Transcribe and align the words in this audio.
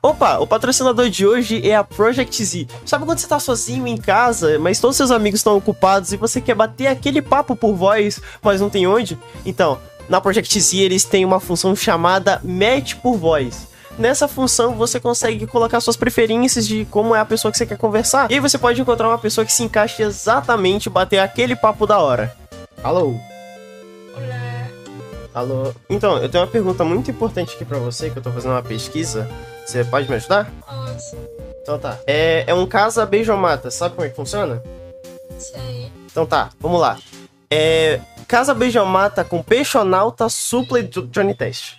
Opa, 0.00 0.38
o 0.38 0.46
patrocinador 0.46 1.10
de 1.10 1.26
hoje 1.26 1.68
é 1.68 1.74
a 1.74 1.82
Project 1.82 2.44
Z. 2.44 2.68
Sabe 2.86 3.04
quando 3.04 3.18
você 3.18 3.26
tá 3.26 3.40
sozinho 3.40 3.84
em 3.84 3.96
casa, 3.96 4.56
mas 4.56 4.78
todos 4.78 4.96
seus 4.96 5.10
amigos 5.10 5.40
estão 5.40 5.56
ocupados 5.56 6.12
e 6.12 6.16
você 6.16 6.40
quer 6.40 6.54
bater 6.54 6.86
aquele 6.86 7.20
papo 7.20 7.56
por 7.56 7.74
voz, 7.74 8.20
mas 8.40 8.60
não 8.60 8.70
tem 8.70 8.86
onde? 8.86 9.18
Então, 9.44 9.76
na 10.08 10.20
Project 10.20 10.60
Z 10.60 10.76
eles 10.76 11.04
têm 11.04 11.24
uma 11.24 11.40
função 11.40 11.74
chamada 11.74 12.40
Match 12.44 12.94
por 12.94 13.16
Voz. 13.16 13.66
Nessa 13.98 14.28
função 14.28 14.74
você 14.74 15.00
consegue 15.00 15.48
colocar 15.48 15.80
suas 15.80 15.96
preferências 15.96 16.64
de 16.68 16.84
como 16.84 17.12
é 17.12 17.18
a 17.18 17.24
pessoa 17.24 17.50
que 17.50 17.58
você 17.58 17.66
quer 17.66 17.76
conversar. 17.76 18.30
E 18.30 18.34
aí 18.34 18.40
você 18.40 18.56
pode 18.56 18.80
encontrar 18.80 19.08
uma 19.08 19.18
pessoa 19.18 19.44
que 19.44 19.52
se 19.52 19.64
encaixe 19.64 20.00
exatamente 20.00 20.88
bater 20.88 21.18
aquele 21.18 21.56
papo 21.56 21.88
da 21.88 21.98
hora. 21.98 22.32
Alô? 22.84 23.16
Alô? 25.34 25.72
Então, 25.88 26.18
eu 26.18 26.28
tenho 26.28 26.44
uma 26.44 26.50
pergunta 26.50 26.84
muito 26.84 27.10
importante 27.10 27.54
aqui 27.54 27.64
pra 27.64 27.78
você, 27.78 28.10
que 28.10 28.18
eu 28.18 28.22
tô 28.22 28.30
fazendo 28.32 28.52
uma 28.52 28.62
pesquisa. 28.62 29.28
Você 29.64 29.84
pode 29.84 30.08
me 30.08 30.16
ajudar? 30.16 30.50
Posso. 30.66 31.16
Então 31.62 31.78
tá. 31.78 31.98
É, 32.06 32.44
é 32.46 32.54
um 32.54 32.66
casa 32.66 33.04
beijomata, 33.04 33.70
sabe 33.70 33.94
como 33.94 34.06
é 34.06 34.10
que 34.10 34.16
funciona? 34.16 34.62
Sei. 35.38 35.92
Então 36.06 36.24
tá, 36.24 36.48
vamos 36.58 36.80
lá. 36.80 36.98
É. 37.50 38.00
Casa 38.26 38.54
beijomata 38.54 39.24
com 39.24 39.42
peixonauta, 39.42 40.28
supla 40.28 40.80
e 40.80 40.82
Johnny 40.82 41.34
Test. 41.34 41.76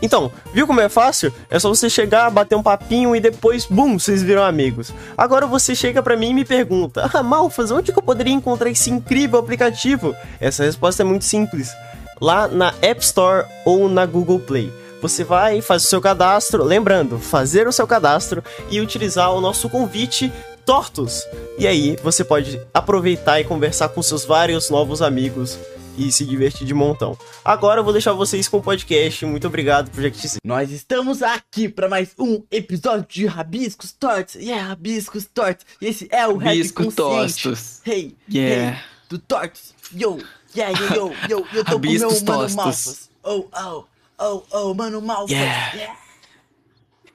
Então, 0.00 0.30
viu 0.52 0.66
como 0.66 0.80
é 0.80 0.88
fácil? 0.88 1.32
É 1.50 1.58
só 1.58 1.68
você 1.68 1.90
chegar, 1.90 2.30
bater 2.30 2.54
um 2.54 2.62
papinho 2.62 3.16
e 3.16 3.20
depois, 3.20 3.66
bum, 3.66 3.98
vocês 3.98 4.22
viram 4.22 4.44
amigos. 4.44 4.92
Agora 5.16 5.46
você 5.46 5.74
chega 5.74 6.02
pra 6.02 6.16
mim 6.16 6.30
e 6.30 6.34
me 6.34 6.44
pergunta: 6.44 7.08
Ah, 7.14 7.22
Malfas, 7.22 7.70
onde 7.70 7.92
que 7.92 7.98
eu 7.98 8.02
poderia 8.02 8.32
encontrar 8.32 8.70
esse 8.70 8.90
incrível 8.90 9.38
aplicativo? 9.38 10.14
Essa 10.40 10.64
resposta 10.64 11.02
é 11.02 11.04
muito 11.04 11.24
simples. 11.24 11.72
Lá 12.20 12.48
na 12.48 12.74
App 12.82 13.02
Store 13.04 13.46
ou 13.64 13.88
na 13.88 14.04
Google 14.06 14.40
Play. 14.40 14.72
Você 15.00 15.22
vai, 15.22 15.60
faz 15.60 15.84
o 15.84 15.86
seu 15.86 16.00
cadastro, 16.00 16.64
lembrando, 16.64 17.18
fazer 17.18 17.68
o 17.68 17.72
seu 17.72 17.86
cadastro 17.86 18.42
e 18.70 18.80
utilizar 18.80 19.32
o 19.32 19.40
nosso 19.40 19.68
convite 19.68 20.32
Tortos. 20.66 21.22
E 21.58 21.66
aí 21.66 21.96
você 22.02 22.22
pode 22.22 22.60
aproveitar 22.74 23.40
e 23.40 23.44
conversar 23.44 23.88
com 23.90 24.02
seus 24.02 24.24
vários 24.24 24.68
novos 24.68 25.00
amigos 25.00 25.58
e 25.96 26.12
se 26.12 26.24
divertir 26.26 26.66
de 26.66 26.74
montão. 26.74 27.16
Agora 27.44 27.80
eu 27.80 27.84
vou 27.84 27.92
deixar 27.92 28.12
vocês 28.12 28.48
com 28.48 28.58
o 28.58 28.62
podcast. 28.62 29.24
Muito 29.24 29.46
obrigado, 29.46 29.90
Project 29.90 30.28
Z. 30.28 30.38
Nós 30.44 30.70
estamos 30.70 31.22
aqui 31.22 31.68
para 31.68 31.88
mais 31.88 32.10
um 32.18 32.42
episódio 32.50 33.06
de 33.08 33.24
Rabiscos 33.26 33.92
Tortos. 33.92 34.34
Yeah, 34.34 34.68
Rabiscos 34.68 35.24
Tortos. 35.32 35.64
E 35.80 35.86
esse 35.86 36.06
é 36.10 36.26
o 36.28 36.36
Rabisco 36.36 36.84
Consciente. 36.84 37.42
tostos. 37.42 37.80
Hey, 37.86 38.14
Yeah. 38.30 38.72
hey, 38.72 38.78
do 39.08 39.18
Tortos. 39.18 39.74
Yo, 39.98 40.18
yeah, 40.54 40.78
yo, 40.78 40.86
yo, 40.96 41.14
yo, 41.28 41.46
eu 41.54 41.64
tô 41.64 41.72
com 41.72 41.86
o 41.86 41.90
meu 41.90 42.08
Rabiscos 42.08 42.22
mano 42.22 42.40
tostos. 42.40 42.54
Malfas. 42.54 43.10
Oh, 43.22 43.48
oh, 43.52 43.84
oh, 44.18 44.44
oh, 44.52 44.74
mano 44.74 45.00
Malfas. 45.00 45.30
Yeah. 45.30 45.74
yeah. 45.74 45.98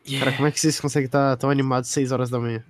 Yeah. 0.06 0.26
Cara, 0.26 0.36
como 0.36 0.48
é 0.48 0.52
que 0.52 0.60
vocês 0.60 0.80
conseguem 0.80 1.06
estar 1.06 1.38
tão 1.38 1.50
animados 1.50 1.90
6 1.90 2.12
horas 2.12 2.30
da 2.30 2.40
manhã? 2.40 2.64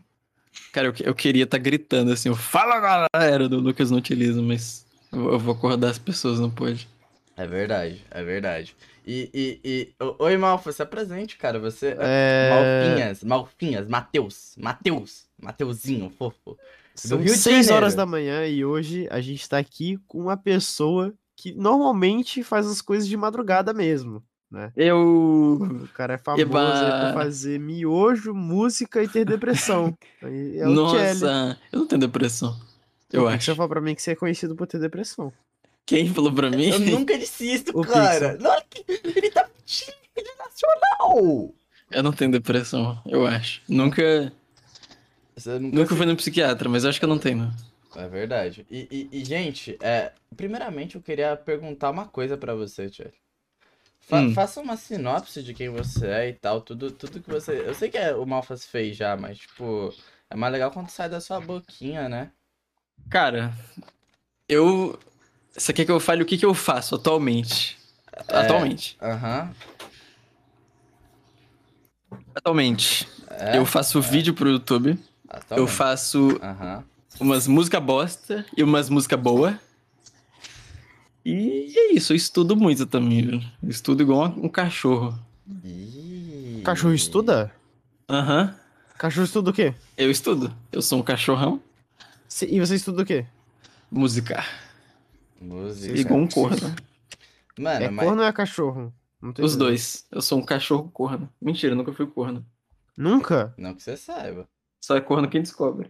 Cara, 0.71 0.87
eu, 0.87 0.93
eu 0.99 1.15
queria 1.15 1.45
estar 1.45 1.57
gritando 1.57 2.11
assim, 2.11 2.29
eu 2.29 2.35
fala 2.35 3.07
galera 3.13 3.49
do 3.49 3.59
Lucas 3.59 3.89
não 3.89 3.97
utiliza, 3.97 4.41
mas 4.41 4.85
eu, 5.11 5.33
eu 5.33 5.39
vou 5.39 5.55
acordar 5.55 5.89
as 5.89 5.97
pessoas, 5.97 6.39
não 6.39 6.49
pode. 6.49 6.87
É 7.35 7.47
verdade, 7.47 8.03
é 8.11 8.23
verdade. 8.23 8.75
E, 9.05 9.29
e, 9.33 9.59
e... 9.63 9.93
Oi, 10.19 10.37
Malfas, 10.37 10.75
se 10.75 10.81
apresente, 10.83 11.37
cara. 11.37 11.59
Você... 11.59 11.95
É... 11.99 12.49
Malfinhas, 12.49 13.23
Malfinhas, 13.23 13.87
Mateus, 13.87 14.55
Mateus, 14.57 15.25
Mateuzinho, 15.41 16.13
fofo. 16.17 16.57
São 16.95 17.17
Rio 17.17 17.27
de 17.33 17.37
6 17.37 17.43
Janeiro. 17.65 17.75
horas 17.75 17.95
da 17.95 18.05
manhã 18.05 18.45
e 18.45 18.63
hoje 18.63 19.07
a 19.09 19.19
gente 19.19 19.47
tá 19.47 19.57
aqui 19.57 19.97
com 20.07 20.19
uma 20.19 20.37
pessoa 20.37 21.13
que 21.35 21.53
normalmente 21.53 22.43
faz 22.43 22.67
as 22.67 22.81
coisas 22.81 23.07
de 23.07 23.17
madrugada 23.17 23.73
mesmo, 23.73 24.23
né? 24.49 24.71
Eu. 24.75 25.59
O 25.83 25.87
cara 25.89 26.13
é 26.13 26.17
famoso 26.17 26.41
Eba. 26.43 27.11
por 27.11 27.13
fazer 27.15 27.59
miojo, 27.59 28.33
música 28.33 29.01
e 29.03 29.07
ter 29.07 29.25
depressão. 29.25 29.95
É. 30.21 30.65
Nossa, 30.65 31.57
eu 31.71 31.79
não 31.79 31.87
tenho 31.87 31.99
depressão. 31.99 32.57
Eu 33.11 33.27
acho. 33.27 33.53
falou 33.55 33.69
pra 33.69 33.81
mim 33.81 33.93
que 33.93 34.01
você 34.01 34.11
é 34.11 34.15
conhecido 34.15 34.55
por 34.55 34.65
ter 34.67 34.79
depressão. 34.79 35.33
Quem 35.85 36.07
falou 36.13 36.31
pra 36.31 36.49
mim? 36.49 36.69
Eu 36.69 36.79
nunca 36.79 37.17
disse 37.17 37.53
isso, 37.53 37.65
O 37.73 37.85
cara. 37.85 38.37
Não, 38.39 38.55
ele 38.87 39.29
tá 39.31 39.49
ele 40.15 40.29
é 40.29 40.35
nacional. 40.37 41.53
Eu 41.91 42.03
não 42.03 42.11
tenho 42.11 42.31
depressão, 42.31 42.99
eu 43.05 43.25
acho. 43.25 43.61
Nunca. 43.67 44.31
Nunca, 45.45 45.75
Nunca 45.77 45.95
fui 45.95 46.05
no 46.05 46.15
psiquiatra, 46.15 46.69
mas 46.69 46.83
eu 46.83 46.89
acho 46.89 46.99
que 46.99 47.05
eu 47.05 47.09
não 47.09 47.17
tenho. 47.19 47.37
não. 47.37 48.01
É 48.03 48.07
verdade. 48.07 48.65
E, 48.71 48.87
e- 49.11 49.19
e, 49.21 49.25
gente, 49.25 49.77
é, 49.81 50.11
primeiramente 50.35 50.95
eu 50.95 51.01
queria 51.01 51.35
perguntar 51.37 51.91
uma 51.91 52.05
coisa 52.07 52.35
pra 52.37 52.55
você, 52.55 52.89
Tchê. 52.89 53.07
Fa- 54.01 54.17
Hum. 54.19 54.33
Faça 54.33 54.59
uma 54.59 54.75
sinopse 54.75 55.41
de 55.43 55.53
quem 55.53 55.69
você 55.69 56.07
é 56.07 56.29
e 56.29 56.33
tal, 56.33 56.59
tudo, 56.61 56.91
tudo 56.91 57.21
que 57.21 57.29
você. 57.29 57.51
Eu 57.67 57.73
sei 57.73 57.89
que 57.89 57.97
é, 57.97 58.13
o 58.15 58.25
Malfas 58.25 58.65
fez 58.65 58.97
já, 58.97 59.15
mas, 59.15 59.37
tipo, 59.37 59.93
é 60.29 60.35
mais 60.35 60.51
legal 60.51 60.71
quando 60.71 60.89
sai 60.89 61.07
da 61.07 61.21
sua 61.21 61.39
boquinha, 61.39 62.09
né? 62.09 62.31
Cara, 63.09 63.53
eu. 64.49 64.99
Você 65.55 65.71
quer 65.71 65.85
que 65.85 65.91
eu 65.91 65.99
fale 65.99 66.23
o 66.23 66.25
que, 66.25 66.37
que 66.37 66.45
eu 66.45 66.53
faço 66.53 66.95
atualmente? 66.95 67.77
É. 68.27 68.37
Atualmente. 68.39 68.97
Aham. 69.01 69.53
Atualmente. 72.35 73.07
É. 73.29 73.57
Eu 73.57 73.65
faço 73.65 74.01
vídeo 74.01 74.33
pro 74.33 74.49
YouTube. 74.49 74.97
Eu 75.33 75.39
atualmente. 75.39 75.71
faço 75.75 76.39
Aham. 76.41 76.83
umas 77.19 77.47
música 77.47 77.79
bosta 77.79 78.45
e 78.55 78.63
umas 78.63 78.89
música 78.89 79.17
boa. 79.17 79.59
E 81.25 81.73
é 81.77 81.93
isso, 81.93 82.11
eu 82.13 82.17
estudo 82.17 82.55
muito 82.55 82.85
também, 82.85 83.25
viu? 83.25 83.41
Eu 83.61 83.69
estudo 83.69 84.03
igual 84.03 84.25
um 84.37 84.49
cachorro. 84.49 85.17
Ih. 85.63 86.61
Cachorro 86.63 86.93
estuda? 86.93 87.51
Aham. 88.09 88.53
Cachorro 88.97 89.25
estuda 89.25 89.49
o 89.49 89.53
quê? 89.53 89.73
Eu 89.97 90.11
estudo. 90.11 90.53
Eu 90.71 90.81
sou 90.81 90.99
um 90.99 91.03
cachorrão. 91.03 91.61
E 92.41 92.59
você 92.59 92.75
estuda 92.75 93.03
o 93.03 93.05
quê? 93.05 93.25
Música. 93.89 94.43
Música. 95.39 95.97
Igual 95.99 96.19
um 96.19 96.27
corno. 96.27 96.75
Mano, 97.57 97.85
É 97.85 97.89
mas. 97.89 98.05
corno 98.05 98.21
ou 98.21 98.27
é 98.27 98.33
cachorro? 98.33 98.93
Os 99.39 99.55
dois. 99.55 100.05
Eu 100.11 100.21
sou 100.21 100.39
um 100.39 100.43
cachorro 100.45 100.89
corno. 100.91 101.29
Mentira, 101.41 101.73
eu 101.73 101.77
nunca 101.77 101.93
fui 101.93 102.05
corno. 102.07 102.45
Nunca? 102.97 103.53
Não 103.57 103.73
que 103.73 103.81
você 103.81 103.95
saiba. 103.95 104.47
Só 104.83 104.97
é 104.97 105.01
corno 105.01 105.29
quem 105.29 105.41
descobre. 105.41 105.89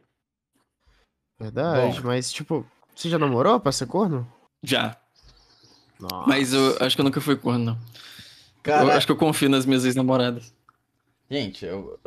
Verdade, 1.40 2.00
Bom. 2.00 2.09
mas 2.09 2.31
tipo, 2.31 2.64
você 2.94 3.09
já 3.09 3.18
namorou 3.18 3.59
pra 3.59 3.72
ser 3.72 3.88
corno? 3.88 4.31
Já. 4.62 4.96
Nossa. 6.00 6.28
Mas 6.28 6.54
eu 6.54 6.78
acho 6.80 6.96
que 6.96 7.02
eu 7.02 7.04
nunca 7.04 7.20
fui 7.20 7.36
corno, 7.36 7.66
não. 7.66 7.80
Cara, 8.62 8.84
Eu 8.84 8.92
acho 8.92 9.08
que 9.08 9.12
eu 9.12 9.18
confio 9.18 9.50
nas 9.50 9.66
minhas 9.66 9.84
ex-namoradas. 9.84 10.54
Gente, 11.28 11.66
eu. 11.66 12.00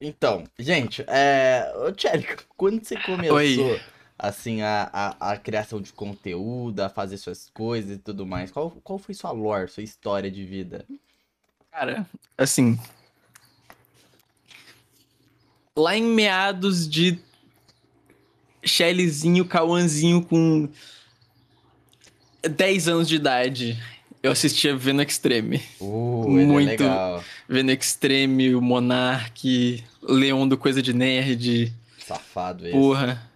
Então, 0.00 0.44
gente, 0.56 1.04
é. 1.08 1.74
Ô, 1.78 1.90
Tchérico, 1.90 2.44
quando 2.56 2.84
você 2.84 2.96
começou, 3.02 3.34
Oi. 3.36 3.82
assim, 4.16 4.62
a, 4.62 4.88
a, 4.92 5.32
a 5.32 5.36
criação 5.36 5.80
de 5.80 5.92
conteúdo, 5.92 6.78
a 6.78 6.88
fazer 6.88 7.16
suas 7.16 7.50
coisas 7.50 7.96
e 7.96 7.98
tudo 7.98 8.24
mais, 8.24 8.52
qual, 8.52 8.70
qual 8.84 9.00
foi 9.00 9.16
sua 9.16 9.32
lore, 9.32 9.68
sua 9.68 9.82
história 9.82 10.30
de 10.30 10.44
vida? 10.44 10.86
Cara, 11.72 12.08
assim. 12.38 12.78
Lá 15.76 15.96
em 15.96 16.04
meados 16.04 16.88
de 16.88 17.18
Shellyzinho, 18.64 19.44
Cauãzinho 19.44 20.22
com 20.22 20.68
10 22.42 22.88
anos 22.88 23.08
de 23.08 23.16
idade, 23.16 23.82
eu 24.22 24.30
assistia 24.30 24.76
Veno 24.76 25.02
Extreme. 25.02 25.60
Uh, 25.80 26.28
Muito. 26.30 26.82
é. 26.82 27.20
Veno 27.48 27.72
Extreme, 27.72 28.54
o 28.54 28.62
Monark, 28.62 29.82
Leon 30.02 30.46
do 30.46 30.56
Coisa 30.56 30.80
de 30.80 30.94
Nerd. 30.94 31.72
Safado 31.98 32.66
esse. 32.66 32.72
Porra. 32.72 33.30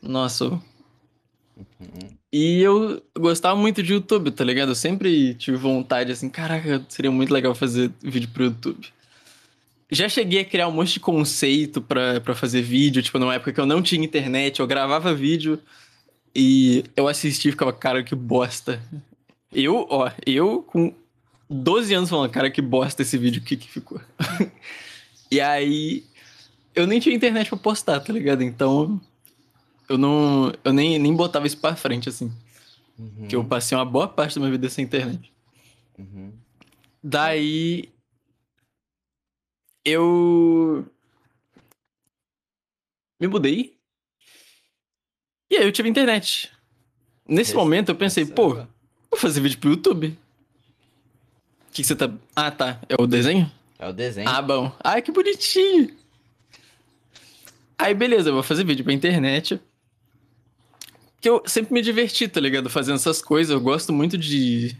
Nossa. 0.00 0.44
Uhum. 0.46 0.60
E 2.32 2.62
eu 2.62 3.02
gostava 3.18 3.58
muito 3.58 3.82
de 3.82 3.92
YouTube, 3.92 4.30
tá 4.30 4.44
ligado? 4.44 4.68
Eu 4.68 4.76
sempre 4.76 5.34
tive 5.34 5.56
vontade, 5.56 6.12
assim, 6.12 6.28
caraca, 6.28 6.84
seria 6.88 7.10
muito 7.10 7.34
legal 7.34 7.54
fazer 7.54 7.90
vídeo 8.00 8.28
pro 8.32 8.44
YouTube. 8.44 8.92
Já 9.90 10.08
cheguei 10.08 10.40
a 10.40 10.44
criar 10.44 10.68
um 10.68 10.72
monte 10.72 10.94
de 10.94 11.00
conceito 11.00 11.80
pra, 11.80 12.20
pra 12.20 12.34
fazer 12.34 12.62
vídeo, 12.62 13.02
tipo, 13.02 13.18
numa 13.18 13.34
época 13.34 13.52
que 13.52 13.60
eu 13.60 13.66
não 13.66 13.82
tinha 13.82 14.04
internet, 14.04 14.60
eu 14.60 14.66
gravava 14.66 15.14
vídeo 15.14 15.58
e 16.34 16.84
eu 16.96 17.08
assistia 17.08 17.48
e 17.48 17.52
ficava, 17.52 17.72
cara, 17.72 18.02
que 18.02 18.14
bosta. 18.14 18.80
Eu, 19.52 19.86
ó, 19.90 20.10
eu 20.24 20.62
com 20.62 20.94
12 21.48 21.92
anos 21.92 22.10
falando, 22.10 22.30
cara, 22.30 22.50
que 22.50 22.62
bosta 22.62 23.02
esse 23.02 23.18
vídeo, 23.18 23.42
o 23.42 23.44
que 23.44 23.56
que 23.56 23.68
ficou? 23.68 24.00
e 25.30 25.40
aí, 25.40 26.04
eu 26.74 26.86
nem 26.86 27.00
tinha 27.00 27.14
internet 27.14 27.48
pra 27.48 27.58
postar, 27.58 27.98
tá 28.00 28.12
ligado? 28.12 28.42
Então, 28.42 29.00
eu 29.88 29.98
não, 29.98 30.52
eu 30.62 30.72
nem, 30.72 30.98
nem 31.00 31.14
botava 31.14 31.48
isso 31.48 31.58
pra 31.58 31.74
frente, 31.74 32.08
assim. 32.08 32.32
Uhum. 32.96 33.26
Que 33.26 33.34
eu 33.34 33.44
passei 33.44 33.76
uma 33.76 33.84
boa 33.84 34.06
parte 34.06 34.36
da 34.36 34.40
minha 34.40 34.52
vida 34.52 34.68
sem 34.68 34.84
internet. 34.84 35.32
Uhum. 35.98 36.32
Daí. 37.02 37.88
Eu. 39.84 40.86
Me 43.20 43.26
mudei. 43.28 43.76
E 45.50 45.56
aí 45.56 45.64
eu 45.64 45.72
tive 45.72 45.88
internet. 45.88 46.50
Nesse 47.26 47.50
Esse- 47.50 47.54
momento 47.54 47.90
eu 47.90 47.96
pensei, 47.96 48.24
pô, 48.24 48.54
vou 49.10 49.18
fazer 49.18 49.40
vídeo 49.40 49.58
pro 49.58 49.70
YouTube. 49.70 50.08
O 50.08 51.72
que, 51.72 51.82
que 51.82 51.84
você 51.84 51.94
tá. 51.96 52.10
Ah, 52.34 52.50
tá. 52.50 52.80
É 52.88 53.00
o 53.00 53.06
desenho? 53.06 53.50
É 53.78 53.88
o 53.88 53.92
desenho. 53.92 54.28
Ah, 54.28 54.42
bom. 54.42 54.74
Ai, 54.82 55.02
que 55.02 55.12
bonitinho. 55.12 55.96
Aí, 57.78 57.94
beleza, 57.94 58.28
eu 58.28 58.34
vou 58.34 58.42
fazer 58.42 58.64
vídeo 58.64 58.84
pra 58.84 58.92
internet. 58.92 59.60
Que 61.20 61.28
eu 61.28 61.42
sempre 61.46 61.72
me 61.74 61.82
diverti, 61.82 62.26
tá 62.28 62.40
ligado? 62.40 62.68
Fazendo 62.68 62.96
essas 62.96 63.22
coisas. 63.22 63.52
Eu 63.52 63.60
gosto 63.60 63.92
muito 63.92 64.18
de, 64.18 64.76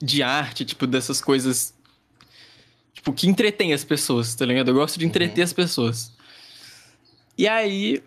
de 0.00 0.22
arte, 0.22 0.64
tipo, 0.64 0.86
dessas 0.86 1.20
coisas. 1.20 1.74
Tipo, 3.00 3.14
que 3.14 3.26
entretém 3.26 3.72
as 3.72 3.82
pessoas, 3.82 4.34
tá 4.34 4.44
ligado? 4.44 4.68
Eu 4.68 4.74
gosto 4.74 4.98
de 4.98 5.06
entreter 5.06 5.42
as 5.42 5.54
pessoas. 5.54 6.12
E 7.36 7.48
aí. 7.48 8.02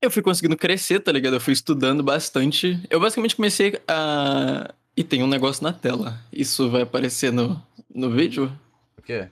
Eu 0.00 0.08
fui 0.08 0.22
conseguindo 0.22 0.56
crescer, 0.56 1.00
tá 1.00 1.10
ligado? 1.10 1.34
Eu 1.34 1.40
fui 1.40 1.52
estudando 1.52 2.00
bastante. 2.00 2.80
Eu 2.88 3.00
basicamente 3.00 3.34
comecei 3.34 3.80
a. 3.88 4.72
E 4.96 5.02
tem 5.02 5.20
um 5.24 5.26
negócio 5.26 5.64
na 5.64 5.72
tela. 5.72 6.24
Isso 6.32 6.70
vai 6.70 6.82
aparecer 6.82 7.32
no, 7.32 7.60
no 7.92 8.12
vídeo? 8.12 8.56
O 8.96 9.02
quê? 9.02 9.28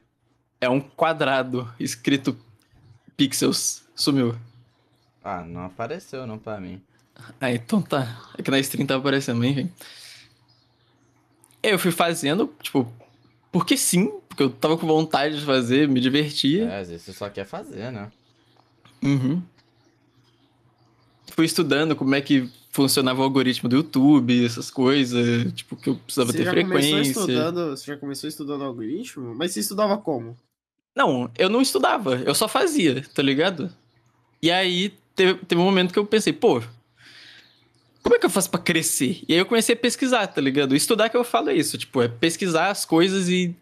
É 0.61 0.69
um 0.69 0.81
quadrado 0.81 1.73
escrito 1.79 2.37
pixels. 3.17 3.85
Sumiu. 3.95 4.37
Ah, 5.23 5.45
não 5.45 5.67
apareceu 5.67 6.27
não 6.27 6.41
pra 6.41 6.59
mim. 6.59 6.83
Ah, 7.41 7.53
então 7.53 7.81
tá. 7.81 8.33
É 8.37 8.43
que 8.43 8.51
na 8.51 8.59
stream 8.59 8.85
tá 8.85 8.97
aparecendo, 8.97 9.39
mas 9.39 9.51
enfim. 9.51 9.73
Eu 11.71 11.79
fui 11.79 11.91
fazendo, 11.91 12.53
tipo, 12.63 12.87
porque 13.51 13.77
sim, 13.77 14.13
porque 14.29 14.43
eu 14.43 14.51
tava 14.51 14.77
com 14.77 14.87
vontade 14.87 15.39
de 15.39 15.45
fazer, 15.45 15.89
me 15.89 16.01
divertia. 16.01 16.65
É, 16.65 16.81
às 16.81 16.89
vezes 16.89 17.03
você 17.05 17.13
só 17.13 17.29
quer 17.31 17.47
fazer, 17.47 17.91
né? 17.91 18.11
Uhum. 19.03 19.43
Fui 21.33 21.47
estudando 21.47 21.97
como 21.97 22.15
é 22.15 22.21
que 22.21 22.49
funcionava 22.71 23.21
o 23.21 23.25
algoritmo 23.25 23.69
do 23.69 23.77
YouTube, 23.77 24.45
essas 24.45 24.71
coisas, 24.71 25.53
tipo, 25.53 25.75
que 25.77 25.89
eu 25.89 25.97
precisava 25.97 26.33
Você 26.33 26.39
ter 26.39 26.45
já 26.45 26.51
começou 26.51 26.81
frequência. 26.81 27.11
estudando. 27.11 27.71
Você 27.71 27.87
já 27.87 27.97
começou 27.97 28.29
estudando 28.29 28.65
algoritmo? 28.65 29.35
Mas 29.35 29.53
você 29.53 29.61
estudava 29.61 29.97
como? 29.97 30.37
Não, 30.95 31.31
eu 31.39 31.49
não 31.49 31.61
estudava, 31.63 32.17
eu 32.17 32.35
só 32.35 32.47
fazia, 32.47 33.03
tá 33.15 33.23
ligado? 33.23 33.73
E 34.43 34.51
aí 34.51 34.93
teve, 35.15 35.35
teve 35.45 35.61
um 35.61 35.65
momento 35.65 35.93
que 35.93 35.99
eu 35.99 36.07
pensei, 36.07 36.33
pô, 36.33 36.63
como 38.05 38.15
é 38.15 38.19
que 38.21 38.27
eu 38.27 38.31
faço 38.31 38.51
pra 38.51 38.61
crescer? 38.61 39.23
E 39.27 39.33
aí 39.33 39.39
eu 39.41 39.47
comecei 39.47 39.75
a 39.75 39.79
pesquisar, 39.79 40.27
tá 40.29 40.41
ligado? 40.41 40.77
Estudar 40.77 41.09
que 41.09 41.17
eu 41.17 41.25
falo 41.25 41.51
é 41.51 41.55
isso, 41.55 41.77
tipo, 41.77 42.01
é 42.03 42.07
pesquisar 42.07 42.69
as 42.71 42.85
coisas 42.85 43.29
e 43.29 43.57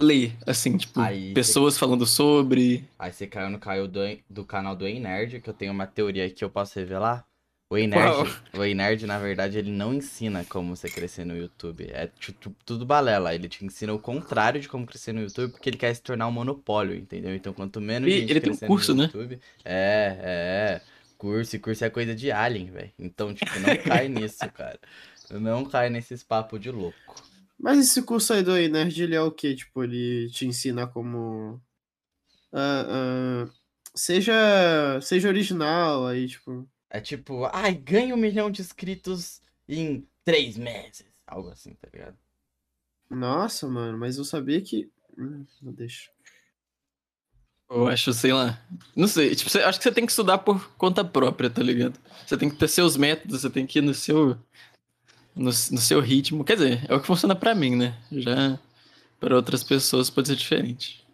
ler, 0.00 0.32
assim, 0.46 0.76
tipo, 0.76 1.00
Aí 1.00 1.34
pessoas 1.34 1.76
falando 1.76 2.06
sobre. 2.06 2.84
Aí 2.98 3.12
você 3.12 3.26
caiu 3.26 3.50
no 3.50 3.58
caio 3.58 3.88
do, 3.88 4.00
do 4.30 4.44
canal 4.44 4.74
do 4.76 4.86
Ei 4.86 5.00
Nerd, 5.00 5.40
que 5.40 5.50
eu 5.50 5.54
tenho 5.54 5.72
uma 5.72 5.86
teoria 5.86 6.30
que 6.30 6.44
eu 6.44 6.48
posso 6.48 6.78
revelar. 6.78 7.26
O 7.70 7.76
Ei 7.76 7.86
Nerd, 7.86 8.34
o 8.56 8.64
Ei 8.64 8.74
Nerd, 8.74 9.04
na 9.04 9.18
verdade, 9.18 9.58
ele 9.58 9.70
não 9.70 9.92
ensina 9.92 10.42
como 10.48 10.74
você 10.74 10.88
crescer 10.88 11.26
no 11.26 11.36
YouTube. 11.36 11.86
É 11.92 12.06
tu- 12.06 12.32
tu- 12.32 12.56
tudo 12.64 12.86
balela. 12.86 13.34
Ele 13.34 13.46
te 13.46 13.62
ensina 13.62 13.92
o 13.92 13.98
contrário 13.98 14.58
de 14.58 14.66
como 14.70 14.86
crescer 14.86 15.12
no 15.12 15.20
YouTube, 15.20 15.50
porque 15.50 15.68
ele 15.68 15.76
quer 15.76 15.92
se 15.92 16.00
tornar 16.00 16.26
um 16.28 16.32
monopólio, 16.32 16.96
entendeu? 16.96 17.34
Então, 17.34 17.52
quanto 17.52 17.78
menos 17.78 18.08
E 18.08 18.14
ele 18.14 18.40
tem 18.40 18.52
um 18.52 18.56
curso, 18.56 18.94
no 18.94 19.02
né? 19.02 19.10
YouTube... 19.12 19.38
É, 19.66 20.16
é. 20.22 20.80
Curso, 21.18 21.56
e 21.56 21.58
curso 21.58 21.84
é 21.84 21.90
coisa 21.90 22.14
de 22.14 22.30
alien, 22.30 22.70
velho. 22.70 22.92
Então, 22.96 23.34
tipo, 23.34 23.50
não 23.58 23.76
cai 23.82 24.08
nisso, 24.08 24.50
cara. 24.52 24.78
Não 25.30 25.64
cai 25.64 25.90
nesses 25.90 26.22
papos 26.22 26.60
de 26.60 26.70
louco. 26.70 26.96
Mas 27.58 27.78
esse 27.80 28.00
curso 28.02 28.32
aí 28.32 28.42
do 28.42 28.52
Nerd, 28.52 29.02
ele 29.02 29.16
é 29.16 29.20
o 29.20 29.32
quê? 29.32 29.54
Tipo, 29.54 29.82
ele 29.82 30.30
te 30.30 30.46
ensina 30.46 30.86
como. 30.86 31.60
ah, 32.52 32.86
ah, 33.46 33.50
seja. 33.94 35.00
Seja 35.02 35.28
original, 35.28 36.06
aí, 36.06 36.28
tipo. 36.28 36.68
É 36.88 37.00
tipo, 37.00 37.44
ai, 37.52 37.74
ganha 37.74 38.14
um 38.14 38.18
milhão 38.18 38.50
de 38.50 38.62
inscritos 38.62 39.42
em 39.68 40.08
três 40.24 40.56
meses. 40.56 41.04
Algo 41.26 41.50
assim, 41.50 41.74
tá 41.74 41.88
ligado? 41.92 42.16
Nossa, 43.10 43.66
mano, 43.68 43.98
mas 43.98 44.16
eu 44.16 44.24
sabia 44.24 44.60
que. 44.62 44.88
Hum, 45.18 45.44
não 45.60 45.72
deixa. 45.72 46.10
Eu 47.70 47.86
acho, 47.86 48.12
sei 48.12 48.32
lá. 48.32 48.58
Não 48.96 49.06
sei, 49.06 49.34
tipo, 49.34 49.50
você- 49.50 49.62
acho 49.62 49.78
que 49.78 49.82
você 49.84 49.92
tem 49.92 50.06
que 50.06 50.12
estudar 50.12 50.38
por 50.38 50.70
conta 50.78 51.04
própria, 51.04 51.50
tá 51.50 51.62
ligado? 51.62 51.98
Você 52.26 52.36
tem 52.36 52.48
que 52.48 52.56
ter 52.56 52.68
seus 52.68 52.96
métodos, 52.96 53.42
você 53.42 53.50
tem 53.50 53.66
que 53.66 53.78
ir 53.78 53.82
no 53.82 53.92
seu. 53.94 54.38
No, 55.36 55.44
no 55.44 55.52
seu 55.52 56.00
ritmo. 56.00 56.44
Quer 56.44 56.56
dizer, 56.56 56.86
é 56.90 56.94
o 56.94 57.00
que 57.00 57.06
funciona 57.06 57.36
pra 57.36 57.54
mim, 57.54 57.76
né? 57.76 57.94
Já 58.10 58.58
para 59.20 59.36
outras 59.36 59.62
pessoas 59.62 60.10
pode 60.10 60.28
ser 60.28 60.36
diferente. 60.36 61.04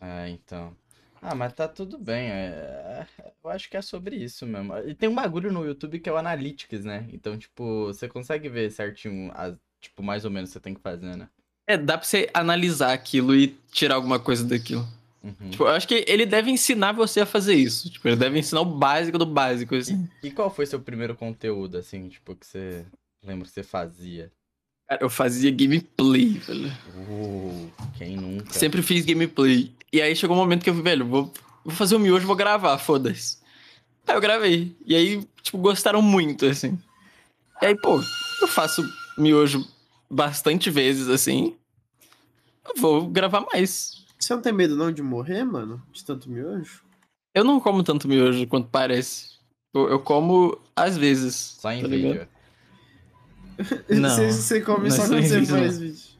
É, 0.00 0.28
então. 0.28 0.76
Ah, 1.22 1.34
mas 1.34 1.52
tá 1.54 1.66
tudo 1.66 1.96
bem. 1.98 2.28
é- 2.30 3.06
Eu 3.42 3.50
acho 3.50 3.70
que 3.70 3.76
é 3.76 3.82
sobre 3.82 4.16
isso 4.16 4.46
mesmo. 4.46 4.76
E 4.78 4.94
tem 4.94 5.08
um 5.08 5.14
bagulho 5.14 5.52
no 5.52 5.64
YouTube 5.64 5.98
que 6.00 6.08
é 6.08 6.12
o 6.12 6.16
Analytics, 6.16 6.84
né? 6.84 7.06
Então, 7.12 7.38
tipo, 7.38 7.86
você 7.86 8.06
consegue 8.08 8.48
ver 8.48 8.70
certinho, 8.70 9.30
as, 9.34 9.54
tipo, 9.80 10.02
mais 10.02 10.24
ou 10.24 10.30
menos 10.30 10.50
o 10.50 10.52
que 10.52 10.54
você 10.54 10.60
tem 10.60 10.74
que 10.74 10.80
fazer, 10.80 11.16
né? 11.16 11.28
É, 11.66 11.78
dá 11.78 11.96
pra 11.96 12.06
você 12.06 12.28
analisar 12.34 12.92
aquilo 12.92 13.34
e 13.34 13.48
tirar 13.72 13.94
alguma 13.94 14.18
coisa 14.18 14.44
daquilo. 14.44 14.86
Uhum. 15.24 15.50
Tipo, 15.50 15.64
eu 15.64 15.68
acho 15.68 15.88
que 15.88 16.04
ele 16.06 16.26
deve 16.26 16.50
ensinar 16.50 16.92
você 16.92 17.20
a 17.20 17.26
fazer 17.26 17.54
isso. 17.54 17.90
Tipo, 17.90 18.08
ele 18.08 18.16
deve 18.16 18.38
ensinar 18.38 18.60
o 18.60 18.66
básico 18.66 19.16
do 19.16 19.24
básico, 19.24 19.74
assim. 19.74 20.06
E 20.22 20.30
qual 20.30 20.50
foi 20.50 20.66
seu 20.66 20.78
primeiro 20.78 21.14
conteúdo, 21.14 21.78
assim, 21.78 22.10
tipo, 22.10 22.36
que 22.36 22.46
você 22.46 22.84
lembra 23.24 23.46
que 23.46 23.50
você 23.50 23.62
fazia? 23.62 24.30
Cara, 24.86 25.02
eu 25.02 25.08
fazia 25.08 25.50
gameplay, 25.50 26.34
velho. 26.34 26.70
Uh, 27.08 27.72
quem 27.96 28.16
nunca? 28.16 28.52
Sempre 28.52 28.82
fiz 28.82 29.02
gameplay. 29.06 29.72
E 29.90 30.02
aí 30.02 30.14
chegou 30.14 30.36
um 30.36 30.40
momento 30.40 30.62
que 30.62 30.68
eu 30.68 30.74
falei, 30.74 30.92
velho, 30.92 31.06
vou, 31.06 31.32
vou 31.64 31.74
fazer 31.74 31.96
o 31.96 31.98
miojo, 31.98 32.26
vou 32.26 32.36
gravar, 32.36 32.76
foda-se. 32.76 33.38
Aí 34.06 34.14
eu 34.14 34.20
gravei. 34.20 34.76
E 34.84 34.94
aí, 34.94 35.26
tipo, 35.42 35.56
gostaram 35.56 36.02
muito, 36.02 36.44
assim. 36.44 36.78
E 37.62 37.66
aí, 37.66 37.74
pô, 37.80 37.98
eu 38.42 38.48
faço 38.48 38.86
miojo 39.16 39.66
bastante 40.10 40.68
vezes, 40.68 41.08
assim. 41.08 41.56
Eu 42.68 42.74
vou 42.76 43.08
gravar 43.08 43.40
mais. 43.40 44.03
Você 44.24 44.34
não 44.34 44.40
tem 44.40 44.54
medo 44.54 44.74
não 44.74 44.90
de 44.90 45.02
morrer, 45.02 45.44
mano? 45.44 45.86
De 45.92 46.02
tanto 46.02 46.30
miojo? 46.30 46.82
Eu 47.34 47.44
não 47.44 47.60
como 47.60 47.82
tanto 47.84 48.08
miojo 48.08 48.46
quanto 48.46 48.70
parece. 48.70 49.38
Eu, 49.74 49.90
eu 49.90 50.00
como 50.00 50.58
às 50.74 50.96
vezes. 50.96 51.34
Só 51.34 51.70
em 51.70 51.82
tá 51.82 51.88
vídeo. 51.88 52.12
ligado? 52.12 52.28
Não, 54.00 54.08
você, 54.08 54.32
você 54.32 54.60
come 54.62 54.90
só 54.90 55.04
é 55.04 55.08
quando 55.08 55.22
você 55.22 55.46
faz 55.46 55.74
não. 55.78 55.86
vídeo. 55.86 56.14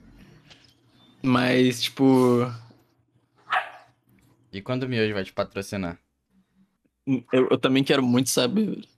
Mas, 1.23 1.83
tipo, 1.83 2.41
E 4.53 4.61
quando 4.61 4.83
o 4.85 4.89
Miojo 4.89 5.15
vai 5.15 5.25
te 5.25 5.33
patrocinar? 5.33 5.99
eu, 7.07 7.49
eu 7.51 7.59
também 7.59 7.83
quero 7.83 8.03
muito 8.03 8.29
saber. 8.29 8.67
velho. 8.67 8.89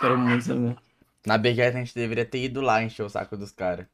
Quero 0.00 0.18
muito 0.18 0.42
saber. 0.42 0.76
Na 1.26 1.36
BGS 1.38 1.76
a 1.76 1.80
gente 1.80 1.94
deveria 1.94 2.24
ter 2.24 2.42
ido 2.44 2.60
lá 2.62 2.82
encher 2.82 3.02
o 3.04 3.10
saco 3.10 3.36
dos 3.36 3.52
caras. 3.52 3.86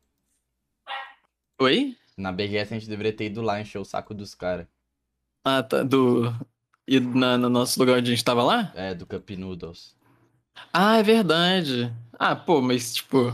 Oi? 1.61 1.97
Na 2.21 2.31
BGS 2.31 2.75
a 2.75 2.79
gente 2.79 2.89
deveria 2.89 3.13
ter 3.13 3.27
ido 3.27 3.41
lá 3.43 3.61
encher 3.61 3.79
o 3.79 3.85
saco 3.85 4.15
dos 4.15 4.35
caras. 4.35 4.67
Ah, 5.45 5.63
tá. 5.63 5.83
Do. 5.83 6.33
E 6.87 7.01
na, 7.01 7.39
no 7.39 7.49
nosso 7.49 7.79
lugar 7.81 7.99
onde 7.99 8.11
a 8.11 8.15
gente 8.15 8.25
tava 8.25 8.43
lá? 8.43 8.73
É, 8.75 8.95
do 8.95 9.07
Cup 9.07 9.31
Noodles. 9.31 9.97
Ah, 10.73 10.99
é 10.99 11.03
verdade. 11.03 11.93
Ah, 12.19 12.37
pô, 12.37 12.61
mas 12.61 12.95
tipo. 12.95 13.33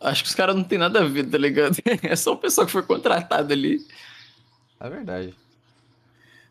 Acho 0.00 0.22
que 0.22 0.28
os 0.28 0.34
caras 0.34 0.54
não 0.54 0.64
tem 0.64 0.78
nada 0.78 1.00
a 1.00 1.08
ver, 1.08 1.24
tá 1.24 1.38
ligado? 1.38 1.76
É 2.02 2.16
só 2.16 2.32
o 2.32 2.36
pessoal 2.36 2.66
que 2.66 2.72
foi 2.72 2.82
contratado 2.82 3.52
ali. 3.52 3.86
É 4.80 4.90
verdade. 4.90 5.34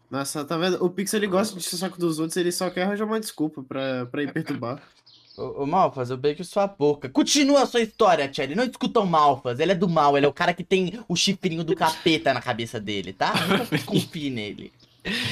Nossa, 0.10 0.46
tá 0.46 0.58
vendo? 0.58 0.84
O 0.84 0.90
Pix 0.90 1.14
ele 1.14 1.28
gosta 1.28 1.54
de 1.54 1.60
encher 1.60 1.76
o 1.76 1.78
saco 1.78 2.00
dos 2.00 2.20
outros, 2.20 2.38
ele 2.38 2.52
só 2.52 2.70
quer 2.70 2.84
arranjar 2.84 3.06
uma 3.06 3.20
desculpa 3.20 3.64
pra, 3.64 4.06
pra 4.06 4.24
ir 4.24 4.32
perturbar. 4.32 4.82
Ô, 5.38 5.64
ô 5.64 5.66
Malfas, 5.66 6.10
eu 6.10 6.18
beijo 6.18 6.44
sua 6.44 6.68
boca. 6.68 7.10
Continua 7.10 7.64
a 7.64 7.66
sua 7.66 7.82
história, 7.82 8.28
Tchelle. 8.28 8.56
Não 8.56 8.64
escuta 8.64 9.00
o 9.00 9.06
Malfas. 9.06 9.60
Ele 9.60 9.72
é 9.72 9.76
do 9.76 9.90
mal. 9.90 10.16
Ele 10.16 10.26
é 10.26 10.30
o 10.30 10.34
cara 10.34 10.54
que 10.54 10.64
tem 10.64 11.00
o 11.08 11.16
chifrinho 11.16 11.64
do 11.64 11.76
capeta 11.76 12.34
na 12.34 12.42
cabeça 12.42 12.80
dele, 12.80 13.14
tá? 13.14 13.34
Nunca 13.48 13.80
confie 13.86 14.30
nele. 14.30 14.72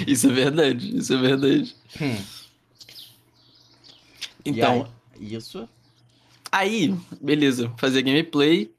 Isso 0.05 0.27
é 0.27 0.33
verdade, 0.33 0.97
isso 0.97 1.13
é 1.13 1.17
verdade. 1.17 1.75
Hum. 2.01 2.17
Então, 4.43 4.87
aí, 5.19 5.35
isso. 5.35 5.69
aí, 6.51 6.95
beleza, 7.21 7.71
fazia 7.77 8.01
gameplay. 8.01 8.71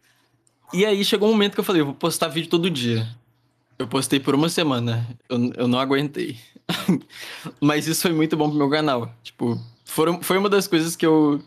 E 0.73 0.85
aí 0.85 1.05
chegou 1.05 1.29
um 1.29 1.33
momento 1.33 1.55
que 1.55 1.61
eu 1.61 1.65
falei, 1.65 1.83
eu 1.83 1.87
vou 1.87 1.95
postar 1.95 2.29
vídeo 2.29 2.51
todo 2.51 2.69
dia. 2.69 3.09
Eu 3.79 3.87
postei 3.87 4.21
por 4.21 4.35
uma 4.35 4.49
semana. 4.49 5.07
Eu, 5.29 5.53
eu 5.57 5.69
não 5.69 5.79
aguentei. 5.79 6.39
Mas 7.61 7.87
isso 7.87 8.03
foi 8.03 8.13
muito 8.13 8.37
bom 8.37 8.49
pro 8.49 8.59
meu 8.59 8.69
canal. 8.69 9.13
Tipo, 9.23 9.59
foram, 9.93 10.23
foi 10.23 10.39
uma 10.39 10.49
das 10.49 10.67
coisas 10.67 10.97
que 10.97 11.05
eu, 11.05 11.43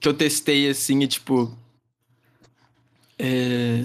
que 0.00 0.08
eu 0.08 0.14
testei 0.14 0.68
assim 0.68 1.02
e 1.02 1.06
tipo. 1.06 1.54
É... 3.18 3.84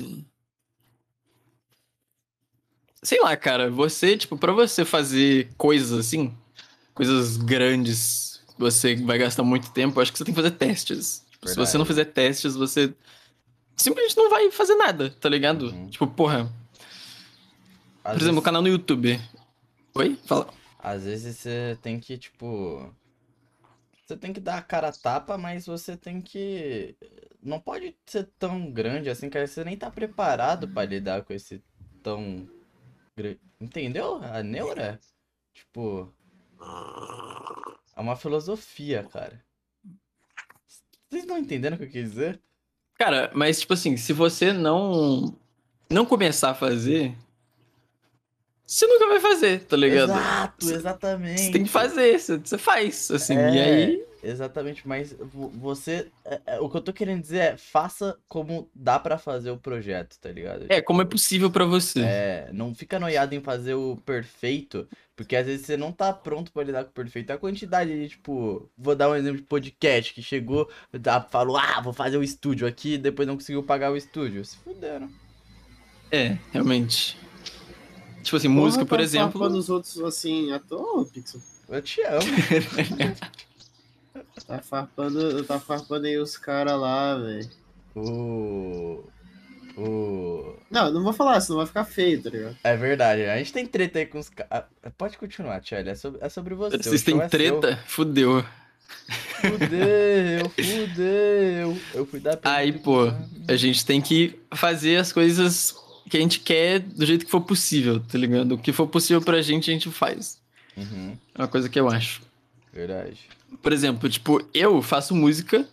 Sei 3.01 3.19
lá, 3.21 3.35
cara, 3.35 3.69
você, 3.69 4.15
tipo, 4.15 4.37
pra 4.37 4.53
você 4.53 4.85
fazer 4.85 5.49
coisas 5.57 5.91
assim, 5.91 6.33
coisas 6.93 7.35
grandes, 7.35 8.41
você 8.57 8.95
vai 8.95 9.17
gastar 9.17 9.43
muito 9.43 9.69
tempo, 9.71 9.99
acho 9.99 10.13
que 10.13 10.17
você 10.17 10.23
tem 10.23 10.33
que 10.33 10.41
fazer 10.41 10.55
testes. 10.55 11.25
Tipo, 11.31 11.49
se 11.49 11.55
você 11.57 11.77
não 11.77 11.83
fizer 11.83 12.05
testes, 12.05 12.55
você 12.55 12.93
simplesmente 13.75 14.15
não 14.15 14.29
vai 14.29 14.49
fazer 14.51 14.75
nada, 14.75 15.09
tá 15.19 15.27
ligado? 15.27 15.65
Uhum. 15.65 15.89
Tipo, 15.89 16.07
porra, 16.07 16.49
Às 18.01 18.13
por 18.13 18.21
exemplo, 18.21 18.29
o 18.29 18.35
vezes, 18.35 18.43
canal 18.45 18.61
no 18.61 18.69
YouTube. 18.69 19.19
Oi? 19.95 20.17
Fala. 20.25 20.47
às 20.79 21.03
vezes 21.03 21.35
você 21.35 21.77
tem 21.81 21.99
que, 21.99 22.17
tipo. 22.17 22.89
Você 24.05 24.17
tem 24.17 24.33
que 24.33 24.39
dar 24.39 24.57
a 24.57 24.61
cara 24.61 24.89
a 24.89 24.91
tapa, 24.91 25.37
mas 25.37 25.65
você 25.65 25.95
tem 25.95 26.21
que. 26.21 26.95
Não 27.41 27.59
pode 27.59 27.95
ser 28.05 28.29
tão 28.37 28.71
grande 28.71 29.09
assim, 29.09 29.29
cara. 29.29 29.47
Você 29.47 29.63
nem 29.63 29.77
tá 29.77 29.89
preparado 29.89 30.67
pra 30.67 30.85
lidar 30.85 31.23
com 31.23 31.33
esse 31.33 31.63
tão. 32.01 32.47
Entendeu? 33.59 34.21
A 34.23 34.43
neura? 34.43 34.99
Tipo. 35.53 36.13
É 37.95 38.01
uma 38.01 38.15
filosofia, 38.15 39.03
cara. 39.03 39.43
Vocês 41.07 41.23
estão 41.23 41.37
entendendo 41.37 41.73
o 41.73 41.77
que 41.77 41.83
eu 41.83 41.89
quis 41.89 42.09
dizer? 42.11 42.41
Cara, 42.95 43.31
mas 43.33 43.59
tipo 43.59 43.73
assim, 43.73 43.95
se 43.97 44.13
você 44.13 44.51
não 44.51 45.37
não 45.89 46.05
começar 46.05 46.51
a 46.51 46.55
fazer, 46.55 47.15
você 48.73 48.87
nunca 48.87 49.07
vai 49.07 49.19
fazer, 49.19 49.63
tá 49.65 49.77
ligado? 49.77 50.09
Exato, 50.11 50.71
exatamente. 50.71 51.41
Você 51.41 51.51
tem 51.51 51.63
que 51.63 51.69
fazer, 51.69 52.19
você, 52.19 52.57
faz, 52.57 53.11
assim, 53.11 53.37
É. 53.37 53.53
e 53.55 53.59
aí... 53.59 54.05
Exatamente, 54.25 54.87
mas 54.87 55.13
vo- 55.19 55.49
você. 55.49 56.07
é- 56.23 56.39
é- 56.45 56.59
o 56.61 56.69
que 56.69 56.77
eu 56.77 56.81
tô 56.81 56.93
querendo 56.93 57.21
dizer 57.21 57.37
é 57.39 57.57
faça 57.57 58.17
como 58.25 58.69
dá 58.73 58.97
pra 58.97 59.17
fazer 59.17 59.51
o 59.51 59.57
projeto, 59.57 60.17
tá 60.17 60.31
ligado? 60.31 60.65
É, 60.69 60.81
como 60.81 61.01
é 61.01 61.05
possível 61.05 61.51
pra 61.51 61.65
você. 61.65 61.99
É, 61.99 62.49
não 62.53 62.73
fica 62.73 62.97
noiado 62.97 63.35
em 63.35 63.41
fazer 63.41 63.73
o 63.73 63.97
perfeito, 64.05 64.87
porque 65.13 65.35
às 65.35 65.45
vezes 65.45 65.65
você 65.65 65.75
não 65.75 65.91
tá 65.91 66.13
pronto 66.13 66.53
pra 66.53 66.63
lidar 66.63 66.85
com 66.85 66.91
o 66.91 66.93
perfeito. 66.93 67.31
A 67.31 67.37
quantidade 67.37 67.91
de, 67.93 68.07
tipo, 68.07 68.69
vou 68.77 68.95
dar 68.95 69.09
um 69.09 69.15
exemplo 69.15 69.41
de 69.41 69.43
podcast 69.43 70.13
que 70.13 70.21
chegou, 70.21 70.69
falou, 71.29 71.57
ah, 71.57 71.81
vou 71.81 71.91
fazer 71.91 72.15
o 72.15 72.23
estúdio 72.23 72.65
aqui, 72.65 72.97
depois 72.97 73.27
não 73.27 73.35
conseguiu 73.35 73.61
pagar 73.61 73.91
o 73.91 73.97
estúdio. 73.97 74.45
Se 74.45 74.55
fuderam. 74.55 75.09
É, 76.09 76.37
realmente. 76.53 77.17
Tipo 78.23 78.37
assim, 78.37 78.47
Porra, 78.47 78.61
música, 78.61 78.85
por 78.85 78.97
tá 78.97 79.03
exemplo. 79.03 79.31
farpando 79.39 79.57
os 79.57 79.69
outros 79.69 79.99
assim 80.01 80.51
à 80.51 80.59
toa, 80.59 81.05
Pixel. 81.05 81.41
Eu 81.69 81.81
te 81.81 82.01
amo. 82.01 82.21
Tá 84.47 84.59
farpando, 84.59 85.43
tá 85.43 85.59
farpando 85.59 86.05
aí 86.05 86.17
os 86.17 86.37
caras 86.37 86.79
lá, 86.79 87.17
velho. 87.17 87.49
O. 87.95 89.03
O. 89.75 90.55
Não, 90.69 90.91
não 90.91 91.03
vou 91.03 91.13
falar, 91.13 91.39
senão 91.41 91.57
vai 91.57 91.65
ficar 91.65 91.85
feio, 91.85 92.21
tá 92.21 92.29
ligado? 92.29 92.57
É 92.63 92.75
verdade, 92.75 93.23
a 93.23 93.37
gente 93.37 93.53
tem 93.53 93.65
treta 93.65 93.99
aí 93.99 94.05
com 94.05 94.19
os 94.19 94.29
caras. 94.29 94.65
Pode 94.97 95.17
continuar, 95.17 95.61
Tchelle, 95.61 95.89
é 95.89 95.95
sobre, 95.95 96.19
é 96.23 96.29
sobre 96.29 96.53
você. 96.53 96.77
Vocês 96.77 97.01
têm 97.03 97.15
é 97.15 97.21
seu. 97.21 97.29
treta? 97.29 97.79
Fudeu. 97.87 98.45
Fudeu, 99.41 100.49
fudeu. 100.49 101.77
Eu 101.93 102.05
fui 102.05 102.19
dar 102.19 102.39
Aí, 102.43 102.71
pô, 102.71 103.11
a 103.47 103.55
gente 103.55 103.85
tem 103.85 103.99
que 103.99 104.39
fazer 104.53 104.97
as 104.97 105.11
coisas 105.11 105.71
que 106.09 106.17
a 106.17 106.19
gente 106.19 106.39
quer 106.39 106.79
do 106.79 107.05
jeito 107.05 107.25
que 107.25 107.31
for 107.31 107.41
possível, 107.41 107.99
tá 107.99 108.17
ligado? 108.17 108.53
O 108.53 108.57
que 108.57 108.71
for 108.73 108.87
possível 108.87 109.21
pra 109.21 109.41
gente, 109.41 109.69
a 109.69 109.73
gente 109.73 109.89
faz. 109.89 110.39
Uhum, 110.77 111.17
É 111.35 111.41
uma 111.41 111.47
coisa 111.47 111.69
que 111.69 111.79
eu 111.79 111.89
acho. 111.89 112.21
verdade. 112.71 113.17
Por 113.61 113.71
exemplo, 113.71 114.09
tipo, 114.09 114.41
eu 114.53 114.81
faço 114.81 115.15
música, 115.15 115.67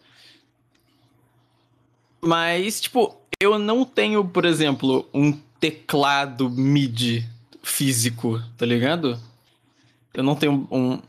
mas, 2.20 2.80
tipo, 2.80 3.16
eu 3.40 3.58
não 3.58 3.84
tenho, 3.84 4.24
por 4.26 4.44
exemplo, 4.44 5.08
um 5.12 5.32
teclado 5.58 6.48
MIDI 6.50 7.26
físico, 7.62 8.42
tá 8.56 8.66
ligado? 8.66 9.18
Eu 10.12 10.22
não 10.22 10.34
tenho 10.34 10.66
um- 10.70 11.00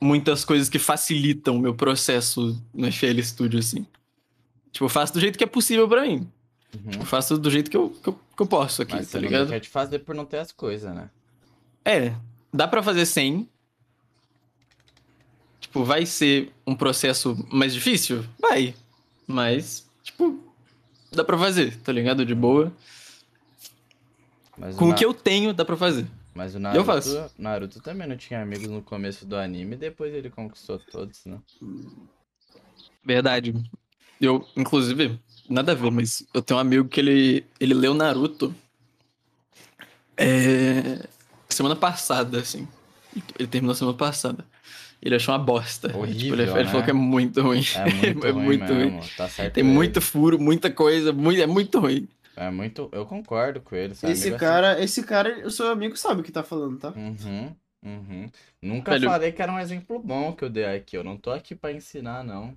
muitas 0.00 0.44
coisas 0.44 0.68
que 0.68 0.78
facilitam 0.78 1.56
o 1.56 1.60
meu 1.60 1.74
processo 1.74 2.60
no 2.72 2.86
FL 2.86 3.20
Studio, 3.22 3.58
assim. 3.58 3.86
Tipo, 4.72 4.84
eu 4.84 4.88
faço 4.88 5.12
do 5.14 5.20
jeito 5.20 5.36
que 5.36 5.44
é 5.44 5.46
possível 5.46 5.88
pra 5.88 6.02
mim. 6.02 6.26
Uhum. 6.74 7.00
Eu 7.00 7.06
faço 7.06 7.36
do 7.36 7.50
jeito 7.50 7.70
que 7.70 7.76
eu, 7.76 7.90
que 7.90 8.08
eu, 8.08 8.12
que 8.36 8.42
eu 8.42 8.46
posso 8.46 8.82
aqui, 8.82 8.94
Mas 8.94 9.06
tá 9.06 9.12
você 9.12 9.16
não 9.18 9.24
ligado? 9.24 9.48
quer 9.48 9.60
te 9.60 9.68
fazer 9.68 9.98
por 10.00 10.14
não 10.14 10.24
ter 10.24 10.38
as 10.38 10.52
coisas, 10.52 10.94
né? 10.94 11.10
É, 11.84 12.14
dá 12.52 12.68
pra 12.68 12.82
fazer 12.82 13.06
sem. 13.06 13.48
Tipo, 15.60 15.84
vai 15.84 16.06
ser 16.06 16.52
um 16.66 16.74
processo 16.74 17.36
mais 17.52 17.72
difícil? 17.74 18.24
Vai. 18.40 18.74
Mas, 19.26 19.88
tipo, 20.02 20.42
dá 21.12 21.24
pra 21.24 21.38
fazer, 21.38 21.76
tá 21.78 21.92
ligado? 21.92 22.24
De 22.24 22.34
boa. 22.34 22.72
Mas 24.56 24.76
Com 24.76 24.90
o 24.90 24.94
que 24.94 25.04
eu 25.04 25.14
tenho, 25.14 25.52
dá 25.54 25.64
pra 25.64 25.76
fazer. 25.76 26.06
Mas 26.34 26.54
o 26.54 26.58
eu 26.58 26.60
Naruto, 26.60 26.84
faço. 26.84 27.30
Naruto 27.38 27.80
também 27.80 28.06
não 28.06 28.16
tinha 28.16 28.42
amigos 28.42 28.68
no 28.68 28.82
começo 28.82 29.26
do 29.26 29.36
anime, 29.36 29.76
depois 29.76 30.14
ele 30.14 30.30
conquistou 30.30 30.78
todos, 30.78 31.24
né? 31.24 31.38
Verdade. 33.04 33.54
Eu, 34.20 34.46
inclusive, 34.56 35.18
nada 35.50 35.72
a 35.72 35.74
ver, 35.74 35.90
mas 35.90 36.24
eu 36.32 36.40
tenho 36.42 36.58
um 36.58 36.60
amigo 36.60 36.88
que 36.88 37.00
ele, 37.00 37.44
ele 37.60 37.74
leu 37.74 37.92
Naruto 37.94 38.54
é, 40.16 41.06
semana 41.48 41.76
passada, 41.76 42.38
assim. 42.40 42.66
Ele 43.38 43.48
terminou 43.48 43.74
semana 43.74 43.96
passada. 43.96 44.44
Ele 45.02 45.14
achou 45.14 45.34
uma 45.34 45.42
bosta. 45.42 45.88
Tipo, 45.88 46.00
Horrível, 46.00 46.34
ele, 46.34 46.42
ele 46.42 46.54
né? 46.54 46.66
falou 46.66 46.82
que 46.82 46.90
é 46.90 46.94
muito 46.94 47.40
ruim. 47.42 47.62
É 47.74 47.90
muito 47.90 48.26
É 48.26 48.30
ruim 48.30 48.44
muito 48.44 48.72
ruim. 48.72 48.90
mesmo, 48.90 49.00
tá 49.16 49.28
certo 49.28 49.54
Tem 49.54 49.64
ele. 49.64 49.72
muito 49.72 50.00
furo, 50.00 50.38
muita 50.38 50.70
coisa, 50.70 51.12
muito, 51.12 51.40
é 51.40 51.46
muito 51.46 51.80
ruim. 51.80 52.06
É 52.36 52.50
muito... 52.50 52.88
Eu 52.92 53.04
concordo 53.06 53.60
com 53.60 53.74
ele, 53.74 53.92
Esse 53.92 54.32
é 54.32 54.38
cara, 54.38 54.82
esse 54.82 55.02
cara, 55.02 55.46
o 55.46 55.50
seu 55.50 55.68
amigo 55.68 55.96
sabe 55.96 56.20
o 56.20 56.24
que 56.24 56.30
tá 56.32 56.42
falando, 56.42 56.78
tá? 56.78 56.90
Uhum, 56.90 57.54
uhum. 57.82 58.30
Nunca 58.62 58.92
Velho- 58.92 59.08
falei 59.10 59.32
que 59.32 59.42
era 59.42 59.52
um 59.52 59.58
exemplo 59.58 59.98
bom 59.98 60.32
que 60.34 60.44
eu 60.44 60.50
dei 60.50 60.64
aqui. 60.66 60.96
Eu 60.96 61.04
não 61.04 61.16
tô 61.16 61.30
aqui 61.30 61.54
pra 61.54 61.72
ensinar, 61.72 62.22
não. 62.22 62.56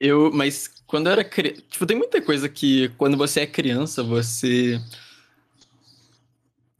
Eu, 0.00 0.30
mas 0.32 0.70
quando 0.86 1.06
eu 1.06 1.12
era 1.12 1.24
criança. 1.24 1.62
Tipo, 1.68 1.86
tem 1.86 1.96
muita 1.96 2.20
coisa 2.22 2.48
que 2.48 2.88
quando 2.96 3.16
você 3.16 3.40
é 3.40 3.46
criança, 3.46 4.02
você 4.02 4.80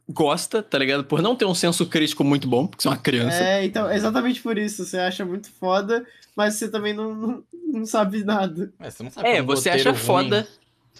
gosta, 0.07 0.63
tá 0.63 0.77
ligado? 0.77 1.03
Por 1.03 1.21
não 1.21 1.35
ter 1.35 1.45
um 1.45 1.53
senso 1.53 1.85
crítico 1.85 2.23
muito 2.23 2.47
bom, 2.47 2.65
porque 2.65 2.81
você 2.81 2.87
é 2.87 2.91
uma 2.91 2.97
criança. 2.97 3.43
É, 3.43 3.65
então, 3.65 3.91
exatamente 3.91 4.41
por 4.41 4.57
isso. 4.57 4.85
Você 4.85 4.97
acha 4.97 5.23
muito 5.23 5.51
foda, 5.51 6.05
mas 6.35 6.55
você 6.55 6.67
também 6.69 6.93
não, 6.93 7.13
não, 7.13 7.43
não 7.67 7.85
sabe 7.85 8.23
nada. 8.23 8.73
Mas 8.79 8.95
você 8.95 9.03
não 9.03 9.11
sabe 9.11 9.29
É, 9.29 9.41
você 9.41 9.69
acha 9.69 9.91
ruim. 9.91 9.99
foda. 9.99 10.47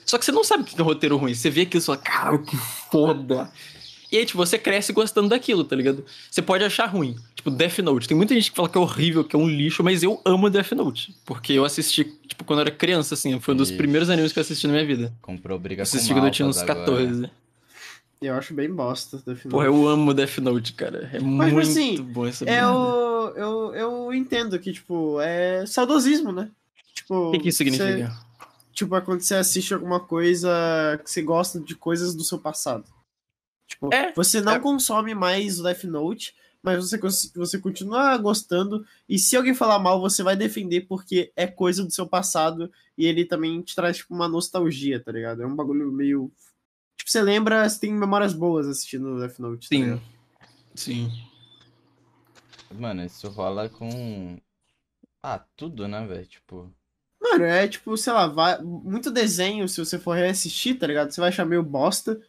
Só 0.06 0.18
que 0.18 0.26
você 0.26 0.32
não 0.32 0.44
sabe 0.44 0.64
o 0.64 0.66
que 0.66 0.80
é 0.80 0.84
roteiro 0.84 1.18
ruim. 1.18 1.34
Você 1.34 1.50
vê 1.50 1.62
aquilo 1.62 1.82
e 1.82 1.86
fala, 1.86 1.98
cara, 1.98 2.38
que 2.40 2.58
foda. 2.92 3.52
E 4.12 4.18
aí, 4.18 4.26
tipo, 4.26 4.38
você 4.38 4.58
cresce 4.58 4.92
gostando 4.92 5.30
daquilo, 5.30 5.64
tá 5.64 5.76
ligado? 5.76 6.04
Você 6.32 6.42
pode 6.42 6.64
achar 6.64 6.88
ruim. 6.88 7.16
Tipo, 7.36 7.52
Death 7.52 7.80
Note. 7.80 8.08
Tem 8.08 8.18
muita 8.18 8.34
gente 8.34 8.50
que 8.50 8.56
fala 8.56 8.68
que 8.68 8.78
é 8.78 8.82
horrível, 8.82 9.24
que 9.24 9.36
é 9.36 9.40
um 9.40 9.48
lixo, 9.48 9.84
mas 9.84 10.02
eu 10.02 10.20
amo 10.26 10.50
Death 10.50 10.72
Note. 10.72 11.16
Porque 11.26 11.54
eu 11.54 11.64
assisti, 11.64 12.04
tipo, 12.28 12.44
quando 12.44 12.60
eu 12.60 12.66
era 12.66 12.72
criança, 12.72 13.14
assim. 13.14 13.40
Foi 13.40 13.54
um 13.54 13.58
dos 13.58 13.70
Isso. 13.70 13.78
primeiros 13.78 14.10
animes 14.10 14.34
que 14.34 14.40
eu 14.40 14.42
assisti 14.42 14.66
na 14.66 14.74
minha 14.74 14.86
vida. 14.86 15.14
Comprou 15.22 15.60
briga 15.60 15.84
Eu 15.84 15.86
com 15.86 15.96
assisti 15.96 16.14
quando 16.14 16.26
eu 16.26 16.32
tinha 16.32 16.48
uns 16.48 16.58
maltas 16.58 16.76
agora. 16.76 17.06
14. 17.06 17.32
Eu 18.22 18.36
acho 18.36 18.54
bem 18.54 18.70
bosta, 18.70 19.18
definitivamente. 19.18 19.52
Porra, 19.52 19.66
eu 19.66 19.88
amo 19.88 20.14
Death 20.14 20.40
Note, 20.40 20.74
cara. 20.74 21.10
É 21.14 21.20
Mas, 21.20 21.54
muito 21.54 21.70
assim, 21.70 22.02
bom 22.02 22.28
essa 22.28 22.44
É 22.46 22.68
o, 22.68 23.30
eu, 23.36 23.74
eu 23.76 24.14
entendo 24.14 24.60
que, 24.60 24.74
tipo, 24.74 25.22
é 25.22 25.66
saudosismo, 25.66 26.32
né? 26.32 26.50
Tipo, 26.94 27.30
O 27.30 27.32
que, 27.32 27.40
que 27.40 27.50
isso 27.50 27.60
significa? 27.60 27.86
Você, 27.86 28.46
tipo, 28.74 28.96
é 28.96 29.02
quando 29.02 29.22
você 29.22 29.36
assiste 29.36 29.74
alguma 29.74 30.00
coisa 30.02 30.50
que 31.04 31.10
você 31.10 31.22
gosta 31.22 31.60
de 31.60 31.76
coisas 31.76 32.14
do 32.14 32.24
seu 32.24 32.40
passado. 32.40 32.84
Tipo, 33.70 33.94
É, 33.94 34.12
você 34.14 34.42
não 34.42 34.54
é. 34.54 34.60
consome 34.60 35.14
mais 35.16 35.60
o 35.60 35.64
Death 35.64 35.84
Note, 35.84 36.36
mas 36.62 36.78
você, 36.90 36.98
você 37.36 37.58
continua 37.60 38.18
gostando. 38.18 38.86
E 39.08 39.18
se 39.20 39.38
alguém 39.38 39.54
falar 39.54 39.80
mal, 39.80 40.02
você 40.02 40.24
vai 40.24 40.36
defender 40.36 40.82
porque 40.82 41.32
é 41.36 41.48
coisa 41.48 41.84
do 41.86 41.92
seu 41.92 42.06
passado. 42.08 42.70
E 42.98 43.06
ele 43.06 43.24
também 43.24 43.62
te 43.62 43.76
traz, 43.76 43.98
tipo, 43.98 44.14
uma 44.14 44.28
nostalgia, 44.28 45.00
tá 45.02 45.12
ligado? 45.12 45.42
É 45.44 45.46
um 45.48 45.56
bagulho 45.56 45.90
meio. 45.92 46.32
Tipo, 46.98 47.10
você 47.12 47.22
lembra, 47.22 47.70
você 47.70 47.80
tem 47.80 47.94
memórias 47.94 48.34
boas 48.34 48.68
assistindo 48.68 49.20
Death 49.20 49.40
Note. 49.40 49.70
tá 49.70 49.76
Sim. 49.76 49.84
ligado? 49.84 50.02
Sim. 50.76 51.12
Mano, 52.72 53.04
isso 53.06 53.30
rola 53.30 53.70
com. 53.70 54.38
Ah, 55.24 55.44
tudo, 55.56 55.88
né, 55.88 56.06
velho? 56.06 56.26
Tipo. 56.26 56.72
Mano, 57.22 57.44
é 57.44 57.68
tipo, 57.68 57.96
sei 57.98 58.14
lá, 58.14 58.28
vai, 58.28 58.62
muito 58.62 59.12
desenho, 59.12 59.68
se 59.68 59.78
você 59.84 60.00
for 60.00 60.16
reassistir, 60.16 60.80
tá 60.80 60.88
ligado? 60.88 61.12
Você 61.12 61.20
vai 61.20 61.30
achar 61.30 61.46
meio 61.46 61.62
bosta, 61.62 62.20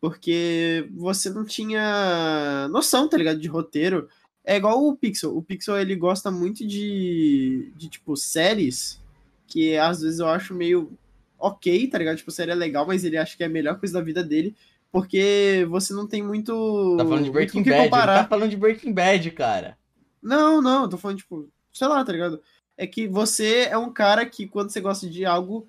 porque 0.00 0.88
você 0.94 1.30
não 1.30 1.44
tinha 1.44 2.68
noção, 2.70 3.08
tá 3.08 3.16
ligado, 3.16 3.40
de 3.40 3.48
roteiro. 3.48 4.08
É 4.44 4.56
igual 4.56 4.86
o 4.86 4.96
Pixel. 4.96 5.36
O 5.36 5.42
Pixel, 5.42 5.78
ele 5.78 5.94
gosta 5.96 6.30
muito 6.30 6.66
de, 6.66 7.72
de 7.76 7.88
tipo, 7.88 8.16
séries 8.16 9.00
que 9.48 9.76
às 9.76 10.02
vezes 10.02 10.20
eu 10.20 10.28
acho 10.28 10.54
meio 10.54 10.92
ok, 11.38 11.88
tá 11.88 11.98
ligado? 11.98 12.18
Tipo, 12.18 12.30
série 12.30 12.50
é 12.50 12.54
legal, 12.54 12.86
mas 12.86 13.02
ele 13.02 13.16
acha 13.16 13.36
que 13.36 13.42
é 13.42 13.46
a 13.46 13.50
melhor 13.50 13.78
coisa 13.78 13.94
da 13.94 14.04
vida 14.04 14.22
dele, 14.22 14.54
porque 14.92 15.66
você 15.70 15.92
não 15.92 16.06
tem 16.06 16.22
muito. 16.22 16.96
Tá 16.96 17.04
falando 17.04 17.24
de 17.24 17.30
Breaking 17.30 17.62
Bad. 17.62 17.84
Comparar. 17.84 18.22
tá 18.22 18.28
falando 18.28 18.50
de 18.50 18.56
Breaking 18.56 18.92
Bad, 18.92 19.30
cara. 19.32 19.78
Não, 20.22 20.60
não, 20.60 20.82
eu 20.82 20.88
tô 20.88 20.98
falando, 20.98 21.18
tipo, 21.18 21.48
sei 21.72 21.88
lá, 21.88 22.04
tá 22.04 22.12
ligado? 22.12 22.40
É 22.76 22.86
que 22.86 23.08
você 23.08 23.68
é 23.70 23.78
um 23.78 23.92
cara 23.92 24.26
que 24.26 24.46
quando 24.46 24.70
você 24.70 24.80
gosta 24.80 25.08
de 25.08 25.24
algo, 25.24 25.66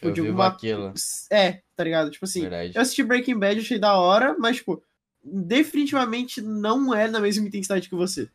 tipo, 0.00 0.08
Eu 0.08 0.12
de 0.12 0.20
alguma. 0.20 0.46
aquilo. 0.46 0.94
É, 1.30 1.60
tá 1.76 1.84
ligado? 1.84 2.10
Tipo 2.10 2.24
assim, 2.24 2.42
Verdade. 2.42 2.72
eu 2.74 2.80
assisti 2.80 3.02
Breaking 3.02 3.38
Bad, 3.38 3.60
achei 3.60 3.78
da 3.78 3.96
hora, 3.98 4.34
mas, 4.38 4.56
tipo, 4.56 4.82
definitivamente 5.22 6.40
não 6.40 6.94
é 6.94 7.06
na 7.06 7.20
mesma 7.20 7.46
intensidade 7.46 7.88
que 7.88 7.94
você. 7.94 8.28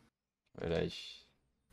Verdade. 0.60 0.96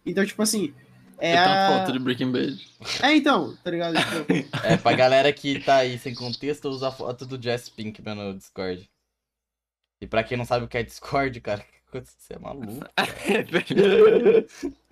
Então, 0.05 0.25
tipo 0.25 0.43
assim. 0.43 0.75
É, 1.19 1.39
a... 1.39 1.69
foto 1.79 1.93
de 1.93 1.99
Breaking 2.01 2.33
Bad. 2.33 2.67
é 3.03 3.15
então, 3.15 3.57
tá 3.63 3.71
ligado? 3.71 3.95
Tipo, 3.97 4.33
É, 4.67 4.77
pra 4.77 4.93
galera 4.97 5.33
que 5.33 5.61
tá 5.61 5.77
aí 5.77 5.97
sem 5.99 6.15
contexto, 6.15 6.69
usa 6.69 6.89
a 6.89 6.93
foto 6.93 7.25
do 7.25 7.41
Jess 7.41 7.69
Pinkman 7.69 8.15
no 8.17 8.35
Discord. 8.35 8.91
E 10.01 10.07
pra 10.07 10.25
quem 10.25 10.37
não 10.37 10.45
sabe 10.45 10.65
o 10.65 10.69
que 10.69 10.79
é 10.79 10.83
Discord, 10.83 11.41
cara, 11.41 11.65
você 11.93 12.35
é 12.35 12.39
maluco. 12.39 12.85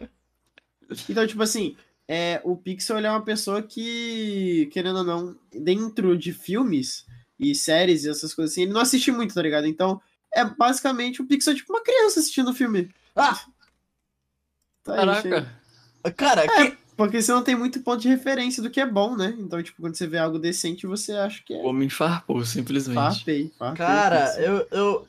Então, 1.08 1.24
tipo 1.24 1.40
assim, 1.42 1.76
é, 2.12 2.40
o 2.42 2.56
Pixel 2.56 2.98
é 2.98 3.08
uma 3.08 3.22
pessoa 3.22 3.62
que, 3.62 4.68
querendo 4.72 4.96
ou 4.98 5.04
não, 5.04 5.36
dentro 5.52 6.18
de 6.18 6.32
filmes 6.32 7.06
e 7.38 7.54
séries 7.54 8.02
e 8.02 8.10
essas 8.10 8.34
coisas 8.34 8.50
assim, 8.52 8.62
ele 8.62 8.72
não 8.72 8.80
assiste 8.80 9.12
muito, 9.12 9.32
tá 9.32 9.40
ligado? 9.40 9.68
Então, 9.68 10.02
é 10.34 10.44
basicamente 10.44 11.22
o 11.22 11.24
Pixel 11.24 11.52
é 11.52 11.56
tipo 11.56 11.72
uma 11.72 11.84
criança 11.84 12.18
assistindo 12.18 12.50
o 12.50 12.52
filme. 12.52 12.90
Ah! 13.14 13.40
Tá 14.82 14.94
aí. 14.94 14.96
Caraca. 14.96 15.60
Cara, 16.16 16.44
É, 16.46 16.70
que... 16.72 16.78
porque 16.96 17.22
você 17.22 17.30
não 17.30 17.44
tem 17.44 17.54
muito 17.54 17.80
ponto 17.80 18.02
de 18.02 18.08
referência 18.08 18.60
do 18.60 18.70
que 18.70 18.80
é 18.80 18.86
bom, 18.86 19.16
né? 19.16 19.36
Então, 19.38 19.62
tipo, 19.62 19.80
quando 19.80 19.94
você 19.94 20.08
vê 20.08 20.18
algo 20.18 20.36
decente, 20.36 20.88
você 20.88 21.12
acha 21.12 21.40
que 21.44 21.54
é 21.54 21.58
O 21.58 21.66
homem 21.66 21.88
farpou, 21.88 22.44
simplesmente. 22.44 22.96
farpei, 22.96 23.52
farpei. 23.56 23.86
Cara, 23.86 24.34
eu, 24.42 24.66
eu. 24.72 25.08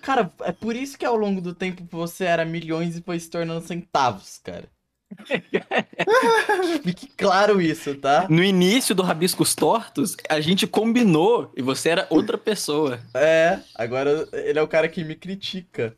Cara, 0.00 0.32
é 0.44 0.52
por 0.52 0.74
isso 0.74 0.96
que 0.96 1.04
ao 1.04 1.14
longo 1.14 1.42
do 1.42 1.54
tempo 1.54 1.86
você 1.90 2.24
era 2.24 2.46
milhões 2.46 2.96
e 2.96 3.02
foi 3.02 3.20
se 3.20 3.28
tornando 3.28 3.66
centavos, 3.66 4.40
cara. 4.42 4.66
Fique 6.82 7.06
claro 7.16 7.60
isso, 7.60 7.94
tá? 7.96 8.26
No 8.28 8.42
início 8.42 8.94
do 8.94 9.02
Rabiscos 9.02 9.54
Tortos, 9.54 10.16
a 10.28 10.40
gente 10.40 10.66
combinou 10.66 11.52
e 11.56 11.62
você 11.62 11.90
era 11.90 12.06
outra 12.10 12.36
pessoa. 12.38 13.00
É, 13.14 13.60
agora 13.74 14.28
ele 14.32 14.58
é 14.58 14.62
o 14.62 14.68
cara 14.68 14.88
que 14.88 15.04
me 15.04 15.14
critica. 15.14 15.96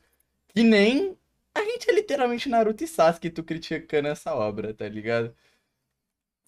Que 0.54 0.62
nem 0.62 1.16
a 1.54 1.60
gente 1.62 1.90
é 1.90 1.94
literalmente 1.94 2.48
Naruto 2.48 2.84
e 2.84 2.86
Sasuke, 2.86 3.30
tu 3.30 3.42
criticando 3.42 4.08
essa 4.08 4.34
obra, 4.34 4.72
tá 4.74 4.88
ligado? 4.88 5.32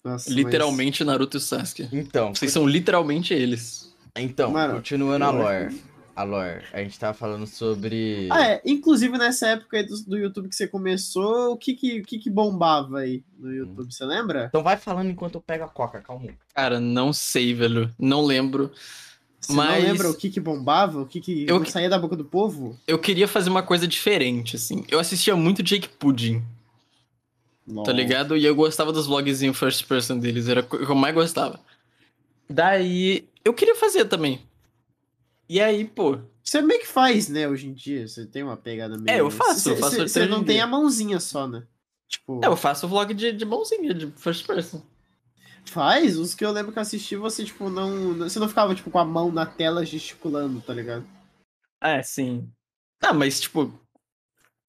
Nossa, 0.03 0.29
mas- 0.29 0.37
Literalmente 0.37 1.03
Naruto 1.03 1.37
e 1.37 1.41
Sasuke. 1.41 1.89
Então, 1.91 2.33
Vocês 2.33 2.51
são 2.51 2.65
literalmente 2.67 3.33
eles. 3.33 3.93
então, 4.15 4.51
Mano, 4.51 4.75
continuando 4.75 5.25
a 5.25 5.27
eu- 5.29 5.33
lore. 5.33 5.81
A 6.17 6.23
lore, 6.23 6.63
a 6.73 6.81
gente 6.81 6.97
tava 6.97 7.13
falando 7.13 7.45
sobre. 7.45 8.27
Ah, 8.31 8.43
é. 8.43 8.61
Inclusive, 8.65 9.15
nessa 9.19 9.49
época 9.49 9.77
aí 9.77 9.83
do, 9.83 9.95
do 10.03 10.17
YouTube 10.17 10.49
que 10.49 10.55
você 10.55 10.67
começou, 10.67 11.51
o 11.51 11.57
que 11.57 11.75
que, 11.75 11.99
o 11.99 12.03
que, 12.03 12.17
que 12.17 12.27
bombava 12.27 13.01
aí 13.01 13.23
no 13.37 13.53
YouTube? 13.53 13.93
Você 13.93 14.03
lembra? 14.03 14.45
Então 14.49 14.63
vai 14.63 14.77
falando 14.77 15.11
enquanto 15.11 15.35
eu 15.35 15.41
pego 15.41 15.65
a 15.65 15.67
coca, 15.67 16.01
calma. 16.01 16.31
Cara, 16.55 16.79
não 16.79 17.13
sei, 17.13 17.53
velho. 17.53 17.93
Não 17.99 18.25
lembro. 18.25 18.71
Você 19.39 19.53
Mas- 19.53 19.83
não 19.83 19.91
lembra 19.91 20.09
o 20.09 20.15
que 20.15 20.31
que 20.31 20.39
bombava? 20.39 21.01
O 21.01 21.05
que 21.05 21.21
que 21.21 21.45
Eu 21.47 21.63
saía 21.65 21.87
da 21.87 21.99
boca 21.99 22.15
do 22.15 22.25
povo? 22.25 22.75
Eu 22.87 22.97
queria 22.97 23.27
fazer 23.27 23.51
uma 23.51 23.61
coisa 23.61 23.87
diferente, 23.87 24.55
assim. 24.55 24.83
Eu 24.89 24.99
assistia 24.99 25.35
muito 25.35 25.61
Jake 25.61 25.87
Pudding, 25.87 26.43
tá 27.85 27.91
ligado? 27.93 28.35
E 28.35 28.43
eu 28.43 28.55
gostava 28.55 28.91
dos 28.91 29.05
vlogzinhos 29.05 29.55
first 29.55 29.85
person 29.85 30.17
deles, 30.17 30.47
era 30.47 30.61
o 30.61 30.63
que 30.63 30.77
eu 30.77 30.95
mais 30.95 31.13
gostava. 31.13 31.59
Daí, 32.49 33.29
eu 33.45 33.53
queria 33.53 33.75
fazer 33.75 34.05
também. 34.05 34.46
E 35.49 35.61
aí, 35.61 35.85
pô, 35.85 36.19
Você 36.43 36.61
meio 36.61 36.79
que 36.81 36.87
faz, 36.87 37.29
né, 37.29 37.47
hoje 37.47 37.67
em 37.67 37.73
dia. 37.73 38.07
Você 38.07 38.25
tem 38.25 38.43
uma 38.43 38.57
pegada 38.57 38.97
meio... 38.97 39.17
É, 39.17 39.19
eu 39.21 39.29
faço, 39.31 39.59
Você, 39.59 39.71
eu 39.71 39.75
faço 39.77 40.07
você- 40.07 40.27
não 40.27 40.43
tem 40.43 40.59
a 40.61 40.67
mãozinha 40.67 41.19
só, 41.19 41.47
né? 41.47 41.63
Tipo, 42.07 42.39
eu 42.43 42.55
faço 42.55 42.87
vlog 42.87 43.13
de, 43.13 43.31
de 43.31 43.45
mãozinha, 43.45 43.93
de 43.93 44.07
first 44.11 44.45
person. 44.45 44.81
faz. 45.65 46.17
Os 46.17 46.33
que 46.33 46.45
eu 46.45 46.51
lembro 46.51 46.71
que 46.71 46.77
eu 46.77 46.81
assisti, 46.81 47.15
você, 47.15 47.43
tipo, 47.43 47.69
não... 47.69 48.15
Você 48.17 48.39
não 48.39 48.49
ficava, 48.49 48.73
tipo, 48.75 48.89
com 48.91 48.99
a 48.99 49.05
mão 49.05 49.31
na 49.31 49.45
tela 49.45 49.85
gesticulando, 49.85 50.61
tá 50.61 50.73
ligado? 50.73 51.05
É, 51.81 52.01
sim. 52.01 52.49
Ah, 53.01 53.13
mas, 53.13 53.39
tipo, 53.39 53.71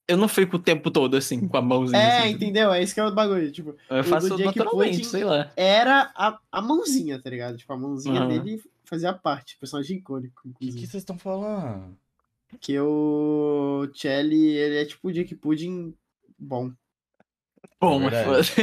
eu 0.08 0.16
não 0.16 0.28
fico 0.28 0.56
o 0.56 0.62
tempo 0.62 0.90
todo 0.90 1.16
assim, 1.16 1.46
com 1.46 1.56
a 1.56 1.62
mãozinha. 1.62 2.00
É, 2.00 2.24
assim, 2.24 2.34
entendeu? 2.34 2.72
É 2.72 2.82
isso 2.82 2.94
que 2.94 3.00
é 3.00 3.04
o 3.04 3.14
bagulho. 3.14 3.50
Tipo, 3.52 3.76
Eu 3.90 4.04
faço 4.04 4.36
naturalmente, 4.38 5.04
sei 5.04 5.24
lá. 5.24 5.50
era 5.56 6.12
a, 6.14 6.38
a 6.50 6.62
mãozinha, 6.62 7.20
tá 7.20 7.28
ligado? 7.30 7.56
Tipo, 7.58 7.72
a 7.72 7.76
mãozinha 7.76 8.20
Aham. 8.20 8.28
dele 8.28 8.62
fazia 8.88 9.12
parte. 9.12 9.56
Personagem 9.58 9.98
icônico, 9.98 10.48
O 10.48 10.54
que 10.54 10.72
vocês 10.72 10.94
estão 10.94 11.18
falando? 11.18 11.96
Que 12.60 12.78
o 12.80 13.88
Chelly, 13.94 14.56
ele 14.56 14.76
é 14.78 14.84
tipo 14.84 15.08
o 15.08 15.12
Jake 15.12 15.34
Pudding 15.34 15.94
bom. 16.38 16.72
Bom, 17.80 18.08
É 18.08 18.24
mas. 18.26 18.50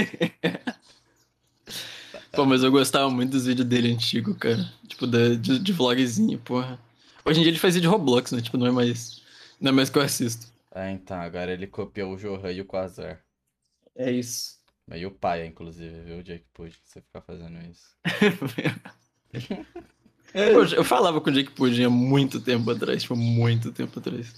Pô, 2.31 2.45
mas 2.45 2.63
eu 2.63 2.71
gostava 2.71 3.09
muito 3.09 3.31
dos 3.31 3.45
vídeos 3.45 3.67
dele 3.67 3.93
antigo, 3.93 4.35
cara. 4.35 4.69
Tipo, 4.87 5.07
da- 5.07 5.35
de, 5.35 5.57
de 5.59 5.71
vlogzinho, 5.71 6.37
porra. 6.39 6.77
Hoje 7.23 7.39
em 7.39 7.43
dia 7.43 7.51
ele 7.51 7.59
faz 7.59 7.75
vídeo 7.75 7.89
de 7.89 7.95
Roblox, 7.95 8.31
né? 8.33 8.41
Tipo, 8.41 8.57
não 8.57 8.67
é 8.67 8.71
mais. 8.71 9.21
Não 9.59 9.69
é 9.69 9.71
mais 9.71 9.89
que 9.89 9.97
eu 9.97 10.01
assisto. 10.01 10.47
É, 10.73 10.91
então, 10.91 11.17
agora 11.17 11.53
ele 11.53 11.65
copiou 11.67 12.13
o 12.13 12.17
Johan 12.17 12.51
e 12.51 12.59
o 12.61 12.65
Quasar. 12.65 13.23
É 13.95 14.11
isso. 14.11 14.59
E 14.93 15.05
o 15.05 15.11
pai, 15.11 15.45
inclusive, 15.45 16.01
viu, 16.01 16.21
Jake 16.21 16.45
Pudd, 16.53 16.71
que 16.77 16.89
você 16.89 17.01
ficar 17.01 17.21
fazendo 17.21 17.57
isso. 17.71 17.95
eu, 20.35 20.65
eu 20.65 20.83
falava 20.83 21.19
com 21.21 21.29
o 21.29 21.33
Jake 21.33 21.51
Pudding 21.51 21.83
há 21.85 21.89
muito 21.89 22.39
tempo 22.39 22.69
atrás, 22.71 23.01
tipo, 23.03 23.15
muito 23.15 23.71
tempo 23.71 23.99
atrás. 23.99 24.33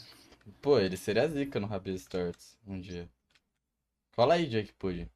Pô, 0.62 0.80
ele 0.80 0.98
seria 0.98 1.28
zica 1.28 1.60
no 1.60 1.68
Rabis 1.68 2.06
Torts 2.06 2.56
um 2.68 2.80
dia. 2.80 3.08
Cola 4.16 4.36
aí, 4.36 4.48
Jake 4.48 4.74
Pudd. 4.78 5.08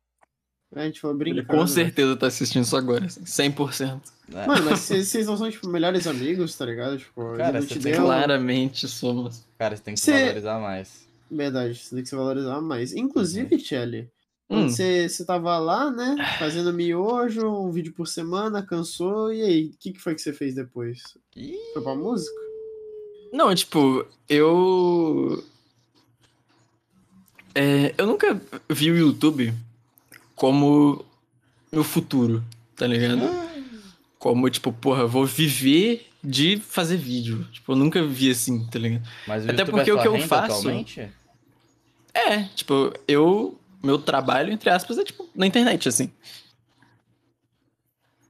A 0.74 0.84
gente 0.86 1.02
foi 1.02 1.10
Ele 1.12 1.18
brincando. 1.20 1.48
com 1.48 1.58
né? 1.62 1.68
certeza 1.68 2.16
tá 2.16 2.28
assistindo 2.28 2.64
isso 2.64 2.78
agora, 2.78 3.06
assim, 3.06 3.24
100%. 3.24 4.02
É, 4.34 4.48
Mano, 4.48 4.64
mas 4.66 4.80
vocês 4.88 5.28
não 5.28 5.36
são, 5.36 5.52
tipo, 5.52 5.68
melhores 5.68 6.08
amigos, 6.08 6.56
tá 6.56 6.66
ligado? 6.66 6.98
Tipo, 6.98 7.36
Cara, 7.36 7.58
ele 7.58 7.68
você 7.68 7.74
te 7.74 7.80
tem. 7.82 7.94
Claramente 7.94 8.88
somos. 8.88 9.44
Cara, 9.58 9.76
você 9.76 9.84
tem 9.84 9.94
que 9.96 10.00
se 10.00 10.06
Cê- 10.06 10.22
valorizar 10.22 10.60
mais. 10.60 11.06
Verdade, 11.30 11.76
você 11.78 11.96
tem 11.96 12.04
que 12.04 12.10
se 12.10 12.16
valorizar 12.16 12.62
mais. 12.62 12.94
Inclusive, 12.94 13.60
Chelly, 13.60 14.10
Hum. 14.54 14.68
você, 14.70 15.08
você 15.08 15.24
tava 15.24 15.58
lá, 15.60 15.90
né, 15.90 16.16
fazendo 16.38 16.74
miojo, 16.74 17.48
um 17.48 17.72
vídeo 17.72 17.94
por 17.94 18.08
semana, 18.08 18.62
cansou, 18.62 19.32
e 19.34 19.42
aí, 19.42 19.66
o 19.68 19.78
que, 19.80 19.94
que 19.94 20.00
foi 20.00 20.14
que 20.14 20.22
você 20.22 20.34
fez 20.34 20.54
depois? 20.54 21.02
Ih, 21.36 21.56
Foi 21.74 21.82
pra 21.82 21.96
música? 21.96 22.36
Não, 23.32 23.54
tipo, 23.56 24.06
eu. 24.28 25.42
É, 27.54 27.94
eu 27.98 28.06
nunca 28.08 28.40
vi 28.70 28.92
o 28.92 28.98
YouTube 28.98 29.54
como 30.36 31.06
meu 31.72 31.84
futuro, 31.84 32.44
tá 32.76 32.88
ligado? 32.88 33.22
Como, 34.20 34.50
tipo, 34.50 34.72
porra, 34.74 35.02
eu 35.04 35.08
vou 35.08 35.26
viver 35.26 36.08
de 36.24 36.58
fazer 36.60 36.98
vídeo. 36.98 37.46
Tipo, 37.52 37.72
eu 37.72 37.76
nunca 37.76 38.04
vi 38.06 38.30
assim, 38.32 38.66
tá 38.68 38.78
ligado? 38.80 39.04
mas 39.28 39.46
o 39.46 39.50
Até 39.50 39.62
YouTube 39.62 39.72
porque 39.76 39.90
é 39.90 39.94
o 39.94 40.02
que 40.02 40.08
eu 40.08 40.20
faço- 40.28 40.54
atualmente? 40.60 41.10
É, 42.14 42.44
tipo, 42.56 42.94
eu. 43.08 43.58
Meu 43.84 43.98
trabalho, 43.98 44.52
entre 44.52 44.70
aspas, 44.70 44.98
é 44.98 45.04
tipo 45.04 45.28
na 45.36 45.48
internet, 45.48 45.90
assim. 45.90 46.12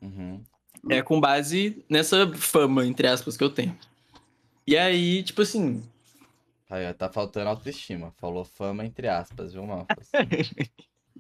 Uhum. 0.02 0.42
É 0.90 1.02
com 1.02 1.20
base 1.20 1.84
nessa 1.90 2.32
fama, 2.34 2.86
entre 2.86 3.08
aspas, 3.08 3.38
que 3.38 3.44
eu 3.44 3.50
tenho. 3.50 3.78
E 4.66 4.78
aí, 4.78 5.22
tipo 5.24 5.42
assim, 5.42 5.84
Aí, 6.72 6.92
tá 6.94 7.10
faltando 7.10 7.50
autoestima. 7.50 8.14
Falou 8.18 8.46
fama 8.46 8.86
entre 8.86 9.10
aspas, 9.10 9.52
viu, 9.52 9.68
Malfas? 9.68 10.10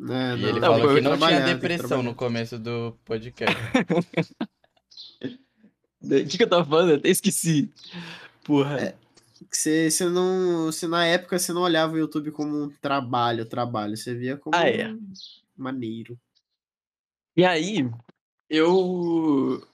É, 0.09 0.35
E 0.35 0.45
ele 0.45 0.59
Não, 0.59 0.73
falou 0.73 0.95
que 0.95 1.01
não 1.01 1.17
tinha 1.17 1.41
depressão 1.41 2.01
no 2.01 2.15
começo 2.15 2.57
do 2.57 2.97
podcast. 3.05 3.55
o 6.01 6.07
que, 6.07 6.37
que 6.37 6.43
eu 6.43 6.49
tava 6.49 6.65
falando? 6.65 6.91
Eu 6.91 6.95
até 6.95 7.09
esqueci. 7.09 7.69
Porra. 8.43 8.79
É. 8.79 8.95
Você, 9.49 9.89
você 9.89 10.05
não. 10.07 10.71
Se 10.71 10.87
na 10.87 11.05
época 11.05 11.39
você 11.39 11.51
não 11.53 11.61
olhava 11.61 11.93
o 11.93 11.97
YouTube 11.97 12.31
como 12.31 12.63
um 12.65 12.69
trabalho, 12.69 13.45
trabalho, 13.45 13.95
você 13.97 14.13
via 14.13 14.37
como 14.37 14.55
Ah, 14.55 14.69
é. 14.69 14.87
um 14.91 15.13
maneiro. 15.55 16.17
E 17.35 17.45
aí, 17.45 17.89
eu. 18.49 19.65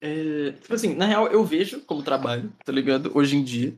É, 0.00 0.52
tipo 0.60 0.74
assim, 0.74 0.94
na 0.94 1.06
real, 1.06 1.28
eu 1.28 1.44
vejo 1.44 1.80
como 1.82 2.02
trabalho, 2.02 2.52
tá 2.64 2.72
ligado? 2.72 3.10
Hoje 3.14 3.36
em 3.36 3.44
dia. 3.44 3.76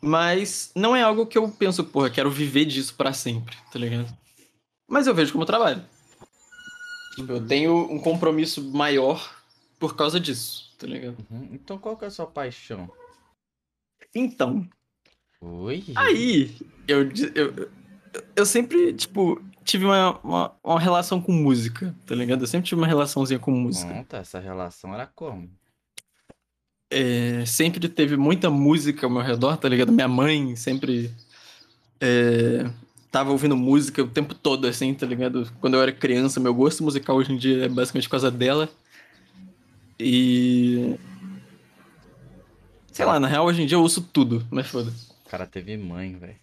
Mas 0.00 0.72
não 0.74 0.96
é 0.96 1.02
algo 1.02 1.26
que 1.26 1.38
eu 1.38 1.48
penso, 1.48 1.84
porra, 1.84 2.10
quero 2.10 2.30
viver 2.30 2.64
disso 2.64 2.94
pra 2.96 3.12
sempre, 3.12 3.56
tá 3.70 3.78
ligado? 3.78 4.12
Mas 4.88 5.06
eu 5.06 5.14
vejo 5.14 5.32
como 5.32 5.46
trabalho. 5.46 5.84
Tipo, 7.14 7.32
eu 7.32 7.46
tenho 7.46 7.76
um 7.92 8.00
compromisso 8.00 8.62
maior 8.72 9.42
por 9.78 9.94
causa 9.94 10.18
disso, 10.18 10.74
tá 10.78 10.86
ligado? 10.86 11.18
Uhum. 11.30 11.50
Então 11.52 11.78
qual 11.78 11.96
que 11.96 12.04
é 12.04 12.08
a 12.08 12.10
sua 12.10 12.26
paixão? 12.26 12.90
Então, 14.14 14.68
Oi? 15.42 15.84
Aí, 15.96 16.54
eu, 16.86 17.08
eu, 17.34 17.68
eu 18.36 18.46
sempre, 18.46 18.92
tipo, 18.92 19.42
tive 19.64 19.84
uma, 19.84 20.20
uma, 20.22 20.52
uma 20.62 20.80
relação 20.80 21.20
com 21.20 21.32
música, 21.32 21.92
tá 22.06 22.14
ligado? 22.14 22.42
Eu 22.42 22.46
sempre 22.46 22.68
tive 22.68 22.80
uma 22.80 22.86
relaçãozinha 22.86 23.40
com 23.40 23.50
música. 23.50 23.92
Conta, 23.92 24.18
essa 24.18 24.38
relação 24.38 24.94
era 24.94 25.04
como? 25.04 25.50
É, 26.88 27.44
sempre 27.44 27.88
teve 27.88 28.16
muita 28.16 28.50
música 28.50 29.04
ao 29.04 29.10
meu 29.10 29.22
redor, 29.22 29.56
tá 29.56 29.68
ligado? 29.68 29.90
Minha 29.90 30.06
mãe 30.06 30.54
sempre 30.54 31.10
é, 32.00 32.70
tava 33.10 33.32
ouvindo 33.32 33.56
música 33.56 34.00
o 34.00 34.08
tempo 34.08 34.36
todo, 34.36 34.68
assim, 34.68 34.94
tá 34.94 35.06
ligado? 35.06 35.50
Quando 35.60 35.74
eu 35.74 35.82
era 35.82 35.90
criança, 35.90 36.38
meu 36.38 36.54
gosto 36.54 36.84
musical 36.84 37.16
hoje 37.16 37.32
em 37.32 37.36
dia 37.36 37.64
é 37.64 37.68
basicamente 37.68 38.04
por 38.04 38.12
causa 38.12 38.30
dela. 38.30 38.68
E. 39.98 40.94
Sei 42.92 43.04
lá, 43.04 43.18
na 43.18 43.26
real, 43.26 43.46
hoje 43.46 43.62
em 43.62 43.66
dia 43.66 43.76
eu 43.76 43.82
ouço 43.82 44.02
tudo, 44.02 44.46
mas 44.50 44.66
foda. 44.66 44.92
O 45.24 45.28
cara 45.30 45.46
teve 45.46 45.76
mãe, 45.78 46.16
velho. 46.18 46.36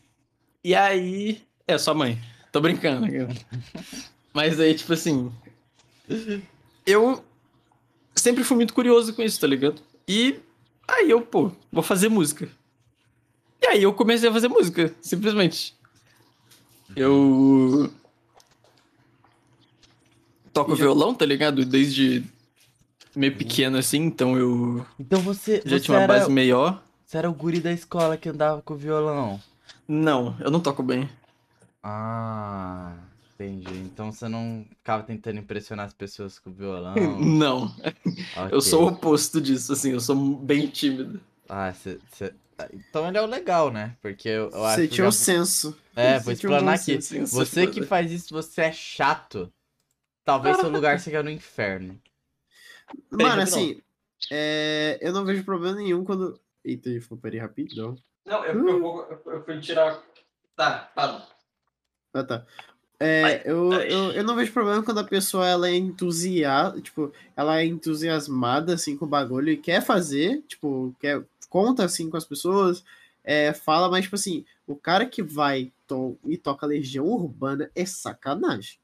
E 0.64 0.74
aí. 0.74 1.42
É, 1.68 1.78
sua 1.78 1.94
mãe. 1.94 2.20
Tô 2.52 2.60
brincando. 2.60 3.06
Mas 4.34 4.60
aí, 4.60 4.74
tipo 4.74 4.92
assim. 4.94 5.32
Eu 6.86 7.24
sempre 8.16 8.44
fui 8.44 8.58
muito 8.58 8.74
curioso 8.74 9.14
com 9.14 9.22
isso, 9.22 9.40
tá 9.40 9.46
ligado? 9.46 9.82
E 10.08 10.40
aí 10.88 11.10
eu, 11.10 11.22
pô, 11.22 11.52
vou 11.72 11.84
fazer 11.84 12.10
música. 12.10 12.50
E 13.62 13.68
aí 13.68 13.84
eu 13.84 13.94
comecei 13.94 14.28
a 14.28 14.34
fazer 14.34 14.48
música, 14.48 14.94
simplesmente. 15.02 15.76
Eu. 16.96 17.92
Toco 20.52 20.74
E 20.74 20.76
violão, 20.76 21.14
tá 21.14 21.26
ligado? 21.26 21.64
Desde 21.64 22.24
meio 23.20 23.38
pequeno 23.38 23.78
assim, 23.78 24.00
então 24.00 24.38
eu 24.38 24.86
Então 25.00 25.20
você, 25.22 25.62
já 25.66 25.78
você, 25.78 25.80
tinha 25.80 25.98
uma 25.98 26.04
era, 26.04 26.14
base 26.14 26.32
melhor. 26.32 26.82
você 27.06 27.18
era 27.18 27.30
o 27.30 27.34
guri 27.34 27.60
da 27.60 27.72
escola 27.72 28.18
que 28.18 28.30
andava 28.30 28.62
com 28.62 28.74
o 28.74 28.78
violão. 28.78 29.40
Não, 29.88 30.36
eu 30.40 30.50
não 30.52 30.60
toco 30.60 30.82
bem. 30.84 31.10
Ah, 31.84 32.94
entendi. 33.36 33.74
Então 33.86 34.12
você 34.12 34.28
não 34.28 34.66
ficava 34.78 35.04
tentando 35.04 35.40
impressionar 35.40 35.86
as 35.86 35.94
pessoas 35.94 36.38
com 36.40 36.50
o 36.50 36.54
violão. 36.54 36.96
Não, 37.20 37.74
eu 38.52 38.58
Ok. 38.58 38.62
sou 38.62 38.84
o 38.84 38.88
oposto 38.88 39.40
disso, 39.42 39.74
assim, 39.74 39.92
eu 39.92 40.00
sou 40.00 40.16
bem 40.16 40.68
tímido. 40.68 41.20
Ah, 41.48 41.72
você. 41.74 42.00
você- 42.12 42.34
Então 42.74 43.08
ele 43.08 43.18
é 43.18 43.22
o 43.22 43.26
legal, 43.26 43.72
né? 43.72 43.96
Porque 44.02 44.28
eu, 44.28 44.50
eu 44.50 44.66
acho 44.66 44.76
Você 44.82 44.88
tinha 44.88 45.04
já- 45.06 45.08
um 45.08 45.12
senso. 45.12 45.78
É, 45.96 46.20
Você 46.20 46.24
vou 46.26 46.32
um 46.32 46.34
explanar 46.34 46.76
aqui. 46.76 47.02
senso, 47.02 47.36
Você 47.38 47.68
que 47.68 47.82
faz 47.84 48.12
isso, 48.12 48.34
você 48.34 48.62
é 48.62 48.72
chato. 48.72 49.52
Talvez 50.26 50.58
seu 50.58 50.70
lugar 50.70 51.00
seja 51.00 51.24
no 51.24 51.30
inferno. 51.30 52.00
Mano, 53.12 53.42
assim, 53.42 53.82
é, 54.32 54.98
eu 55.02 55.12
não 55.14 55.26
vejo 55.26 55.44
problema 55.44 55.76
nenhum 55.78 56.04
quando. 56.04 56.40
Eita, 56.64 56.90
ele 56.90 57.02
falou, 57.02 57.22
peraí, 57.22 57.40
rapidão. 57.40 57.96
Não, 58.26 58.46
eu, 58.46 58.68
eu, 58.68 58.80
vou- 58.80 59.04
eu- 59.04 59.32
eu 59.34 59.44
fui 59.44 59.60
tirar. 59.60 60.02
Tá, 60.56 60.92
para. 60.94 61.28
Ah, 62.14 62.24
tá. 62.24 62.46
É, 63.00 63.24
Ai, 63.24 63.42
eu, 63.46 63.72
ai. 63.74 63.94
eu, 63.94 64.12
eu 64.12 64.24
não 64.26 64.36
vejo 64.36 64.52
problema 64.52 64.84
quando 64.84 65.00
a 65.00 65.06
pessoa 65.06 65.48
ela 65.48 65.70
é 65.70 65.76
entusiasta, 65.76 66.82
tipo, 66.82 67.14
ela 67.36 67.60
é 67.62 67.66
entusiasmada 67.66 68.74
assim 68.74 68.98
com 68.98 69.06
o 69.06 69.08
bagulho 69.08 69.50
e 69.50 69.58
quer 69.58 69.82
fazer, 69.82 70.42
tipo, 70.50 70.94
quer 71.00 71.24
conta 71.50 71.86
assim 71.86 72.10
com 72.10 72.18
as 72.18 72.26
pessoas, 72.26 72.84
é, 73.24 73.54
fala, 73.54 73.90
mas 73.90 74.04
tipo 74.04 74.16
assim, 74.16 74.44
o 74.68 74.76
cara 74.76 75.06
que 75.06 75.24
vai 75.24 75.72
to 75.88 76.18
e 76.26 76.36
toca 76.38 76.66
Legião 76.68 77.06
Urbana 77.06 77.72
é 77.74 77.86
sacanagem. 77.86 78.78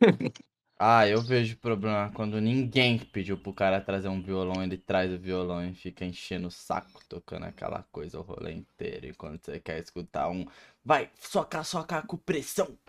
Ah, 0.80 1.08
eu 1.08 1.20
vejo 1.20 1.56
problema 1.56 2.08
quando 2.14 2.40
ninguém 2.40 2.98
pediu 2.98 3.36
pro 3.36 3.52
cara 3.52 3.80
trazer 3.80 4.08
um 4.08 4.22
violão, 4.22 4.62
ele 4.62 4.76
traz 4.78 5.12
o 5.12 5.18
violão 5.18 5.68
e 5.68 5.74
fica 5.74 6.04
enchendo 6.04 6.46
o 6.46 6.52
saco, 6.52 7.00
tocando 7.08 7.46
aquela 7.46 7.82
coisa 7.90 8.18
o 8.18 8.22
rolê 8.22 8.52
inteiro. 8.52 9.06
E 9.06 9.12
quando 9.14 9.40
você 9.42 9.58
quer 9.58 9.80
escutar 9.82 10.28
um, 10.28 10.46
vai, 10.84 11.10
socar, 11.20 11.64
socar 11.64 12.06
com 12.06 12.16
pressão. 12.16 12.68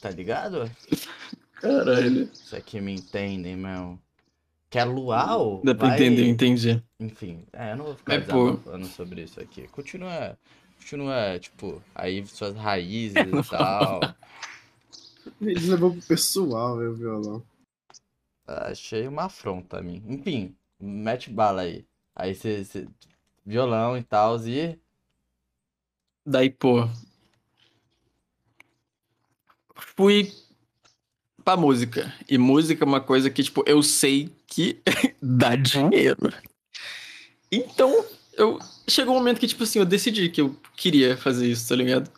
Tá 0.00 0.10
ligado? 0.10 0.70
Caralho. 1.54 2.24
Isso 2.32 2.54
aqui 2.54 2.80
me 2.80 2.92
entendem, 2.94 3.56
meu. 3.56 3.98
Quer 4.68 4.84
luau? 4.84 5.62
Dá 5.64 5.74
pra 5.74 5.88
Vai- 5.88 5.96
entender, 5.96 6.26
entendi. 6.28 6.82
Enfim, 7.00 7.44
é, 7.52 7.72
eu 7.72 7.76
não 7.76 7.84
vou 7.86 7.96
ficar 7.96 8.20
pô- 8.26 8.50
desabafando 8.50 8.86
sobre 8.88 9.22
isso 9.22 9.40
aqui. 9.40 9.66
Continua, 9.68 10.36
continua, 10.78 11.38
tipo, 11.38 11.82
aí 11.94 12.24
suas 12.26 12.54
raízes 12.56 13.14
Não 13.26 13.40
e 13.40 13.44
tal. 13.44 14.00
Ele 15.40 15.68
levou 15.68 15.92
pro 15.92 16.02
pessoal, 16.02 16.76
meu 16.76 16.94
violão. 16.94 17.42
Achei 18.46 19.06
uma 19.08 19.24
afronta 19.24 19.78
a 19.78 19.82
mim. 19.82 20.02
Enfim, 20.06 20.54
mete 20.80 21.30
bala 21.30 21.62
aí. 21.62 21.84
Aí 22.14 22.34
você. 22.34 22.86
Violão 23.44 23.96
e 23.96 24.02
tal, 24.02 24.38
e. 24.46 24.78
Daí, 26.24 26.50
pô. 26.50 26.88
Fui 29.74 30.32
pra 31.44 31.56
música. 31.56 32.12
E 32.28 32.38
música 32.38 32.84
é 32.84 32.86
uma 32.86 33.00
coisa 33.00 33.30
que, 33.30 33.42
tipo, 33.42 33.62
eu 33.66 33.82
sei 33.82 34.34
que 34.46 34.80
dá 35.20 35.54
dinheiro. 35.54 36.32
Então, 37.50 38.04
eu. 38.32 38.58
Chegou 38.88 39.14
um 39.14 39.18
momento 39.18 39.40
que, 39.40 39.48
tipo 39.48 39.64
assim, 39.64 39.80
eu 39.80 39.84
decidi 39.84 40.28
que 40.28 40.40
eu 40.40 40.56
queria 40.76 41.16
fazer 41.16 41.48
isso, 41.48 41.68
tá 41.68 41.74
ligado? 41.74 42.10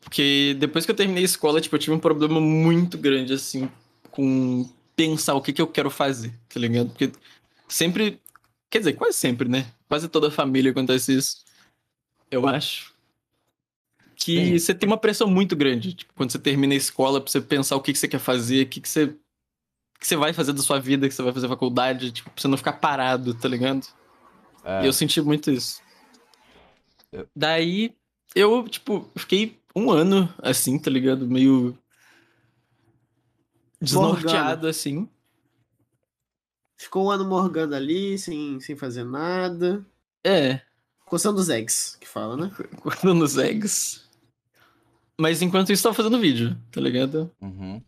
Porque 0.00 0.56
depois 0.58 0.84
que 0.84 0.90
eu 0.90 0.96
terminei 0.96 1.22
a 1.22 1.26
escola, 1.26 1.60
tipo, 1.60 1.74
eu 1.74 1.80
tive 1.80 1.92
um 1.94 1.98
problema 1.98 2.40
muito 2.40 2.96
grande, 2.96 3.32
assim, 3.32 3.68
com 4.10 4.68
pensar 4.96 5.34
o 5.34 5.42
que, 5.42 5.52
que 5.52 5.60
eu 5.62 5.66
quero 5.66 5.90
fazer, 5.90 6.32
tá 6.48 6.58
ligado? 6.58 6.88
Porque 6.90 7.12
sempre. 7.68 8.20
Quer 8.70 8.78
dizer, 8.80 8.92
quase 8.94 9.16
sempre, 9.16 9.48
né? 9.48 9.66
Quase 9.88 10.08
toda 10.08 10.30
família 10.30 10.70
acontece 10.70 11.16
isso. 11.16 11.44
Eu 12.30 12.46
acho. 12.46 12.92
Que 14.16 14.46
Sim. 14.46 14.58
você 14.58 14.74
tem 14.74 14.86
uma 14.88 14.98
pressão 14.98 15.28
muito 15.30 15.54
grande. 15.54 15.94
Tipo, 15.94 16.12
quando 16.14 16.30
você 16.32 16.38
termina 16.38 16.74
a 16.74 16.76
escola, 16.76 17.20
pra 17.20 17.30
você 17.30 17.40
pensar 17.40 17.76
o 17.76 17.80
que, 17.80 17.92
que 17.92 17.98
você 17.98 18.08
quer 18.08 18.18
fazer, 18.18 18.66
o 18.66 18.68
que, 18.68 18.80
que 18.80 18.88
você. 18.88 19.04
O 19.04 20.00
que 20.00 20.06
você 20.06 20.16
vai 20.16 20.32
fazer 20.32 20.52
da 20.52 20.62
sua 20.62 20.78
vida, 20.78 21.08
que 21.08 21.14
você 21.14 21.22
vai 21.22 21.32
fazer 21.32 21.48
faculdade, 21.48 22.12
tipo, 22.12 22.30
pra 22.30 22.40
você 22.40 22.48
não 22.48 22.56
ficar 22.56 22.74
parado, 22.74 23.34
tá 23.34 23.48
ligado? 23.48 23.86
É, 24.64 24.82
E 24.82 24.86
eu 24.86 24.92
senti 24.92 25.20
muito 25.20 25.50
isso. 25.50 25.80
Eu- 27.12 27.26
Daí, 27.34 27.94
eu, 28.34 28.68
tipo, 28.68 29.10
fiquei 29.16 29.57
um 29.74 29.90
ano 29.90 30.32
assim, 30.42 30.78
tá 30.78 30.90
ligado? 30.90 31.26
Meio. 31.28 31.76
Desnorteado, 33.80 34.66
assim. 34.66 35.08
Ficou 36.76 37.06
um 37.06 37.10
ano 37.10 37.24
morgando 37.24 37.74
ali, 37.74 38.18
sem, 38.18 38.58
sem 38.60 38.76
fazer 38.76 39.04
nada. 39.04 39.84
É, 40.24 40.60
Coçando 41.04 41.40
os 41.40 41.48
eggs, 41.48 41.96
que 41.98 42.06
fala, 42.06 42.36
né? 42.36 42.52
guardando 42.82 43.22
os 43.24 43.38
eggs. 43.38 44.02
Mas 45.18 45.40
enquanto 45.40 45.72
isso, 45.72 45.82
tava 45.82 45.94
fazendo 45.94 46.20
vídeo, 46.20 46.56
tá 46.70 46.80
ligado? 46.80 47.34
Uhum. 47.40 47.82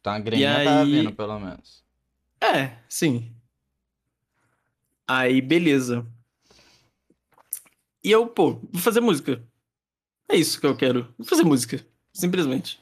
Então 0.00 0.12
a 0.14 0.18
graninha 0.18 0.64
tá 0.64 0.80
aí- 0.80 0.90
vindo, 0.90 1.12
pelo 1.14 1.38
menos. 1.38 1.84
É, 2.40 2.78
sim. 2.88 3.34
Aí, 5.06 5.40
beleza. 5.42 6.06
E 8.02 8.10
eu, 8.10 8.26
pô, 8.28 8.54
vou 8.72 8.80
fazer 8.80 9.00
música. 9.00 9.42
É 10.28 10.36
isso 10.36 10.60
que 10.60 10.66
eu 10.66 10.76
quero. 10.76 11.08
Fazer 11.24 11.44
música. 11.44 11.84
Simplesmente. 12.12 12.80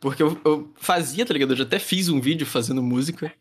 Porque 0.00 0.22
eu, 0.22 0.40
eu 0.44 0.72
fazia, 0.76 1.24
tá 1.24 1.32
ligado? 1.32 1.52
Eu 1.52 1.56
já 1.56 1.64
até 1.64 1.78
fiz 1.78 2.08
um 2.08 2.20
vídeo 2.20 2.46
fazendo 2.46 2.82
música. 2.82 3.32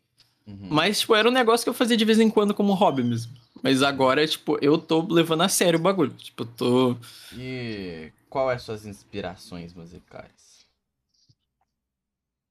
Uhum. 0.46 0.68
Mas, 0.70 1.00
tipo, 1.00 1.16
era 1.16 1.28
um 1.28 1.32
negócio 1.32 1.64
que 1.64 1.70
eu 1.70 1.74
fazia 1.74 1.96
de 1.96 2.06
vez 2.06 2.20
em 2.20 2.30
quando 2.30 2.54
como 2.54 2.74
hobby 2.74 3.04
mesmo. 3.04 3.34
Mas 3.64 3.82
agora, 3.82 4.26
tipo, 4.28 4.58
eu 4.62 4.78
tô 4.78 5.02
levando 5.12 5.42
a 5.42 5.50
sério 5.50 5.80
o 5.80 5.82
bagulho. 5.82 6.12
Tipo, 6.12 6.44
eu 6.44 6.48
tô. 6.48 6.98
E 7.36 8.12
qual 8.30 8.52
é 8.52 8.58
suas 8.58 8.86
inspirações 8.86 9.74
musicais? 9.74 10.68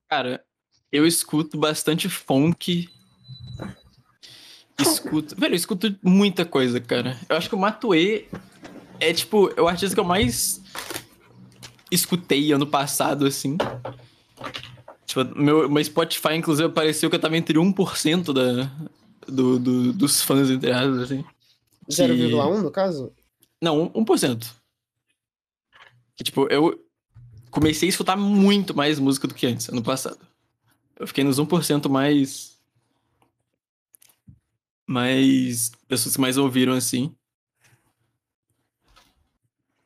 Cara, 0.09 0.43
eu 0.91 1.07
escuto 1.07 1.59
bastante 1.59 2.09
funk. 2.09 2.89
Escuto. 4.79 5.37
Velho, 5.37 5.53
eu 5.53 5.57
escuto 5.57 5.95
muita 6.03 6.45
coisa, 6.45 6.81
cara. 6.81 7.19
Eu 7.29 7.37
acho 7.37 7.49
que 7.49 7.55
o 7.55 7.59
Matuê 7.59 8.27
é, 9.01 9.13
tipo, 9.13 9.53
é 9.57 9.61
o 9.61 9.69
artista 9.69 9.95
que 9.95 10.01
eu 10.01 10.05
mais 10.05 10.63
escutei 11.91 12.53
ano 12.53 12.67
passado, 12.67 13.27
assim. 13.27 13.57
Tipo, 15.07 15.25
meu, 15.39 15.69
meu 15.69 15.85
Spotify, 15.85 16.35
inclusive, 16.35 16.69
apareceu 16.69 17.09
que 17.09 17.17
eu 17.17 17.21
tava 17.21 17.37
entre 17.37 17.59
1% 17.59 18.33
da, 18.33 18.71
do, 19.27 19.59
do, 19.59 19.93
dos 19.93 20.23
fãs, 20.23 20.51
entre 20.51 20.71
aspas, 20.71 20.99
assim. 21.03 21.25
Que- 21.87 21.93
0,1 21.93 22.63
no 22.63 22.71
caso? 22.71 23.13
Não, 23.61 23.91
1%. 23.91 24.47
Que, 26.15 26.25
tipo, 26.25 26.47
eu 26.49 26.79
comecei 27.51 27.89
a 27.89 27.91
escutar 27.91 28.17
muito 28.17 28.77
mais 28.77 28.99
música 28.99 29.27
do 29.27 29.35
que 29.35 29.47
antes, 29.47 29.69
ano 29.69 29.83
passado. 29.83 30.19
Eu 30.99 31.07
fiquei 31.07 31.25
nos 31.25 31.39
1% 31.39 31.89
mais. 31.89 32.59
Mais. 34.87 35.73
Pessoas 35.87 36.17
que 36.17 36.21
mais 36.21 36.37
ouviram, 36.37 36.73
assim. 36.73 37.15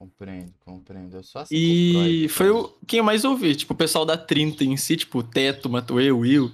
Compreendo, 0.03 0.53
compreendo. 0.65 1.17
Eu 1.17 1.23
sou 1.23 1.43
assim 1.43 1.55
E 1.55 2.27
Freud, 2.29 2.29
foi 2.29 2.51
o 2.51 2.75
quem 2.89 2.99
eu 2.99 3.05
mais 3.05 3.25
ouvi. 3.25 3.55
Tipo, 3.55 3.73
o 3.73 3.77
pessoal 3.77 4.05
da 4.05 4.17
30 4.17 4.65
em 4.65 4.77
si, 4.77 4.97
tipo, 4.97 5.23
Teto, 5.23 5.71
Matuê, 5.71 6.11
Will. 6.11 6.51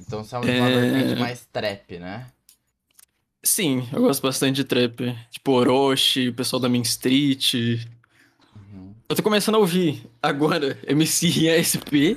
Então 0.00 0.22
você 0.22 0.36
é 0.36 0.38
uma 0.38 0.48
É. 0.48 0.92
vertente 0.92 1.18
mais 1.18 1.44
trap, 1.52 1.98
né? 1.98 2.28
Sim, 3.42 3.88
eu 3.92 4.02
gosto 4.02 4.22
bastante 4.22 4.54
de 4.54 4.62
trap. 4.64 5.16
Tipo, 5.32 5.50
Orochi, 5.50 6.28
o 6.28 6.32
pessoal 6.34 6.60
da 6.60 6.68
Main 6.68 6.82
Street. 6.82 7.54
Uhum. 8.54 8.94
Eu 9.08 9.16
tô 9.16 9.22
começando 9.24 9.56
a 9.56 9.58
ouvir 9.58 10.08
agora 10.22 10.78
MC 10.86 11.48
ASP. 11.50 12.16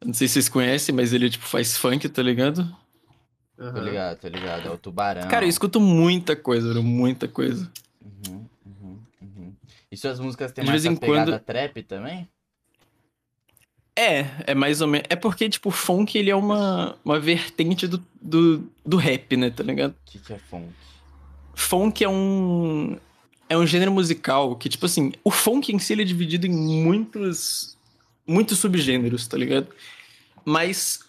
Eu 0.00 0.06
Não 0.06 0.14
sei 0.14 0.28
se 0.28 0.34
vocês 0.34 0.48
conhecem, 0.48 0.94
mas 0.94 1.12
ele, 1.12 1.28
tipo, 1.28 1.44
faz 1.44 1.76
funk, 1.76 2.08
tá 2.08 2.22
ligado? 2.22 2.64
Tô 3.56 3.64
Aham. 3.64 3.82
ligado, 3.82 4.20
tô 4.20 4.28
ligado. 4.28 4.68
É 4.68 4.70
o 4.70 4.78
Tubarão. 4.78 5.26
Cara, 5.28 5.44
eu 5.44 5.48
escuto 5.48 5.80
muita 5.80 6.36
coisa, 6.36 6.80
muita 6.80 7.26
coisa. 7.26 7.68
Uhum, 8.00 8.12
uhum, 8.28 8.34
uhum. 8.36 8.46
E 9.90 9.96
suas 9.96 10.18
músicas 10.18 10.52
têm 10.52 10.64
De 10.64 10.70
mais 10.70 10.82
vez 10.82 10.94
em 10.94 10.98
quando- 10.98 11.38
trap 11.40 11.82
também? 11.82 12.28
É, 13.98 14.26
é 14.48 14.54
mais 14.54 14.80
ou 14.82 14.86
menos. 14.88 15.06
É 15.08 15.16
porque, 15.16 15.48
tipo, 15.48 15.70
o 15.70 15.72
funk 15.72 16.18
ele 16.18 16.28
é 16.30 16.36
uma, 16.36 16.98
uma 17.02 17.18
vertente 17.18 17.86
do, 17.86 18.04
do, 18.20 18.70
do 18.84 18.96
rap, 18.98 19.36
né, 19.38 19.48
tá 19.50 19.62
ligado? 19.62 19.92
O 19.92 19.96
que, 20.04 20.18
que 20.18 20.32
é 20.34 20.38
funk? 20.38 20.68
Funk 21.54 22.04
é 22.04 22.08
um. 22.08 22.98
É 23.48 23.56
um 23.56 23.66
gênero 23.66 23.92
musical 23.92 24.54
que, 24.56 24.68
tipo 24.68 24.84
assim, 24.84 25.12
o 25.24 25.30
funk 25.30 25.72
em 25.72 25.78
si 25.78 25.92
ele 25.94 26.02
é 26.02 26.04
dividido 26.04 26.46
em 26.46 26.50
muitos. 26.52 27.78
Muitos 28.26 28.58
subgêneros, 28.58 29.26
tá 29.28 29.38
ligado? 29.38 29.68
Mas 30.44 31.00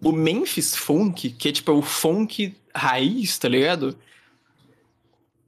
o 0.00 0.12
Memphis 0.12 0.74
Funk, 0.76 1.30
que 1.30 1.48
é 1.48 1.52
tipo 1.52 1.72
o 1.72 1.82
funk 1.82 2.56
raiz, 2.74 3.36
tá 3.36 3.48
ligado? 3.48 3.98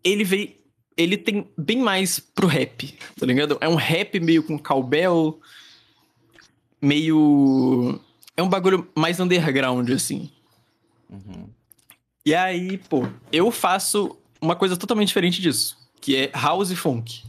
Ele 0.04 0.24
veio. 0.24 0.52
Ele 1.00 1.16
tem 1.16 1.48
bem 1.56 1.78
mais 1.78 2.20
pro 2.20 2.46
rap, 2.46 2.94
tá 3.18 3.24
ligado? 3.24 3.56
É 3.60 3.68
um 3.68 3.74
rap 3.74 4.20
meio 4.20 4.42
com 4.42 4.58
cowbell, 4.58 5.40
meio. 6.80 7.98
É 8.36 8.42
um 8.42 8.48
bagulho 8.48 8.86
mais 8.94 9.18
underground, 9.18 9.88
assim. 9.90 10.30
Uhum. 11.08 11.48
E 12.24 12.34
aí, 12.34 12.76
pô, 12.76 13.06
eu 13.32 13.50
faço 13.50 14.14
uma 14.40 14.54
coisa 14.54 14.76
totalmente 14.76 15.08
diferente 15.08 15.40
disso, 15.40 15.78
que 16.00 16.14
é 16.16 16.30
house 16.34 16.72
funk. 16.72 17.22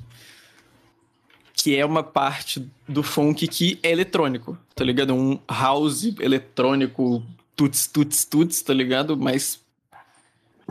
Que 1.53 1.77
é 1.77 1.85
uma 1.85 2.03
parte 2.03 2.67
do 2.87 3.01
funk 3.01 3.47
que 3.47 3.79
é 3.81 3.91
eletrônico, 3.91 4.57
tá 4.75 4.83
ligado? 4.83 5.13
Um 5.13 5.39
house 5.49 6.13
eletrônico, 6.19 7.23
tuts, 7.55 7.87
tuts, 7.87 8.25
tuts, 8.25 8.61
tá 8.61 8.73
ligado? 8.73 9.15
Mais 9.15 9.61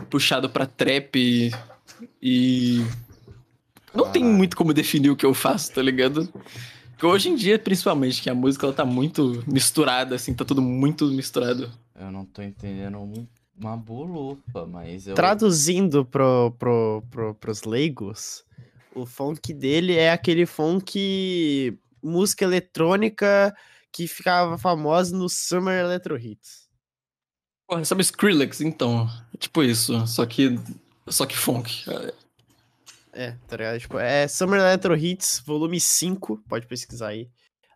puxado 0.09 0.49
pra 0.49 0.67
trap 0.67 1.51
e. 2.21 2.83
Não 3.93 4.09
tem 4.09 4.23
muito 4.23 4.55
como 4.55 4.73
definir 4.73 5.09
o 5.09 5.15
que 5.15 5.25
eu 5.25 5.33
faço, 5.33 5.73
tá 5.73 5.81
ligado? 5.81 6.31
Porque 6.91 7.05
hoje 7.05 7.29
em 7.29 7.35
dia, 7.35 7.59
principalmente, 7.59 8.21
que 8.21 8.29
a 8.29 8.35
música 8.35 8.65
ela 8.65 8.73
tá 8.73 8.85
muito 8.85 9.43
misturada, 9.47 10.15
assim, 10.15 10.33
tá 10.33 10.45
tudo 10.45 10.61
muito 10.61 11.05
misturado. 11.07 11.69
Eu 11.99 12.11
não 12.11 12.23
tô 12.25 12.41
entendendo 12.41 12.97
um- 12.99 13.27
uma 13.59 13.75
bolufa, 13.75 14.65
mas 14.65 15.07
eu. 15.07 15.15
Traduzindo 15.15 16.05
pro, 16.05 16.51
pro, 16.57 17.03
pro, 17.11 17.35
pros 17.35 17.63
leigos, 17.63 18.43
o 18.95 19.05
funk 19.05 19.53
dele 19.53 19.95
é 19.95 20.11
aquele 20.11 20.45
funk 20.45 21.77
música 22.01 22.45
eletrônica 22.45 23.53
que 23.91 24.07
ficava 24.07 24.57
famosa 24.57 25.15
no 25.15 25.27
Summer 25.27 25.79
Electro 25.83 26.17
Hits. 26.17 26.69
Porra, 27.67 27.83
sabe 27.85 28.01
Skrillex, 28.01 28.61
então? 28.61 29.07
É 29.33 29.37
tipo 29.37 29.61
isso, 29.63 30.07
só 30.07 30.25
que. 30.25 30.57
Só 31.11 31.25
que 31.25 31.37
funk. 31.37 31.83
É, 33.13 33.31
tá 33.47 33.57
ligado? 33.57 33.79
Tipo, 33.79 33.99
é 33.99 34.27
Summer 34.27 34.59
Electro 34.59 34.95
Hits, 34.95 35.43
volume 35.45 35.79
5, 35.79 36.37
pode 36.47 36.65
pesquisar 36.65 37.09
aí. 37.09 37.29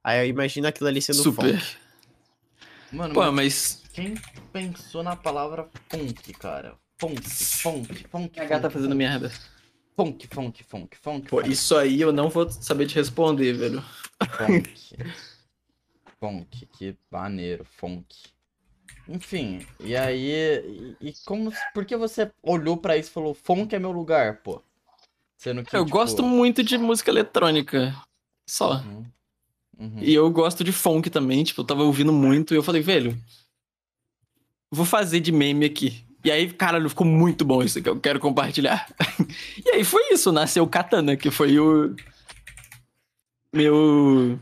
Aí 0.03 0.29
imagina 0.29 0.69
aquilo 0.69 0.87
ali 0.87 1.01
sendo 1.01 1.21
Super. 1.21 1.59
funk. 1.59 1.77
Mano, 2.91 3.13
Pô, 3.13 3.31
mas 3.31 3.83
quem 3.91 4.15
pensou 4.53 5.03
na 5.03 5.15
palavra 5.15 5.69
funk, 5.89 6.33
cara? 6.33 6.77
Funk, 6.97 7.21
funk, 7.21 8.07
funk. 8.09 8.39
A 8.39 8.45
gata 8.45 8.61
tá 8.61 8.69
funk, 8.69 8.73
fazendo 8.73 8.95
merda. 8.95 9.31
Funk, 9.97 10.27
funk, 10.31 10.63
funk, 10.63 10.97
funk. 10.97 11.27
Pô, 11.27 11.37
funk, 11.37 11.51
isso 11.51 11.75
aí 11.75 11.99
eu 11.99 12.13
não 12.13 12.29
vou 12.29 12.49
saber 12.49 12.87
te 12.87 12.95
responder, 12.95 13.53
velho. 13.53 13.83
Funk. 14.37 14.97
Funk, 16.19 16.65
que 16.67 16.97
maneiro, 17.11 17.65
funk. 17.77 18.15
Enfim, 19.07 19.65
e 19.79 19.95
aí. 19.95 20.95
E, 20.99 21.09
e 21.09 21.13
como. 21.25 21.51
Por 21.73 21.85
que 21.85 21.95
você 21.95 22.31
olhou 22.41 22.77
pra 22.77 22.97
isso 22.97 23.09
e 23.09 23.13
falou, 23.13 23.33
funk 23.33 23.75
é 23.75 23.79
meu 23.79 23.91
lugar, 23.91 24.37
pô? 24.37 24.61
Sendo 25.37 25.63
que. 25.63 25.75
Eu 25.75 25.85
tipo, 25.85 25.97
gosto 25.97 26.23
muito 26.23 26.63
de 26.63 26.77
música 26.77 27.11
eletrônica. 27.11 27.95
Só. 28.47 28.77
Uhum, 28.77 29.05
uhum. 29.79 29.99
E 29.99 30.13
eu 30.13 30.29
gosto 30.31 30.63
de 30.63 30.71
funk 30.71 31.09
também, 31.09 31.43
tipo, 31.43 31.61
eu 31.61 31.65
tava 31.65 31.83
ouvindo 31.83 32.11
muito 32.11 32.53
e 32.53 32.57
eu 32.57 32.63
falei, 32.63 32.81
velho, 32.81 33.17
vou 34.71 34.85
fazer 34.85 35.19
de 35.19 35.31
meme 35.31 35.65
aqui. 35.65 36.03
E 36.23 36.31
aí, 36.31 36.51
caralho, 36.51 36.89
ficou 36.89 37.05
muito 37.05 37.45
bom 37.45 37.61
isso 37.61 37.81
que 37.81 37.87
eu 37.87 37.99
quero 37.99 38.19
compartilhar. 38.19 38.91
e 39.63 39.69
aí 39.69 39.83
foi 39.83 40.13
isso, 40.13 40.31
nasceu 40.31 40.63
o 40.63 40.67
Katana, 40.67 41.15
que 41.15 41.29
foi 41.29 41.59
o. 41.59 41.95
Meu. 43.53 44.39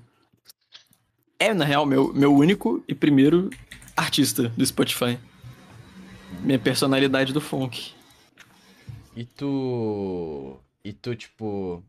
É, 1.38 1.54
na 1.54 1.65
real, 1.65 1.86
meu, 1.86 2.13
meu 2.13 2.34
único 2.34 2.82
e 2.88 2.95
primeiro 2.95 3.49
artista 3.95 4.49
do 4.49 4.65
Spotify. 4.65 5.19
Minha 6.41 6.60
personalidade 6.60 7.34
do 7.34 7.41
funk. 7.41 7.93
E 9.15 9.25
tu. 9.25 10.60
E 10.84 10.91
tu, 10.93 11.15
tipo. 11.15 11.84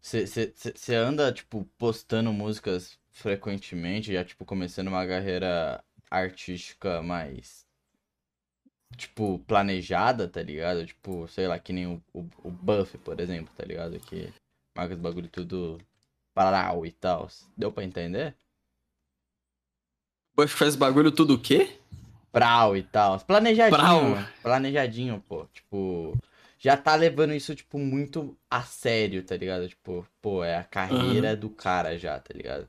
Você 0.00 0.94
anda, 0.94 1.32
tipo, 1.32 1.64
postando 1.78 2.32
músicas 2.32 2.98
frequentemente, 3.10 4.12
já, 4.12 4.24
tipo, 4.24 4.44
começando 4.44 4.88
uma 4.88 5.06
carreira 5.06 5.82
artística 6.10 7.02
mais. 7.02 7.64
Tipo, 8.96 9.38
planejada, 9.40 10.28
tá 10.28 10.42
ligado? 10.42 10.86
Tipo, 10.86 11.26
sei 11.28 11.48
lá, 11.48 11.58
que 11.58 11.72
nem 11.72 11.86
o, 11.86 12.02
o, 12.12 12.28
o 12.44 12.50
Buff, 12.50 12.96
por 12.98 13.18
exemplo, 13.20 13.52
tá 13.56 13.64
ligado? 13.64 13.98
Que 14.00 14.32
marca 14.76 14.94
os 14.94 15.00
bagulho 15.00 15.28
tudo 15.28 15.80
parau 16.34 16.86
e 16.86 16.92
tal. 16.92 17.28
Deu 17.56 17.72
pra 17.72 17.84
entender? 17.84 18.36
Buff 20.36 20.54
faz 20.54 20.74
bagulho 20.74 21.12
tudo 21.12 21.34
o 21.34 21.38
quê? 21.38 21.70
Brau 22.32 22.76
e 22.76 22.82
tal. 22.82 23.20
Planejadinho. 23.20 23.80
Brau. 23.80 24.18
Planejadinho, 24.42 25.22
pô. 25.28 25.46
Tipo, 25.52 26.18
já 26.58 26.76
tá 26.76 26.94
levando 26.96 27.34
isso, 27.34 27.54
tipo, 27.54 27.78
muito 27.78 28.36
a 28.50 28.62
sério, 28.62 29.22
tá 29.22 29.36
ligado? 29.36 29.68
Tipo, 29.68 30.04
pô, 30.20 30.42
é 30.42 30.56
a 30.56 30.64
carreira 30.64 31.36
do 31.36 31.48
cara 31.48 31.96
já, 31.96 32.18
tá 32.18 32.34
ligado? 32.34 32.68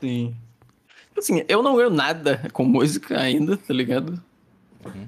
Sim. 0.00 0.36
Assim, 1.16 1.42
eu 1.48 1.62
não 1.62 1.76
ganho 1.76 1.88
nada 1.88 2.42
com 2.52 2.64
música 2.64 3.18
ainda, 3.18 3.56
tá 3.56 3.72
ligado? 3.72 4.22
Uhum. 4.84 5.06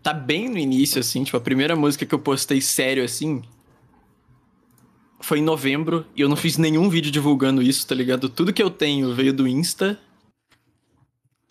Tá 0.00 0.12
bem 0.12 0.48
no 0.48 0.58
início, 0.58 1.00
assim, 1.00 1.24
tipo, 1.24 1.36
a 1.36 1.40
primeira 1.40 1.74
música 1.74 2.06
que 2.06 2.14
eu 2.14 2.18
postei 2.18 2.60
sério, 2.60 3.04
assim, 3.04 3.42
foi 5.20 5.38
em 5.38 5.42
novembro, 5.42 6.06
e 6.14 6.20
eu 6.20 6.28
não 6.28 6.36
fiz 6.36 6.58
nenhum 6.58 6.88
vídeo 6.88 7.10
divulgando 7.10 7.62
isso, 7.62 7.86
tá 7.86 7.94
ligado? 7.94 8.28
Tudo 8.28 8.52
que 8.52 8.62
eu 8.62 8.70
tenho 8.70 9.14
veio 9.14 9.32
do 9.32 9.48
Insta, 9.48 9.98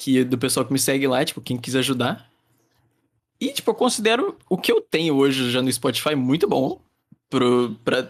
que 0.02 0.24
do 0.24 0.36
pessoal 0.36 0.66
que 0.66 0.74
me 0.74 0.80
segue 0.80 1.06
lá, 1.06 1.24
tipo, 1.24 1.40
quem 1.40 1.60
quiser 1.60 1.80
ajudar. 1.80 2.28
E, 3.40 3.50
tipo, 3.50 3.70
eu 3.70 3.76
considero 3.76 4.36
o 4.50 4.58
que 4.58 4.72
eu 4.72 4.82
tenho 4.82 5.16
hoje 5.16 5.52
já 5.52 5.62
no 5.62 5.72
Spotify 5.72 6.16
muito 6.16 6.48
bom 6.48 6.82
pro, 7.30 7.76
pra 7.86 8.10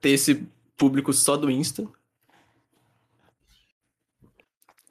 ter 0.00 0.10
esse 0.10 0.46
público 0.76 1.12
só 1.12 1.36
do 1.36 1.50
Insta. 1.50 1.84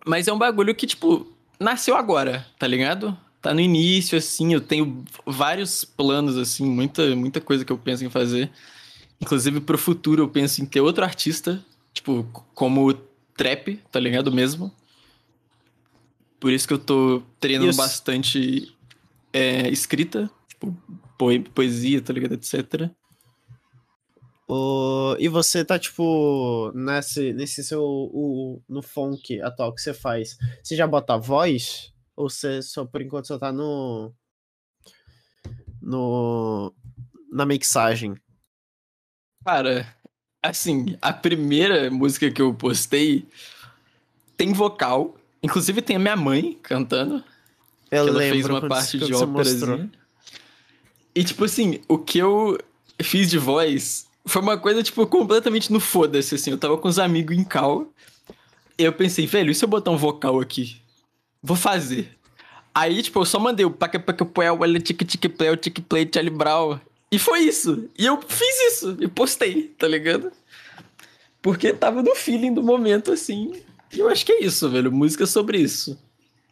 Mas 0.06 0.28
é 0.28 0.34
um 0.34 0.38
bagulho 0.38 0.76
que, 0.76 0.86
tipo, 0.86 1.26
nasceu 1.58 1.96
agora, 1.96 2.46
tá 2.60 2.68
ligado? 2.68 3.18
Tá 3.42 3.54
no 3.54 3.62
início, 3.62 4.18
assim, 4.18 4.54
eu 4.54 4.60
tenho 4.60 5.06
vários 5.26 5.86
planos, 5.86 6.38
assim, 6.38 6.66
muita, 6.66 7.16
muita 7.16 7.40
coisa 7.40 7.64
que 7.64 7.72
eu 7.72 7.78
penso 7.78 8.04
em 8.04 8.10
fazer. 8.10 8.52
Inclusive, 9.22 9.62
pro 9.62 9.78
futuro, 9.78 10.24
eu 10.24 10.28
penso 10.28 10.62
em 10.62 10.66
ter 10.66 10.82
outro 10.82 11.06
artista, 11.06 11.64
tipo, 11.94 12.28
como 12.54 12.94
trap, 13.38 13.80
tá 13.90 14.02
ligado 14.02 14.34
mesmo? 14.34 14.70
Por 16.42 16.52
isso 16.52 16.68
que 16.68 16.74
eu 16.74 16.80
tô 16.80 17.22
treinando 17.40 17.70
Isso. 17.70 17.78
bastante 17.78 18.76
é, 19.32 19.70
escrita, 19.70 20.28
tipo, 20.48 20.76
poe- 21.16 21.44
poesia, 21.44 22.02
tá 22.02 22.12
ligado, 22.12 22.34
etc. 22.34 22.90
O... 24.50 25.16
E 25.20 25.28
você 25.28 25.64
tá, 25.64 25.78
tipo, 25.78 26.72
nesse, 26.74 27.32
nesse 27.32 27.64
seu. 27.64 27.84
O, 27.84 28.60
no 28.68 28.82
funk 28.82 29.40
atual 29.40 29.72
que 29.72 29.82
você 29.82 29.94
faz, 29.94 30.36
você 30.64 30.76
já 30.76 30.88
bota 30.88 31.16
voz? 31.16 31.94
Ou 32.16 32.28
você 32.28 32.60
só, 32.64 32.86
por 32.86 33.04
enquanto, 33.04 33.28
só 33.28 33.38
tá 33.38 33.54
no. 33.54 34.12
No. 35.80 36.74
Na 37.32 37.46
mixagem? 37.46 38.16
Cara, 39.46 39.96
assim, 40.42 40.98
a 41.00 41.14
primeira 41.14 41.92
música 41.92 42.32
que 42.32 42.42
eu 42.42 42.52
postei 42.52 43.28
tem 44.36 44.54
vocal. 44.54 45.21
Inclusive 45.44 45.82
tem 45.82 45.96
a 45.96 46.00
minha 46.00 46.16
mãe 46.16 46.58
cantando. 46.62 47.24
Eu 47.90 48.06
que 48.06 48.10
ela 48.10 48.20
fez 48.20 48.46
uma 48.46 48.68
parte 48.68 48.98
de 48.98 49.14
óperazinha. 49.14 49.90
E, 51.14 51.24
tipo 51.24 51.44
assim, 51.44 51.82
o 51.88 51.98
que 51.98 52.20
eu 52.20 52.58
fiz 53.02 53.30
de 53.30 53.38
voz 53.38 54.08
foi 54.26 54.42
uma 54.42 54.58
coisa, 54.58 54.82
tipo, 54.82 55.06
completamente 55.08 55.72
no 55.74 55.80
foda-se, 55.80 56.36
assim. 56.36 56.52
Eu 56.52 56.58
tava 56.58 56.78
com 56.78 56.88
os 56.88 57.00
amigos 57.00 57.38
em 57.38 57.44
cal. 57.44 57.92
E 58.78 58.84
eu 58.84 58.94
pensei, 58.94 59.26
velho, 59.28 59.52
e 59.52 59.56
se 59.56 59.66
eu 59.66 59.70
botar 59.70 59.92
um 59.92 59.98
vocal 59.98 60.40
aqui? 60.40 60.78
Vou 61.44 61.58
fazer. 61.58 62.18
Aí, 62.74 63.02
tipo, 63.02 63.20
eu 63.20 63.26
só 63.26 63.40
mandei 63.40 63.66
o 63.66 63.72
paca 63.72 64.00
paca 64.00 64.24
poel, 64.24 64.58
olha 64.62 64.80
tique 64.80 65.04
tique 65.04 65.28
play, 65.28 65.50
o 65.50 65.58
tique 65.58 65.82
play, 65.82 66.10
Charlie 66.12 66.34
Brown. 66.34 66.80
E 67.12 67.20
foi 67.20 67.42
isso. 67.42 67.90
E 67.98 68.06
eu 68.06 68.22
fiz 68.26 68.74
isso. 68.74 68.96
E 69.02 69.08
postei, 69.08 69.64
tá 69.78 69.88
ligado? 69.88 70.32
Porque 71.42 71.74
tava 71.74 72.02
no 72.02 72.16
feeling 72.16 72.54
do 72.54 72.64
momento, 72.64 73.12
assim. 73.12 73.62
E 73.94 74.00
eu 74.00 74.10
acho 74.10 74.26
que 74.26 74.32
é 74.32 74.44
isso, 74.44 74.70
velho. 74.70 74.92
Música 74.92 75.24
é 75.24 75.28
sobre 75.28 75.60
isso. 75.60 75.98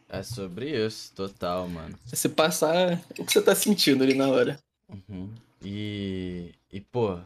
É 0.07 0.23
sobre 0.23 0.85
isso, 0.85 1.13
total, 1.13 1.67
mano. 1.67 1.97
É 2.11 2.15
você 2.15 2.27
passar 2.27 2.99
o 3.17 3.23
que 3.23 3.31
você 3.31 3.41
tá 3.41 3.53
sentindo 3.53 4.03
ali 4.03 4.15
na 4.15 4.27
hora. 4.27 4.59
Uhum. 4.89 5.33
E, 5.63 6.53
e, 6.71 6.81
pô, 6.81 7.19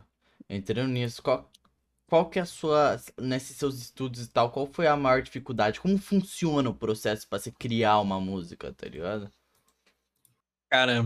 entrando 0.50 0.92
nisso, 0.92 1.22
qual, 1.22 1.50
qual 2.08 2.30
que 2.30 2.40
é 2.40 2.42
a 2.42 2.46
sua, 2.46 3.02
nesses 3.18 3.56
seus 3.56 3.80
estudos 3.80 4.26
e 4.26 4.28
tal, 4.28 4.52
qual 4.52 4.70
foi 4.72 4.86
a 4.86 4.98
maior 4.98 5.22
dificuldade? 5.22 5.80
Como 5.80 5.98
funciona 5.98 6.70
o 6.70 6.76
processo 6.76 7.28
pra 7.28 7.40
você 7.40 7.52
criar 7.52 8.00
uma 8.00 8.20
música, 8.20 8.74
tá 8.74 8.88
ligado? 8.88 9.32
Cara. 10.70 11.06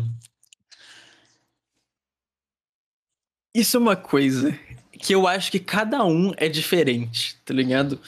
Isso 3.54 3.78
é 3.78 3.80
uma 3.80 3.96
coisa 3.96 4.58
que 5.00 5.14
eu 5.14 5.28
acho 5.28 5.52
que 5.52 5.60
cada 5.60 6.04
um 6.04 6.34
é 6.38 6.50
diferente, 6.50 7.38
tá 7.46 7.54
ligado? 7.54 8.02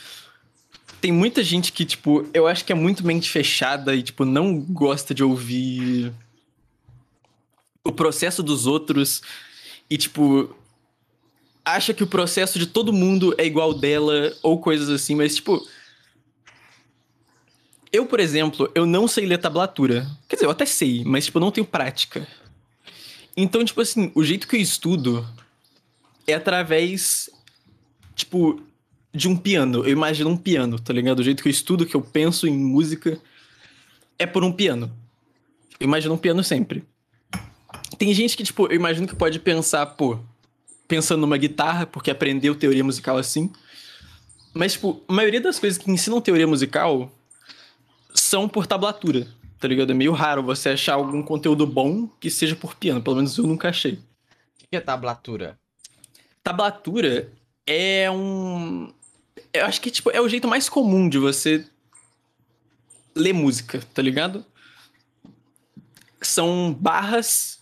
Tem 1.02 1.12
muita 1.12 1.44
gente 1.44 1.72
que, 1.72 1.86
tipo, 1.86 2.28
eu 2.34 2.46
acho 2.46 2.66
que 2.66 2.72
é 2.72 2.76
muito 2.76 3.06
mente 3.06 3.30
fechada 3.30 3.96
e, 3.96 4.04
tipo, 4.04 4.26
não 4.26 4.60
gosta 4.60 5.14
de 5.14 5.24
ouvir 5.24 6.14
o 7.84 7.92
processo 7.92 8.44
dos 8.44 8.68
outros 8.68 9.22
e, 9.90 9.98
tipo, 9.98 10.54
acha 11.64 11.94
que 11.94 12.04
o 12.04 12.08
processo 12.08 12.60
de 12.60 12.66
todo 12.66 12.92
mundo 12.92 13.34
é 13.38 13.46
igual 13.46 13.74
dela, 13.74 14.36
ou 14.44 14.60
coisas 14.60 14.90
assim, 14.90 15.16
mas, 15.16 15.36
tipo. 15.36 15.66
Eu, 17.92 18.06
por 18.06 18.20
exemplo, 18.20 18.70
eu 18.76 18.86
não 18.86 19.08
sei 19.08 19.26
ler 19.26 19.40
tablatura. 19.40 20.08
Quer 20.28 20.36
dizer, 20.36 20.46
eu 20.46 20.52
até 20.52 20.66
sei, 20.66 21.04
mas, 21.06 21.26
tipo, 21.26 21.38
eu 21.38 21.42
não 21.42 21.52
tenho 21.52 21.66
prática. 21.66 22.28
Então, 23.36 23.64
tipo 23.64 23.82
assim, 23.82 24.12
o 24.14 24.24
jeito 24.24 24.48
que 24.48 24.58
eu 24.58 24.62
estudo 24.62 25.26
é 26.28 26.34
através, 26.34 27.30
tipo, 28.16 28.62
de 29.13 29.28
um 29.28 29.36
piano. 29.36 29.80
Eu 29.80 29.89
imagino 29.89 30.30
um 30.30 30.38
piano, 30.38 30.80
tá 30.80 30.93
ligado? 30.93 31.19
O 31.19 31.24
jeito 31.24 31.41
que 31.41 31.50
eu 31.50 31.52
estudo, 31.52 31.86
que 31.86 31.95
eu 31.95 32.02
penso 32.02 32.48
em 32.48 32.58
música, 32.58 33.19
é 34.17 34.26
por 34.26 34.43
um 34.43 34.52
piano. 34.52 34.91
Eu 35.80 35.86
imagino 35.86 36.13
um 36.13 36.17
piano 36.17 36.43
sempre. 36.43 36.84
Tem 37.98 38.13
gente 38.13 38.36
que, 38.38 38.43
tipo, 38.43 38.67
eu 38.67 38.76
imagino 38.76 39.08
que 39.08 39.15
pode 39.15 39.39
pensar, 39.39 39.86
pô, 39.86 40.19
pensando 40.88 41.22
numa 41.22 41.38
guitarra, 41.38 41.86
porque 41.86 42.12
aprendeu 42.12 42.56
teoria 42.56 42.84
musical 42.84 43.17
assim. 43.17 43.52
Mas, 44.54 44.74
tipo, 44.74 45.04
a 45.08 45.13
maioria 45.13 45.39
das 45.39 45.60
coisas 45.60 45.78
que 45.78 45.89
ensinam 45.89 46.19
teoria 46.19 46.48
musical 46.48 47.12
são 48.13 48.50
por 48.50 48.65
tablatura, 48.65 49.28
tá 49.60 49.67
ligado? 49.67 49.91
É 49.91 49.93
meio 49.93 50.12
raro 50.12 50.43
você 50.43 50.69
achar 50.69 50.95
algum 50.95 51.22
conteúdo 51.22 51.65
bom 51.65 52.08
que 52.19 52.30
seja 52.30 52.56
por 52.56 52.76
piano. 52.76 53.02
Pelo 53.02 53.17
menos 53.17 53.38
eu 53.38 53.45
nunca 53.45 53.69
achei. 53.69 53.93
O 53.93 54.67
que 54.69 54.76
é 54.76 54.80
tablatura? 54.80 55.58
Tablatura 56.43 57.32
é 57.65 58.10
um. 58.10 58.91
Eu 59.54 59.65
acho 59.65 59.82
que, 59.82 59.91
tipo, 59.91 60.12
é 60.12 60.21
o 60.21 60.30
jeito 60.30 60.47
mais 60.47 60.69
comum 60.69 61.10
de 61.10 61.17
você 61.17 61.65
ler 63.15 63.34
música, 63.34 63.82
tá 63.93 64.02
ligado? 64.02 64.45
São 66.21 66.75
barras. 66.80 67.60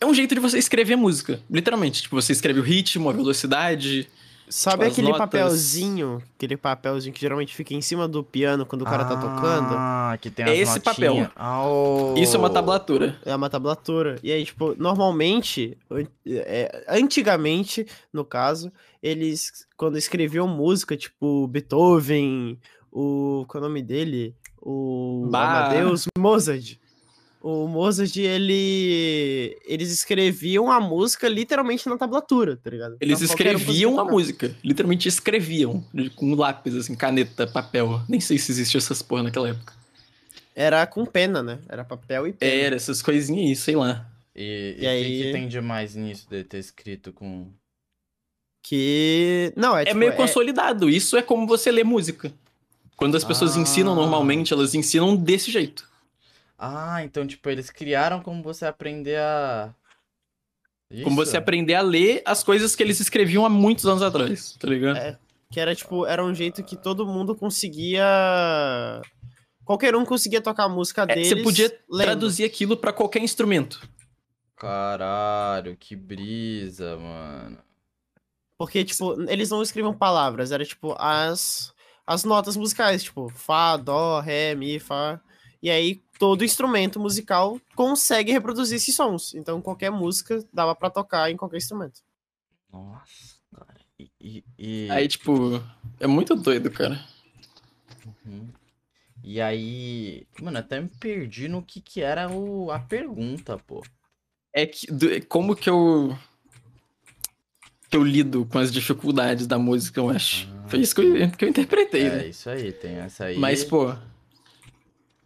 É 0.00 0.06
um 0.06 0.14
jeito 0.14 0.34
de 0.34 0.40
você 0.40 0.58
escrever 0.58 0.96
música, 0.96 1.40
literalmente. 1.50 2.02
Tipo, 2.02 2.20
você 2.20 2.32
escreve 2.32 2.60
o 2.60 2.62
ritmo, 2.62 3.08
a 3.08 3.12
velocidade. 3.12 4.08
Sabe 4.48 4.76
Tipo, 4.76 4.84
as 4.86 4.92
aquele 4.92 5.08
notas- 5.08 5.18
papelzinho, 5.18 6.22
aquele 6.36 6.56
papelzinho 6.56 7.14
que 7.14 7.20
geralmente 7.20 7.54
fica 7.54 7.72
em 7.74 7.80
cima 7.80 8.06
do 8.06 8.22
piano 8.22 8.66
quando 8.66 8.82
o 8.82 8.84
cara 8.84 9.04
tá 9.04 9.16
tocando? 9.16 9.74
Ah, 9.76 10.18
que 10.20 10.30
tem 10.30 10.44
É 10.44 10.50
as 10.52 10.58
esse 10.58 10.80
papel. 10.80 11.10
notinhas. 11.14 11.30
Ah, 11.34 11.66
oh. 11.66 12.14
Isso 12.16 12.36
é 12.36 12.38
uma 12.38 12.50
tablatura. 12.50 13.18
É 13.24 13.34
uma 13.34 13.48
tablatura. 13.48 14.18
E 14.22 14.30
aí, 14.30 14.44
tipo, 14.44 14.74
normalmente, 14.78 15.78
é, 16.26 16.84
antigamente, 16.88 17.86
no 18.12 18.24
caso, 18.24 18.70
eles, 19.02 19.66
quando 19.76 19.96
escreviam 19.96 20.46
música, 20.46 20.96
tipo, 20.96 21.46
Beethoven, 21.48 22.58
o. 22.92 23.44
Qual 23.48 23.62
é 23.62 23.66
o 23.66 23.68
nome 23.68 23.82
dele? 23.82 24.34
O 24.60 25.26
Bach. 25.30 25.66
Amadeus 25.72 26.06
Mozart. 26.18 26.76
O 27.46 27.68
Mozart, 27.68 28.16
ele. 28.16 29.54
Eles 29.66 29.90
escreviam 29.90 30.72
a 30.72 30.80
música 30.80 31.28
literalmente 31.28 31.86
na 31.86 31.98
tablatura, 31.98 32.56
tá 32.56 32.70
ligado? 32.70 32.96
Eles 32.98 33.20
Então, 33.20 33.34
escreviam 33.34 34.00
a 34.00 34.04
música. 34.06 34.56
Literalmente 34.64 35.06
escreviam. 35.08 35.84
Com 36.16 36.34
lápis, 36.34 36.74
assim, 36.74 36.94
caneta, 36.94 37.46
papel. 37.46 38.00
Nem 38.08 38.18
sei 38.18 38.38
se 38.38 38.50
existia 38.50 38.78
essas 38.78 39.02
porra 39.02 39.24
naquela 39.24 39.50
época. 39.50 39.74
Era 40.56 40.86
com 40.86 41.04
pena, 41.04 41.42
né? 41.42 41.58
Era 41.68 41.84
papel 41.84 42.28
e 42.28 42.32
pena. 42.32 42.50
Era 42.50 42.76
essas 42.76 43.02
coisinhas 43.02 43.46
aí, 43.50 43.56
sei 43.56 43.76
lá. 43.76 44.06
E, 44.34 44.42
e, 44.42 44.72
E 44.72 44.76
o 44.76 44.80
que 44.80 44.86
aí- 44.86 45.22
que 45.24 45.32
tem 45.32 45.46
de 45.46 45.60
mais 45.60 45.94
nisso 45.94 46.26
de 46.30 46.44
ter 46.44 46.56
escrito 46.58 47.12
com. 47.12 47.48
Que. 48.62 49.52
Não, 49.54 49.76
é, 49.76 49.82
É, 49.82 49.84
tipo, 49.86 49.98
meio 49.98 50.14
consolidado. 50.16 50.88
Isso 50.88 51.14
é 51.16 51.20
como 51.22 51.46
você 51.46 51.70
lê 51.70 51.84
música. 51.84 52.32
Quando 52.96 53.16
as 53.16 53.24
pessoas 53.24 53.54
Ah. 53.54 53.60
ensinam 53.60 53.94
normalmente, 53.94 54.52
elas 54.54 54.74
ensinam 54.74 55.14
desse 55.14 55.50
jeito. 55.50 55.92
Ah, 56.58 57.02
então, 57.04 57.26
tipo, 57.26 57.48
eles 57.50 57.70
criaram 57.70 58.20
como 58.22 58.42
você 58.42 58.64
aprender 58.66 59.18
a. 59.18 59.74
Como 61.02 61.20
Isso? 61.22 61.30
você 61.32 61.36
aprender 61.36 61.74
a 61.74 61.82
ler 61.82 62.22
as 62.24 62.44
coisas 62.44 62.76
que 62.76 62.82
eles 62.82 63.00
escreviam 63.00 63.44
há 63.44 63.48
muitos 63.48 63.84
anos 63.86 64.02
atrás, 64.02 64.52
tá 64.60 64.68
ligado? 64.68 64.96
É. 64.98 65.18
Que 65.50 65.58
era, 65.58 65.74
tipo, 65.74 66.06
era 66.06 66.24
um 66.24 66.34
jeito 66.34 66.62
que 66.62 66.76
todo 66.76 67.06
mundo 67.06 67.34
conseguia. 67.34 68.04
Qualquer 69.64 69.96
um 69.96 70.04
conseguia 70.04 70.40
tocar 70.40 70.64
a 70.64 70.68
música 70.68 71.02
É, 71.02 71.06
deles. 71.06 71.28
você 71.28 71.42
podia 71.42 71.80
lendo. 71.90 72.06
traduzir 72.06 72.44
aquilo 72.44 72.76
pra 72.76 72.92
qualquer 72.92 73.20
instrumento. 73.22 73.80
Caralho, 74.56 75.76
que 75.76 75.96
brisa, 75.96 76.96
mano. 76.96 77.58
Porque, 78.56 78.84
tipo, 78.84 79.20
eles 79.28 79.50
não 79.50 79.62
escreviam 79.62 79.92
palavras, 79.92 80.52
era 80.52 80.64
tipo 80.64 80.94
as, 80.98 81.74
as 82.06 82.24
notas 82.24 82.56
musicais, 82.56 83.02
tipo, 83.02 83.28
Fá, 83.30 83.76
Dó, 83.76 84.20
Ré, 84.20 84.54
Mi, 84.54 84.78
Fá. 84.78 85.20
E 85.64 85.70
aí 85.70 86.02
todo 86.18 86.44
instrumento 86.44 87.00
musical 87.00 87.58
consegue 87.74 88.30
reproduzir 88.30 88.76
esses 88.76 88.94
sons. 88.94 89.32
Então 89.34 89.62
qualquer 89.62 89.90
música 89.90 90.44
dava 90.52 90.74
pra 90.74 90.90
tocar 90.90 91.30
em 91.30 91.38
qualquer 91.38 91.56
instrumento. 91.56 92.02
Nossa, 92.70 93.36
cara. 93.56 93.74
E. 93.98 94.10
e, 94.20 94.44
e- 94.58 94.90
Aí, 94.90 95.08
tipo, 95.08 95.32
é 95.98 96.06
muito 96.06 96.34
doido, 96.36 96.70
cara. 96.70 97.02
Uhum. 98.26 98.48
E 99.22 99.40
aí. 99.40 100.26
Mano, 100.38 100.58
até 100.58 100.82
me 100.82 100.88
perdi 101.00 101.48
no 101.48 101.62
que 101.62 101.80
que 101.80 102.02
era 102.02 102.30
o... 102.30 102.70
a 102.70 102.78
pergunta, 102.78 103.56
pô. 103.56 103.82
É 104.52 104.66
que 104.66 104.86
do- 104.92 105.26
como 105.28 105.56
que 105.56 105.70
eu 105.70 106.14
que 107.88 107.96
eu 107.96 108.04
lido 108.04 108.44
com 108.44 108.58
as 108.58 108.70
dificuldades 108.70 109.46
da 109.46 109.58
música, 109.58 109.98
eu 110.00 110.10
acho. 110.10 110.46
Ah, 110.64 110.68
Foi 110.68 110.80
isso 110.80 110.94
que 110.94 111.00
eu, 111.00 111.30
que 111.30 111.44
eu 111.44 111.48
interpretei, 111.48 112.02
É, 112.06 112.10
né? 112.16 112.26
isso 112.28 112.50
aí, 112.50 112.70
tem 112.72 112.96
essa 112.96 113.24
aí. 113.26 113.38
Mas, 113.38 113.64
pô, 113.64 113.94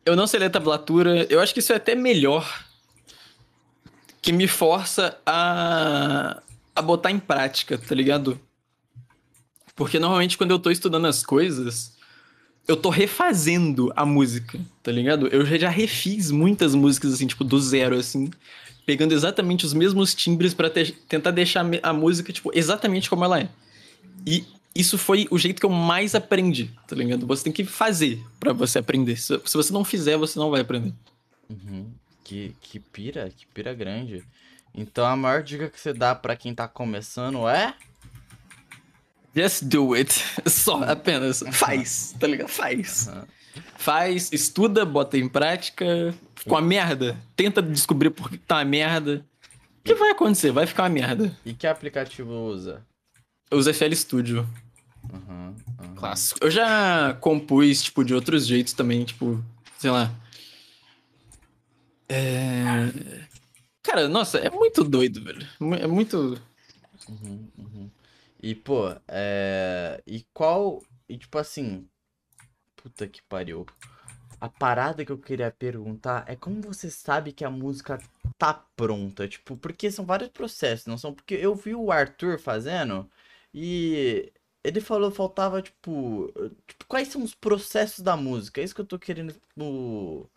eu 0.08 0.16
não 0.16 0.26
sei 0.26 0.40
ler 0.40 0.50
tablatura, 0.50 1.26
eu 1.28 1.38
acho 1.40 1.52
que 1.52 1.60
isso 1.60 1.72
é 1.72 1.76
até 1.76 1.94
melhor 1.94 2.64
que 4.22 4.32
me 4.32 4.48
força 4.48 5.18
a, 5.24 6.42
a 6.74 6.82
botar 6.82 7.10
em 7.10 7.18
prática, 7.18 7.76
tá 7.76 7.94
ligado? 7.94 8.40
Porque 9.76 9.98
normalmente 9.98 10.36
quando 10.38 10.50
eu 10.50 10.58
tô 10.58 10.70
estudando 10.70 11.06
as 11.06 11.24
coisas, 11.24 11.96
eu 12.66 12.76
tô 12.76 12.88
refazendo 12.88 13.92
a 13.94 14.04
música, 14.04 14.58
tá 14.82 14.90
ligado? 14.90 15.28
Eu 15.28 15.44
já 15.58 15.68
refiz 15.68 16.30
muitas 16.30 16.74
músicas, 16.74 17.12
assim, 17.12 17.26
tipo, 17.26 17.44
do 17.44 17.60
zero, 17.60 17.96
assim, 17.96 18.30
pegando 18.86 19.12
exatamente 19.12 19.66
os 19.66 19.74
mesmos 19.74 20.14
timbres 20.14 20.54
te- 20.72 20.92
tentar 21.06 21.30
deixar 21.30 21.64
a 21.82 21.92
música, 21.92 22.32
tipo, 22.32 22.50
exatamente 22.54 23.08
como 23.10 23.24
ela 23.24 23.40
é. 23.40 23.48
E 24.26 24.44
isso 24.78 24.96
foi 24.96 25.26
o 25.30 25.36
jeito 25.36 25.58
que 25.58 25.66
eu 25.66 25.70
mais 25.70 26.14
aprendi, 26.14 26.70
tá 26.86 26.94
ligado? 26.94 27.26
Você 27.26 27.44
tem 27.44 27.52
que 27.52 27.64
fazer 27.64 28.24
pra 28.38 28.52
você 28.52 28.78
aprender. 28.78 29.16
Se, 29.16 29.38
se 29.44 29.56
você 29.56 29.72
não 29.72 29.84
fizer, 29.84 30.16
você 30.16 30.38
não 30.38 30.50
vai 30.50 30.60
aprender. 30.60 30.94
Uhum. 31.50 31.90
Que, 32.22 32.54
que 32.60 32.78
pira, 32.78 33.28
que 33.28 33.44
pira 33.46 33.74
grande. 33.74 34.24
Então 34.72 35.04
a 35.04 35.16
maior 35.16 35.42
dica 35.42 35.68
que 35.68 35.80
você 35.80 35.92
dá 35.92 36.14
pra 36.14 36.36
quem 36.36 36.54
tá 36.54 36.68
começando 36.68 37.48
é. 37.48 37.74
Just 39.34 39.64
do 39.64 39.94
it. 39.94 40.24
Só, 40.46 40.84
apenas. 40.84 41.42
Faz, 41.52 42.14
tá 42.18 42.26
ligado? 42.26 42.48
Faz. 42.48 43.08
Aham. 43.08 43.26
Faz, 43.76 44.30
estuda, 44.32 44.84
bota 44.84 45.16
em 45.18 45.28
prática. 45.28 46.14
Ficou 46.34 46.58
uma 46.58 46.64
merda. 46.64 47.16
Tenta 47.34 47.62
descobrir 47.62 48.10
por 48.10 48.30
que 48.30 48.38
tá 48.38 48.56
uma 48.56 48.64
merda. 48.64 49.24
O 49.80 49.84
que 49.84 49.94
vai 49.94 50.10
acontecer? 50.10 50.52
Vai 50.52 50.66
ficar 50.66 50.84
uma 50.84 50.88
merda. 50.90 51.36
E 51.44 51.52
que 51.52 51.66
aplicativo 51.66 52.32
usa? 52.32 52.84
Eu 53.50 53.58
uso 53.58 53.72
FL 53.72 53.94
Studio. 53.94 54.48
Uhum. 55.12 55.54
Clássico. 55.96 56.38
Eu 56.42 56.50
já 56.50 57.14
compus, 57.14 57.82
tipo, 57.82 58.04
de 58.04 58.14
outros 58.14 58.46
jeitos 58.46 58.72
também, 58.72 59.04
tipo, 59.04 59.42
sei 59.78 59.90
lá. 59.90 60.12
É... 62.08 63.26
Cara, 63.82 64.08
nossa, 64.08 64.38
é 64.38 64.50
muito 64.50 64.84
doido, 64.84 65.22
velho. 65.22 65.46
É 65.80 65.86
muito. 65.86 66.40
Uhum, 67.08 67.48
uhum. 67.58 67.90
E, 68.42 68.54
pô, 68.54 68.94
é. 69.08 70.02
E 70.06 70.24
qual. 70.32 70.82
E 71.08 71.16
tipo 71.16 71.38
assim. 71.38 71.88
Puta 72.76 73.06
que 73.08 73.22
pariu. 73.22 73.66
A 74.40 74.48
parada 74.48 75.04
que 75.04 75.10
eu 75.10 75.18
queria 75.18 75.50
perguntar 75.50 76.24
é 76.28 76.36
como 76.36 76.60
você 76.62 76.90
sabe 76.90 77.32
que 77.32 77.44
a 77.44 77.50
música 77.50 77.98
tá 78.38 78.54
pronta? 78.76 79.26
Tipo, 79.26 79.56
porque 79.56 79.90
são 79.90 80.04
vários 80.04 80.28
processos, 80.30 80.86
não 80.86 80.96
são? 80.96 81.12
Porque 81.12 81.34
eu 81.34 81.54
vi 81.54 81.74
o 81.74 81.90
Arthur 81.90 82.38
fazendo 82.38 83.10
e 83.52 84.32
ele 84.68 84.80
falou 84.80 85.10
faltava, 85.10 85.62
tipo, 85.62 86.32
tipo, 86.66 86.86
quais 86.86 87.08
são 87.08 87.22
os 87.22 87.34
processos 87.34 88.00
da 88.00 88.16
música? 88.16 88.60
É 88.60 88.64
isso 88.64 88.74
que 88.74 88.80
eu 88.80 88.86
tô 88.86 88.98
querendo, 88.98 89.32
tipo, 89.32 90.30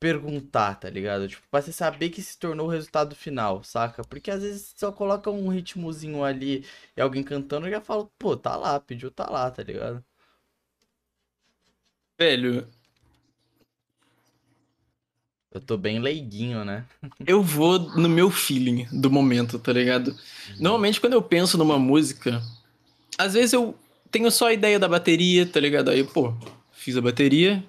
perguntar, 0.00 0.76
tá 0.76 0.90
ligado? 0.90 1.28
Tipo, 1.28 1.42
pra 1.50 1.62
você 1.62 1.72
saber 1.72 2.10
que 2.10 2.22
se 2.22 2.38
tornou 2.38 2.66
o 2.68 2.70
resultado 2.70 3.14
final, 3.16 3.64
saca? 3.64 4.04
Porque 4.04 4.30
às 4.30 4.42
vezes 4.42 4.74
só 4.76 4.92
coloca 4.92 5.30
um 5.30 5.48
ritmozinho 5.48 6.24
ali 6.24 6.66
e 6.96 7.00
alguém 7.00 7.22
cantando, 7.24 7.66
eu 7.66 7.72
já 7.72 7.80
falo, 7.80 8.12
pô, 8.18 8.36
tá 8.36 8.56
lá, 8.56 8.78
pediu, 8.80 9.10
tá 9.10 9.28
lá, 9.30 9.50
tá 9.50 9.62
ligado? 9.62 10.04
Velho, 12.18 12.68
Eu 15.54 15.60
tô 15.60 15.78
bem 15.78 16.00
leiguinho, 16.00 16.64
né? 16.64 16.84
eu 17.24 17.40
vou 17.40 17.78
no 17.78 18.08
meu 18.08 18.28
feeling 18.28 18.88
do 18.90 19.08
momento, 19.08 19.56
tá 19.56 19.72
ligado? 19.72 20.18
Normalmente, 20.58 21.00
quando 21.00 21.12
eu 21.12 21.22
penso 21.22 21.56
numa 21.56 21.78
música, 21.78 22.42
às 23.18 23.34
vezes 23.34 23.52
eu 23.52 23.74
tenho 24.10 24.30
só 24.30 24.48
a 24.48 24.52
ideia 24.52 24.78
da 24.78 24.88
bateria, 24.88 25.46
tá 25.46 25.58
ligado? 25.60 25.90
Aí, 25.90 26.04
pô, 26.04 26.32
fiz 26.72 26.96
a 26.96 27.00
bateria. 27.00 27.64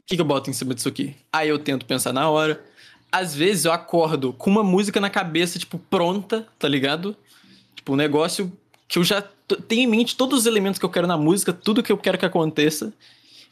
O 0.00 0.06
que, 0.06 0.16
que 0.16 0.20
eu 0.20 0.26
boto 0.26 0.50
em 0.50 0.52
cima 0.52 0.74
disso 0.74 0.88
aqui? 0.88 1.14
Aí 1.32 1.48
eu 1.48 1.58
tento 1.58 1.86
pensar 1.86 2.12
na 2.12 2.28
hora. 2.28 2.62
às 3.10 3.34
vezes 3.34 3.64
eu 3.64 3.72
acordo 3.72 4.32
com 4.32 4.50
uma 4.50 4.62
música 4.62 5.00
na 5.00 5.08
cabeça, 5.08 5.58
tipo, 5.58 5.78
pronta, 5.78 6.46
tá 6.58 6.68
ligado? 6.68 7.16
Tipo, 7.74 7.92
um 7.92 7.96
negócio 7.96 8.52
que 8.88 8.98
eu 8.98 9.04
já 9.04 9.22
tenho 9.68 9.82
em 9.82 9.86
mente 9.86 10.16
todos 10.16 10.40
os 10.40 10.46
elementos 10.46 10.78
que 10.78 10.84
eu 10.84 10.90
quero 10.90 11.06
na 11.06 11.16
música, 11.16 11.52
tudo 11.52 11.82
que 11.82 11.92
eu 11.92 11.98
quero 11.98 12.18
que 12.18 12.26
aconteça. 12.26 12.92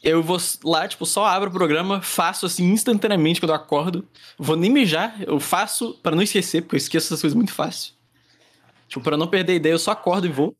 Eu 0.03 0.21
vou 0.21 0.37
lá, 0.63 0.87
tipo, 0.87 1.05
só 1.05 1.25
abro 1.25 1.49
o 1.49 1.53
programa, 1.53 2.01
faço 2.01 2.45
assim 2.45 2.65
instantaneamente 2.71 3.39
quando 3.39 3.49
eu 3.49 3.55
acordo. 3.55 4.07
Vou 4.37 4.55
nem 4.55 4.69
mijar, 4.69 5.15
eu 5.25 5.39
faço 5.39 5.97
pra 6.03 6.15
não 6.15 6.21
esquecer, 6.21 6.61
porque 6.61 6.75
eu 6.75 6.77
esqueço 6.77 7.07
essas 7.07 7.21
coisas 7.21 7.35
muito 7.35 7.51
fácil. 7.53 7.93
Tipo, 8.87 9.01
pra 9.01 9.17
não 9.17 9.27
perder 9.27 9.53
a 9.53 9.55
ideia, 9.55 9.73
eu 9.73 9.79
só 9.79 9.91
acordo 9.91 10.27
e 10.27 10.29
vou. 10.29 10.55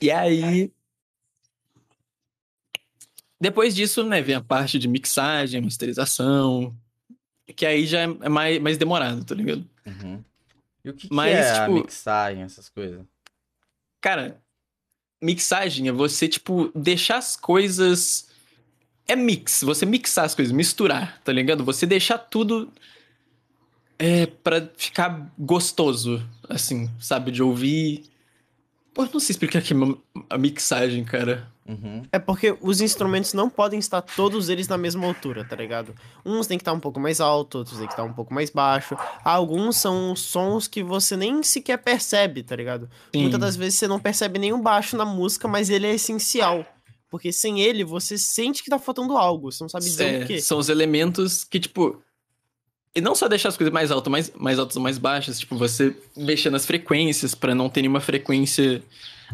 E 0.00 0.10
aí. 0.10 0.70
Depois 3.40 3.74
disso, 3.74 4.02
né, 4.02 4.22
vem 4.22 4.34
a 4.34 4.40
parte 4.40 4.78
de 4.78 4.88
mixagem, 4.88 5.60
masterização. 5.60 6.74
Que 7.54 7.64
aí 7.66 7.86
já 7.86 8.00
é 8.00 8.28
mais, 8.28 8.60
mais 8.60 8.78
demorado, 8.78 9.24
tá 9.24 9.34
ligado? 9.34 9.64
Uhum. 9.86 10.22
E 10.84 10.90
o 10.90 10.94
que, 10.94 11.08
que 11.08 11.14
Mas, 11.14 11.34
é 11.36 11.50
a 11.50 11.60
tipo- 11.66 11.74
mixagem, 11.80 12.42
essas 12.42 12.68
coisas? 12.68 13.04
Cara, 14.00 14.40
mixagem 15.22 15.88
é 15.88 15.92
você, 15.92 16.28
tipo, 16.28 16.70
deixar 16.74 17.18
as 17.18 17.36
coisas. 17.36 18.28
É 19.06 19.14
mix, 19.14 19.62
você 19.62 19.86
mixar 19.86 20.24
as 20.24 20.34
coisas, 20.34 20.52
misturar, 20.52 21.20
tá 21.22 21.32
ligado? 21.32 21.64
Você 21.64 21.86
deixar 21.86 22.18
tudo. 22.18 22.72
É, 23.98 24.26
pra 24.26 24.68
ficar 24.76 25.32
gostoso, 25.38 26.22
assim, 26.48 26.90
sabe? 27.00 27.30
De 27.30 27.42
ouvir. 27.42 28.04
Pô, 28.96 29.06
não 29.12 29.20
sei 29.20 29.34
explicar 29.34 29.58
aqui 29.58 29.74
a 30.30 30.38
mixagem, 30.38 31.04
cara. 31.04 31.46
Uhum. 31.68 32.02
É 32.10 32.18
porque 32.18 32.56
os 32.62 32.80
instrumentos 32.80 33.34
não 33.34 33.50
podem 33.50 33.78
estar 33.78 34.00
todos 34.00 34.48
eles 34.48 34.68
na 34.68 34.78
mesma 34.78 35.06
altura, 35.06 35.44
tá 35.44 35.54
ligado? 35.54 35.94
Uns 36.24 36.46
tem 36.46 36.56
que 36.56 36.62
estar 36.62 36.72
um 36.72 36.80
pouco 36.80 36.98
mais 36.98 37.20
alto, 37.20 37.58
outros 37.58 37.76
tem 37.76 37.86
que 37.86 37.92
estar 37.92 38.04
um 38.04 38.14
pouco 38.14 38.32
mais 38.32 38.48
baixo. 38.48 38.96
Alguns 39.22 39.76
são 39.76 40.16
sons 40.16 40.66
que 40.66 40.82
você 40.82 41.14
nem 41.14 41.42
sequer 41.42 41.76
percebe, 41.76 42.42
tá 42.42 42.56
ligado? 42.56 42.88
Sim. 43.14 43.20
Muitas 43.20 43.38
das 43.38 43.54
vezes 43.54 43.78
você 43.78 43.86
não 43.86 44.00
percebe 44.00 44.38
nenhum 44.38 44.62
baixo 44.62 44.96
na 44.96 45.04
música, 45.04 45.46
mas 45.46 45.68
ele 45.68 45.86
é 45.86 45.94
essencial. 45.94 46.64
Porque 47.10 47.30
sem 47.30 47.60
ele, 47.60 47.84
você 47.84 48.16
sente 48.16 48.62
que 48.62 48.70
tá 48.70 48.78
faltando 48.78 49.14
algo, 49.18 49.52
você 49.52 49.62
não 49.62 49.68
sabe 49.68 49.84
dizer 49.84 50.22
É, 50.22 50.24
o 50.24 50.26
quê. 50.26 50.40
São 50.40 50.56
os 50.56 50.70
elementos 50.70 51.44
que, 51.44 51.60
tipo. 51.60 52.02
E 52.96 53.00
não 53.00 53.14
só 53.14 53.28
deixar 53.28 53.50
as 53.50 53.56
coisas 53.58 53.72
mais 53.72 53.90
altas, 53.90 54.10
mais, 54.10 54.32
mais 54.34 54.58
altas 54.58 54.74
ou 54.76 54.82
mais 54.82 54.96
baixas, 54.96 55.38
tipo, 55.38 55.54
você 55.56 55.94
mexer 56.16 56.48
nas 56.50 56.64
frequências 56.64 57.34
pra 57.34 57.54
não 57.54 57.68
ter 57.68 57.82
nenhuma 57.82 58.00
frequência 58.00 58.82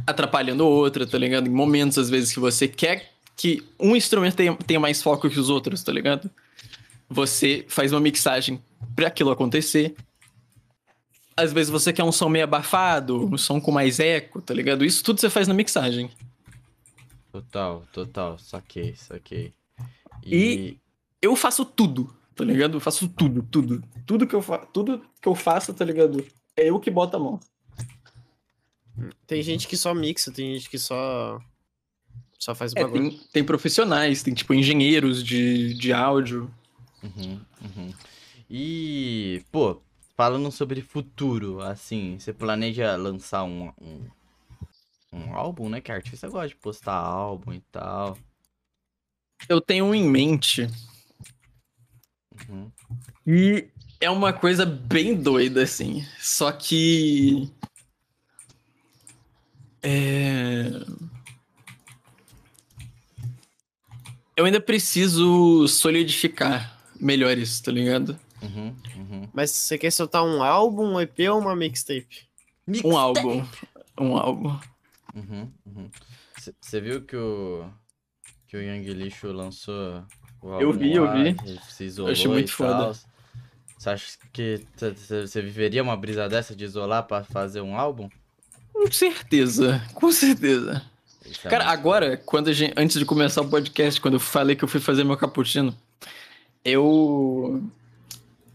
atrapalhando 0.07 0.67
outra, 0.67 1.07
tá 1.07 1.17
ligado? 1.17 1.47
Em 1.47 1.51
momentos, 1.51 1.97
às 1.97 2.11
vezes, 2.11 2.33
que 2.35 2.41
você 2.41 2.67
quer 2.67 3.13
que 3.37 3.63
um 3.79 3.95
instrumento 3.95 4.35
tenha, 4.35 4.55
tenha 4.57 4.81
mais 4.81 5.01
foco 5.03 5.31
que 5.31 5.39
os 5.39 5.49
outros, 5.49 5.83
tá 5.83 5.93
ligado? 5.93 6.29
Você 7.09 7.65
faz 7.69 7.93
uma 7.93 8.01
mixagem 8.01 8.61
pra 8.97 9.07
aquilo 9.09 9.31
acontecer. 9.31 9.95
Às 11.37 11.53
vezes 11.53 11.71
você 11.71 11.93
quer 11.93 12.05
um 12.05 12.13
som 12.13 12.29
meio 12.29 12.45
abafado, 12.45 13.25
um 13.27 13.39
som 13.39 13.61
com 13.61 13.71
mais 13.71 14.01
eco, 14.01 14.43
tá 14.43 14.53
ligado? 14.53 14.85
Isso 14.85 15.03
tudo 15.05 15.21
você 15.21 15.31
faz 15.31 15.47
na 15.47 15.55
mixagem. 15.55 16.11
Total, 17.31 17.85
total. 17.93 18.39
Saquei, 18.39 18.95
saquei. 18.97 19.53
E- 20.25 20.77
Eu 21.21 21.37
faço 21.37 21.65
tudo, 21.65 22.13
tá 22.47 22.53
ligado? 22.53 22.77
Eu 22.77 22.81
faço 22.81 23.09
tudo, 23.09 23.43
tudo. 23.43 23.83
Tudo 24.07 24.27
que 24.27 24.35
eu, 24.35 24.43
fa 24.43 24.59
tudo 24.59 25.03
que 25.21 25.29
eu 25.29 25.35
faço, 25.35 25.73
tá 25.73 25.85
ligado? 25.85 26.25
É 26.57 26.69
eu 26.69 26.79
que 26.81 26.91
boto 26.91 27.17
a 27.17 27.21
mão. 27.21 27.41
Tem 29.27 29.43
gente 29.43 29.67
que 29.67 29.77
só 29.77 29.95
mixa, 29.95 30.31
tem 30.31 30.55
gente 30.55 30.69
que 30.69 30.79
só. 30.79 31.41
Só 32.39 32.55
faz 32.55 32.73
o 32.73 32.79
É, 32.79 32.83
bagulho. 32.83 33.11
tem, 33.11 33.21
tem 33.33 33.45
profissionais, 33.45 34.23
tem 34.23 34.35
tipo 34.35 34.53
engenheiros 34.53 35.23
de, 35.23 35.75
de 35.75 35.93
áudio. 35.93 36.53
Uhum, 37.03 37.41
uhum. 37.63 37.95
E, 38.51 39.43
pô, 39.51 39.81
falando 40.17 40.51
sobre 40.51 40.83
futuro, 40.83 41.61
assim, 41.61 42.19
você 42.19 42.33
planeja 42.33 42.97
lançar 42.97 43.45
um, 43.45 43.73
um, 43.81 44.07
um 45.13 45.35
álbum, 45.35 45.69
né? 45.69 45.81
Que 45.81 45.93
artista 45.93 46.29
gosta 46.29 46.49
de 46.49 46.57
postar 46.57 46.95
álbum 46.95 47.53
e 47.53 47.61
tal. 47.73 48.19
Eu 49.49 49.61
tenho 49.61 49.87
um 49.87 49.95
em 49.95 50.09
mente 50.09 50.69
Uhum. 52.49 52.71
e 53.27 53.69
é 54.01 54.11
uma 54.11 54.33
coisa 54.33 54.67
bem 54.67 55.15
doida, 55.15 55.63
assim. 55.63 56.05
Só 56.19 56.51
que. 56.53 57.51
É. 59.83 60.71
Eu 64.37 64.45
ainda 64.45 64.61
preciso 64.61 65.69
solidificar 65.69 66.79
melhor 66.99 67.37
isso, 67.39 67.63
tá 67.63 67.71
ligado? 67.71 68.19
Uhum, 68.43 68.75
uhum. 68.97 69.29
Mas 69.33 69.51
você 69.51 69.79
quer 69.79 69.91
soltar 69.91 70.25
um 70.25 70.43
álbum, 70.43 70.95
um 70.95 71.01
EP 71.01 71.19
ou 71.31 71.39
uma 71.39 71.55
mixtape? 71.55 72.27
Um 72.85 72.97
álbum. 72.97 73.47
Um 74.01 74.17
álbum. 74.17 74.59
Uhum, 75.15 75.53
uhum. 75.67 75.91
Você 76.61 76.81
viu 76.81 77.03
que 77.03 77.15
o 77.15 77.71
que 78.53 78.57
o 78.59 78.61
Young 78.61 78.85
Lixo 78.93 79.33
lançou 79.33 80.05
Eu 80.61 80.73
vi, 80.73 80.95
eu 80.95 81.05
lá, 81.05 81.15
vi. 81.15 81.37
e 81.47 81.59
Se 81.73 81.85
isolou 81.85 82.13
achei 82.13 82.29
muito 82.29 82.53
foda. 82.53 82.73
tal. 82.73 82.95
Você 83.79 83.91
acha 83.91 84.07
que 84.33 84.61
você 84.77 85.43
viveria 85.43 85.83
uma 85.83 85.97
brisa 85.97 86.29
dessa 86.29 86.55
de 86.55 86.65
isolar 86.65 87.03
pra 87.05 87.25
fazer 87.25 87.61
um 87.61 87.77
álbum? 87.77 88.09
Com 88.73 88.91
certeza, 88.91 89.83
com 89.95 90.11
certeza. 90.13 90.83
Isso 91.25 91.47
é 91.47 91.51
Cara, 91.51 91.65
muito 91.67 91.79
agora, 91.79 92.17
quando 92.17 92.49
a 92.49 92.53
gente, 92.53 92.73
antes 92.77 92.99
de 92.99 93.05
começar 93.05 93.41
o 93.43 93.49
podcast, 93.49 94.01
quando 94.01 94.15
eu 94.15 94.21
falei 94.21 94.57
que 94.57 94.65
eu 94.65 94.69
fui 94.69 94.81
fazer 94.81 95.05
meu 95.05 95.17
cappuccino, 95.17 95.77
eu 96.65 97.63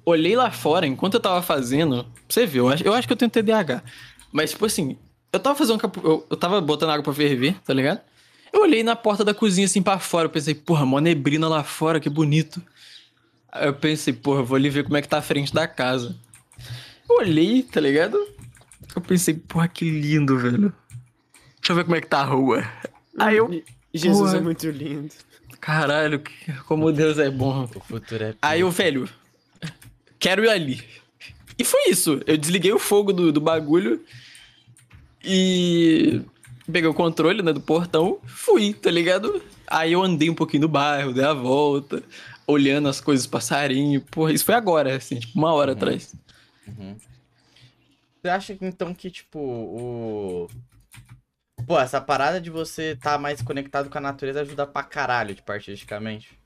olhei 0.06 0.36
lá 0.36 0.52
fora, 0.52 0.88
enquanto 0.88 1.16
eu 1.16 1.20
tava 1.20 1.42
fazendo, 1.42 2.06
você 2.28 2.46
ver, 2.46 2.60
eu 2.60 2.70
acho, 2.70 2.84
eu 2.84 2.94
acho 2.94 3.08
que 3.08 3.14
eu 3.14 3.18
tenho 3.18 3.32
TDAH. 3.32 3.84
Mas, 4.32 4.52
tipo 4.52 4.66
assim, 4.66 4.98
eu 5.32 5.40
tava 5.40 5.56
fazendo 5.56 5.78
capu... 5.80 6.02
eu, 6.04 6.26
eu 6.30 6.38
tava 6.38 6.60
botando 6.62 6.90
água 6.92 7.04
pra 7.04 7.14
ferver, 7.14 7.56
tá 7.66 7.74
ligado? 7.74 8.02
Eu 8.58 8.64
olhei 8.64 8.82
na 8.82 8.96
porta 8.96 9.24
da 9.24 9.36
cozinha, 9.36 9.66
assim, 9.66 9.84
pra 9.84 10.00
fora, 10.00 10.26
eu 10.26 10.32
pensei, 10.32 10.56
porra, 10.56 10.84
mó 10.84 11.00
neblina 11.00 11.48
lá 11.48 11.64
fora, 11.64 12.00
que 12.00 12.10
bonito. 12.10 12.60
Aí 13.52 13.68
eu 13.68 13.74
pensei, 13.76 14.12
porra, 14.12 14.42
vou 14.42 14.56
ali 14.56 14.68
ver 14.68 14.84
como 14.84 14.98
é 14.98 15.02
que 15.02 15.08
tá 15.08 15.20
a 15.20 15.22
frente 15.22 15.54
da 15.54 15.68
casa. 15.68 16.16
Eu 17.08 17.18
olhei, 17.18 17.62
tá 17.62 17.80
ligado? 17.80 18.18
Eu 18.96 19.02
pensei, 19.04 19.36
porra, 19.36 19.68
que 19.68 19.88
lindo, 19.88 20.40
velho. 20.40 20.74
Deixa 21.62 21.72
eu 21.72 21.76
ver 21.76 21.84
como 21.84 21.96
é 21.98 22.02
que 22.02 22.08
tá 22.08 22.22
a 22.22 22.26
rua. 22.26 22.68
Aí 23.20 23.38
eu, 23.38 23.64
Jesus 23.94 24.32
Porra. 24.32 24.38
é 24.38 24.42
muito 24.42 24.68
lindo. 24.72 25.14
caralho, 25.62 26.24
como 26.66 26.92
Deus 26.92 27.20
é 27.20 27.30
bom. 27.30 27.70
O 27.76 27.80
futuro 27.80 28.24
é. 28.24 28.34
Aí 28.42 28.62
eu, 28.62 28.72
velho, 28.72 29.08
quero 30.18 30.44
ir 30.44 30.50
ali. 30.50 30.84
E 31.60 31.64
foi 31.64 31.90
isso. 31.90 32.22
Eu 32.26 32.36
desliguei 32.36 32.72
o 32.74 32.80
fogo 32.80 33.14
do, 33.14 33.32
do 33.32 33.40
bagulho 33.40 34.04
e 35.24 36.24
peguei 36.72 36.90
o 36.90 36.94
controle, 36.94 37.42
né, 37.42 37.54
do 37.54 37.62
portão, 37.62 38.20
fui, 38.26 38.74
tá 38.74 38.92
ligado? 38.92 39.42
Aí 39.66 39.94
eu 39.94 40.04
andei 40.04 40.30
um 40.30 40.36
pouquinho 40.36 40.62
no 40.62 40.68
bairro, 40.68 41.14
dei 41.14 41.24
a 41.24 41.34
volta, 41.34 42.04
olhando 42.46 42.88
as 42.90 43.02
coisas, 43.02 43.26
passarinho. 43.26 44.02
Porra, 44.02 44.34
isso 44.34 44.46
foi 44.46 44.56
agora, 44.56 44.96
assim, 44.96 45.20
tipo, 45.20 45.38
uma 45.38 45.54
hora 45.54 45.74
atrás. 45.74 46.16
Uhum. 46.68 46.96
Você 48.22 48.30
acha 48.30 48.58
então 48.62 48.94
que, 48.94 49.10
tipo, 49.10 49.40
o. 49.40 50.48
Pô, 51.66 51.80
essa 51.80 52.00
parada 52.00 52.40
de 52.40 52.50
você 52.50 52.94
estar 52.94 53.18
mais 53.18 53.42
conectado 53.42 53.90
com 53.90 53.98
a 53.98 54.02
natureza 54.02 54.42
ajuda 54.42 54.66
pra 54.66 54.84
caralho, 54.84 55.36
tipo, 55.36 55.52
artisticamente? 55.52 56.38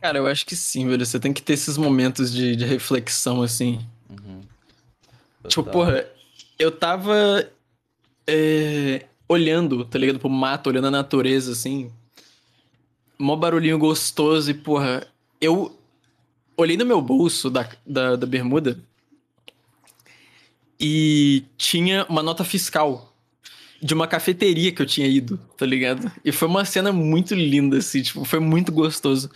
Cara, 0.00 0.18
eu 0.18 0.26
acho 0.26 0.44
que 0.46 0.54
sim, 0.54 0.86
velho. 0.86 1.04
Você 1.04 1.18
tem 1.18 1.32
que 1.32 1.42
ter 1.42 1.54
esses 1.54 1.76
momentos 1.76 2.32
de, 2.32 2.54
de 2.54 2.64
reflexão, 2.64 3.42
assim. 3.42 3.80
Uhum. 4.08 4.40
Tipo, 5.48 5.64
porra, 5.64 6.06
eu 6.58 6.70
tava 6.70 7.48
é, 8.26 9.06
olhando, 9.28 9.84
tá 9.84 9.98
ligado? 9.98 10.18
Pro 10.18 10.30
mato, 10.30 10.68
olhando 10.68 10.86
a 10.86 10.90
natureza, 10.90 11.52
assim. 11.52 11.90
Mó 13.18 13.36
barulhinho 13.36 13.78
gostoso 13.78 14.50
e, 14.50 14.54
porra, 14.54 15.06
eu 15.40 15.76
olhei 16.56 16.76
no 16.76 16.86
meu 16.86 17.00
bolso 17.00 17.50
da, 17.50 17.68
da, 17.86 18.16
da 18.16 18.26
bermuda 18.26 18.80
e 20.80 21.44
tinha 21.56 22.06
uma 22.08 22.22
nota 22.22 22.44
fiscal 22.44 23.12
de 23.80 23.94
uma 23.94 24.06
cafeteria 24.06 24.72
que 24.72 24.82
eu 24.82 24.86
tinha 24.86 25.06
ido, 25.06 25.38
tá 25.56 25.64
ligado? 25.64 26.10
E 26.24 26.32
foi 26.32 26.48
uma 26.48 26.64
cena 26.64 26.92
muito 26.92 27.34
linda, 27.34 27.78
assim, 27.78 28.02
tipo, 28.02 28.24
foi 28.24 28.40
muito 28.40 28.72
gostoso. 28.72 29.30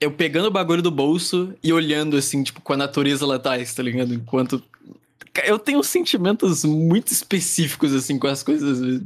Eu 0.00 0.12
pegando 0.12 0.48
o 0.48 0.50
bagulho 0.50 0.82
do 0.82 0.90
bolso 0.90 1.54
e 1.62 1.72
olhando, 1.72 2.16
assim, 2.16 2.42
tipo, 2.42 2.60
com 2.60 2.72
a 2.74 2.76
natureza 2.76 3.26
lá 3.26 3.36
atrás, 3.36 3.74
tá 3.74 3.82
ligado? 3.82 4.14
Enquanto 4.14 4.62
eu 5.44 5.58
tenho 5.58 5.82
sentimentos 5.82 6.64
muito 6.64 7.12
específicos, 7.12 7.94
assim, 7.94 8.18
com 8.18 8.26
as 8.26 8.42
coisas, 8.42 8.78
às 8.78 8.80
vezes. 8.80 9.02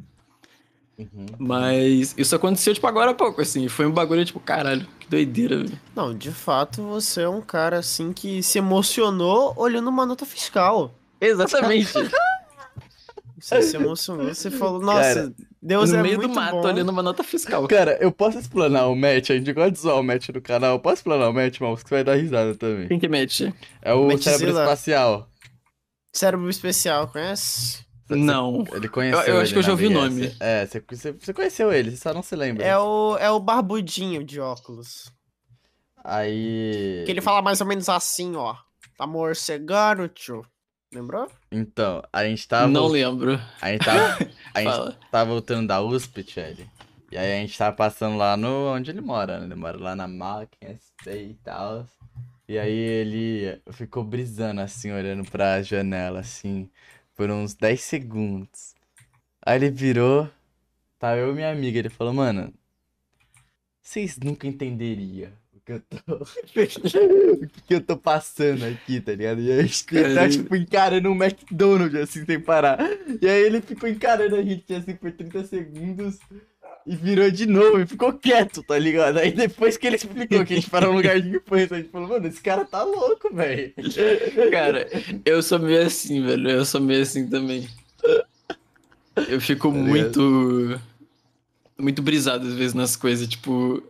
Uhum. 1.12 1.26
Mas 1.38 2.14
isso 2.16 2.34
aconteceu, 2.36 2.74
tipo, 2.74 2.86
agora 2.86 3.10
há 3.10 3.14
pouco, 3.14 3.40
assim. 3.40 3.68
Foi 3.68 3.86
um 3.86 3.90
bagulho, 3.92 4.24
tipo, 4.24 4.40
caralho, 4.40 4.86
que 5.00 5.08
doideira, 5.08 5.58
velho. 5.58 5.80
Não, 5.94 6.14
de 6.14 6.30
fato, 6.30 6.82
você 6.82 7.22
é 7.22 7.28
um 7.28 7.40
cara 7.40 7.78
assim 7.78 8.12
que 8.12 8.42
se 8.42 8.58
emocionou 8.58 9.54
olhando 9.56 9.88
uma 9.88 10.06
nota 10.06 10.24
fiscal. 10.26 10.94
Exatamente. 11.20 11.92
Você 13.42 13.60
se 13.60 13.76
emocionou, 13.76 14.32
você 14.32 14.52
falou, 14.52 14.80
nossa, 14.80 15.34
Deus 15.60 15.90
no 15.90 15.96
é 15.96 16.02
meio 16.02 16.16
muito 16.16 16.30
do 16.30 16.34
mato, 16.36 16.52
bom. 16.52 16.64
olhando 16.64 16.90
uma 16.90 17.02
nota 17.02 17.24
fiscal. 17.24 17.66
Cara, 17.66 17.98
eu 18.00 18.12
posso 18.12 18.38
explanar 18.38 18.88
o 18.88 18.94
match, 18.94 19.30
a 19.30 19.34
gente 19.34 19.52
gosta 19.52 19.72
de 19.72 19.80
zoar 19.80 19.98
o 19.98 20.02
match 20.04 20.28
no 20.28 20.40
canal. 20.40 20.74
Eu 20.74 20.78
posso 20.78 20.98
explanar 20.98 21.28
o 21.28 21.32
match, 21.32 21.58
mal, 21.58 21.76
que 21.76 21.82
você 21.82 21.94
vai 21.96 22.04
dar 22.04 22.14
risada 22.14 22.54
também. 22.54 22.86
Quem 22.86 23.00
que 23.00 23.08
mete? 23.08 23.52
É 23.82 23.92
o 23.92 24.06
Matchzilla. 24.06 24.38
cérebro 24.38 24.60
espacial. 24.60 25.28
Cérebro 26.12 26.48
especial, 26.48 27.08
conhece? 27.08 27.84
Não. 28.16 28.64
Ele 28.72 28.88
conheceu 28.88 29.20
Eu- 29.22 29.34
eu 29.34 29.40
acho 29.40 29.46
ele 29.46 29.52
que 29.52 29.58
eu 29.58 29.62
já 29.62 29.68
na 29.68 29.72
ouvi 29.72 29.86
o 29.86 29.90
nome. 29.90 30.36
É, 30.40 30.66
você, 30.66 30.80
você, 30.88 31.12
você 31.12 31.32
conheceu 31.34 31.72
ele, 31.72 31.90
você 31.90 31.96
só 31.96 32.12
não 32.14 32.22
se 32.22 32.34
lembra. 32.36 32.64
É 32.64 32.78
o, 32.78 33.16
é 33.18 33.30
o 33.30 33.40
barbudinho 33.40 34.24
de 34.24 34.40
óculos. 34.40 35.12
Aí. 36.04 37.02
Que 37.04 37.10
ele 37.12 37.20
fala 37.20 37.42
mais 37.42 37.60
ou 37.60 37.66
menos 37.66 37.88
assim, 37.88 38.34
ó. 38.36 38.56
Tá 38.96 39.06
morcegando, 39.06 40.08
tio. 40.08 40.44
Lembrou? 40.92 41.30
Então, 41.50 42.02
a 42.12 42.24
gente 42.24 42.46
tava. 42.46 42.68
Não 42.68 42.86
lembro. 42.86 43.40
A 43.60 43.70
gente 43.70 43.84
tava. 43.84 44.18
A 44.54 44.60
gente 44.62 44.96
tava 45.10 45.30
voltando 45.30 45.66
da 45.68 45.80
USP, 45.80 46.22
Tchelle. 46.22 46.68
E 47.10 47.16
aí 47.16 47.32
a 47.32 47.36
gente 47.40 47.56
tava 47.56 47.74
passando 47.76 48.16
lá 48.16 48.36
no 48.36 48.72
onde 48.74 48.90
ele 48.90 49.00
mora, 49.00 49.38
né? 49.38 49.46
Ele 49.46 49.54
mora 49.54 49.78
lá 49.78 49.94
na 49.94 50.08
máquina, 50.08 50.78
e 51.06 51.34
tal. 51.44 51.86
E 52.48 52.58
aí 52.58 52.72
ele 52.76 53.60
ficou 53.70 54.02
brisando 54.04 54.60
assim, 54.60 54.90
olhando 54.92 55.24
pra 55.30 55.62
janela, 55.62 56.20
assim, 56.20 56.68
por 57.14 57.30
uns 57.30 57.54
10 57.54 57.80
segundos. 57.80 58.74
Aí 59.44 59.56
ele 59.56 59.70
virou, 59.70 60.30
tá 60.98 61.16
eu 61.16 61.32
e 61.32 61.34
minha 61.34 61.50
amiga, 61.50 61.78
ele 61.78 61.88
falou, 61.88 62.12
mano, 62.12 62.52
vocês 63.80 64.16
nunca 64.18 64.46
entenderiam 64.46 65.32
o 65.52 65.60
que 65.60 65.72
eu 65.72 65.80
tô. 65.80 66.14
o 67.42 67.46
que 67.66 67.74
eu 67.74 67.80
tô 67.80 67.96
passando 67.96 68.64
aqui, 68.64 69.00
tá 69.00 69.12
ligado? 69.12 69.40
E 69.40 69.50
aí 69.50 69.60
a 69.60 69.62
gente 69.62 69.84
tá, 69.84 70.28
tipo, 70.28 70.54
encarando 70.54 71.10
um 71.10 71.22
McDonald's 71.22 72.00
assim, 72.00 72.24
sem 72.24 72.40
parar. 72.40 72.78
E 73.20 73.28
aí 73.28 73.42
ele 73.42 73.60
ficou 73.60 73.88
encarando 73.88 74.36
a 74.36 74.42
gente 74.42 74.72
assim 74.72 74.94
por 74.94 75.10
30 75.10 75.44
segundos. 75.44 76.18
E 76.86 76.96
virou 76.96 77.30
de 77.30 77.46
novo 77.46 77.80
e 77.80 77.86
ficou 77.86 78.12
quieto, 78.12 78.62
tá 78.62 78.78
ligado? 78.78 79.18
Aí 79.18 79.30
depois 79.32 79.76
que 79.76 79.86
ele 79.86 79.96
explicou 79.96 80.44
que 80.44 80.52
a 80.52 80.56
gente 80.56 80.68
parou 80.70 80.90
no 80.90 80.96
lugarzinho 80.96 81.40
foi, 81.46 81.62
a 81.62 81.76
gente 81.76 81.90
falou, 81.90 82.08
mano, 82.08 82.26
esse 82.26 82.40
cara 82.40 82.64
tá 82.64 82.82
louco, 82.82 83.32
velho. 83.32 83.72
Cara, 84.50 84.88
eu 85.24 85.42
sou 85.42 85.58
meio 85.58 85.82
assim, 85.82 86.24
velho. 86.24 86.50
Eu 86.50 86.64
sou 86.64 86.80
meio 86.80 87.02
assim 87.02 87.28
também. 87.28 87.68
Eu 89.28 89.40
fico 89.40 89.68
ligado? 89.70 89.88
muito. 89.88 90.80
Muito 91.78 92.02
brisado 92.02 92.46
às 92.46 92.54
vezes 92.54 92.74
nas 92.74 92.96
coisas. 92.96 93.28
Tipo, 93.28 93.82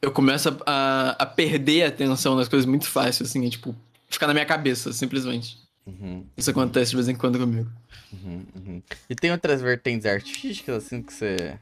eu 0.00 0.10
começo 0.12 0.48
a, 0.48 0.56
a, 0.66 1.10
a 1.22 1.26
perder 1.26 1.84
a 1.84 1.88
atenção 1.88 2.36
nas 2.36 2.48
coisas 2.48 2.66
muito 2.66 2.86
fácil, 2.86 3.24
assim. 3.24 3.46
É, 3.46 3.50
tipo, 3.50 3.74
ficar 4.08 4.26
na 4.26 4.34
minha 4.34 4.46
cabeça, 4.46 4.92
simplesmente. 4.92 5.58
Uhum, 5.86 6.24
Isso 6.36 6.50
acontece 6.50 6.90
de 6.90 6.96
vez 6.96 7.08
em 7.08 7.14
quando 7.16 7.38
comigo. 7.38 7.68
uhum, 8.12 8.44
uhum. 8.54 8.82
E 9.08 9.14
tem 9.14 9.32
outras 9.32 9.60
vertentes 9.60 10.06
artísticas, 10.06 10.84
assim, 10.84 11.02
que 11.02 11.12
você 11.12 11.58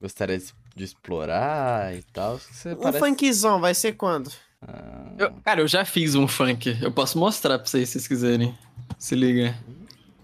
gostaria 0.00 0.38
de, 0.38 0.84
explorar 0.84 1.94
e 1.96 2.02
tal? 2.12 2.38
Você 2.38 2.72
Um 2.72 2.76
parece... 2.76 2.98
funkzão 2.98 3.60
vai 3.60 3.74
ser 3.74 3.92
quando? 3.94 4.30
Ah, 4.62 5.12
Eu- 5.18 5.32
cara, 5.44 5.60
eu 5.60 5.68
já 5.68 5.84
fiz 5.84 6.14
um 6.14 6.26
funk. 6.28 6.76
Eu 6.82 6.92
posso 6.92 7.18
mostrar 7.18 7.58
pra 7.58 7.66
vocês 7.66 7.88
se 7.88 7.92
vocês 7.94 8.08
quiserem. 8.08 8.56
Se 8.98 9.14
liga. 9.14 9.56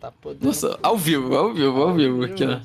tá 0.01 0.11
podendo. 0.13 0.47
Nossa, 0.47 0.79
ao 0.83 0.97
vivo, 0.97 1.35
ao 1.37 1.53
vivo, 1.55 1.83
ao 1.83 1.95
vivo 1.95 2.25
aqui, 2.25 2.45
ó. 2.45 2.61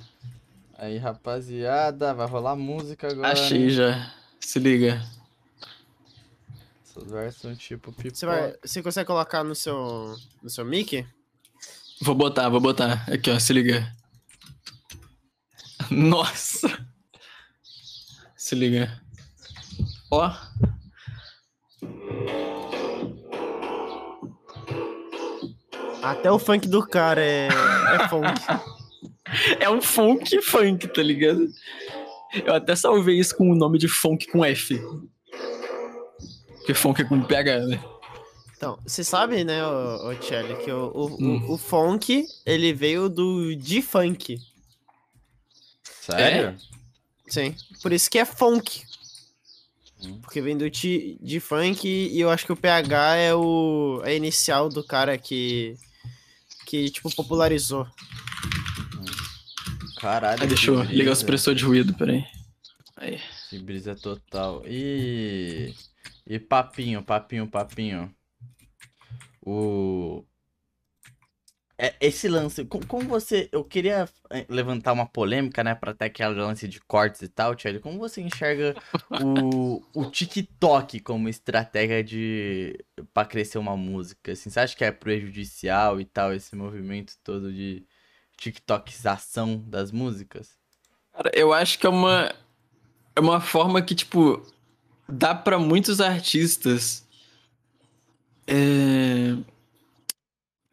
Aí, 0.77 0.97
rapaziada, 0.97 2.13
vai 2.13 2.27
rolar 2.27 2.55
música 2.55 3.07
agora. 3.11 3.31
Achei 3.33 3.69
já. 3.69 4.13
Se 4.39 4.59
liga. 4.59 5.01
Essas 6.83 7.09
versos 7.11 7.41
são 7.41 7.55
tipo 7.55 7.91
pipoca. 7.91 8.15
Você, 8.15 8.25
vai, 8.25 8.55
você 8.63 8.83
consegue 8.83 9.07
colocar 9.07 9.43
no 9.43 9.55
seu, 9.55 10.15
no 10.41 10.49
seu 10.49 10.63
mic? 10.65 11.05
Vou 12.01 12.13
botar, 12.15 12.47
vou 12.49 12.59
botar. 12.59 13.03
Aqui, 13.11 13.29
ó, 13.31 13.39
se 13.39 13.53
liga. 13.53 13.91
Nossa! 15.89 16.86
Se 18.47 18.55
liga. 18.55 18.89
Ó. 20.09 20.31
Até 26.01 26.31
o 26.31 26.39
funk 26.39 26.65
do 26.69 26.87
cara 26.87 27.21
é, 27.21 27.47
é 27.47 28.07
funk. 28.07 28.27
É 29.59 29.69
um 29.69 29.81
funk 29.81 30.41
funk, 30.41 30.87
tá 30.87 31.03
ligado? 31.03 31.49
Eu 32.45 32.53
até 32.53 32.73
salvei 32.77 33.19
isso 33.19 33.35
com 33.35 33.51
o 33.51 33.55
nome 33.55 33.77
de 33.77 33.89
funk 33.89 34.25
com 34.31 34.45
F. 34.45 34.81
Porque 36.55 36.73
funk 36.73 37.01
é 37.01 37.03
com 37.03 37.21
PH, 37.21 37.59
né? 37.65 37.83
Então, 38.55 38.79
você 38.87 39.03
sabe, 39.03 39.43
né, 39.43 39.61
o, 39.67 40.07
o 40.07 40.21
Chelly, 40.21 40.55
que 40.63 40.71
o, 40.71 40.93
o, 40.95 41.17
Hum. 41.21 41.45
o, 41.45 41.55
o 41.55 41.57
funk, 41.57 42.25
ele 42.45 42.71
veio 42.71 43.09
do 43.09 43.53
de-funk. 43.53 44.39
Sério? 45.83 46.55
Sim. 47.27 47.55
Por 47.81 47.91
isso 47.93 48.09
que 48.09 48.17
é 48.17 48.25
funk. 48.25 48.83
Hum. 50.03 50.19
Porque 50.21 50.41
vem 50.41 50.57
do 50.57 50.69
ti- 50.69 51.17
de 51.21 51.39
funk 51.39 51.87
e 51.87 52.19
eu 52.19 52.29
acho 52.29 52.45
que 52.45 52.51
o 52.51 52.57
PH 52.57 53.15
é 53.15 53.33
o 53.35 54.01
a 54.03 54.11
inicial 54.13 54.69
do 54.69 54.83
cara 54.83 55.17
que 55.17 55.75
que 56.65 56.89
tipo 56.89 57.13
popularizou. 57.15 57.87
Caralho. 59.99 60.41
Aí, 60.41 60.47
deixa 60.47 60.69
eu 60.71 60.83
ligar 60.83 61.09
o 61.09 61.13
expressor 61.13 61.55
de 61.55 61.63
ruído, 61.63 61.93
peraí. 61.95 62.23
Aí. 62.95 63.19
Que 63.49 63.57
brisa 63.59 63.95
total. 63.95 64.63
E. 64.67 65.73
E 66.25 66.37
papinho, 66.37 67.01
papinho, 67.01 67.47
papinho. 67.47 68.13
O. 69.41 70.23
É, 71.79 71.93
esse 72.01 72.27
lance, 72.27 72.65
com- 72.65 72.81
como 72.81 73.07
você. 73.07 73.47
Eu 73.51 73.63
queria 73.63 74.09
eh, 74.31 74.45
levantar 74.49 74.93
uma 74.93 75.05
polêmica, 75.05 75.63
né? 75.63 75.75
Pra 75.75 75.93
ter 75.93 76.05
aquele 76.05 76.29
lance 76.33 76.67
de 76.67 76.79
cortes 76.81 77.21
e 77.21 77.27
tal, 77.27 77.53
Tchelle. 77.53 77.79
Como 77.79 77.99
você 77.99 78.19
enxerga 78.19 78.75
o, 79.23 79.83
o 79.93 80.05
TikTok 80.09 80.99
como 81.01 81.29
estratégia 81.29 82.03
de. 82.03 82.83
pra 83.13 83.25
crescer 83.25 83.59
uma 83.59 83.77
música? 83.77 84.31
Assim, 84.31 84.49
você 84.49 84.59
acha 84.59 84.75
que 84.75 84.83
é 84.83 84.91
prejudicial 84.91 86.01
e 86.01 86.05
tal, 86.05 86.33
esse 86.33 86.55
movimento 86.55 87.13
todo 87.23 87.53
de 87.53 87.85
TikTokização 88.37 89.57
das 89.67 89.91
músicas? 89.91 90.57
Cara, 91.13 91.29
eu 91.33 91.53
acho 91.53 91.77
que 91.77 91.85
é 91.85 91.89
uma. 91.89 92.33
É 93.15 93.19
uma 93.19 93.39
forma 93.39 93.81
que, 93.83 93.93
tipo, 93.93 94.41
dá 95.07 95.35
pra 95.35 95.59
muitos 95.59 96.01
artistas. 96.01 97.05
É, 98.47 99.35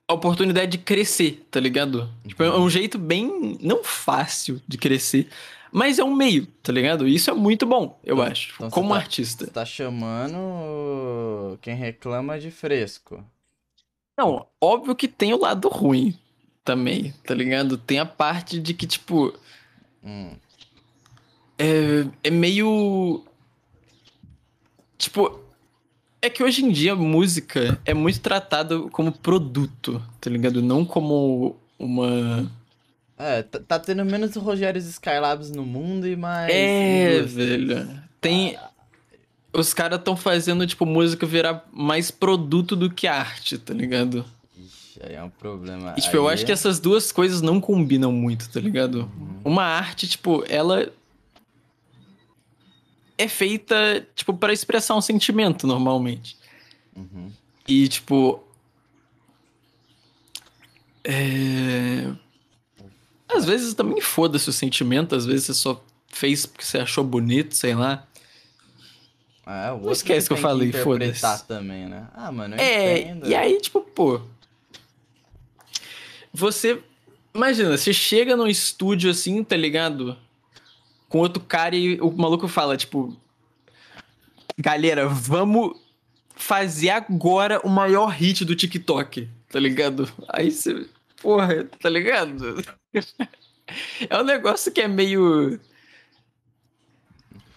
a 0.07 0.13
oportunidade 0.15 0.73
de 0.73 0.79
crescer, 0.79 1.47
tá 1.51 1.59
ligado? 1.61 2.11
Tipo, 2.27 2.43
é 2.43 2.59
um 2.59 2.69
jeito 2.69 2.99
bem. 2.99 3.57
Não 3.61 3.83
fácil 3.83 4.61
de 4.69 4.77
crescer, 4.77 5.29
mas 5.73 5.99
é 5.99 6.05
um 6.05 6.15
meio, 6.15 6.47
tá 6.63 6.73
ligado? 6.73 7.09
Isso 7.09 7.31
é 7.31 7.35
muito 7.35 7.65
bom, 7.67 7.99
eu 8.05 8.17
Então- 8.17 8.27
acho. 8.31 8.55
então 8.57 8.71
como 8.71 8.91
tá- 8.91 8.97
artista. 8.97 9.45
Você 9.47 9.51
tá 9.51 9.65
chamando 9.65 11.59
quem 11.63 11.75
reclama 11.75 12.39
de 12.39 12.51
fresco. 12.51 13.25
Não, 14.17 14.47
óbvio 14.61 14.95
que 14.95 15.09
tem 15.09 15.33
o 15.35 15.41
lado 15.41 15.69
ruim 15.69 16.17
também, 16.63 17.13
tá 17.27 17.35
ligado? 17.35 17.77
Tem 17.79 17.99
a 17.99 18.07
parte 18.07 18.59
de 18.61 18.73
que, 18.75 18.87
tipo. 18.87 19.35
Hum. 20.03 20.37
é, 21.59 22.07
é 22.25 22.31
meio. 22.31 23.25
Tipo. 24.99 25.41
É 26.25 26.31
que 26.31 26.43
hoje 26.43 26.65
em 26.65 26.73
dia 26.73 26.95
a 26.95 26.97
música 26.97 27.79
é 27.85 27.93
muito 27.93 28.19
tratada 28.19 28.81
como 28.89 29.13
produto, 29.13 30.03
tá 30.19 30.31
ligado? 30.31 30.63
Não 30.63 30.83
como 30.83 31.55
uma. 31.79 32.51
É, 33.19 33.43
tá, 33.43 33.79
tendo 33.79 34.07
menos 34.07 34.35
Rogérios 34.35 34.87
Skylabs 34.87 35.51
no 35.51 35.67
mundo 35.67 36.09
e 36.09 36.17
mais. 36.17 36.51
É, 36.51 37.21
velho. 37.21 37.87
Tem. 38.23 38.57
Os 39.53 39.75
caras 39.75 39.99
estão 39.99 40.17
fazendo, 40.17 40.67
tipo, 40.67 40.87
música 40.87 41.27
virar 41.27 41.63
mais 41.71 42.11
produto 42.11 42.75
do 42.75 42.89
que 42.89 43.07
arte, 43.07 43.59
tá 43.59 43.75
ligado? 43.75 44.25
Ixi, 44.59 45.01
aí 45.07 45.17
é 45.17 45.23
um 45.23 45.29
problema. 45.29 45.93
E, 45.95 46.01
tipo, 46.01 46.17
eu 46.17 46.27
Aí 46.27 46.33
acho 46.33 46.47
que 46.47 46.53
essas 46.53 46.81
duas 46.81 47.13
coisas 47.13 47.43
não 47.43 47.61
combinam 47.61 48.11
muito, 48.11 48.49
tá 48.49 48.61
ligado? 48.61 49.13
Uma 49.45 49.65
arte, 49.65 50.09
tipo, 50.09 50.43
ela 50.49 50.91
é 53.17 53.29
feita, 53.29 54.07
tipo, 54.15 54.35
para 54.35 54.53
expressar 54.53 54.95
um 54.97 55.01
sentimento, 55.01 55.67
normalmente. 55.67 56.37
Uhum. 56.97 57.31
E, 57.67 57.89
tipo. 57.89 58.43
É... 61.03 62.11
Às 63.29 63.45
vezes 63.45 63.75
também 63.75 64.01
foda-se 64.01 64.49
o 64.49 64.53
sentimento, 64.53 65.15
às 65.15 65.27
vezes 65.27 65.47
você 65.47 65.55
só 65.55 65.83
fez 66.09 66.47
porque 66.47 66.65
você 66.65 66.79
achou 66.79 67.03
bonito, 67.05 67.55
sei 67.55 67.75
lá. 67.75 68.07
É, 69.47 69.73
o 69.73 69.79
Não 69.79 69.93
esquece 69.93 70.27
que 70.27 70.33
eu 70.33 70.39
falei, 70.39 70.73
foda-se. 70.73 71.47
também, 71.47 71.87
né? 71.87 72.09
Ah, 72.15 72.33
mano, 72.33 72.55
eu 72.55 72.61
É, 72.61 72.99
entendo. 73.01 73.29
e 73.29 73.35
aí, 73.35 73.61
tipo, 73.61 73.81
pô. 73.81 74.21
Você. 76.33 76.81
Imagina, 77.35 77.77
você 77.77 77.93
chega 77.93 78.37
num 78.37 78.47
estúdio 78.47 79.11
assim, 79.11 79.43
tá 79.45 79.57
ligado? 79.57 80.17
Com 81.15 81.21
outro 81.21 81.41
cara 81.41 81.77
e 81.77 82.01
o 82.01 82.11
maluco 82.11 82.49
fala, 82.49 82.77
tipo. 82.77 83.17
Galera, 84.59 85.07
vamos 85.07 85.79
fazer 86.35 86.91
agora 86.91 87.61
o 87.65 87.69
maior 87.69 88.07
hit 88.09 88.45
do 88.45 88.57
TikTok, 88.57 89.29
tá 89.49 89.61
ligado? 89.61 90.13
Aí 90.29 90.51
você. 90.51 90.89
Porra, 91.23 91.63
tá 91.81 91.89
ligado? 91.89 92.57
É 94.11 94.21
um 94.21 94.25
negócio 94.25 94.73
que 94.73 94.81
é 94.81 94.89
meio. 94.89 95.59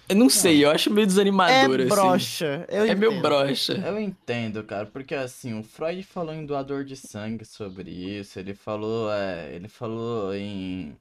Eu 0.07 0.15
não 0.15 0.29
sei, 0.29 0.63
eu 0.63 0.69
acho 0.69 0.89
meio 0.91 1.03
É 1.03 1.07
desanimador, 1.07 1.79
assim. 1.81 1.89
broxa. 1.89 2.65
Eu 2.69 2.85
É 2.85 2.93
meio 2.95 3.11
entendo. 3.11 3.21
broxa. 3.23 3.73
Eu 3.73 3.99
entendo, 3.99 4.63
cara, 4.63 4.85
porque 4.85 5.15
assim, 5.15 5.59
o 5.59 5.63
Freud 5.63 6.03
falou 6.03 6.33
em 6.33 6.45
doador 6.45 6.85
de 6.85 6.95
sangue 6.95 7.43
sobre 7.43 7.89
isso, 7.91 8.39
ele 8.39 8.53
falou, 8.53 9.11
é, 9.11 9.53
ele 9.55 9.67
falou 9.67 10.33
em 10.33 10.95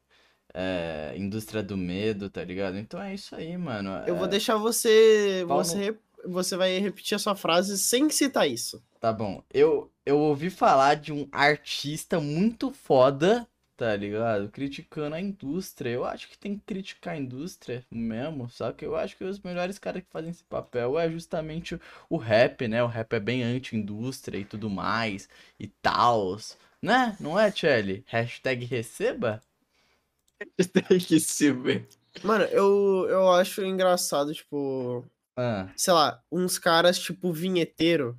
é, 0.59 1.13
indústria 1.19 1.63
do 1.63 1.77
medo, 1.77 2.31
tá 2.31 2.43
ligado? 2.43 2.79
Então 2.79 3.01
é 3.01 3.15
isso 3.15 3.37
aí, 3.37 3.59
mano. 3.59 3.91
Eu 4.07 4.17
vou 4.17 4.25
é, 4.25 4.31
deixar 4.31 4.57
você. 4.57 5.45
Você, 5.47 5.95
você 6.25 6.57
vai 6.57 6.79
repetir 6.79 7.15
a 7.15 7.19
sua 7.19 7.37
frase 7.37 7.77
sem 7.77 8.09
citar 8.09 8.49
isso. 8.49 8.83
Tá 8.99 9.13
bom. 9.13 9.43
Eu, 9.53 9.93
eu 10.07 10.19
ouvi 10.19 10.49
falar 10.49 10.95
de 10.95 11.13
um 11.13 11.29
artista 11.31 12.19
muito 12.19 12.71
foda, 12.71 13.47
tá 13.77 13.95
ligado? 13.95 14.49
Criticando 14.49 15.15
a 15.15 15.21
indústria. 15.21 15.91
Eu 15.91 16.07
acho 16.07 16.27
que 16.27 16.39
tem 16.39 16.55
que 16.55 16.65
criticar 16.65 17.13
a 17.13 17.19
indústria 17.19 17.85
mesmo. 17.91 18.49
Só 18.49 18.73
que 18.73 18.87
eu 18.87 18.97
acho 18.97 19.15
que 19.15 19.25
os 19.25 19.39
melhores 19.41 19.79
caras 19.79 20.03
que 20.03 20.11
fazem 20.11 20.31
esse 20.31 20.45
papel 20.45 20.99
é 20.99 21.11
justamente 21.11 21.75
o, 21.75 21.81
o 22.09 22.17
rap, 22.17 22.67
né? 22.67 22.83
O 22.83 22.87
rap 22.87 23.13
é 23.13 23.21
bem 23.21 23.43
anti-indústria 23.43 24.39
e 24.39 24.45
tudo 24.47 24.71
mais. 24.71 25.29
E 25.61 25.67
tals. 25.67 26.57
Né? 26.81 27.15
Não 27.21 27.39
é, 27.39 27.51
Tchelle? 27.51 28.05
Hashtag 28.07 28.65
receba? 28.65 29.43
Tem 30.73 30.99
que 30.99 31.21
se 31.21 31.51
ver. 31.53 31.87
Mano, 32.23 32.45
eu, 32.45 33.07
eu 33.09 33.33
acho 33.33 33.65
engraçado, 33.65 34.33
tipo. 34.35 35.05
Ah, 35.39 35.69
Sei 35.77 35.93
lá, 35.93 36.21
uns 36.33 36.59
caras 36.59 36.99
tipo 36.99 37.31
vinheteiro 37.31 38.17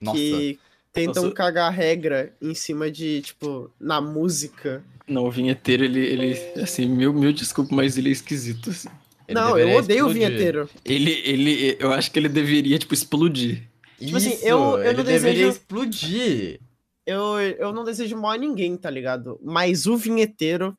nossa. 0.00 0.16
que 0.16 0.58
tentam 0.92 1.24
Nossa. 1.24 1.34
cagar 1.34 1.70
regra 1.72 2.34
em 2.40 2.54
cima 2.54 2.90
de, 2.90 3.20
tipo, 3.20 3.70
na 3.78 4.00
música. 4.00 4.82
Não, 5.06 5.24
o 5.26 5.30
vinheteiro, 5.30 5.84
ele, 5.84 6.00
ele 6.00 6.32
assim, 6.62 6.86
meu, 6.88 7.12
meu 7.12 7.32
desculpa, 7.34 7.74
mas 7.74 7.98
ele 7.98 8.08
é 8.08 8.12
esquisito, 8.12 8.70
assim. 8.70 8.88
Ele 9.28 9.38
não, 9.38 9.50
eu 9.50 9.66
deveria 9.66 9.78
odeio 9.78 10.04
o 10.04 10.08
explodir. 10.08 10.28
vinheteiro. 10.28 10.70
Ele, 10.84 11.10
ele, 11.24 11.76
eu 11.78 11.92
acho 11.92 12.10
que 12.10 12.18
ele 12.18 12.28
deveria, 12.30 12.78
tipo, 12.78 12.94
explodir. 12.94 13.68
Tipo 13.98 14.16
assim, 14.16 14.32
Isso, 14.32 14.46
eu- 14.46 14.58
eu 14.78 14.84
ele 14.84 14.96
não 14.96 15.04
deveria 15.04 15.32
desejo- 15.46 15.48
explodir. 15.50 16.60
Eu, 17.06 17.40
eu 17.40 17.72
não 17.72 17.84
desejo 17.84 18.16
mal 18.16 18.30
a 18.32 18.36
ninguém, 18.38 18.76
tá 18.76 18.88
ligado? 18.88 19.38
Mas 19.42 19.86
o 19.86 19.96
vinheteiro. 19.96 20.74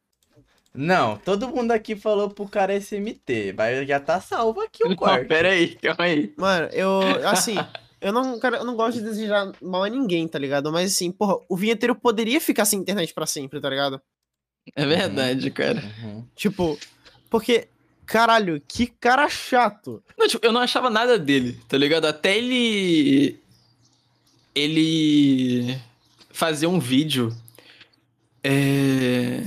Não, 0.74 1.17
todo 1.17 1.47
mundo 1.49 1.71
aqui 1.71 1.95
falou 1.95 2.30
pro 2.30 2.47
cara 2.47 2.74
SMT, 2.80 3.53
mas 3.55 3.88
já 3.88 3.99
tá 3.99 4.19
salvo 4.19 4.59
aqui 4.61 4.84
o 4.84 4.89
Não, 4.89 4.95
corte. 4.95 5.28
pera 5.28 5.49
aí, 5.49 5.76
calma 5.76 6.03
aí. 6.05 6.34
Mano, 6.36 6.67
eu. 6.71 6.99
Assim. 7.30 7.55
Eu 8.01 8.11
não, 8.11 8.38
cara, 8.38 8.57
eu 8.57 8.65
não 8.65 8.76
gosto 8.76 8.97
de 8.97 9.03
desejar 9.05 9.49
mal 9.61 9.84
a 9.84 9.89
ninguém, 9.89 10.28
tá 10.28 10.38
ligado? 10.38 10.69
Mas 10.74 10.91
assim, 10.91 11.09
porra, 11.09 11.38
o 11.47 11.55
vinheteiro 11.55 11.95
poderia 11.95 12.41
ficar 12.41 12.65
sem 12.65 12.80
internet 12.80 13.13
pra 13.13 13.26
sempre, 13.26 13.61
tá 13.61 13.69
ligado? 13.69 14.01
É 14.76 14.86
verdade, 14.86 15.49
cara. 15.49 15.82
Uhum. 16.03 16.26
Tipo, 16.36 16.78
porque, 17.30 17.69
caralho, 18.05 18.61
que 18.67 18.88
cara 18.88 19.30
chato. 19.30 20.03
Não, 20.17 20.28
tipo, 20.28 20.45
eu 20.45 20.51
não 20.51 20.59
achava 20.59 20.89
nada 20.89 21.17
dele, 21.17 21.57
tá 21.69 21.78
ligado? 21.78 22.03
Até 22.05 22.38
ele. 22.38 23.39
Ele. 24.53 25.80
fazer 26.30 26.67
um 26.67 26.80
vídeo. 26.80 27.34
É. 28.43 29.45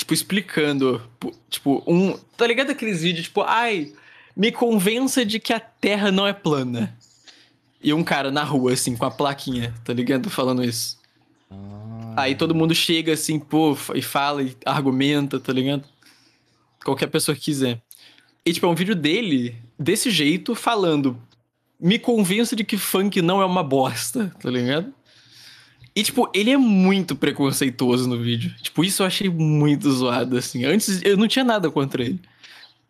Tipo, 0.00 0.14
explicando. 0.14 1.02
Tipo, 1.50 1.82
um. 1.86 2.16
Tá 2.34 2.46
ligado 2.46 2.70
aqueles 2.70 3.02
vídeos, 3.02 3.26
tipo, 3.26 3.42
ai, 3.42 3.92
me 4.34 4.50
convença 4.50 5.26
de 5.26 5.38
que 5.38 5.52
a 5.52 5.60
Terra 5.60 6.10
não 6.10 6.26
é 6.26 6.32
plana. 6.32 6.96
E 7.82 7.92
um 7.92 8.02
cara 8.02 8.30
na 8.30 8.42
rua, 8.42 8.72
assim, 8.72 8.96
com 8.96 9.04
a 9.04 9.10
plaquinha, 9.10 9.74
tá 9.84 9.92
ligado? 9.92 10.30
Falando 10.30 10.64
isso. 10.64 10.98
Ah. 11.50 12.22
Aí 12.22 12.34
todo 12.34 12.54
mundo 12.54 12.74
chega 12.74 13.12
assim, 13.12 13.38
pô, 13.38 13.76
e 13.94 14.00
fala 14.00 14.42
e 14.42 14.56
argumenta, 14.64 15.38
tá 15.38 15.52
ligado? 15.52 15.84
Qualquer 16.82 17.08
pessoa 17.08 17.34
que 17.34 17.42
quiser. 17.42 17.82
E, 18.44 18.54
tipo, 18.54 18.64
é 18.64 18.70
um 18.70 18.74
vídeo 18.74 18.94
dele, 18.94 19.54
desse 19.78 20.10
jeito, 20.10 20.54
falando. 20.54 21.20
Me 21.78 21.98
convença 21.98 22.56
de 22.56 22.64
que 22.64 22.78
funk 22.78 23.20
não 23.20 23.42
é 23.42 23.44
uma 23.44 23.62
bosta, 23.62 24.34
tá 24.40 24.48
ligado? 24.48 24.94
E, 25.94 26.02
tipo, 26.02 26.30
ele 26.32 26.50
é 26.50 26.56
muito 26.56 27.16
preconceituoso 27.16 28.08
no 28.08 28.18
vídeo. 28.18 28.54
Tipo, 28.62 28.84
isso 28.84 29.02
eu 29.02 29.06
achei 29.06 29.28
muito 29.28 29.90
zoado, 29.90 30.36
assim. 30.36 30.64
Antes 30.64 31.02
eu 31.02 31.16
não 31.16 31.26
tinha 31.26 31.44
nada 31.44 31.70
contra 31.70 32.02
ele. 32.02 32.20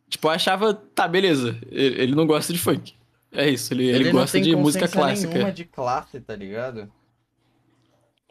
Tipo, 0.08 0.28
eu 0.28 0.32
achava, 0.32 0.74
tá, 0.74 1.06
beleza, 1.08 1.56
ele 1.70 2.02
ele 2.02 2.14
não 2.14 2.26
gosta 2.26 2.52
de 2.52 2.58
funk. 2.58 2.94
É 3.32 3.48
isso, 3.48 3.72
ele, 3.72 3.86
ele, 3.86 4.04
não 4.06 4.20
gosta 4.20 4.32
tem 4.32 4.42
de 4.42 4.56
música 4.56 4.88
clássica. 4.88 5.32
nenhuma 5.32 5.52
de 5.52 5.64
classe, 5.64 6.20
tá 6.20 6.34
ligado? 6.34 6.90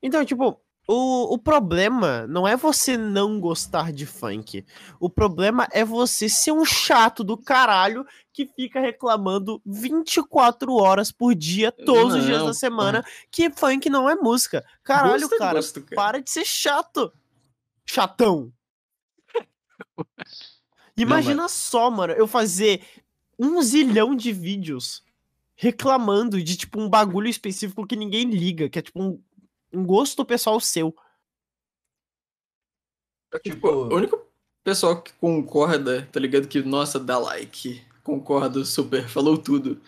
Então, 0.03 0.25
tipo, 0.25 0.59
o, 0.91 1.35
o 1.35 1.37
problema 1.37 2.25
não 2.25 2.47
é 2.47 2.57
você 2.57 2.97
não 2.97 3.39
gostar 3.39 3.93
de 3.93 4.07
funk. 4.07 4.65
O 4.99 5.07
problema 5.07 5.67
é 5.71 5.85
você 5.85 6.27
ser 6.27 6.51
um 6.51 6.65
chato 6.65 7.23
do 7.23 7.37
caralho 7.37 8.03
que 8.33 8.47
fica 8.47 8.79
reclamando 8.79 9.61
24 9.63 10.73
horas 10.73 11.11
por 11.11 11.35
dia, 11.35 11.71
todos 11.71 12.15
os 12.15 12.25
dias 12.25 12.39
Não, 12.39 12.47
da 12.47 12.53
semana, 12.55 13.05
que 13.29 13.51
funk 13.51 13.87
não 13.87 14.09
é 14.09 14.15
música. 14.15 14.65
Caralho, 14.83 15.21
Gosto 15.21 15.35
é 15.35 15.37
cara, 15.37 15.53
gosto, 15.53 15.81
cara. 15.83 15.95
para 15.95 16.21
de 16.23 16.31
ser 16.31 16.45
chato. 16.45 17.13
Chatão. 17.85 18.51
Imagina 20.97 21.47
só, 21.47 21.91
mano, 21.91 22.13
eu 22.13 22.25
fazer 22.25 22.81
um 23.37 23.61
zilhão 23.61 24.15
de 24.15 24.33
vídeos 24.33 25.03
reclamando 25.55 26.41
de, 26.41 26.57
tipo, 26.57 26.79
um 26.81 26.89
bagulho 26.89 27.27
específico 27.27 27.85
que 27.85 27.95
ninguém 27.95 28.23
liga, 28.23 28.69
que 28.69 28.79
é, 28.79 28.81
tipo, 28.81 28.99
um, 28.99 29.21
um 29.71 29.85
gosto 29.85 30.25
pessoal 30.25 30.59
seu. 30.59 30.95
Tipo, 33.43 33.67
o 33.69 33.95
único 33.95 34.19
pessoal 34.63 35.01
que 35.01 35.13
concorda, 35.13 36.07
tá 36.11 36.19
ligado? 36.19 36.47
Que, 36.47 36.61
nossa, 36.61 36.99
dá 36.99 37.17
like, 37.17 37.81
concorda 38.03 38.65
super, 38.65 39.07
falou 39.09 39.37
tudo. 39.37 39.79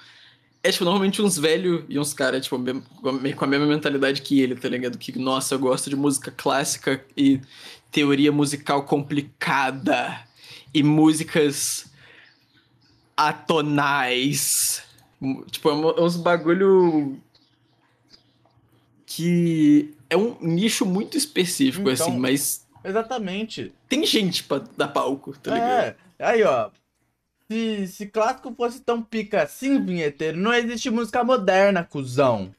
É, 0.63 0.71
tipo, 0.71 0.83
normalmente 0.83 1.21
uns 1.21 1.39
velhos 1.39 1.83
e 1.89 1.97
uns 1.97 2.13
caras, 2.13 2.43
tipo, 2.43 2.57
com 2.57 3.45
a 3.45 3.47
mesma 3.47 3.65
mentalidade 3.65 4.21
que 4.21 4.39
ele, 4.39 4.55
tá 4.55 4.69
ligado? 4.69 4.97
Que, 4.97 5.17
nossa, 5.17 5.55
eu 5.55 5.59
gosto 5.59 5.89
de 5.89 5.95
música 5.95 6.29
clássica 6.29 7.03
e 7.17 7.41
teoria 7.91 8.31
musical 8.31 8.83
complicada 8.85 10.23
e 10.73 10.83
músicas 10.83 11.91
atonais. 13.17 14.83
Tipo, 15.49 15.69
é 15.69 15.99
é 15.99 16.01
uns 16.01 16.15
bagulho 16.15 17.19
que 19.15 19.93
é 20.09 20.15
um 20.15 20.37
nicho 20.41 20.85
muito 20.85 21.17
específico, 21.17 21.89
Então- 21.89 22.07
assim, 22.07 22.17
mas 22.17 22.65
Exatamente. 22.83 23.73
tem 23.89 24.05
gente 24.05 24.43
pra 24.43 24.59
dar 24.77 24.87
palco, 24.89 25.37
tá 25.37 25.53
ligado? 25.53 25.95
É, 26.19 26.25
aí 26.25 26.43
ó. 26.43 26.69
Se, 27.49 27.87
se 27.87 28.05
clássico 28.07 28.53
fosse 28.55 28.79
tão 28.79 29.01
pica 29.03 29.41
assim, 29.43 29.83
vinheteiro, 29.83 30.37
não 30.37 30.53
existe 30.53 30.89
música 30.89 31.21
moderna, 31.23 31.83
cuzão. 31.83 32.55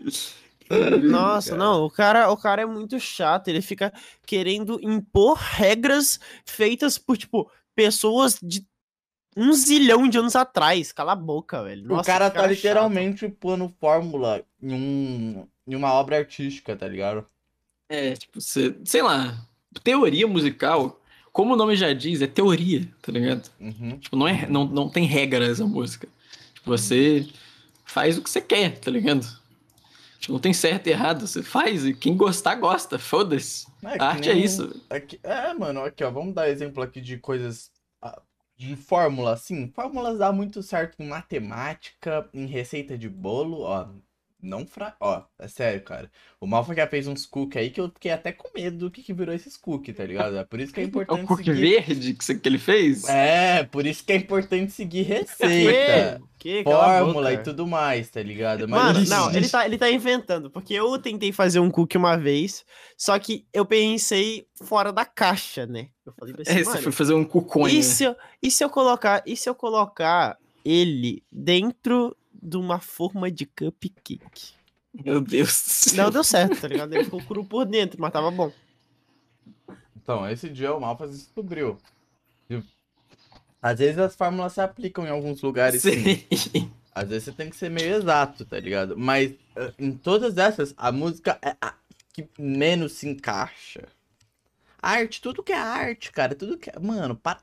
Nossa, 1.10 1.56
não, 1.56 1.84
o 1.84 1.90
cara, 1.90 2.30
o 2.30 2.36
cara 2.36 2.62
é 2.62 2.66
muito 2.66 2.98
chato, 2.98 3.48
ele 3.48 3.60
fica 3.60 3.92
querendo 4.26 4.78
impor 4.82 5.36
regras 5.36 6.18
feitas 6.46 6.96
por, 6.98 7.16
tipo, 7.16 7.50
pessoas 7.74 8.38
de 8.42 8.66
um 9.36 9.52
zilhão 9.52 10.08
de 10.08 10.18
anos 10.18 10.36
atrás. 10.36 10.92
Cala 10.92 11.12
a 11.12 11.16
boca, 11.16 11.62
velho. 11.62 11.84
o 11.84 11.88
Nossa, 11.96 12.04
cara 12.04 12.30
que 12.30 12.36
tá 12.36 12.42
chato. 12.42 12.50
literalmente 12.50 13.28
pondo 13.28 13.72
fórmula 13.80 14.42
em, 14.62 14.72
um, 14.72 15.46
em 15.66 15.74
uma 15.74 15.92
obra 15.92 16.18
artística, 16.18 16.76
tá 16.76 16.86
ligado? 16.86 17.24
É, 17.88 18.12
tipo, 18.14 18.40
você, 18.40 18.74
sei 18.84 19.02
lá, 19.02 19.36
teoria 19.82 20.26
musical, 20.26 21.00
como 21.32 21.54
o 21.54 21.56
nome 21.56 21.76
já 21.76 21.92
diz, 21.92 22.22
é 22.22 22.26
teoria, 22.26 22.88
tá 23.02 23.10
ligado? 23.12 23.50
Uhum. 23.60 23.98
Tipo, 23.98 24.16
não, 24.16 24.28
é, 24.28 24.46
não, 24.46 24.64
não 24.66 24.88
tem 24.88 25.04
regras 25.06 25.60
a 25.60 25.66
música. 25.66 26.08
Tipo, 26.54 26.70
você 26.70 27.26
faz 27.84 28.16
o 28.16 28.22
que 28.22 28.30
você 28.30 28.40
quer, 28.40 28.78
tá 28.78 28.90
ligado? 28.90 29.26
Tipo, 30.20 30.34
não 30.34 30.40
tem 30.40 30.52
certo 30.52 30.86
e 30.86 30.90
errado, 30.90 31.26
você 31.26 31.42
faz 31.42 31.84
e 31.84 31.92
quem 31.92 32.16
gostar, 32.16 32.54
gosta, 32.54 32.96
foda-se. 32.98 33.66
É, 33.82 33.96
A 34.00 34.10
arte 34.10 34.30
é 34.30 34.34
nem- 34.34 34.44
isso. 34.44 34.80
Aqui, 34.88 35.18
é, 35.22 35.52
mano, 35.52 35.82
aqui, 35.84 36.04
ó, 36.04 36.10
vamos 36.12 36.32
dar 36.32 36.48
exemplo 36.48 36.80
aqui 36.82 37.00
de 37.00 37.18
coisas. 37.18 37.71
De 38.62 38.76
fórmula, 38.76 39.32
assim. 39.32 39.72
Fórmulas 39.72 40.18
dá 40.18 40.32
muito 40.32 40.62
certo 40.62 41.02
em 41.02 41.08
matemática, 41.08 42.30
em 42.32 42.46
receita 42.46 42.96
de 42.96 43.08
bolo, 43.08 43.62
ó. 43.62 43.88
Não 44.42 44.66
fra... 44.66 44.96
Ó, 45.00 45.22
é 45.38 45.46
sério, 45.46 45.82
cara. 45.82 46.10
O 46.40 46.46
Malfa 46.48 46.74
já 46.74 46.86
fez 46.86 47.06
uns 47.06 47.24
cookies 47.24 47.62
aí 47.62 47.70
que 47.70 47.80
eu 47.80 47.88
fiquei 47.88 48.10
até 48.10 48.32
com 48.32 48.48
medo 48.54 48.76
do 48.76 48.90
que, 48.90 49.00
que 49.02 49.12
virou 49.14 49.32
esses 49.34 49.56
cookies, 49.56 49.96
tá 49.96 50.04
ligado? 50.04 50.36
É 50.36 50.44
por 50.44 50.58
isso 50.58 50.72
que 50.74 50.80
é 50.80 50.82
É 50.82 50.86
o 50.86 50.88
importante 50.88 51.26
cookie 51.26 51.44
seguir. 51.44 51.60
verde 51.60 52.14
que, 52.14 52.24
você- 52.24 52.34
que 52.38 52.48
ele 52.48 52.58
fez? 52.58 53.08
É, 53.08 53.62
por 53.62 53.86
isso 53.86 54.04
que 54.04 54.12
é 54.12 54.16
importante 54.16 54.72
seguir 54.72 55.02
receita, 55.02 56.20
Que? 56.38 56.64
Fórmula 56.64 57.32
e 57.32 57.38
tudo 57.38 57.66
mais, 57.68 58.10
tá 58.10 58.20
ligado? 58.20 58.68
Mano, 58.68 58.98
Mas 58.98 59.08
não, 59.08 59.28
assim, 59.28 59.36
ele 59.36 59.48
tá, 59.48 59.64
ele 59.64 59.78
tá 59.78 59.88
inventando, 59.90 60.50
porque 60.50 60.74
eu 60.74 60.98
tentei 60.98 61.30
fazer 61.30 61.60
um 61.60 61.70
cookie 61.70 61.96
uma 61.96 62.16
vez, 62.16 62.64
só 62.98 63.16
que 63.20 63.46
eu 63.52 63.64
pensei 63.64 64.44
fora 64.64 64.92
da 64.92 65.04
caixa, 65.04 65.66
né? 65.66 65.88
Eu 66.04 66.12
falei 66.18 66.34
pra 66.34 66.42
É, 66.46 66.50
assim, 66.50 66.64
você 66.64 66.68
mano, 66.70 66.82
foi 66.82 66.92
fazer 66.92 67.14
um 67.14 67.24
cuconha. 67.24 67.72
e 67.78 67.82
se, 67.82 68.02
eu, 68.02 68.16
e 68.42 68.50
se 68.50 68.64
eu 68.64 68.68
colocar, 68.70 69.22
e 69.24 69.36
se 69.36 69.48
eu 69.48 69.54
colocar 69.54 70.36
ele 70.64 71.22
dentro 71.30 72.16
de 72.42 72.56
uma 72.56 72.80
forma 72.80 73.30
de 73.30 73.46
cupcake? 73.46 74.54
Meu 74.92 75.20
Deus 75.20 75.48
do 75.48 75.70
céu. 75.70 76.04
Não 76.04 76.10
deu 76.10 76.24
certo, 76.24 76.60
tá 76.60 76.68
ligado? 76.68 76.92
Ele 76.92 77.04
ficou 77.04 77.22
cru 77.22 77.44
por 77.44 77.64
dentro, 77.64 78.00
mas 78.00 78.12
tava 78.12 78.30
bom. 78.30 78.52
Então, 79.96 80.28
esse 80.28 80.48
dia 80.48 80.74
o 80.74 80.80
Malfas 80.80 81.12
descobriu. 81.12 81.78
Às 83.62 83.78
vezes 83.78 83.98
as 83.98 84.16
fórmulas 84.16 84.54
se 84.54 84.60
aplicam 84.60 85.06
em 85.06 85.10
alguns 85.10 85.40
lugares, 85.40 85.82
sim. 85.82 86.26
Sim. 86.36 86.72
Às 86.92 87.08
vezes 87.08 87.24
você 87.24 87.32
tem 87.32 87.48
que 87.48 87.56
ser 87.56 87.70
meio 87.70 87.94
exato, 87.94 88.44
tá 88.44 88.58
ligado? 88.58 88.98
Mas 88.98 89.32
eh, 89.54 89.72
em 89.78 89.92
todas 89.92 90.36
essas, 90.36 90.74
a 90.76 90.90
música 90.90 91.38
é 91.40 91.56
a 91.60 91.74
que 92.12 92.28
menos 92.36 92.92
se 92.94 93.08
encaixa. 93.08 93.86
Arte, 94.82 95.22
tudo 95.22 95.44
que 95.44 95.52
é 95.52 95.56
arte, 95.56 96.10
cara, 96.10 96.34
tudo 96.34 96.58
que 96.58 96.70
é. 96.70 96.78
Mano, 96.78 97.14
para. 97.14 97.40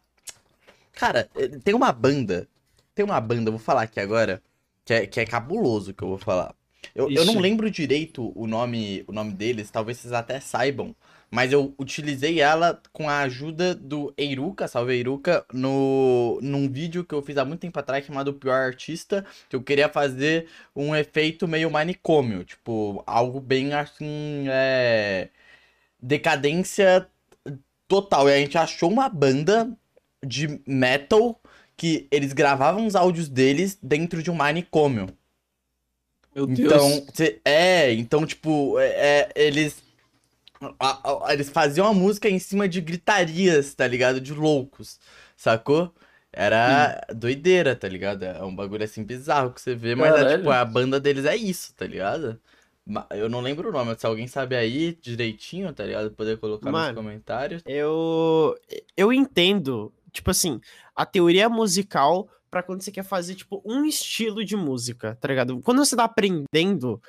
Cara, 0.91 1.29
eh, 1.35 1.47
tem 1.63 1.73
uma 1.73 1.91
banda. 1.93 2.47
Tem 2.93 3.05
uma 3.05 3.19
banda, 3.21 3.47
eu 3.47 3.53
vou 3.53 3.59
falar 3.59 3.83
aqui 3.83 3.99
agora, 3.99 4.43
que 4.89 4.93
é, 4.93 5.05
que 5.05 5.19
é 5.19 5.25
cabuloso 5.25 5.93
que 5.93 6.03
eu 6.03 6.07
vou 6.07 6.17
falar. 6.17 6.55
Eu, 6.95 7.11
eu 7.11 7.23
não 7.23 7.37
lembro 7.37 7.69
direito 7.69 8.31
o 8.35 8.47
nome, 8.47 9.03
o 9.05 9.11
nome 9.11 9.33
deles, 9.33 9.69
talvez 9.69 9.99
vocês 9.99 10.13
até 10.13 10.39
saibam. 10.39 10.95
Mas 11.29 11.53
eu 11.53 11.75
utilizei 11.77 12.41
ela 12.41 12.81
com 12.91 13.07
a 13.07 13.19
ajuda 13.19 13.75
do 13.75 14.11
Eiruka, 14.17 14.67
salve 14.67 14.93
Eiruka, 14.93 15.45
no, 15.53 16.39
num 16.41 16.67
vídeo 16.67 17.03
que 17.03 17.13
eu 17.13 17.21
fiz 17.21 17.37
há 17.37 17.45
muito 17.45 17.59
tempo 17.59 17.77
atrás 17.77 18.03
chamado 18.03 18.33
Pior 18.33 18.55
Artista, 18.55 19.23
que 19.47 19.55
eu 19.55 19.61
queria 19.61 19.87
fazer 19.87 20.47
um 20.75 20.95
efeito 20.95 21.47
meio 21.47 21.69
manicômio, 21.69 22.43
tipo, 22.43 23.03
algo 23.05 23.39
bem 23.39 23.73
assim, 23.73 24.45
é... 24.49 25.29
decadência 26.01 27.07
total. 27.87 28.27
E 28.27 28.33
a 28.33 28.37
gente 28.39 28.57
achou 28.57 28.89
uma 28.89 29.07
banda 29.07 29.69
de 30.25 30.59
metal 30.65 31.39
que 31.79 32.07
eles 32.11 32.33
gravavam 32.33 32.85
os 32.85 32.93
áudios 32.93 33.29
deles 33.29 33.79
dentro 33.81 34.21
de 34.21 34.29
um 34.29 34.35
manicômio. 34.35 35.07
Meu 36.35 36.45
Deus. 36.45 36.59
Então, 36.59 37.07
cê- 37.13 37.39
é, 37.45 37.93
então, 37.93 38.25
tipo, 38.25 38.77
é, 38.77 38.87
é, 38.87 39.31
eles. 39.35 39.81
a- 40.79 41.27
a- 41.29 41.33
eles 41.33 41.49
faziam 41.49 41.87
a 41.87 41.93
música 41.93 42.29
em 42.29 42.37
cima 42.37 42.67
de 42.67 42.81
gritarias, 42.81 43.73
tá 43.73 43.87
ligado? 43.87 44.19
De 44.19 44.33
loucos, 44.33 44.99
sacou? 45.37 45.93
Era 46.31 47.01
doideira, 47.15 47.75
tá 47.75 47.87
ligado? 47.87 48.23
É 48.23 48.43
um 48.43 48.53
bagulho 48.55 48.83
assim 48.83 49.03
bizarro 49.03 49.51
que 49.53 49.61
você 49.61 49.73
vê, 49.73 49.95
mas 49.95 50.13
é 50.15 50.37
tipo, 50.37 50.49
a 50.51 50.63
banda 50.65 50.99
deles 50.99 51.25
é 51.25 51.35
isso, 51.35 51.73
tá 51.75 51.87
ligado? 51.87 52.39
Eu 53.11 53.29
não 53.29 53.39
lembro 53.39 53.69
o 53.69 53.71
nome, 53.71 53.95
se 53.97 54.05
alguém 54.05 54.27
sabe 54.27 54.55
aí 54.55 54.97
direitinho, 55.01 55.71
tá 55.73 55.85
ligado? 55.85 56.11
Poder 56.11 56.37
colocar 56.37 56.71
nos 56.71 56.79
Mano. 56.81 56.95
comentários. 56.95 57.61
Eu, 57.65 58.57
eu 58.97 59.13
entendo, 59.13 59.93
tipo 60.11 60.31
assim, 60.31 60.59
a 60.95 61.05
teoria 61.05 61.47
musical 61.49 62.29
pra 62.49 62.63
quando 62.63 62.81
você 62.81 62.91
quer 62.91 63.03
fazer, 63.03 63.35
tipo, 63.35 63.61
um 63.65 63.85
estilo 63.85 64.43
de 64.43 64.55
música, 64.55 65.15
tá 65.21 65.27
ligado? 65.27 65.61
Quando 65.61 65.85
você 65.85 65.95
tá 65.95 66.03
aprendendo, 66.05 66.99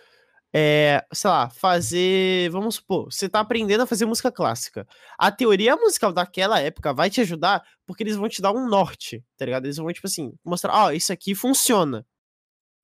é, 0.53 1.05
sei 1.13 1.31
lá, 1.31 1.49
fazer, 1.49 2.51
vamos 2.51 2.75
supor, 2.75 3.11
você 3.13 3.29
tá 3.29 3.41
aprendendo 3.41 3.83
a 3.83 3.87
fazer 3.87 4.05
música 4.05 4.31
clássica. 4.31 4.87
A 5.19 5.31
teoria 5.31 5.77
musical 5.77 6.13
daquela 6.13 6.61
época 6.61 6.93
vai 6.93 7.09
te 7.09 7.21
ajudar 7.21 7.63
porque 7.87 8.03
eles 8.03 8.17
vão 8.17 8.29
te 8.29 8.43
dar 8.43 8.53
um 8.53 8.69
norte, 8.69 9.25
tá 9.39 9.45
ligado? 9.45 9.65
Eles 9.65 9.77
vão, 9.79 9.91
tipo 9.93 10.07
assim, 10.07 10.33
mostrar, 10.45 10.75
ó, 10.75 10.91
isso 10.91 11.13
aqui 11.13 11.35
funciona. 11.35 12.05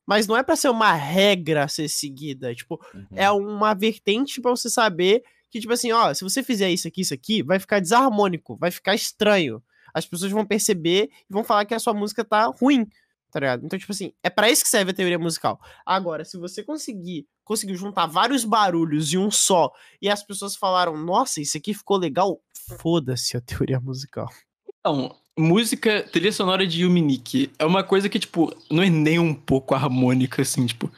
Mas 0.07 0.27
não 0.29 0.37
é 0.37 0.43
pra 0.43 0.55
ser 0.57 0.69
uma 0.69 0.93
regra 0.93 1.65
a 1.65 1.69
ser 1.69 1.89
seguida, 1.89 2.55
tipo, 2.55 2.81
Uhum. 2.95 3.07
é 3.17 3.31
uma 3.31 3.75
vertente 3.75 4.41
pra 4.41 4.53
você 4.53 4.71
saber 4.71 5.23
que, 5.51 5.61
tipo 5.61 5.73
assim, 5.73 5.91
ó, 5.93 6.15
se 6.15 6.23
você 6.23 6.43
fizer 6.43 6.71
isso 6.71 6.87
aqui, 6.87 7.01
isso 7.01 7.13
aqui, 7.15 7.43
vai 7.43 7.59
ficar 7.59 7.81
desarmônico, 7.81 8.57
vai 8.57 8.71
ficar 8.71 8.95
estranho. 8.95 9.63
As 9.97 10.05
pessoas 10.05 10.31
vão 10.31 10.45
perceber 10.45 11.09
e 11.29 11.33
vão 11.33 11.43
falar 11.43 11.65
que 11.65 11.75
a 11.75 11.79
sua 11.79 11.95
música 11.95 12.23
tá 12.23 12.45
ruim, 12.47 12.87
tá 13.33 13.41
ligado? 13.41 13.65
Então, 13.65 13.79
tipo 13.79 13.93
assim, 13.93 14.13
é 14.23 14.29
pra 14.29 14.51
isso 14.51 14.63
que 14.63 14.69
serve 14.69 14.91
a 14.91 14.95
teoria 14.95 15.19
musical. 15.19 15.59
Agora, 15.87 16.23
se 16.23 16.37
você 16.37 16.63
conseguir, 16.63 17.27
conseguiu 17.43 17.77
juntar 17.77 18.05
vários 18.05 18.45
barulhos 18.45 19.15
em 19.15 19.17
um 19.17 19.31
só, 19.31 19.73
e 20.03 20.11
as 20.11 20.23
pessoas 20.23 20.55
falaram, 20.55 20.97
nossa, 20.99 21.41
isso 21.41 21.57
aqui 21.57 21.73
ficou 21.73 21.97
legal, 21.97 22.39
foda-se 22.79 23.39
a 23.39 23.41
teoria 23.41 23.81
musical. 23.81 24.29
Então, 24.79 25.17
música, 25.39 26.03
trilha 26.13 26.31
sonora 26.31 26.67
de 26.67 26.83
Yuminiki 26.83 27.51
é 27.59 27.65
uma 27.65 27.83
coisa 27.83 28.09
que, 28.09 28.19
tipo, 28.19 28.55
não 28.71 28.83
é 28.83 28.91
nem 28.91 29.19
um 29.19 29.35
pouco 29.35 29.75
harmônica, 29.75 30.43
assim, 30.43 30.67
tipo. 30.67 30.93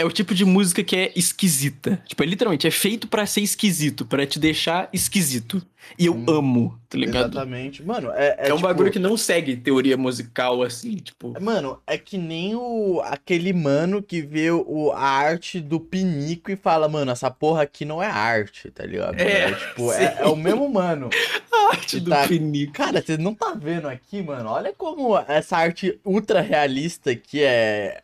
É 0.00 0.04
o 0.04 0.10
tipo 0.10 0.34
de 0.34 0.46
música 0.46 0.82
que 0.82 0.96
é 0.96 1.12
esquisita. 1.14 2.02
Tipo, 2.06 2.22
é 2.22 2.26
literalmente, 2.26 2.66
é 2.66 2.70
feito 2.70 3.06
pra 3.06 3.26
ser 3.26 3.42
esquisito, 3.42 4.06
pra 4.06 4.24
te 4.26 4.38
deixar 4.38 4.88
esquisito. 4.94 5.62
E 5.98 6.06
eu 6.06 6.14
Hum, 6.14 6.24
amo, 6.28 6.80
tá 6.88 6.96
ligado? 6.96 7.30
Exatamente. 7.32 7.82
Mano, 7.82 8.10
é, 8.12 8.34
É, 8.38 8.52
um 8.52 8.56
tipo- 8.56 8.66
bagulho 8.68 8.90
que 8.90 8.98
não 8.98 9.16
segue 9.16 9.56
teoria 9.56 9.96
musical, 9.98 10.62
assim, 10.62 10.96
tipo. 10.96 11.34
Mano, 11.38 11.78
é 11.86 11.98
que 11.98 12.16
nem 12.16 12.54
o 12.54 13.00
aquele 13.04 13.52
mano 13.52 14.02
que 14.02 14.22
vê 14.22 14.50
o, 14.50 14.90
a 14.92 15.00
arte 15.02 15.60
do 15.60 15.78
pinico 15.78 16.50
e 16.50 16.56
fala, 16.56 16.88
mano, 16.88 17.10
essa 17.10 17.30
porra 17.30 17.62
aqui 17.62 17.84
não 17.84 18.02
é 18.02 18.06
arte, 18.06 18.70
tá 18.70 18.84
ligado? 18.86 19.18
É, 19.20 19.52
tipo, 19.52 19.90
sim. 19.92 19.98
é, 20.00 20.16
é 20.20 20.26
o 20.26 20.36
mesmo 20.36 20.66
mano. 20.68 21.10
A 21.52 21.72
arte 21.74 22.00
do 22.00 22.10
Tá. 22.10 22.26
pinico. 22.26 22.72
Cara, 22.72 23.02
você 23.02 23.16
não 23.18 23.34
tá 23.34 23.52
vendo 23.54 23.86
aqui, 23.86 24.22
mano? 24.22 24.48
Olha 24.48 24.72
como 24.76 25.16
essa 25.28 25.56
arte 25.58 26.00
ultra 26.04 26.40
realista 26.40 27.14
que 27.14 27.42
é 27.42 28.00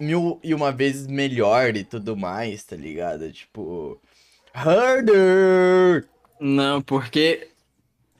mil 0.00 0.40
e 0.42 0.54
uma 0.54 0.72
vezes 0.72 1.06
melhor 1.06 1.76
e 1.76 1.84
tudo 1.84 2.16
mais, 2.16 2.64
tá 2.64 2.76
ligado? 2.76 3.30
Tipo. 3.32 4.00
Harder! 4.52 6.08
Não, 6.40 6.80
porque 6.82 7.50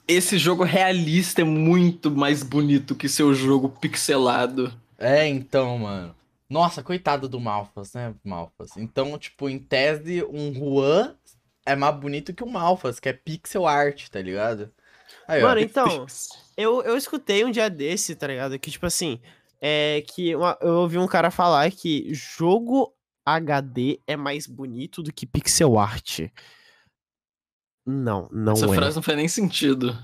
esse 0.07 0.39
jogo 0.39 0.65
realista 0.65 1.41
é 1.41 1.45
muito 1.45 2.11
mais 2.11 2.43
bonito 2.43 2.95
que 2.95 3.09
seu 3.09 3.35
jogo 3.35 3.69
pixelado. 3.69 4.73
É, 4.99 5.27
então, 5.27 5.79
mano. 5.79 6.15
Nossa, 6.49 6.83
coitado 6.83 7.29
do 7.29 7.39
Malfas, 7.39 7.95
né, 7.95 8.13
Malfas? 8.25 8.77
Então, 8.77 9.17
tipo, 9.17 9.49
em 9.49 9.59
tese, 9.59 10.25
um 10.25 10.53
Juan 10.53 11.15
é 11.65 11.77
mais 11.77 11.95
bonito 11.97 12.35
que 12.35 12.43
o 12.43 12.51
Malfas, 12.51 12.99
que 12.99 13.09
é 13.09 13.13
pixel 13.13 13.67
art, 13.67 14.09
tá 14.09 14.21
ligado? 14.21 14.71
Aí, 15.29 15.43
ó. 15.43 15.47
Mano, 15.47 15.61
então, 15.61 16.07
eu, 16.57 16.83
eu 16.83 16.97
escutei 16.97 17.45
um 17.45 17.51
dia 17.53 17.71
desse, 17.71 18.17
tá 18.17 18.27
ligado? 18.27 18.59
Que, 18.59 18.71
tipo 18.71 18.85
assim, 18.85 19.21
é 19.61 20.03
que 20.07 20.35
uma- 20.35 20.57
eu 20.61 20.75
ouvi 20.77 20.99
um 20.99 21.07
cara 21.07 21.31
falar 21.31 21.71
que 21.71 22.13
jogo 22.15 22.95
HD 23.25 24.01
é 24.07 24.17
mais 24.17 24.47
bonito 24.47 25.03
do 25.03 25.13
que 25.13 25.27
pixel 25.27 25.79
art. 25.79 26.21
Não, 27.87 28.29
não 28.31 28.53
Essa 28.53 28.67
é. 28.67 28.75
frase 28.75 28.97
não 28.97 29.03
faz 29.03 29.17
nem 29.17 29.29
sentido. 29.29 29.97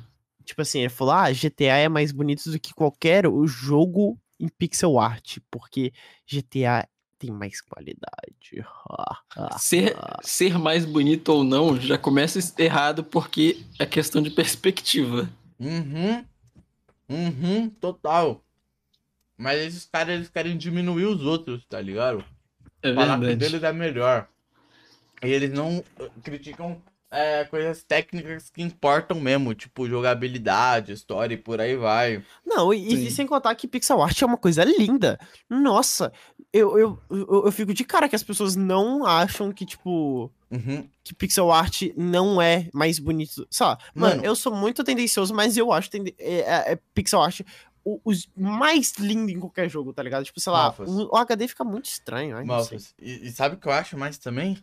Tipo 0.44 0.62
assim, 0.62 0.80
ele 0.80 0.88
falou: 0.88 1.14
ah, 1.14 1.32
GTA 1.32 1.76
é 1.76 1.88
mais 1.88 2.12
bonito 2.12 2.50
do 2.50 2.58
que 2.58 2.72
qualquer 2.72 3.26
o 3.26 3.46
jogo 3.46 4.18
em 4.38 4.48
pixel 4.48 4.98
art, 4.98 5.38
porque 5.50 5.92
GTA 6.26 6.88
tem 7.18 7.30
mais 7.30 7.60
qualidade. 7.60 8.04
Ser, 9.58 9.96
ser 10.22 10.58
mais 10.58 10.84
bonito 10.84 11.28
ou 11.30 11.42
não 11.44 11.78
já 11.80 11.98
começa 11.98 12.38
errado 12.62 13.02
porque 13.04 13.62
é 13.78 13.84
questão 13.86 14.22
de 14.22 14.30
perspectiva. 14.30 15.28
Uhum. 15.58 16.24
Uhum, 17.08 17.70
total. 17.70 18.42
Mas 19.36 19.60
esses 19.60 19.84
caras, 19.86 20.14
eles 20.14 20.28
querem 20.28 20.56
diminuir 20.56 21.04
os 21.06 21.22
outros, 21.22 21.64
tá 21.68 21.80
ligado? 21.80 22.24
É 22.82 22.94
Falar 22.94 23.20
que 23.20 23.34
deles 23.36 23.62
é 23.62 23.72
melhor. 23.72 24.28
E 25.22 25.28
eles 25.28 25.52
não 25.52 25.78
uh, 25.78 26.10
criticam 26.22 26.80
é, 27.10 27.44
coisas 27.44 27.82
técnicas 27.82 28.50
que 28.50 28.62
importam 28.62 29.18
mesmo, 29.20 29.54
tipo 29.54 29.88
jogabilidade, 29.88 30.92
história 30.92 31.34
e 31.34 31.38
por 31.38 31.60
aí 31.60 31.76
vai. 31.76 32.22
Não, 32.44 32.72
e, 32.72 33.06
e 33.06 33.10
sem 33.10 33.26
contar 33.26 33.54
que 33.54 33.66
pixel 33.68 34.02
art 34.02 34.20
é 34.20 34.26
uma 34.26 34.36
coisa 34.36 34.64
linda. 34.64 35.18
Nossa, 35.48 36.12
eu, 36.52 36.78
eu, 36.78 36.98
eu, 37.10 37.42
eu 37.46 37.52
fico 37.52 37.72
de 37.72 37.84
cara 37.84 38.08
que 38.08 38.16
as 38.16 38.22
pessoas 38.22 38.56
não 38.56 39.04
acham 39.06 39.52
que, 39.52 39.64
tipo, 39.66 40.30
Uhum. 40.50 40.88
que 41.02 41.14
pixel 41.14 41.50
art 41.50 41.82
não 41.96 42.40
é 42.40 42.68
mais 42.72 42.98
bonito. 42.98 43.46
Sei 43.50 43.66
lá, 43.66 43.78
mano, 43.94 44.16
Mano. 44.16 44.24
eu 44.26 44.36
sou 44.36 44.54
muito 44.54 44.84
tendencioso, 44.84 45.34
mas 45.34 45.56
eu 45.56 45.72
acho 45.72 45.90
tende- 45.90 46.14
é, 46.18 46.38
é- 46.40 46.72
é 46.72 46.78
pixel 46.94 47.20
art 47.22 47.40
o, 47.86 48.00
os 48.04 48.28
mais 48.36 48.92
lindo 48.98 49.30
em 49.30 49.38
qualquer 49.38 49.70
jogo, 49.70 49.92
tá 49.92 50.02
ligado? 50.02 50.24
Tipo, 50.24 50.40
sei 50.40 50.52
lá, 50.52 50.74
o, 50.76 51.14
o 51.14 51.16
HD 51.16 51.46
fica 51.46 51.62
muito 51.62 51.84
estranho. 51.84 52.36
Ai, 52.36 52.44
e, 53.00 53.28
e 53.28 53.30
sabe 53.30 53.54
o 53.54 53.58
que 53.58 53.68
eu 53.68 53.72
acho 53.72 53.96
mais 53.96 54.18
também? 54.18 54.58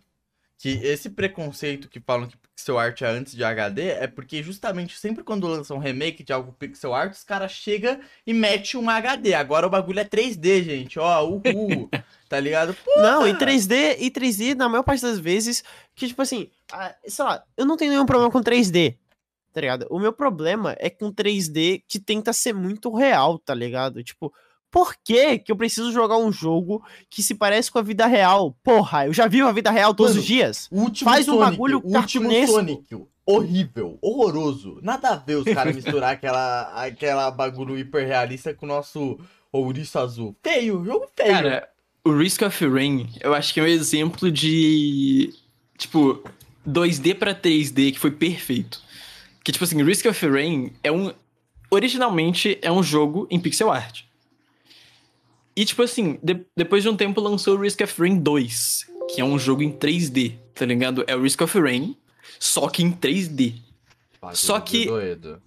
Que 0.58 0.72
esse 0.84 1.10
preconceito 1.10 1.88
que 1.88 2.02
falam 2.02 2.28
que 2.28 2.38
pixel 2.38 2.78
art 2.78 3.02
é 3.02 3.06
antes 3.06 3.34
de 3.34 3.44
HD 3.44 3.88
é 3.88 4.08
porque 4.08 4.44
justamente 4.44 5.00
sempre 5.00 5.24
quando 5.24 5.48
lançam 5.48 5.78
um 5.78 5.80
remake 5.80 6.24
de 6.24 6.34
algo 6.34 6.52
pixel 6.54 6.94
art, 6.94 7.14
os 7.14 7.24
caras 7.24 7.52
chegam 7.52 7.98
e 8.28 8.34
metem 8.34 8.80
um 8.80 8.90
HD. 8.90 9.34
Agora 9.34 9.68
o 9.68 9.70
bagulho 9.70 10.00
é 10.00 10.06
3D, 10.06 10.64
gente. 10.64 11.00
Ó, 11.00 11.24
uhul. 11.24 11.90
tá 12.28 12.40
ligado? 12.40 12.74
Pô, 12.74 13.02
Não, 13.02 13.26
e 13.26 13.34
3D, 13.34 13.98
e 14.00 14.12
3D, 14.12 14.54
na 14.54 14.68
maior 14.68 14.84
parte 14.84 15.02
das 15.02 15.18
vezes, 15.18 15.64
que, 15.96 16.08
tipo 16.08 16.22
assim, 16.22 16.50
ah, 16.72 16.94
sei 17.08 17.24
lá, 17.24 17.44
eu 17.56 17.66
não 17.66 17.78
tenho 17.78 17.92
nenhum 17.92 18.06
problema 18.06 18.32
com 18.32 18.42
3D, 18.42 18.98
tá 19.54 19.62
ligado? 19.62 19.86
O 19.90 20.00
meu 20.00 20.12
problema 20.12 20.76
é 20.80 20.90
com 20.90 21.14
3D 21.14 21.84
que 21.88 22.00
tenta 22.00 22.34
ser 22.34 22.54
muito 22.54 22.94
real, 22.94 23.38
tá 23.38 23.54
ligado? 23.54 24.04
Tipo, 24.04 24.34
por 24.72 24.96
que 25.04 25.38
que 25.38 25.52
eu 25.52 25.56
preciso 25.56 25.92
jogar 25.92 26.18
um 26.18 26.32
jogo 26.32 26.84
que 27.08 27.22
se 27.22 27.36
parece 27.36 27.72
com 27.72 27.78
a 27.78 27.84
vida 27.84 28.08
real? 28.08 28.58
Porra, 28.64 29.06
eu 29.06 29.14
já 29.14 29.28
vivo 29.28 29.48
a 29.48 29.52
vida 29.52 29.70
real 29.70 29.94
todos 29.94 30.14
Mano, 30.14 30.22
os 30.22 30.26
dias. 30.26 30.68
último 30.72 31.10
Faz 31.10 31.28
um 31.28 31.34
Sonic, 31.34 31.52
bagulho 31.52 31.82
o 31.84 31.96
último. 31.96 32.48
Sonic, 32.48 32.98
horrível, 33.24 34.00
horroroso. 34.02 34.80
Nada 34.82 35.10
a 35.10 35.16
ver 35.16 35.36
os 35.36 35.46
caras 35.46 35.76
misturar 35.78 36.14
aquela, 36.14 36.64
aquela 36.74 37.30
bagulho 37.30 37.78
hiperrealista 37.78 38.52
com 38.54 38.66
o 38.66 38.70
nosso 38.70 39.20
ouriço 39.52 40.00
azul. 40.00 40.36
Feio, 40.42 40.84
jogo 40.84 41.08
feio. 41.16 41.32
Cara, 41.32 41.70
o 42.04 42.12
Risk 42.12 42.42
of 42.42 42.68
Rain, 42.68 43.10
eu 43.22 43.34
acho 43.34 43.54
que 43.54 43.60
é 43.60 43.64
um 43.64 43.68
exemplo 43.68 44.32
de. 44.32 45.34
Tipo, 45.78 46.24
2D 46.68 47.16
pra 47.16 47.36
3D 47.36 47.94
que 47.94 48.00
foi 48.00 48.12
perfeito. 48.12 48.82
Que, 49.44 49.52
tipo 49.52 49.64
assim, 49.64 49.82
Risk 49.84 50.06
of 50.06 50.28
Rain 50.28 50.72
é 50.84 50.92
um. 50.92 51.14
Originalmente 51.70 52.58
é 52.62 52.72
um 52.72 52.84
jogo 52.84 53.28
em 53.30 53.40
pixel 53.40 53.72
art. 53.72 54.02
E, 55.56 55.66
tipo 55.66 55.82
assim, 55.84 56.18
de- 56.24 56.46
depois 56.56 56.84
de 56.84 56.90
um 56.90 56.96
tempo 56.96 57.20
lançou 57.22 57.58
Risk 57.58 57.82
of 57.82 58.00
Rain 58.02 58.18
2, 58.18 58.88
que 59.14 59.22
é 59.22 59.26
um 59.26 59.38
jogo 59.38 59.62
em 59.64 59.72
3D, 59.72 60.34
tá 60.56 60.66
ligado? 60.66 61.04
É 61.08 61.16
o 61.16 61.22
Risk 61.22 61.42
of 61.42 61.60
Rain, 61.60 61.96
só 62.40 62.68
que 62.70 62.84
em 62.84 62.92
3D. 62.92 63.56
Bagulho 64.22 64.38
Só 64.38 64.60
que- 64.60 64.86
Doido. 64.86 65.42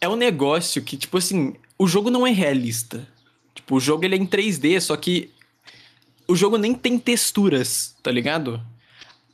É 0.00 0.08
um 0.08 0.16
negócio 0.16 0.82
que, 0.82 0.96
tipo 0.96 1.16
assim, 1.18 1.54
o 1.78 1.86
jogo 1.86 2.10
não 2.10 2.26
é 2.26 2.30
realista. 2.30 3.06
Tipo, 3.54 3.76
o 3.76 3.80
jogo 3.80 4.04
ele 4.04 4.14
é 4.14 4.18
em 4.18 4.26
3D, 4.26 4.80
só 4.80 4.96
que 4.96 5.30
o 6.26 6.36
jogo 6.36 6.56
nem 6.58 6.74
tem 6.74 6.98
texturas, 6.98 7.96
tá 8.02 8.10
ligado? 8.10 8.60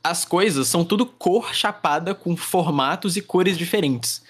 As 0.09 0.23
coisas 0.25 0.67
são 0.67 0.83
tudo 0.85 1.05
cor 1.05 1.53
chapada 1.53 2.13
com 2.13 2.35
formatos 2.37 3.17
e 3.17 3.21
cores 3.21 3.57
diferentes. 3.57 4.21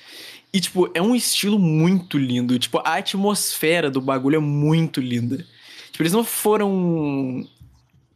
E, 0.53 0.59
tipo, 0.61 0.89
é 0.93 1.01
um 1.01 1.15
estilo 1.15 1.59
muito 1.59 2.17
lindo. 2.17 2.57
Tipo, 2.57 2.79
a 2.79 2.95
atmosfera 2.95 3.91
do 3.91 3.99
bagulho 3.99 4.37
é 4.37 4.39
muito 4.39 5.01
linda. 5.01 5.45
Tipo, 5.91 6.03
eles 6.03 6.13
não 6.13 6.23
foram 6.23 7.45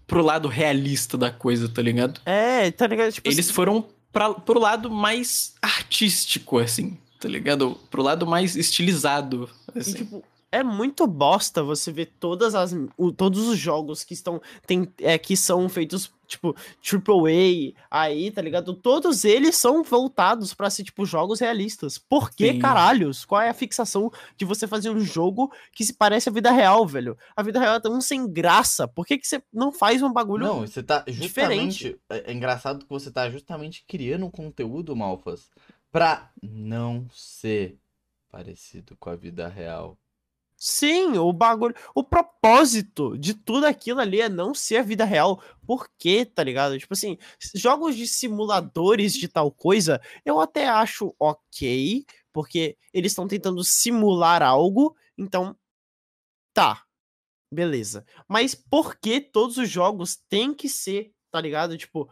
pro 0.07 0.24
lado 0.24 0.47
realista 0.47 1.18
da 1.18 1.30
coisa, 1.32 1.68
tá 1.68 1.82
ligado? 1.82 2.22
É, 2.26 2.72
tá 2.72 2.88
ligado? 2.88 3.12
Tipo, 3.12 3.30
Eles 3.30 3.51
foram 3.51 3.86
pra, 4.12 4.34
pro 4.34 4.60
lado 4.60 4.89
mais 4.89 5.53
artístico, 5.62 6.57
assim, 6.60 6.97
tá 7.20 7.28
ligado? 7.28 7.78
Pro 7.91 8.01
lado 8.01 8.26
mais 8.26 8.55
estilizado, 8.55 9.49
E, 9.76 9.80
assim. 9.80 9.93
tipo, 9.93 10.24
é 10.52 10.64
muito 10.64 11.06
bosta 11.08 11.62
você 11.64 11.91
ver 11.91 12.08
todas 12.20 12.56
as, 12.56 12.74
o- 12.97 13.12
todos 13.12 13.47
os 13.47 13.58
jogos 13.58 14.04
que 14.04 14.14
estão 14.14 14.41
tem, 14.66 14.88
é, 15.00 15.18
que 15.18 15.36
são 15.38 15.68
feitos 15.70 16.12
tipo 16.28 16.56
AAA 16.84 17.74
aí, 17.89 18.30
tá 18.30 18.39
ligado? 18.41 18.74
Todos 18.76 19.26
eles 19.26 19.56
são 19.58 19.84
voltados 19.84 20.54
pra 20.54 20.70
ser 20.70 20.84
tipo 20.84 21.04
jogos 21.06 21.39
realistas. 21.39 21.97
Por 21.97 22.30
que 22.32 22.54
Sim. 22.54 22.60
caralhos? 22.60 23.26
Qual 23.26 23.41
é 23.41 23.50
a 23.50 23.54
fixação 23.54 24.12
de 24.38 24.45
você 24.45 24.68
fazer 24.68 24.91
um 24.91 25.00
jogo 25.00 25.52
que 25.72 25.84
se 25.84 25.93
parece 25.93 26.30
a 26.30 26.32
vida 26.32 26.52
real, 26.52 26.86
velho? 26.86 27.18
A 27.36 27.41
vida 27.41 27.60
real 27.60 27.76
é 27.76 27.80
tão 27.80 28.00
sem 28.00 28.32
graça. 28.32 28.88
Por 28.88 29.06
que 29.08 29.18
que 29.18 29.28
você 29.28 29.41
não 29.52 29.72
faz 29.72 30.04
um 30.04 30.14
bagulho 30.14 30.45
Não, 30.45 30.60
você 30.68 30.84
tá 30.84 31.00
diferente. 31.08 31.72
justamente. 31.72 32.00
É 32.10 32.32
é 32.32 32.34
engraçado 32.34 32.86
que 32.86 32.89
você 32.89 33.10
tá 33.12 33.28
justamente 33.30 33.84
criando 33.88 34.26
um 34.28 34.32
conteúdo, 34.32 34.95
Malfas, 34.95 35.50
pra 35.91 36.30
não 36.43 37.08
ser 37.12 37.78
parecido 38.32 38.95
com 39.00 39.10
a 39.10 39.16
vida 39.16 39.47
real. 39.47 39.97
Sim, 40.60 41.18
o 41.18 41.32
bagulho. 41.32 41.74
O 41.95 42.03
propósito 42.03 43.18
de 43.18 43.34
tudo 43.34 43.66
aquilo 43.66 44.01
ali 44.01 44.20
é 44.20 44.28
não 44.28 44.53
ser 44.53 44.78
a 44.78 44.84
vida 44.84 45.05
real. 45.05 45.41
Por 45.66 45.89
quê, 45.97 46.26
tá 46.26 46.43
ligado? 46.43 46.78
Tipo 46.78 46.93
assim, 46.93 47.18
jogos 47.55 47.95
de 47.95 48.05
simuladores 48.05 49.14
de 49.14 49.30
tal 49.30 49.49
coisa, 49.51 50.01
eu 50.26 50.41
até 50.41 50.68
acho 50.68 51.16
ok, 51.18 52.05
porque 52.34 52.78
eles 52.93 53.14
estão 53.14 53.26
tentando 53.26 53.64
simular 53.64 54.43
algo, 54.43 54.95
então. 55.18 55.55
Tá. 56.53 56.84
Beleza. 57.51 58.05
Mas 58.28 58.53
por 58.53 58.97
que 58.97 59.22
todos 59.22 59.57
os 59.57 59.70
jogos 59.70 60.18
têm 60.28 60.53
que 60.53 60.68
ser, 60.68 61.14
tá 61.32 61.39
ligado? 61.39 61.78
Tipo, 61.78 62.10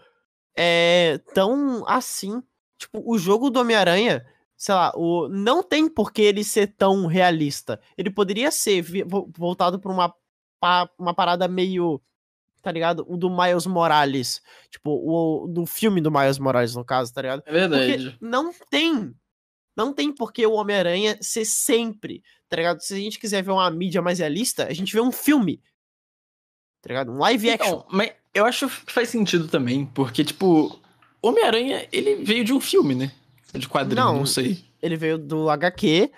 é. 0.55 1.19
tão 1.33 1.85
assim. 1.87 2.41
Tipo, 2.79 3.03
o 3.05 3.17
jogo 3.17 3.49
do 3.49 3.59
Homem-Aranha 3.59 4.25
sei 4.57 4.73
lá, 4.75 4.91
o, 4.95 5.29
não 5.29 5.61
tem 5.63 5.87
por 5.87 6.11
que 6.11 6.21
ele 6.23 6.43
ser 6.43 6.67
tão 6.75 7.05
realista. 7.05 7.79
Ele 7.97 8.09
poderia 8.09 8.49
ser 8.51 8.83
voltado 9.37 9.79
pra 9.79 9.91
uma, 9.91 10.13
pa- 10.59 10.89
uma 10.97 11.13
parada 11.13 11.47
meio. 11.47 12.01
Tá 12.61 12.71
ligado? 12.71 13.05
O 13.07 13.15
do 13.15 13.29
Miles 13.29 13.65
Morales. 13.65 14.41
Tipo, 14.69 14.89
o 14.91 15.47
do 15.47 15.65
filme 15.65 16.01
do 16.01 16.11
Miles 16.11 16.37
Morales, 16.39 16.75
no 16.75 16.83
caso, 16.83 17.13
tá 17.13 17.21
ligado? 17.21 17.43
É 17.45 17.51
verdade. 17.51 18.03
Porque 18.09 18.17
não 18.19 18.51
tem. 18.69 19.15
Não 19.75 19.93
tem 19.93 20.11
por 20.11 20.33
que 20.33 20.45
o 20.45 20.53
Homem-Aranha 20.53 21.17
ser 21.21 21.45
sempre. 21.45 22.23
Tá 22.49 22.57
ligado? 22.57 22.81
Se 22.81 22.93
a 22.95 22.97
gente 22.97 23.19
quiser 23.19 23.43
ver 23.43 23.51
uma 23.51 23.69
mídia 23.69 24.01
mais 24.01 24.19
realista, 24.19 24.65
a 24.65 24.73
gente 24.73 24.91
vê 24.91 24.99
um 24.99 25.11
filme. 25.11 25.61
Tá 26.81 26.89
ligado? 26.89 27.11
Um 27.11 27.19
live 27.19 27.51
action. 27.51 27.67
Então, 27.77 27.85
mas 27.91 28.11
eu 28.33 28.45
acho 28.45 28.67
que 28.67 28.91
faz 28.91 29.09
sentido 29.09 29.47
também, 29.47 29.85
porque, 29.85 30.23
tipo, 30.25 30.79
Homem-Aranha, 31.21 31.87
ele 31.91 32.15
veio 32.23 32.43
de 32.43 32.53
um 32.53 32.59
filme, 32.59 32.95
né? 32.95 33.11
De 33.53 33.67
quadrinho, 33.67 34.03
Não. 34.03 34.17
não, 34.17 34.25
sei. 34.25 34.63
Ele 34.81 34.97
veio 34.97 35.17
do 35.17 35.49
HQ. 35.49 36.11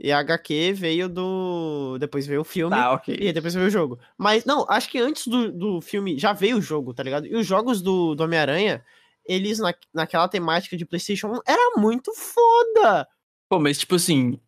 E 0.00 0.12
a 0.12 0.18
HQ 0.20 0.74
veio 0.74 1.08
do. 1.08 1.96
Depois 1.98 2.26
veio 2.26 2.42
o 2.42 2.44
filme. 2.44 2.76
Tá, 2.76 2.92
ok. 2.92 3.16
E 3.18 3.32
depois 3.32 3.54
veio 3.54 3.66
o 3.66 3.70
jogo. 3.70 3.98
Mas, 4.16 4.44
não, 4.44 4.64
acho 4.68 4.88
que 4.88 4.98
antes 4.98 5.26
do, 5.26 5.50
do 5.50 5.80
filme 5.80 6.16
já 6.18 6.32
veio 6.32 6.58
o 6.58 6.62
jogo, 6.62 6.94
tá 6.94 7.02
ligado? 7.02 7.26
E 7.26 7.34
os 7.34 7.46
jogos 7.46 7.82
do, 7.82 8.14
do 8.14 8.22
Homem-Aranha, 8.22 8.84
eles 9.26 9.58
na, 9.58 9.74
naquela 9.92 10.28
temática 10.28 10.76
de 10.76 10.84
PlayStation 10.84 11.28
1 11.28 11.40
era 11.46 11.76
muito 11.76 12.12
foda. 12.14 13.08
Pô, 13.48 13.58
mas 13.58 13.78
tipo 13.78 13.96
assim, 13.96 14.38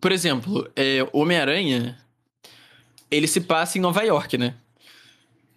por 0.00 0.12
exemplo, 0.12 0.70
é, 0.76 1.06
Homem-Aranha, 1.12 1.98
ele 3.10 3.26
se 3.26 3.40
passa 3.40 3.78
em 3.78 3.80
Nova 3.80 4.02
York, 4.02 4.38
né? 4.38 4.54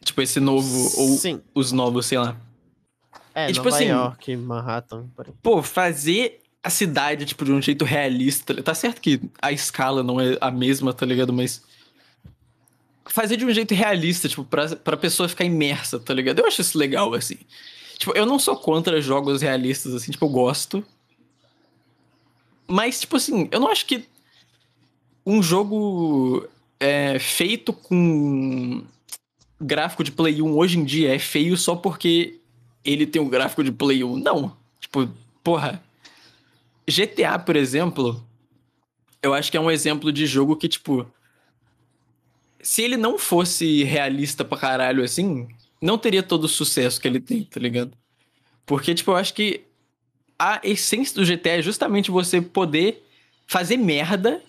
Tipo, 0.04 0.22
esse 0.22 0.40
novo, 0.40 0.92
ou 1.00 1.18
Sim. 1.18 1.42
os 1.54 1.72
novos, 1.72 2.08
sei 2.08 2.18
lá. 2.18 2.36
É, 3.36 3.50
e, 3.50 3.54
tipo 3.54 3.66
Nova 3.66 3.76
assim, 3.76 3.88
York, 3.90 4.36
Manhattan. 4.38 5.06
Pô, 5.42 5.64
fazer 5.64 6.42
a 6.62 6.70
cidade, 6.70 7.26
tipo, 7.26 7.44
de 7.44 7.52
um 7.52 7.62
jeito 7.62 7.84
realista. 7.84 8.62
Tá 8.62 8.74
certo 8.74 9.02
que 9.02 9.22
a 9.42 9.52
escala 9.52 10.04
não 10.04 10.20
é 10.20 10.38
a 10.40 10.50
mesma, 10.50 10.94
tá 10.94 11.06
ligado? 11.06 11.34
Mas. 11.34 11.64
Fazer 13.06 13.36
de 13.36 13.46
um 13.46 13.52
jeito 13.52 13.74
realista, 13.74 14.30
tipo, 14.30 14.46
pra, 14.46 14.76
pra 14.78 14.96
pessoa 14.96 15.28
ficar 15.28 15.44
imersa, 15.44 16.00
tá 16.00 16.14
ligado? 16.14 16.40
Eu 16.40 16.48
acho 16.48 16.62
isso 16.62 16.78
legal, 16.78 17.14
assim. 17.14 17.38
Tipo, 17.98 18.14
eu 18.16 18.26
não 18.26 18.40
sou 18.40 18.56
contra 18.56 19.02
jogos 19.02 19.42
realistas, 19.42 19.94
assim, 19.94 20.12
tipo, 20.12 20.26
eu 20.26 20.30
gosto. 20.30 20.86
Mas, 22.66 23.02
tipo 23.02 23.18
assim, 23.18 23.50
eu 23.52 23.60
não 23.60 23.68
acho 23.68 23.86
que 23.86 24.06
um 25.26 25.44
jogo 25.44 26.48
é, 26.80 27.20
feito 27.20 27.74
com 27.74 28.84
gráfico 29.60 30.04
de 30.04 30.12
Play 30.12 30.42
1 30.42 30.58
hoje 30.58 30.80
em 30.80 30.84
dia 30.84 31.16
é 31.16 31.20
feio 31.20 31.56
só 31.56 31.76
porque 31.76 32.40
ele 32.84 33.06
tem 33.06 33.22
um 33.22 33.30
gráfico 33.30 33.64
de 33.64 33.72
Play 33.72 34.04
1. 34.04 34.18
Não. 34.18 34.56
Tipo, 34.80 35.10
porra. 35.44 35.84
GTA, 36.88 37.40
por 37.40 37.56
exemplo, 37.56 38.22
eu 39.22 39.34
acho 39.34 39.50
que 39.50 39.58
é 39.58 39.62
um 39.62 39.72
exemplo 39.72 40.12
de 40.12 40.26
jogo 40.26 40.56
que, 40.56 40.68
tipo. 40.68 41.08
Se 42.62 42.82
ele 42.82 42.96
não 42.96 43.18
fosse 43.18 43.84
realista 43.84 44.46
pra 44.46 44.58
caralho 44.58 45.04
assim, 45.04 45.48
não 45.82 45.98
teria 45.98 46.24
todo 46.24 46.46
o 46.46 46.50
sucesso 46.50 47.00
que 47.00 47.08
ele 47.08 47.20
tem, 47.20 47.44
tá 47.44 47.60
ligado? 47.60 47.92
Porque, 48.66 48.96
tipo, 48.96 49.12
eu 49.12 49.16
acho 49.18 49.34
que 49.34 49.66
a 50.40 50.62
essência 50.64 51.16
do 51.16 51.26
GTA 51.26 51.58
é 51.58 51.62
justamente 51.62 52.10
você 52.10 52.42
poder 52.42 53.06
fazer 53.46 53.78
merda 53.78 54.42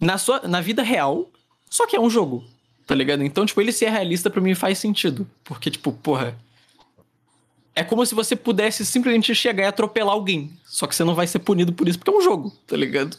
na, 0.00 0.18
sua, 0.18 0.40
na 0.48 0.60
vida 0.60 0.82
real, 0.82 1.30
só 1.68 1.86
que 1.86 1.94
é 1.94 2.00
um 2.00 2.10
jogo, 2.10 2.44
tá 2.86 2.94
ligado? 2.94 3.22
Então, 3.22 3.44
tipo, 3.44 3.60
ele 3.60 3.72
ser 3.72 3.90
realista 3.90 4.30
pra 4.30 4.40
mim 4.40 4.54
faz 4.54 4.78
sentido. 4.78 5.28
Porque, 5.44 5.70
tipo, 5.70 5.92
porra. 5.92 6.36
É 7.74 7.82
como 7.82 8.04
se 8.04 8.14
você 8.14 8.36
pudesse 8.36 8.84
simplesmente 8.84 9.34
chegar 9.34 9.64
e 9.64 9.66
atropelar 9.66 10.14
alguém. 10.14 10.52
Só 10.64 10.86
que 10.86 10.94
você 10.94 11.04
não 11.04 11.14
vai 11.14 11.26
ser 11.26 11.38
punido 11.38 11.72
por 11.72 11.88
isso, 11.88 11.98
porque 11.98 12.10
é 12.10 12.18
um 12.18 12.22
jogo, 12.22 12.50
tá 12.66 12.76
ligado? 12.76 13.16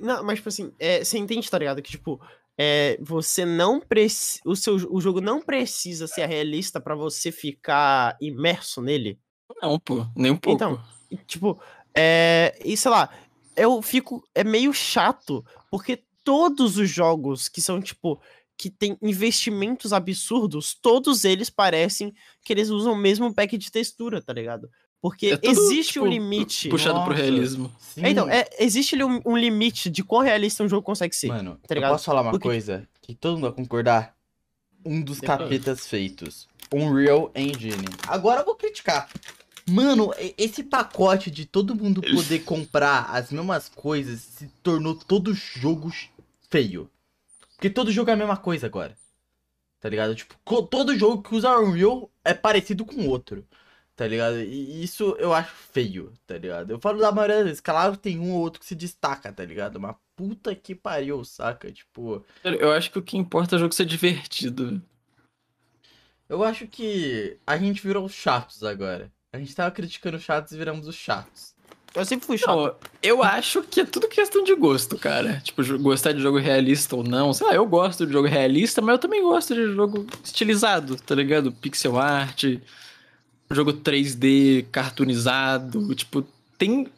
Não, 0.00 0.22
mas, 0.22 0.36
tipo 0.36 0.48
assim, 0.48 0.72
é, 0.78 1.02
você 1.02 1.18
entende, 1.18 1.50
tá 1.50 1.58
ligado? 1.58 1.80
Que, 1.80 1.90
tipo, 1.90 2.20
é, 2.58 2.98
você 3.00 3.44
não 3.44 3.80
precisa. 3.80 4.40
O, 4.44 4.54
seu, 4.54 4.74
o 4.90 5.00
jogo 5.00 5.20
não 5.20 5.40
precisa 5.40 6.06
ser 6.06 6.26
realista 6.26 6.80
pra 6.80 6.94
você 6.94 7.32
ficar 7.32 8.16
imerso 8.20 8.82
nele. 8.82 9.18
Não, 9.62 9.78
pô, 9.78 10.06
nem 10.14 10.32
um 10.32 10.36
pouco. 10.36 10.56
Então, 10.56 10.84
Tipo, 11.26 11.60
é. 11.94 12.58
E 12.64 12.76
sei 12.76 12.90
lá, 12.90 13.10
eu 13.56 13.80
fico. 13.82 14.26
É 14.34 14.42
meio 14.42 14.72
chato, 14.72 15.44
porque 15.70 16.02
todos 16.22 16.78
os 16.78 16.88
jogos 16.88 17.48
que 17.48 17.60
são, 17.60 17.80
tipo, 17.80 18.20
que 18.56 18.70
tem 18.70 18.96
investimentos 19.02 19.92
absurdos, 19.92 20.74
todos 20.80 21.24
eles 21.24 21.50
parecem 21.50 22.14
que 22.44 22.52
eles 22.52 22.70
usam 22.70 22.92
o 22.92 22.96
mesmo 22.96 23.32
pack 23.34 23.58
de 23.58 23.70
textura, 23.70 24.22
tá 24.22 24.32
ligado? 24.32 24.70
Porque 25.00 25.26
É 25.26 25.36
tudo, 25.36 25.50
existe 25.50 25.94
tipo, 25.94 26.06
um 26.06 26.08
limite. 26.08 26.68
Puxado 26.70 27.00
pro 27.00 27.10
Nossa. 27.10 27.22
realismo. 27.22 27.70
Sim. 27.78 28.04
É, 28.04 28.10
Então, 28.10 28.30
é, 28.30 28.48
existe 28.58 29.02
um, 29.04 29.20
um 29.26 29.36
limite 29.36 29.90
de 29.90 30.02
quão 30.02 30.22
realista 30.22 30.64
um 30.64 30.68
jogo 30.68 30.82
consegue 30.82 31.14
ser. 31.14 31.28
Mano, 31.28 31.58
tá 31.66 31.66
eu 31.70 31.74
ligado? 31.74 31.92
posso 31.92 32.04
falar 32.06 32.22
uma 32.22 32.30
Porque- 32.30 32.48
coisa 32.48 32.88
que 33.02 33.14
todo 33.14 33.34
mundo 33.34 33.42
vai 33.42 33.52
concordar? 33.52 34.14
Um 34.84 35.02
dos 35.02 35.20
capetas 35.20 35.86
feitos. 35.86 36.48
Unreal 36.72 37.30
Engine. 37.34 37.84
Agora 38.06 38.40
eu 38.40 38.44
vou 38.46 38.54
criticar. 38.54 39.08
Mano, 39.68 40.12
esse 40.36 40.62
pacote 40.62 41.30
de 41.30 41.46
todo 41.46 41.74
mundo 41.74 42.00
poder 42.02 42.40
comprar 42.44 43.10
as 43.10 43.30
mesmas 43.30 43.68
coisas 43.68 44.20
se 44.20 44.46
tornou 44.62 44.94
todo 44.94 45.34
jogo 45.34 45.90
feio. 46.50 46.88
Porque 47.64 47.72
todo 47.72 47.90
jogo 47.90 48.10
é 48.10 48.12
a 48.12 48.16
mesma 48.16 48.36
coisa 48.36 48.66
agora. 48.66 48.94
Tá 49.80 49.88
ligado? 49.88 50.14
Tipo, 50.14 50.36
todo 50.66 50.98
jogo 50.98 51.22
que 51.22 51.34
usa 51.34 51.58
Unreal 51.58 52.10
é 52.22 52.34
parecido 52.34 52.84
com 52.84 52.96
o 52.96 53.08
outro. 53.08 53.42
Tá 53.96 54.06
ligado? 54.06 54.38
E 54.38 54.84
isso 54.84 55.16
eu 55.18 55.32
acho 55.32 55.50
feio, 55.72 56.12
tá 56.26 56.36
ligado? 56.36 56.72
Eu 56.72 56.78
falo 56.78 57.00
da 57.00 57.10
maioria 57.10 57.36
das 57.36 57.44
vezes, 57.46 57.60
claro, 57.62 57.96
tem 57.96 58.18
um 58.18 58.32
ou 58.32 58.40
outro 58.40 58.60
que 58.60 58.66
se 58.66 58.74
destaca, 58.74 59.32
tá 59.32 59.42
ligado? 59.42 59.80
Mas 59.80 59.96
puta 60.14 60.54
que 60.54 60.74
pariu, 60.74 61.24
saca? 61.24 61.72
Tipo, 61.72 62.22
Eu 62.42 62.70
acho 62.70 62.90
que 62.90 62.98
o 62.98 63.02
que 63.02 63.16
importa 63.16 63.54
é 63.54 63.56
o 63.56 63.60
jogo 63.60 63.72
ser 63.72 63.86
divertido. 63.86 64.82
eu 66.28 66.44
acho 66.44 66.66
que 66.66 67.38
a 67.46 67.56
gente 67.56 67.80
virou 67.80 68.04
os 68.04 68.12
chatos 68.12 68.62
agora. 68.62 69.10
A 69.32 69.38
gente 69.38 69.54
tava 69.56 69.70
criticando 69.70 70.18
os 70.18 70.22
chatos 70.22 70.52
e 70.52 70.58
viramos 70.58 70.86
os 70.86 70.96
chatos. 70.96 71.53
Eu 71.94 72.04
sempre 72.04 72.26
fui 72.26 72.36
chato. 72.36 72.48
Não, 72.56 72.74
eu 73.02 73.22
acho 73.22 73.62
que 73.62 73.80
é 73.80 73.84
tudo 73.84 74.08
questão 74.08 74.42
de 74.42 74.54
gosto, 74.56 74.98
cara. 74.98 75.40
Tipo, 75.44 75.62
gostar 75.78 76.12
de 76.12 76.20
jogo 76.20 76.38
realista 76.38 76.96
ou 76.96 77.04
não. 77.04 77.32
Sei 77.32 77.46
lá, 77.46 77.54
eu 77.54 77.64
gosto 77.66 78.04
de 78.04 78.12
jogo 78.12 78.26
realista, 78.26 78.82
mas 78.82 78.94
eu 78.94 78.98
também 78.98 79.22
gosto 79.22 79.54
de 79.54 79.72
jogo 79.74 80.04
estilizado, 80.24 80.96
tá 80.96 81.14
ligado? 81.14 81.52
Pixel 81.52 81.96
art, 81.96 82.44
jogo 83.50 83.72
3D 83.74 84.66
cartoonizado. 84.72 85.94
Tipo, 85.94 86.26
tem, 86.58 86.88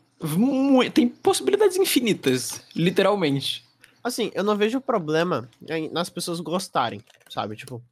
tem 0.94 1.08
possibilidades 1.08 1.76
infinitas, 1.76 2.62
literalmente. 2.74 3.64
Assim, 4.02 4.30
eu 4.34 4.44
não 4.44 4.56
vejo 4.56 4.80
problema 4.80 5.48
em- 5.68 5.90
nas 5.90 6.08
pessoas 6.08 6.40
gostarem, 6.40 7.02
sabe? 7.28 7.54
Tipo, 7.56 7.82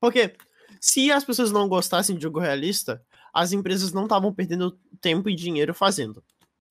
porque 0.00 0.34
se 0.80 1.10
as 1.10 1.24
pessoas 1.24 1.50
não 1.52 1.68
gostassem 1.68 2.16
de 2.16 2.22
jogo 2.22 2.38
realista, 2.40 3.00
as 3.32 3.52
empresas 3.52 3.92
não 3.92 4.02
estavam 4.02 4.32
perdendo 4.34 4.76
tempo 5.00 5.28
e 5.30 5.34
dinheiro 5.34 5.72
fazendo. 5.72 6.22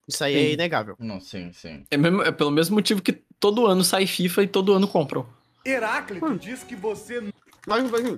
Isso 0.09 0.23
aí 0.23 0.35
é 0.35 0.39
Sim. 0.47 0.53
inegável. 0.53 0.95
Não, 0.97 1.21
sim, 1.21 1.53
sim. 1.53 1.83
É, 1.91 1.95
mesmo- 1.95 2.23
é 2.23 2.31
pelo 2.31 2.49
mesmo 2.49 2.73
motivo 2.75 2.99
que 2.99 3.13
todo 3.39 3.67
ano 3.67 3.83
sai 3.83 4.07
FIFA 4.07 4.43
e 4.43 4.47
todo 4.47 4.73
ano 4.73 4.87
compram. 4.87 5.29
Heráclito 5.63 6.35
diz 6.39 6.63
que 6.63 6.75
você 6.75 7.31
Mas, 7.67 7.93
assim, 7.93 8.17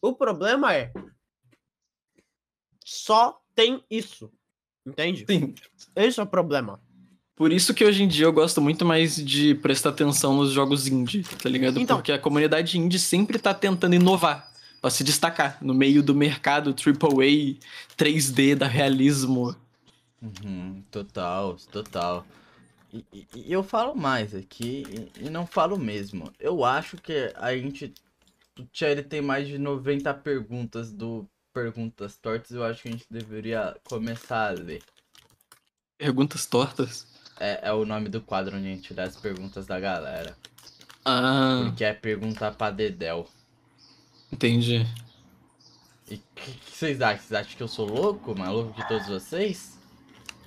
o 0.00 0.14
problema 0.14 0.72
é 0.74 0.90
só 2.82 3.38
tem 3.54 3.84
isso. 3.90 4.32
Entende? 4.86 5.26
Sim. 5.28 5.54
Esse 5.94 6.20
é 6.20 6.22
o 6.22 6.26
problema. 6.26 6.80
Por 7.34 7.52
isso 7.52 7.74
que 7.74 7.84
hoje 7.84 8.02
em 8.02 8.08
dia 8.08 8.24
eu 8.24 8.32
gosto 8.32 8.62
muito 8.62 8.84
mais 8.86 9.16
de 9.16 9.54
prestar 9.56 9.90
atenção 9.90 10.34
nos 10.36 10.52
jogos 10.52 10.86
indie, 10.86 11.22
tá 11.22 11.50
ligado? 11.50 11.78
Então. 11.78 11.98
Porque 11.98 12.12
a 12.12 12.18
comunidade 12.18 12.78
indie 12.78 12.98
sempre 12.98 13.38
tá 13.38 13.52
tentando 13.52 13.94
inovar 13.94 14.50
pra 14.80 14.88
se 14.88 15.04
destacar 15.04 15.58
no 15.60 15.74
meio 15.74 16.02
do 16.02 16.14
mercado 16.14 16.72
AAA, 16.72 17.58
3D, 17.96 18.54
da 18.54 18.66
realismo. 18.66 19.54
Uhum, 20.22 20.82
total, 20.90 21.56
total. 21.70 22.26
E, 22.92 23.04
e- 23.12 23.26
e 23.34 23.52
eu 23.52 23.62
falo 23.62 23.94
mais 23.94 24.34
aqui, 24.34 24.84
e, 25.18 25.26
e 25.26 25.30
não 25.30 25.46
falo 25.46 25.78
mesmo. 25.78 26.32
Eu 26.38 26.64
acho 26.64 26.96
que 26.96 27.32
a 27.36 27.54
gente. 27.56 27.92
O 28.58 28.64
Tia, 28.66 28.88
ele 28.88 29.02
tem 29.02 29.20
mais 29.20 29.46
de 29.46 29.58
90 29.58 30.14
perguntas 30.14 30.90
do 30.92 31.28
Perguntas 31.52 32.16
Tortas. 32.16 32.50
Eu 32.52 32.64
acho 32.64 32.82
que 32.82 32.88
a 32.88 32.92
gente 32.92 33.06
deveria 33.10 33.76
começar 33.84 34.48
a 34.48 34.50
ler. 34.52 34.82
Perguntas 35.98 36.46
tortas. 36.46 37.06
É, 37.38 37.68
é 37.68 37.72
o 37.72 37.84
nome 37.84 38.08
do 38.08 38.20
quadro 38.22 38.56
onde 38.56 38.66
a 38.66 38.70
gente 38.70 38.94
lê 38.94 39.02
as 39.02 39.16
perguntas 39.16 39.66
da 39.66 39.78
galera. 39.78 40.36
Ah, 41.04 41.64
Porque 41.66 41.84
é 41.84 41.92
pergunta 41.94 42.50
pra 42.50 42.70
Dedel. 42.70 43.28
entendi. 44.32 44.86
E 46.10 46.14
o 46.16 46.22
que, 46.34 46.52
que 46.52 46.70
vocês 46.76 47.00
acham? 47.02 47.18
Vocês 47.26 47.40
acham 47.40 47.56
que 47.56 47.62
eu 47.62 47.68
sou 47.68 47.86
louco? 47.88 48.34
Maluco 48.36 48.72
que 48.74 48.86
todos 48.88 49.06
vocês? 49.06 49.75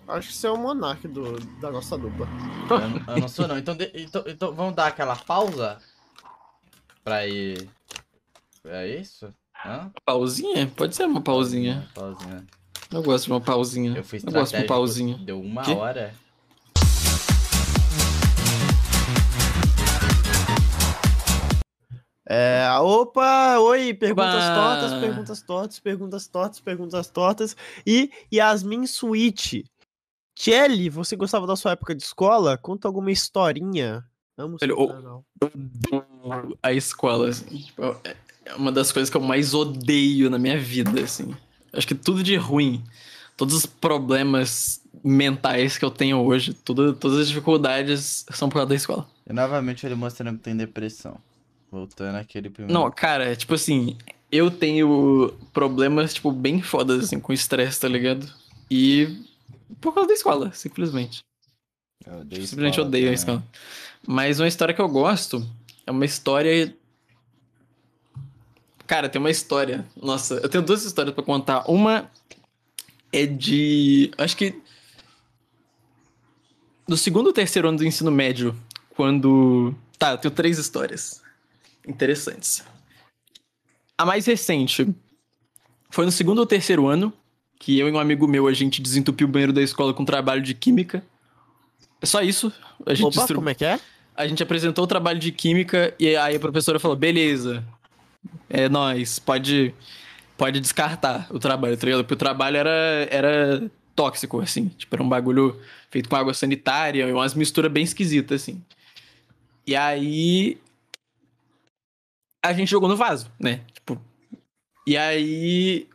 Acho 0.09 0.29
que 0.29 0.33
você 0.33 0.47
é 0.47 0.51
o 0.51 0.57
monarca 0.57 1.07
do, 1.07 1.39
da 1.61 1.71
nossa 1.71 1.97
dupla. 1.97 2.27
Eu, 2.69 2.89
não- 2.89 3.13
eu 3.15 3.19
não 3.21 3.27
sou 3.29 3.47
não. 3.47 3.57
Então, 3.57 3.75
de- 3.75 3.91
então, 3.93 4.23
então 4.25 4.53
vamos 4.53 4.75
dar 4.75 4.87
aquela 4.87 5.15
pausa? 5.15 5.77
Pra 7.03 7.27
ir. 7.27 7.69
É 8.65 8.87
isso? 8.87 9.31
Hã? 9.65 9.91
Pausinha? 10.05 10.67
Pode 10.75 10.95
ser 10.95 11.05
uma 11.05 11.21
pausinha. 11.21 11.87
Pausinha. 11.93 12.45
Eu 12.91 13.03
gosto 13.03 13.25
de 13.25 13.31
uma 13.31 13.41
pausinha. 13.41 13.95
Eu 13.95 14.03
fui 14.03 14.19
Eu 14.25 14.31
gosto 14.31 14.51
de 14.55 14.61
uma 14.61 14.67
pausinha. 14.67 15.17
Deu 15.19 15.39
uma 15.39 15.63
Quê? 15.63 15.73
hora. 15.73 16.13
É, 22.31 22.67
opa, 22.79 23.57
oi, 23.59 23.91
perguntas 23.93 24.43
tortas, 24.53 24.93
perguntas 24.99 25.41
tortas, 25.41 25.79
perguntas 25.79 26.27
tortas, 26.27 26.59
perguntas 26.59 27.07
tortas. 27.09 27.57
E 27.87 28.11
Yasmin 28.31 28.85
Switch. 28.85 29.63
Kelly, 30.41 30.89
você 30.89 31.17
gostava 31.17 31.45
da 31.45 31.55
sua 31.57 31.73
época 31.73 31.93
de 31.93 32.01
escola? 32.01 32.57
Conta 32.57 32.87
alguma 32.87 33.11
historinha. 33.11 34.05
O- 34.37 34.87
canal. 34.87 35.25
A 36.63 36.71
escola, 36.71 37.27
assim, 37.27 37.57
tipo, 37.57 37.83
é 38.05 38.15
é 38.49 38.55
uma 38.55 38.71
das 38.71 38.91
coisas 38.91 39.09
que 39.09 39.17
eu 39.17 39.21
mais 39.21 39.53
odeio 39.53 40.29
na 40.29 40.39
minha 40.39 40.57
vida, 40.57 41.01
assim. 41.01 41.35
Acho 41.71 41.87
que 41.87 41.93
tudo 41.93 42.23
de 42.23 42.35
ruim, 42.35 42.83
todos 43.37 43.53
os 43.53 43.65
problemas 43.65 44.81
mentais 45.03 45.77
que 45.77 45.85
eu 45.85 45.91
tenho 45.91 46.17
hoje, 46.17 46.53
tudo, 46.53 46.93
todas 46.93 47.19
as 47.19 47.27
dificuldades 47.27 48.25
são 48.31 48.49
por 48.49 48.55
causa 48.55 48.69
da 48.69 48.75
escola. 48.75 49.07
E 49.29 49.33
novamente 49.33 49.85
ele 49.85 49.93
mostrando 49.93 50.37
que 50.37 50.43
tem 50.43 50.57
depressão. 50.57 51.17
Voltando 51.71 52.15
àquele 52.15 52.49
primeiro. 52.49 52.73
Não, 52.73 52.89
cara, 52.89 53.35
tipo 53.35 53.53
assim, 53.53 53.95
eu 54.31 54.49
tenho 54.49 55.31
problemas, 55.53 56.15
tipo, 56.15 56.31
bem 56.31 56.61
fodas, 56.61 57.03
assim, 57.03 57.19
com 57.19 57.31
estresse, 57.31 57.79
tá 57.79 57.87
ligado? 57.87 58.27
E 58.71 59.15
por 59.79 59.93
causa 59.93 60.07
da 60.07 60.13
escola, 60.13 60.51
simplesmente. 60.53 61.21
Eu 62.05 62.19
odeio 62.19 62.41
Simplesmente 62.47 62.73
escola 62.73 62.87
odeio 62.87 63.03
a 63.03 63.05
também. 63.07 63.15
escola. 63.15 63.43
Mas 64.07 64.39
uma 64.39 64.47
história 64.47 64.73
que 64.73 64.81
eu 64.81 64.89
gosto 64.89 65.45
é 65.85 65.91
uma 65.91 66.05
história. 66.05 66.75
Cara, 68.87 69.07
tem 69.09 69.19
uma 69.19 69.29
história. 69.29 69.85
Nossa, 69.95 70.35
eu 70.35 70.49
tenho 70.49 70.63
duas 70.63 70.83
histórias 70.83 71.13
pra 71.13 71.23
contar. 71.23 71.69
Uma 71.69 72.09
é 73.11 73.25
de. 73.25 74.11
Acho 74.17 74.35
que. 74.37 74.59
No 76.87 76.97
segundo 76.97 77.27
ou 77.27 77.33
terceiro 77.33 77.67
ano 77.69 77.77
do 77.77 77.85
ensino 77.85 78.09
médio, 78.11 78.55
quando. 78.95 79.75
Tá, 79.97 80.11
eu 80.11 80.17
tenho 80.17 80.33
três 80.33 80.57
histórias 80.57 81.21
interessantes. 81.87 82.63
A 83.97 84.05
mais 84.05 84.25
recente 84.25 84.87
foi 85.89 86.05
no 86.05 86.11
segundo 86.11 86.39
ou 86.39 86.45
terceiro 86.47 86.87
ano, 86.87 87.13
que 87.59 87.77
eu 87.77 87.87
e 87.87 87.91
um 87.91 87.99
amigo 87.99 88.25
meu 88.27 88.47
a 88.47 88.53
gente 88.53 88.81
desentupiu 88.81 89.27
o 89.27 89.29
banheiro 89.29 89.53
da 89.53 89.61
escola 89.61 89.93
com 89.93 90.05
trabalho 90.05 90.41
de 90.41 90.53
química. 90.53 91.03
É 92.01 92.05
só 92.05 92.21
isso. 92.21 92.51
A 92.85 92.93
gente, 92.93 93.07
Opa, 93.07 93.17
destru- 93.17 93.35
como 93.35 93.49
é 93.49 93.53
que 93.53 93.65
é? 93.65 93.79
a 94.15 94.25
gente 94.27 94.41
apresentou 94.41 94.85
o 94.85 94.87
trabalho 94.87 95.19
de 95.19 95.31
química 95.31 95.93
e 95.99 96.15
aí 96.15 96.35
a 96.35 96.39
professora 96.39 96.79
falou: 96.79 96.95
beleza, 96.95 97.63
é 98.49 98.69
nóis, 98.69 99.19
pode, 99.19 99.73
pode 100.37 100.59
descartar 100.59 101.27
o 101.29 101.37
trabalho, 101.39 101.77
tá? 101.77 101.85
Porque 101.97 102.13
o 102.13 102.17
trabalho 102.17 102.57
era, 102.57 103.07
era 103.11 103.69
tóxico, 103.95 104.39
assim. 104.39 104.69
Tipo, 104.69 104.95
era 104.95 105.03
um 105.03 105.09
bagulho 105.09 105.59
feito 105.91 106.07
com 106.07 106.15
água 106.15 106.33
sanitária 106.33 107.05
e 107.07 107.11
umas 107.11 107.33
misturas 107.33 107.71
bem 107.71 107.83
esquisitas, 107.83 108.41
assim. 108.41 108.63
E 109.67 109.75
aí. 109.75 110.57
A 112.43 112.53
gente 112.53 112.71
jogou 112.71 112.87
no 112.87 112.95
vaso, 112.95 113.29
né? 113.37 113.61
Tipo. 113.73 114.01
E 114.87 114.95
aí. 114.95 115.87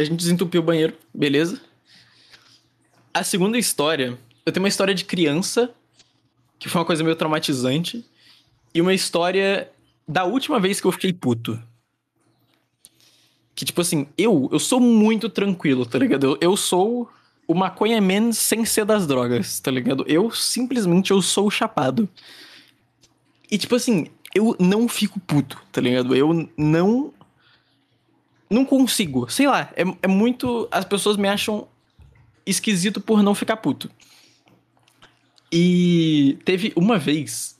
A 0.00 0.04
gente 0.04 0.16
desentupiu 0.16 0.62
o 0.62 0.64
banheiro, 0.64 0.96
beleza? 1.12 1.60
A 3.12 3.22
segunda 3.22 3.58
história. 3.58 4.18
Eu 4.46 4.52
tenho 4.52 4.64
uma 4.64 4.68
história 4.68 4.94
de 4.94 5.04
criança, 5.04 5.70
que 6.58 6.70
foi 6.70 6.80
uma 6.80 6.86
coisa 6.86 7.04
meio 7.04 7.14
traumatizante. 7.14 8.02
E 8.74 8.80
uma 8.80 8.94
história 8.94 9.70
da 10.08 10.24
última 10.24 10.58
vez 10.58 10.80
que 10.80 10.86
eu 10.86 10.92
fiquei 10.92 11.12
puto. 11.12 11.62
Que, 13.54 13.66
tipo 13.66 13.82
assim, 13.82 14.06
eu, 14.16 14.48
eu 14.50 14.58
sou 14.58 14.80
muito 14.80 15.28
tranquilo, 15.28 15.84
tá 15.84 15.98
ligado? 15.98 16.24
Eu, 16.24 16.38
eu 16.40 16.56
sou 16.56 17.10
o 17.46 17.54
maconha 17.54 18.00
man 18.00 18.32
sem 18.32 18.64
ser 18.64 18.86
das 18.86 19.06
drogas, 19.06 19.60
tá 19.60 19.70
ligado? 19.70 20.02
Eu 20.08 20.30
simplesmente 20.30 21.10
eu 21.10 21.20
sou 21.20 21.48
o 21.48 21.50
chapado. 21.50 22.08
E, 23.50 23.58
tipo 23.58 23.74
assim, 23.74 24.06
eu 24.34 24.56
não 24.58 24.88
fico 24.88 25.20
puto, 25.20 25.60
tá 25.70 25.80
ligado? 25.82 26.16
Eu 26.16 26.48
não. 26.56 27.12
Não 28.50 28.64
consigo. 28.64 29.30
Sei 29.30 29.46
lá, 29.46 29.70
é, 29.76 29.84
é 30.02 30.08
muito. 30.08 30.68
As 30.70 30.84
pessoas 30.84 31.16
me 31.16 31.28
acham 31.28 31.68
esquisito 32.44 33.00
por 33.00 33.22
não 33.22 33.34
ficar 33.34 33.56
puto. 33.58 33.88
E 35.52 36.38
teve 36.44 36.72
uma 36.76 36.98
vez 36.98 37.58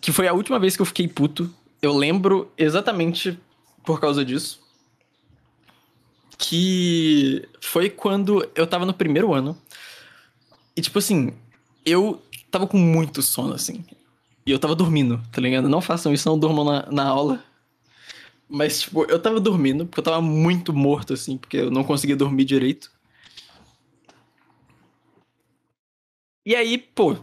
que 0.00 0.10
foi 0.10 0.26
a 0.26 0.32
última 0.32 0.58
vez 0.58 0.74
que 0.74 0.82
eu 0.82 0.86
fiquei 0.86 1.06
puto. 1.06 1.48
Eu 1.80 1.96
lembro 1.96 2.50
exatamente 2.58 3.38
por 3.84 4.00
causa 4.00 4.24
disso. 4.24 4.60
Que 6.36 7.48
foi 7.60 7.88
quando 7.88 8.48
eu 8.54 8.66
tava 8.66 8.84
no 8.84 8.92
primeiro 8.92 9.32
ano. 9.32 9.56
E 10.76 10.82
tipo 10.82 10.98
assim, 10.98 11.32
eu 11.86 12.20
tava 12.50 12.66
com 12.66 12.76
muito 12.78 13.22
sono, 13.22 13.54
assim. 13.54 13.84
E 14.44 14.50
eu 14.50 14.58
tava 14.58 14.74
dormindo, 14.74 15.20
tá 15.30 15.40
ligado? 15.40 15.68
Não 15.68 15.80
façam 15.80 16.12
isso, 16.12 16.28
não 16.28 16.36
durmam 16.38 16.64
na, 16.64 16.86
na 16.90 17.04
aula. 17.04 17.44
Mas, 18.54 18.82
tipo, 18.82 19.04
eu 19.06 19.18
tava 19.18 19.40
dormindo, 19.40 19.86
porque 19.86 20.00
eu 20.00 20.04
tava 20.04 20.20
muito 20.20 20.74
morto, 20.74 21.14
assim, 21.14 21.38
porque 21.38 21.56
eu 21.56 21.70
não 21.70 21.82
conseguia 21.82 22.14
dormir 22.14 22.44
direito. 22.44 22.92
E 26.44 26.54
aí, 26.54 26.76
pô, 26.76 27.16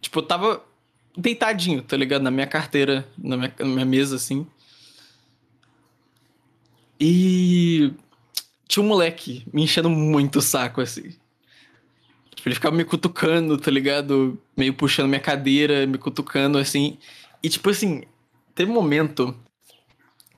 tipo, 0.00 0.20
eu 0.20 0.22
tava 0.22 0.64
deitadinho, 1.16 1.82
tá 1.82 1.96
ligado? 1.96 2.22
Na 2.22 2.30
minha 2.30 2.46
carteira, 2.46 3.08
na 3.18 3.36
minha, 3.36 3.52
na 3.58 3.64
minha 3.64 3.84
mesa, 3.84 4.14
assim. 4.14 4.46
E 7.00 7.92
tinha 8.68 8.84
um 8.84 8.86
moleque 8.86 9.44
me 9.52 9.64
enchendo 9.64 9.90
muito 9.90 10.38
o 10.38 10.42
saco, 10.42 10.80
assim. 10.80 11.12
Tipo, 12.36 12.48
ele 12.48 12.54
ficava 12.54 12.76
me 12.76 12.84
cutucando, 12.84 13.58
tá 13.58 13.68
ligado? 13.68 14.40
Meio 14.56 14.74
puxando 14.74 15.08
minha 15.08 15.20
cadeira, 15.20 15.88
me 15.88 15.98
cutucando, 15.98 16.56
assim. 16.56 16.98
E, 17.42 17.48
tipo 17.48 17.68
assim, 17.68 18.04
teve 18.54 18.70
um 18.70 18.74
momento 18.74 19.36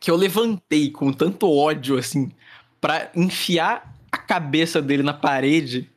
que 0.04 0.10
eu 0.10 0.16
levantei 0.16 0.90
com 0.90 1.10
tanto 1.12 1.50
ódio, 1.50 1.96
assim, 1.96 2.30
pra 2.78 3.10
enfiar 3.16 3.96
a 4.12 4.18
cabeça 4.18 4.82
dele 4.82 5.02
na 5.02 5.14
parede. 5.14 5.88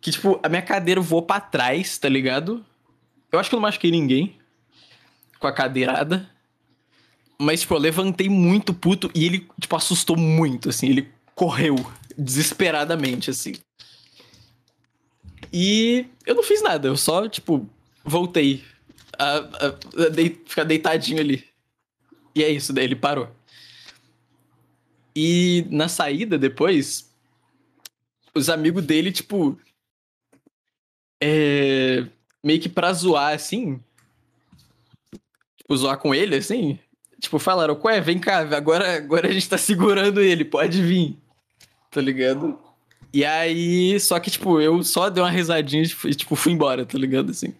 Que, 0.00 0.12
tipo, 0.12 0.38
a 0.42 0.48
minha 0.48 0.62
cadeira 0.62 1.00
voou 1.00 1.22
pra 1.22 1.40
trás, 1.40 1.98
tá 1.98 2.08
ligado? 2.08 2.64
Eu 3.32 3.38
acho 3.40 3.50
que 3.50 3.54
eu 3.56 3.58
não 3.58 3.62
machuquei 3.62 3.90
ninguém 3.90 4.36
com 5.40 5.46
a 5.48 5.52
cadeirada. 5.52 6.30
Mas, 7.36 7.62
tipo, 7.62 7.74
eu 7.74 7.78
levantei 7.78 8.28
muito 8.28 8.72
puto 8.72 9.10
e 9.12 9.26
ele, 9.26 9.48
tipo, 9.60 9.74
assustou 9.74 10.16
muito, 10.16 10.68
assim. 10.68 10.88
Ele 10.88 11.08
correu 11.34 11.74
desesperadamente, 12.16 13.28
assim. 13.28 13.54
E 15.52 16.06
eu 16.24 16.36
não 16.36 16.44
fiz 16.44 16.62
nada, 16.62 16.86
eu 16.86 16.96
só, 16.96 17.28
tipo, 17.28 17.68
voltei 18.04 18.62
a, 19.18 19.38
a, 19.38 20.04
a 20.06 20.08
dei- 20.10 20.40
ficar 20.46 20.62
deitadinho 20.64 21.20
ali. 21.20 21.49
E 22.34 22.44
é 22.44 22.50
isso, 22.50 22.72
daí 22.72 22.84
ele 22.84 22.96
parou. 22.96 23.28
E 25.14 25.66
na 25.70 25.88
saída 25.88 26.38
depois, 26.38 27.10
os 28.34 28.48
amigos 28.48 28.84
dele, 28.84 29.12
tipo. 29.12 29.58
É, 31.22 32.06
meio 32.42 32.60
que 32.60 32.68
pra 32.68 32.92
zoar, 32.92 33.34
assim. 33.34 33.80
Tipo, 35.56 35.76
zoar 35.76 35.98
com 35.98 36.14
ele, 36.14 36.36
assim. 36.36 36.78
Tipo, 37.20 37.38
falaram, 37.38 37.78
ué, 37.84 38.00
vem 38.00 38.18
cá, 38.18 38.38
agora, 38.38 38.96
agora 38.96 39.28
a 39.28 39.32
gente 39.32 39.48
tá 39.48 39.58
segurando 39.58 40.20
ele, 40.20 40.44
pode 40.44 40.82
vir. 40.82 41.16
Tá 41.90 42.00
ligado? 42.00 42.58
E 43.12 43.24
aí, 43.24 43.98
só 43.98 44.18
que, 44.20 44.30
tipo, 44.30 44.60
eu 44.60 44.82
só 44.82 45.10
dei 45.10 45.22
uma 45.22 45.30
risadinha 45.30 45.82
e, 45.82 46.14
tipo, 46.14 46.36
fui 46.36 46.52
embora, 46.52 46.86
tá 46.86 46.96
ligado? 46.96 47.30
Assim. 47.30 47.52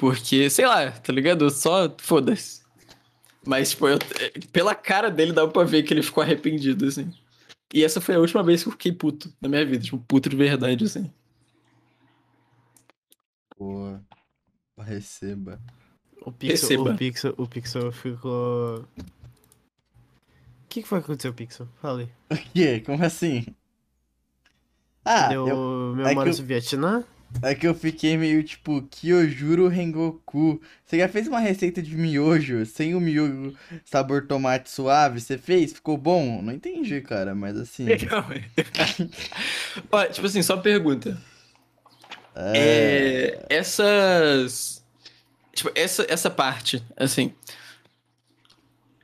Porque, 0.00 0.48
sei 0.48 0.66
lá, 0.66 0.90
tá 0.92 1.12
ligado? 1.12 1.44
Eu 1.44 1.50
só. 1.50 1.94
Foda-se. 1.98 2.62
Mas, 3.46 3.70
tipo, 3.70 3.86
eu, 3.86 3.98
pela 4.50 4.74
cara 4.74 5.10
dele 5.10 5.30
dava 5.32 5.50
pra 5.52 5.62
ver 5.62 5.82
que 5.82 5.92
ele 5.92 6.02
ficou 6.02 6.22
arrependido, 6.22 6.86
assim. 6.86 7.12
E 7.72 7.84
essa 7.84 8.00
foi 8.00 8.14
a 8.14 8.18
última 8.18 8.42
vez 8.42 8.62
que 8.62 8.68
eu 8.68 8.72
fiquei 8.72 8.92
puto 8.92 9.30
na 9.42 9.46
minha 9.48 9.64
vida. 9.66 9.84
Tipo, 9.84 9.98
puto 9.98 10.30
de 10.30 10.36
verdade, 10.36 10.84
assim. 10.84 11.12
Pô, 13.56 13.98
receba. 14.78 15.60
O 16.22 16.32
Pixel, 16.32 16.68
Receba. 16.68 16.94
o 16.94 16.96
Pixel, 16.96 17.34
o 17.36 17.46
Pixel 17.46 17.92
ficou. 17.92 18.78
O 18.80 18.86
que, 20.68 20.82
que 20.82 20.88
foi 20.88 21.00
que 21.00 21.04
aconteceu, 21.04 21.34
Pixel? 21.34 21.68
Falei. 21.80 22.08
O 22.32 22.36
quê? 22.54 22.80
Como 22.80 23.04
assim? 23.04 23.44
Ah, 25.04 25.28
Deu 25.28 25.46
eu, 25.48 25.94
memória 25.96 26.32
que 26.32 26.38
eu- 26.38 26.42
do 26.42 26.46
Vietnã? 26.46 27.04
É 27.42 27.54
que 27.54 27.66
eu 27.66 27.74
fiquei 27.74 28.16
meio 28.16 28.42
tipo, 28.42 28.82
Kyojuro 28.82 29.68
Rengoku. 29.68 30.60
Você 30.84 30.98
já 30.98 31.08
fez 31.08 31.26
uma 31.28 31.38
receita 31.38 31.80
de 31.80 31.96
miojo 31.96 32.66
sem 32.66 32.94
o 32.94 33.00
miojo 33.00 33.54
sabor 33.84 34.26
tomate 34.26 34.70
suave? 34.70 35.20
Você 35.20 35.38
fez? 35.38 35.72
Ficou 35.72 35.96
bom? 35.96 36.42
Não 36.42 36.52
entendi, 36.52 37.00
cara, 37.00 37.34
mas 37.34 37.56
assim. 37.56 37.84
Legal, 37.84 38.26
Ó, 39.90 40.04
tipo 40.06 40.26
assim, 40.26 40.42
só 40.42 40.56
pergunta. 40.56 41.16
É. 42.34 42.52
É, 42.56 43.46
essas. 43.48 44.84
Tipo, 45.54 45.70
essa, 45.74 46.06
essa 46.08 46.30
parte, 46.30 46.82
assim. 46.96 47.32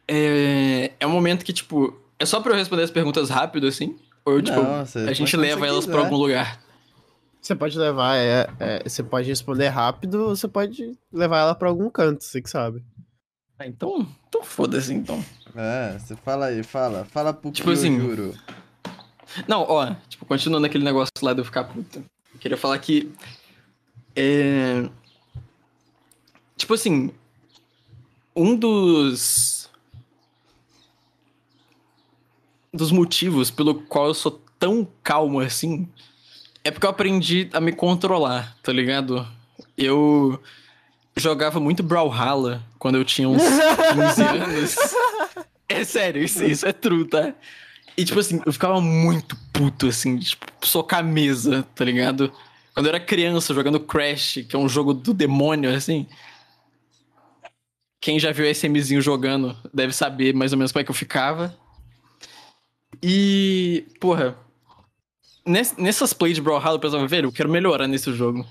É, 0.09 0.93
é 1.01 1.07
um 1.07 1.11
momento 1.11 1.45
que, 1.45 1.53
tipo. 1.53 1.99
É 2.19 2.25
só 2.25 2.41
pra 2.41 2.53
eu 2.53 2.57
responder 2.57 2.83
as 2.83 2.91
perguntas 2.91 3.29
rápido, 3.29 3.67
assim? 3.67 3.99
Ou, 4.25 4.41
tipo, 4.41 4.57
Não, 4.61 4.81
a 5.09 5.13
gente 5.13 5.37
leva 5.37 5.67
elas 5.67 5.85
pra 5.85 5.97
quiser. 5.97 6.05
algum 6.05 6.17
lugar? 6.17 6.66
Você 7.47 7.55
pode 7.55 7.79
levar, 7.79 8.17
é, 8.17 8.49
é, 8.59 8.83
você 8.83 9.05
pode 9.05 9.29
responder 9.29 9.69
rápido 9.69 10.15
ou 10.15 10.35
você 10.35 10.49
pode 10.49 10.99
levar 11.13 11.43
ela 11.43 11.55
pra 11.55 11.69
algum 11.69 11.89
canto, 11.89 12.25
você 12.25 12.43
que 12.43 12.51
sabe. 12.51 12.85
Ah, 13.57 13.65
então. 13.69 14.05
Então 14.29 14.43
foda-se, 14.43 14.93
então. 14.93 15.25
É, 15.55 15.97
você 15.97 16.17
fala 16.17 16.47
aí, 16.47 16.65
fala. 16.65 17.05
Fala 17.05 17.33
pro 17.33 17.53
Tipo 17.53 17.71
assim, 17.71 18.01
Kyojuro. 18.01 18.35
Não, 19.47 19.63
ó, 19.63 19.95
tipo, 20.09 20.27
continuando 20.27 20.67
aquele 20.67 20.83
negócio 20.83 21.13
lá 21.23 21.33
de 21.33 21.39
eu 21.39 21.45
ficar 21.45 21.63
puta. 21.63 22.01
Eu 22.35 22.41
queria 22.41 22.57
falar 22.57 22.77
que. 22.81 23.13
É. 24.17 24.91
Tipo 26.57 26.75
assim. 26.75 27.13
Um 28.35 28.57
dos. 28.57 29.71
Dos 32.75 32.91
motivos 32.91 33.53
pelo 33.53 33.83
qual 33.83 34.09
eu 34.09 34.15
sou 34.15 34.43
tão 34.59 34.85
calmo 35.05 35.39
assim. 35.39 35.89
É 36.67 36.71
porque 36.73 36.85
eu 36.85 36.91
aprendi 36.91 37.49
a 37.53 37.61
me 37.61 37.71
controlar, 37.71 38.57
tá 38.61 38.73
ligado? 38.73 39.25
Eu 39.79 40.43
jogava 41.17 41.61
muito 41.61 41.81
Brawlhalla 41.81 42.61
quando 42.77 42.97
eu 42.97 43.05
tinha 43.05 43.29
uns 43.29 43.41
15 43.41 44.23
anos. 44.27 44.77
É 45.69 45.85
sério, 45.85 46.25
isso, 46.25 46.43
isso 46.43 46.67
é 46.67 46.73
true, 46.73 47.07
tá? 47.07 47.33
E, 47.97 48.05
tipo 48.05 48.19
assim, 48.19 48.43
eu 48.45 48.53
ficava 48.53 48.81
muito 48.81 49.37
puto, 49.53 49.87
assim, 49.87 50.17
de, 50.17 50.31
tipo, 50.31 50.45
socar 50.67 50.99
a 50.99 51.03
mesa, 51.05 51.65
tá 51.73 51.85
ligado? 51.85 52.33
Quando 52.75 52.87
eu 52.87 52.91
era 52.91 52.99
criança, 52.99 53.55
jogando 53.55 53.79
Crash, 53.79 54.45
que 54.49 54.57
é 54.57 54.59
um 54.59 54.69
jogo 54.69 54.93
do 54.93 55.15
demônio, 55.15 55.73
assim. 55.73 56.05
Quem 58.01 58.19
já 58.19 58.33
viu 58.33 58.45
SMzinho 58.51 59.01
jogando 59.01 59.57
deve 59.73 59.93
saber 59.93 60.35
mais 60.35 60.51
ou 60.51 60.59
menos 60.59 60.73
como 60.73 60.81
é 60.81 60.85
que 60.85 60.91
eu 60.91 60.97
ficava. 60.97 61.57
E, 63.01 63.87
porra, 64.01 64.37
nessas 65.47 66.13
plays 66.13 66.35
de 66.35 66.43
Brawlhalla, 66.43 66.77
eu 66.77 66.81
pensava, 66.81 67.07
velho, 67.07 67.29
eu 67.29 67.33
quero 67.33 67.49
melhorar 67.49 67.87
nesse 67.87 68.13
jogo. 68.13 68.47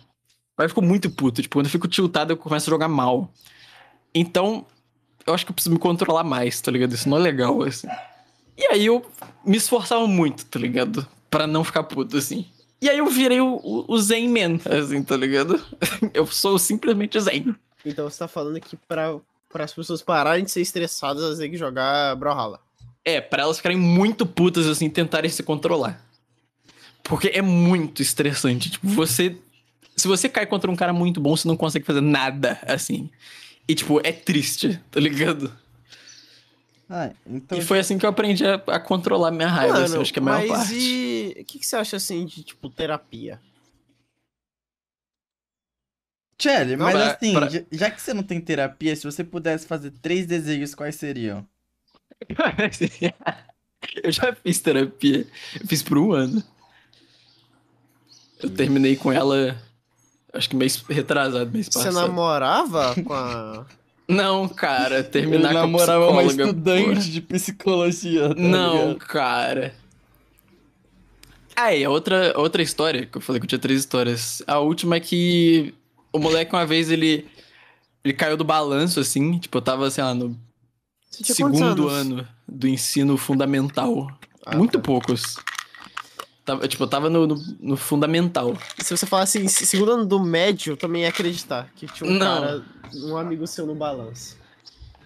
Mas 0.57 0.65
eu 0.65 0.69
fico 0.69 0.81
muito 0.81 1.09
puto, 1.09 1.41
tipo, 1.41 1.57
quando 1.57 1.65
eu 1.65 1.71
fico 1.71 1.87
tiltado, 1.87 2.31
eu 2.31 2.37
começo 2.37 2.69
a 2.69 2.71
jogar 2.71 2.87
mal. 2.87 3.29
Então, 4.13 4.65
eu 5.27 5.33
acho 5.33 5.45
que 5.45 5.51
eu 5.51 5.53
preciso 5.53 5.73
me 5.73 5.79
controlar 5.79 6.23
mais, 6.23 6.61
tá 6.61 6.71
ligado? 6.71 6.93
Isso 6.93 7.09
não 7.09 7.17
é 7.17 7.19
legal, 7.19 7.61
assim. 7.63 7.87
E 8.57 8.65
aí 8.67 8.85
eu 8.85 9.05
me 9.45 9.57
esforçava 9.57 10.07
muito, 10.07 10.45
tá 10.45 10.57
ligado? 10.57 11.05
Pra 11.29 11.45
não 11.45 11.63
ficar 11.63 11.83
puto, 11.83 12.15
assim. 12.15 12.45
E 12.81 12.89
aí 12.89 12.97
eu 12.97 13.07
virei 13.07 13.41
o, 13.41 13.59
o, 13.63 13.85
o 13.87 13.97
Zen 13.97 14.29
Man, 14.29 14.59
assim, 14.65 15.01
tá 15.03 15.17
ligado? 15.17 15.61
Eu 16.13 16.27
sou 16.27 16.59
simplesmente 16.59 17.19
Zen. 17.19 17.55
Então 17.85 18.07
você 18.09 18.19
tá 18.19 18.27
falando 18.27 18.59
que 18.59 18.77
pra, 18.87 19.17
as 19.53 19.73
pessoas 19.73 20.01
pararem 20.01 20.43
de 20.43 20.51
ser 20.51 20.61
estressadas, 20.61 21.23
elas 21.23 21.39
têm 21.39 21.49
que 21.49 21.57
jogar 21.57 22.15
Brawlhalla. 22.15 22.59
É, 23.03 23.19
pra 23.21 23.43
elas 23.43 23.57
ficarem 23.57 23.77
muito 23.77 24.25
putas, 24.25 24.67
assim, 24.67 24.89
tentarem 24.89 25.29
se 25.29 25.41
controlar. 25.41 26.01
Porque 27.05 27.29
é 27.33 27.41
muito 27.41 28.01
estressante. 28.01 28.71
Tipo, 28.71 28.87
você. 28.87 29.37
Se 29.95 30.07
você 30.07 30.27
cai 30.27 30.45
contra 30.45 30.69
um 30.69 30.75
cara 30.75 30.91
muito 30.91 31.21
bom, 31.21 31.35
você 31.37 31.47
não 31.47 31.55
consegue 31.55 31.85
fazer 31.85 32.01
nada, 32.01 32.59
assim. 32.63 33.09
E, 33.67 33.73
tipo, 33.73 33.99
é 34.05 34.11
triste, 34.11 34.79
tá 34.91 34.99
ligado? 34.99 35.51
Ah, 36.89 37.11
então. 37.25 37.57
E 37.57 37.61
foi 37.61 37.79
assim 37.79 37.97
que 37.97 38.05
eu 38.05 38.09
aprendi 38.09 38.45
a, 38.45 38.55
a 38.55 38.79
controlar 38.79 39.31
minha 39.31 39.47
raiva, 39.47 39.83
assim, 39.83 39.99
acho 40.01 40.13
que 40.13 40.19
é 40.19 40.21
a 40.21 40.25
maior 40.25 40.47
mas 40.47 40.49
parte. 40.49 40.75
e 40.75 41.37
o 41.39 41.45
que, 41.45 41.59
que 41.59 41.65
você 41.65 41.75
acha 41.77 41.95
assim 41.97 42.25
de 42.25 42.43
tipo 42.43 42.69
terapia? 42.69 43.39
Tchelle, 46.37 46.75
mas 46.75 46.93
pra- 46.93 47.11
assim, 47.13 47.33
pra- 47.33 47.49
já, 47.49 47.61
já 47.71 47.89
que 47.91 48.01
você 48.01 48.13
não 48.13 48.21
tem 48.21 48.39
terapia, 48.41 48.95
se 48.95 49.03
você 49.03 49.23
pudesse 49.23 49.65
fazer 49.65 49.91
três 50.01 50.25
desejos, 50.27 50.75
quais 50.75 50.95
seriam? 50.95 51.47
eu 54.03 54.11
já 54.11 54.35
fiz 54.35 54.59
terapia. 54.59 55.25
Eu 55.59 55.67
fiz 55.67 55.81
por 55.81 55.97
um 55.97 56.11
ano. 56.11 56.43
Eu 58.45 58.49
terminei 58.51 58.95
com 58.95 59.11
ela, 59.11 59.55
acho 60.33 60.49
que 60.49 60.55
mês 60.55 60.83
retrasado, 60.87 61.49
mês 61.51 61.67
Você 61.67 61.79
passado. 61.79 61.93
namorava 61.95 62.95
com 63.03 63.13
a. 63.13 63.65
Não, 64.07 64.47
cara, 64.47 65.03
terminar 65.03 65.49
Ele 65.49 65.53
com 65.53 65.57
a 65.57 65.61
namorava 65.61 66.09
uma 66.11 66.23
estudante 66.23 66.85
porra. 66.89 67.01
de 67.01 67.21
psicologia. 67.21 68.29
tá 68.29 68.35
Não, 68.35 68.81
ligado? 68.89 68.97
cara. 68.99 69.73
Ah, 71.55 71.73
e 71.73 71.83
a 71.85 71.89
outra, 71.89 72.33
outra 72.37 72.61
história, 72.61 73.05
que 73.05 73.17
eu 73.17 73.21
falei 73.21 73.39
que 73.39 73.45
eu 73.45 73.49
tinha 73.49 73.59
três 73.59 73.79
histórias. 73.79 74.43
A 74.45 74.59
última 74.59 74.97
é 74.97 74.99
que 74.99 75.73
o 76.13 76.19
moleque, 76.19 76.53
uma 76.53 76.65
vez, 76.65 76.91
ele, 76.91 77.25
ele 78.03 78.13
caiu 78.13 78.35
do 78.37 78.43
balanço, 78.43 78.99
assim. 78.99 79.39
Tipo, 79.39 79.57
eu 79.57 79.61
tava, 79.61 79.89
sei 79.89 80.03
lá, 80.03 80.13
no 80.13 80.37
Você 81.09 81.33
segundo 81.33 81.87
ano 81.87 82.27
do 82.47 82.67
ensino 82.67 83.15
fundamental. 83.17 84.07
Ah, 84.45 84.55
Muito 84.57 84.73
tá. 84.77 84.83
poucos. 84.83 85.37
Tava, 86.45 86.67
tipo, 86.67 86.83
eu 86.83 86.87
tava 86.87 87.09
no, 87.09 87.25
no, 87.25 87.35
no 87.59 87.75
fundamental. 87.75 88.55
Se 88.77 88.95
você 88.95 89.05
falasse 89.07 89.39
assim, 89.39 89.47
segundo 89.47 89.91
ano 89.93 90.05
do 90.05 90.19
médio, 90.19 90.73
eu 90.73 90.77
também 90.77 91.01
ia 91.01 91.09
acreditar 91.09 91.69
que 91.75 91.87
tinha 91.87 92.07
um 92.07 92.13
Não. 92.13 92.41
cara, 92.41 92.63
um 92.93 93.17
amigo 93.17 93.47
seu 93.47 93.65
no 93.65 93.73
balanço. 93.73 94.37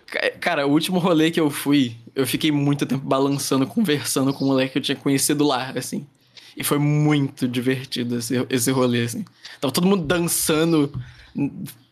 Ca- 0.07 0.31
Cara, 0.39 0.67
o 0.67 0.71
último 0.71 0.99
rolê 0.99 1.31
que 1.31 1.39
eu 1.39 1.49
fui, 1.49 1.95
eu 2.13 2.27
fiquei 2.27 2.51
muito 2.51 2.85
tempo 2.85 3.05
balançando, 3.07 3.65
conversando 3.65 4.33
com 4.33 4.43
o 4.43 4.47
moleque 4.49 4.73
que 4.73 4.77
eu 4.79 4.83
tinha 4.83 4.97
conhecido 4.97 5.45
lá, 5.45 5.71
assim. 5.75 6.05
E 6.57 6.63
foi 6.63 6.77
muito 6.77 7.47
divertido 7.47 8.17
esse, 8.17 8.45
esse 8.49 8.69
rolê, 8.71 9.03
assim. 9.03 9.23
Tava 9.61 9.71
todo 9.71 9.87
mundo 9.87 10.03
dançando, 10.03 10.91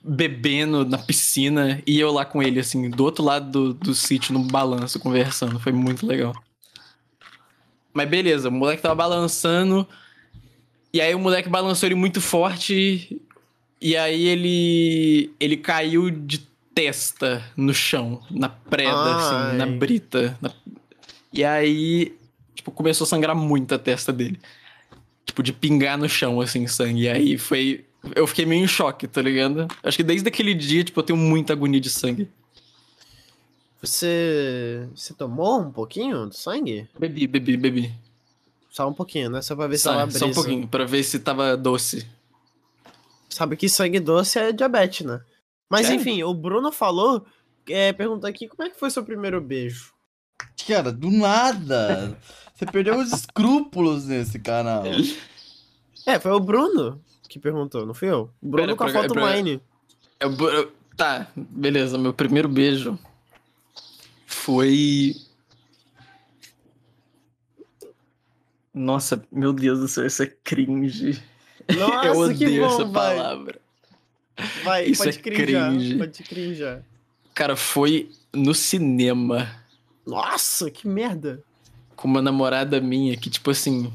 bebendo 0.04 0.84
na 0.84 0.98
piscina, 0.98 1.82
e 1.88 1.98
eu 2.00 2.12
lá 2.12 2.26
com 2.26 2.44
ele, 2.44 2.60
assim, 2.60 2.90
do 2.90 3.04
outro 3.04 3.24
lado 3.24 3.50
do, 3.50 3.74
do 3.74 3.96
sítio, 3.96 4.34
no 4.34 4.40
balanço, 4.44 5.00
conversando. 5.00 5.58
Foi 5.60 5.72
muito 5.72 6.06
legal. 6.06 6.34
Mas 7.98 8.08
beleza, 8.10 8.50
o 8.50 8.52
moleque 8.52 8.82
tava 8.84 8.94
balançando, 8.94 9.88
e 10.94 11.02
aí 11.02 11.16
o 11.16 11.20
moleque 11.20 11.50
balançou 11.50 11.88
ele 11.88 11.96
muito 11.96 12.22
forte, 12.22 13.20
e 13.82 13.98
aí 13.98 14.28
ele. 14.28 15.32
ele 15.40 15.58
caiu 15.58 16.12
de 16.12 16.46
testa 16.76 17.44
no 17.58 17.74
chão, 17.74 18.22
na 18.30 18.50
preda, 18.50 19.16
assim, 19.16 19.58
na 19.58 19.64
Ai. 19.64 19.72
brita. 19.72 20.38
na- 20.40 20.52
E 21.34 21.44
aí. 21.44 22.14
Tipo, 22.54 22.70
começou 22.72 23.06
a 23.06 23.08
sangrar 23.08 23.36
muito 23.36 23.74
a 23.74 23.80
testa 23.80 24.14
dele. 24.14 24.40
Tipo, 25.26 25.42
de 25.42 25.52
pingar 25.54 25.98
no 25.98 26.08
chão, 26.08 26.40
assim, 26.40 26.68
sangue. 26.68 27.02
E 27.04 27.10
aí 27.10 27.38
foi. 27.38 27.84
Eu 28.16 28.28
fiquei 28.28 28.46
meio 28.46 28.64
em 28.64 28.68
choque, 28.68 29.08
tá 29.08 29.22
ligado? 29.24 29.68
Acho 29.84 29.98
que 29.98 30.04
desde 30.04 30.28
aquele 30.28 30.54
dia, 30.54 30.84
tipo, 30.84 31.00
eu 31.00 31.04
tenho 31.04 31.18
muita 31.18 31.54
agonia 31.54 31.82
de 31.82 31.90
sangue. 31.90 32.28
Você. 33.82 34.88
Você 34.96 35.14
tomou 35.14 35.60
um 35.62 35.72
pouquinho 35.72 36.26
do 36.28 36.34
sangue? 36.36 36.88
Bebi, 36.98 37.28
bebi, 37.28 37.58
bebi. 37.58 37.94
Só 38.70 38.88
um 38.88 38.94
pouquinho, 38.94 39.30
né? 39.30 39.42
Só 39.42 39.56
pra 39.56 39.68
ver 39.68 39.78
se 39.78 39.84
Só, 39.84 39.94
tava 39.96 40.12
só 40.12 40.18
um 40.26 40.28
brisa. 40.30 40.42
pouquinho, 40.42 40.68
pra 40.68 40.86
ver 40.86 41.04
se 41.04 41.20
tava 41.20 41.56
doce. 41.58 42.08
Sabe 43.30 43.56
que 43.56 43.68
sangue 43.70 44.00
doce 44.00 44.40
é 44.40 44.52
diabetes, 44.52 45.06
né? 45.06 45.22
Mas 45.70 45.88
Sério? 45.88 46.02
enfim, 46.02 46.24
o 46.24 46.34
Bruno 46.34 46.72
falou. 46.72 47.26
É, 47.70 47.92
perguntou 47.92 48.30
aqui 48.30 48.48
como 48.48 48.64
é 48.64 48.70
que 48.72 48.80
foi 48.80 48.90
seu 48.90 49.04
primeiro 49.04 49.42
beijo. 49.42 49.92
Cara, 50.68 50.92
do 50.92 51.12
nada. 51.12 52.18
Você 52.56 52.66
perdeu 52.66 52.98
os 52.98 53.12
escrúpulos 53.12 54.06
nesse 54.06 54.40
canal. 54.40 54.84
É, 56.06 56.18
foi 56.20 56.32
o 56.32 56.40
Bruno 56.40 57.02
que 57.28 57.38
perguntou, 57.40 57.86
não 57.86 57.94
fui 57.94 58.10
eu? 58.10 58.30
O 58.42 58.48
Bruno 58.50 58.68
Pera, 58.68 58.78
com 58.78 58.84
a 58.86 59.02
foto 59.02 59.14
pra- 59.14 59.36
mine. 59.36 59.62
Eu, 60.20 60.32
eu- 60.50 60.72
tá, 60.96 61.28
beleza. 61.36 61.98
Meu 61.98 62.14
primeiro 62.14 62.48
beijo 62.48 62.98
foi. 64.48 65.14
Nossa, 68.74 69.22
meu 69.30 69.52
Deus 69.52 69.80
do 69.80 69.88
céu, 69.90 70.08
isso 70.08 70.24
é 70.24 70.28
cringe. 70.28 71.22
Nossa, 71.78 72.08
eu 72.08 72.14
que 72.14 72.46
odeio 72.46 72.62
bom, 72.62 72.74
essa 72.74 72.86
vai. 72.86 73.16
palavra. 73.18 73.60
Vai, 74.64 74.86
Isso 74.86 75.04
pode 75.04 75.18
é 75.18 75.22
crinjar. 75.22 75.70
cringe. 75.72 75.98
Pode 75.98 76.24
crinjar. 76.24 76.84
Cara, 77.34 77.56
foi 77.58 78.10
no 78.34 78.54
cinema 78.54 79.50
Nossa, 80.06 80.72
que 80.72 80.88
merda. 80.88 81.44
com 81.96 82.08
uma 82.08 82.22
namorada 82.22 82.80
minha 82.80 83.18
que, 83.18 83.30
tipo 83.30 83.52
assim. 83.52 83.92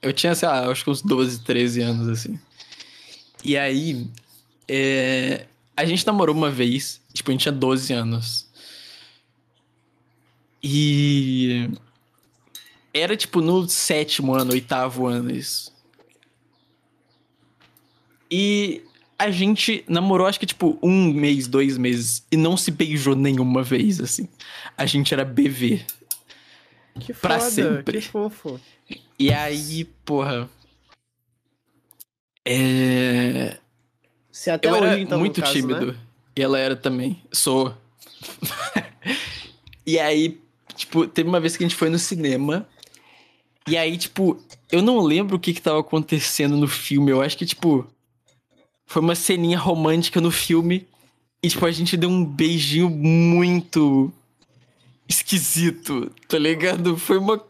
Eu 0.00 0.12
tinha, 0.12 0.34
sei 0.34 0.48
lá, 0.48 0.68
acho 0.70 0.84
que 0.84 0.90
uns 0.90 1.02
12, 1.02 1.40
13 1.40 1.82
anos, 1.82 2.08
assim. 2.08 2.40
E 3.44 3.58
aí. 3.58 4.06
é, 4.66 5.46
a 5.76 5.84
gente 5.84 6.06
namorou 6.06 6.34
uma 6.34 6.50
vez, 6.50 7.00
tipo, 7.12 7.30
a 7.30 7.32
gente 7.32 7.42
tinha 7.42 7.52
12 7.52 7.92
anos. 7.92 8.51
E. 10.62 11.70
Era, 12.94 13.16
tipo, 13.16 13.40
no 13.40 13.68
sétimo 13.68 14.34
ano, 14.34 14.52
oitavo 14.52 15.06
ano, 15.06 15.30
isso. 15.30 15.72
E 18.30 18.82
a 19.18 19.30
gente 19.30 19.84
namorou, 19.88 20.26
acho 20.26 20.38
que, 20.40 20.46
tipo, 20.46 20.78
um 20.82 21.12
mês, 21.12 21.46
dois 21.46 21.78
meses. 21.78 22.26
E 22.30 22.36
não 22.36 22.56
se 22.56 22.70
beijou 22.70 23.14
nenhuma 23.14 23.62
vez, 23.62 24.00
assim. 24.00 24.28
A 24.76 24.84
gente 24.86 25.12
era 25.12 25.24
BV. 25.24 25.84
Que 27.00 27.14
Pra 27.14 27.38
foda, 27.38 27.50
sempre. 27.50 28.00
que 28.00 28.06
fofo. 28.08 28.60
E 29.18 29.32
aí, 29.32 29.84
porra. 30.04 30.48
É. 32.44 33.58
Você 34.30 34.50
até 34.50 34.68
eu 34.68 34.72
hoje, 34.74 34.84
era 34.84 35.00
então, 35.00 35.18
muito 35.18 35.40
caso, 35.40 35.52
tímido. 35.52 35.92
né? 35.92 35.98
E 36.36 36.42
ela 36.42 36.58
era 36.58 36.74
também. 36.76 37.22
Sou. 37.30 37.76
e 39.86 39.98
aí, 39.98 40.40
tipo, 40.74 41.06
teve 41.06 41.28
uma 41.28 41.40
vez 41.40 41.56
que 41.56 41.64
a 41.64 41.68
gente 41.68 41.76
foi 41.76 41.88
no 41.88 41.98
cinema. 41.98 42.66
E 43.66 43.76
aí, 43.76 43.96
tipo, 43.96 44.40
eu 44.70 44.82
não 44.82 45.00
lembro 45.00 45.36
o 45.36 45.40
que 45.40 45.52
que 45.52 45.62
tava 45.62 45.80
acontecendo 45.80 46.56
no 46.56 46.66
filme. 46.66 47.10
Eu 47.10 47.22
acho 47.22 47.36
que, 47.36 47.46
tipo, 47.46 47.86
foi 48.86 49.02
uma 49.02 49.14
ceninha 49.14 49.58
romântica 49.58 50.20
no 50.20 50.30
filme. 50.30 50.86
E, 51.42 51.48
tipo, 51.48 51.64
a 51.64 51.70
gente 51.70 51.96
deu 51.96 52.08
um 52.08 52.24
beijinho 52.24 52.90
muito 52.90 54.12
esquisito, 55.08 56.10
tá 56.28 56.38
ligado? 56.38 56.96
Foi 56.96 57.18
uma, 57.18 57.44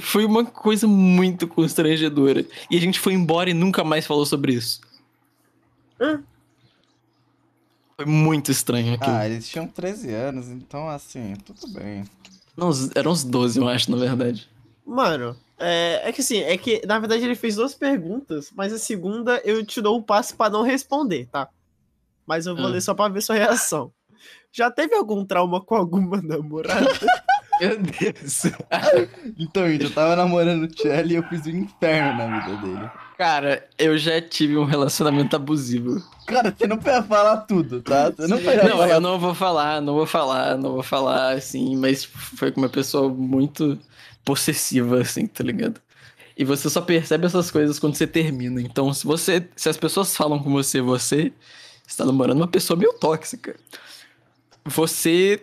foi 0.00 0.24
uma 0.24 0.44
coisa 0.44 0.86
muito 0.86 1.46
constrangedora. 1.46 2.44
E 2.70 2.76
a 2.76 2.80
gente 2.80 3.00
foi 3.00 3.12
embora 3.14 3.50
e 3.50 3.54
nunca 3.54 3.84
mais 3.84 4.06
falou 4.06 4.24
sobre 4.24 4.54
isso. 4.54 4.80
Hã? 6.00 6.22
Foi 7.96 8.06
muito 8.06 8.52
estranho 8.52 8.94
aquilo. 8.94 9.16
Ah, 9.16 9.26
eles 9.26 9.48
tinham 9.48 9.66
13 9.66 10.12
anos, 10.12 10.48
então 10.48 10.88
assim, 10.88 11.34
tudo 11.44 11.72
bem. 11.72 12.04
Não, 12.58 12.68
uns- 12.70 12.90
eram 12.94 13.12
uns 13.12 13.22
12, 13.24 13.58
eu 13.60 13.68
acho, 13.68 13.90
na 13.90 13.96
verdade. 13.96 14.48
Mano, 14.84 15.36
é, 15.58 16.02
é 16.08 16.12
que 16.12 16.20
assim, 16.20 16.38
é 16.40 16.56
que 16.58 16.84
na 16.86 16.98
verdade 16.98 17.24
ele 17.24 17.34
fez 17.36 17.54
duas 17.56 17.74
perguntas, 17.74 18.50
mas 18.54 18.72
a 18.72 18.78
segunda 18.78 19.40
eu 19.44 19.64
te 19.64 19.80
dou 19.80 19.96
o 19.98 20.02
passo 20.02 20.36
pra 20.36 20.50
não 20.50 20.62
responder, 20.62 21.26
tá? 21.30 21.48
Mas 22.26 22.46
eu 22.46 22.56
vou 22.56 22.66
Ah. 22.66 22.70
ler 22.70 22.80
só 22.82 22.92
pra 22.94 23.08
ver 23.08 23.20
sua 23.22 23.36
reação. 23.36 23.92
Já 24.52 24.70
teve 24.70 24.94
algum 24.94 25.24
trauma 25.24 25.60
com 25.60 25.74
alguma 25.76 26.20
namorada? 26.22 27.06
Meu 27.60 27.76
Deus. 27.78 28.42
Então, 29.38 29.68
gente, 29.68 29.84
eu 29.84 29.90
tava 29.94 30.16
namorando 30.16 30.64
o 30.70 30.76
Chelly 30.76 31.14
e 31.14 31.16
eu 31.16 31.22
fiz 31.24 31.44
o 31.46 31.50
inferno 31.50 32.28
na 32.28 32.40
vida 32.40 32.56
dele. 32.62 32.90
Cara, 33.16 33.68
eu 33.78 33.96
já 33.98 34.20
tive 34.20 34.56
um 34.56 34.64
relacionamento 34.64 35.34
abusivo. 35.36 36.02
Cara, 36.28 36.54
você 36.56 36.66
não 36.66 36.76
precisa 36.76 37.02
falar 37.04 37.38
tudo, 37.38 37.80
tá? 37.80 38.10
Você 38.10 38.26
não 38.26 38.36
precisa 38.36 38.64
Não, 38.64 38.70
falar 38.76 38.90
eu 38.90 39.00
não 39.00 39.18
vou 39.18 39.34
falar, 39.34 39.80
não 39.80 39.94
vou 39.94 40.06
falar, 40.06 40.58
não 40.58 40.72
vou 40.72 40.82
falar, 40.82 41.32
assim, 41.32 41.74
mas 41.74 42.04
foi 42.04 42.52
com 42.52 42.60
uma 42.60 42.68
pessoa 42.68 43.08
muito 43.08 43.78
possessiva, 44.22 45.00
assim, 45.00 45.26
tá 45.26 45.42
ligado? 45.42 45.80
E 46.36 46.44
você 46.44 46.68
só 46.68 46.82
percebe 46.82 47.24
essas 47.26 47.50
coisas 47.50 47.78
quando 47.78 47.94
você 47.94 48.06
termina. 48.06 48.60
Então, 48.60 48.92
se 48.92 49.06
você. 49.06 49.48
Se 49.56 49.70
as 49.70 49.76
pessoas 49.78 50.14
falam 50.14 50.38
com 50.38 50.50
você, 50.50 50.80
você 50.82 51.32
está 51.86 52.04
namorando 52.04 52.36
uma 52.36 52.46
pessoa 52.46 52.78
meio 52.78 52.92
tóxica. 52.92 53.56
Você 54.64 55.42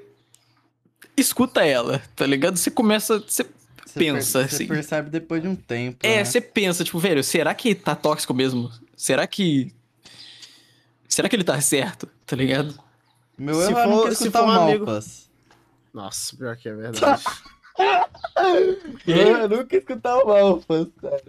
escuta 1.17 1.65
ela, 1.65 2.01
tá 2.15 2.25
ligado? 2.25 2.57
Você 2.57 2.69
começa. 2.69 3.19
Você 3.19 3.43
Você 3.85 3.99
pensa, 3.99 4.39
per- 4.39 4.45
assim. 4.47 4.57
Você 4.67 4.73
percebe 4.73 5.09
depois 5.09 5.41
de 5.41 5.47
um 5.47 5.55
tempo. 5.55 5.97
É, 6.03 6.17
né? 6.17 6.23
você 6.23 6.39
pensa, 6.39 6.83
tipo, 6.83 6.99
velho, 6.99 7.23
será 7.23 7.53
que 7.53 7.73
tá 7.73 7.95
tóxico 7.95 8.33
mesmo? 8.33 8.71
Será 8.95 9.25
que. 9.27 9.73
Será 11.15 11.29
que 11.29 11.35
ele 11.37 11.45
tá 11.45 11.61
certo? 11.61 12.09
Tá 12.25 12.35
ligado? 12.35 12.77
Meu 13.37 13.55
Se 13.55 13.69
erro 13.71 13.79
é 13.79 13.83
for- 13.85 14.15
se 14.15 14.29
for 14.29 14.43
um 14.43 14.49
amigo- 14.49 14.85
Malpas. 14.85 15.31
Nossa, 15.93 16.35
pior 16.35 16.57
que 16.57 16.67
é 16.67 16.73
verdade. 16.73 17.23
Eu 19.07 19.47
nunca 19.47 19.77
escutar 19.77 20.17
o 20.17 20.27
Malpas, 20.27 20.87
cara. 21.01 21.23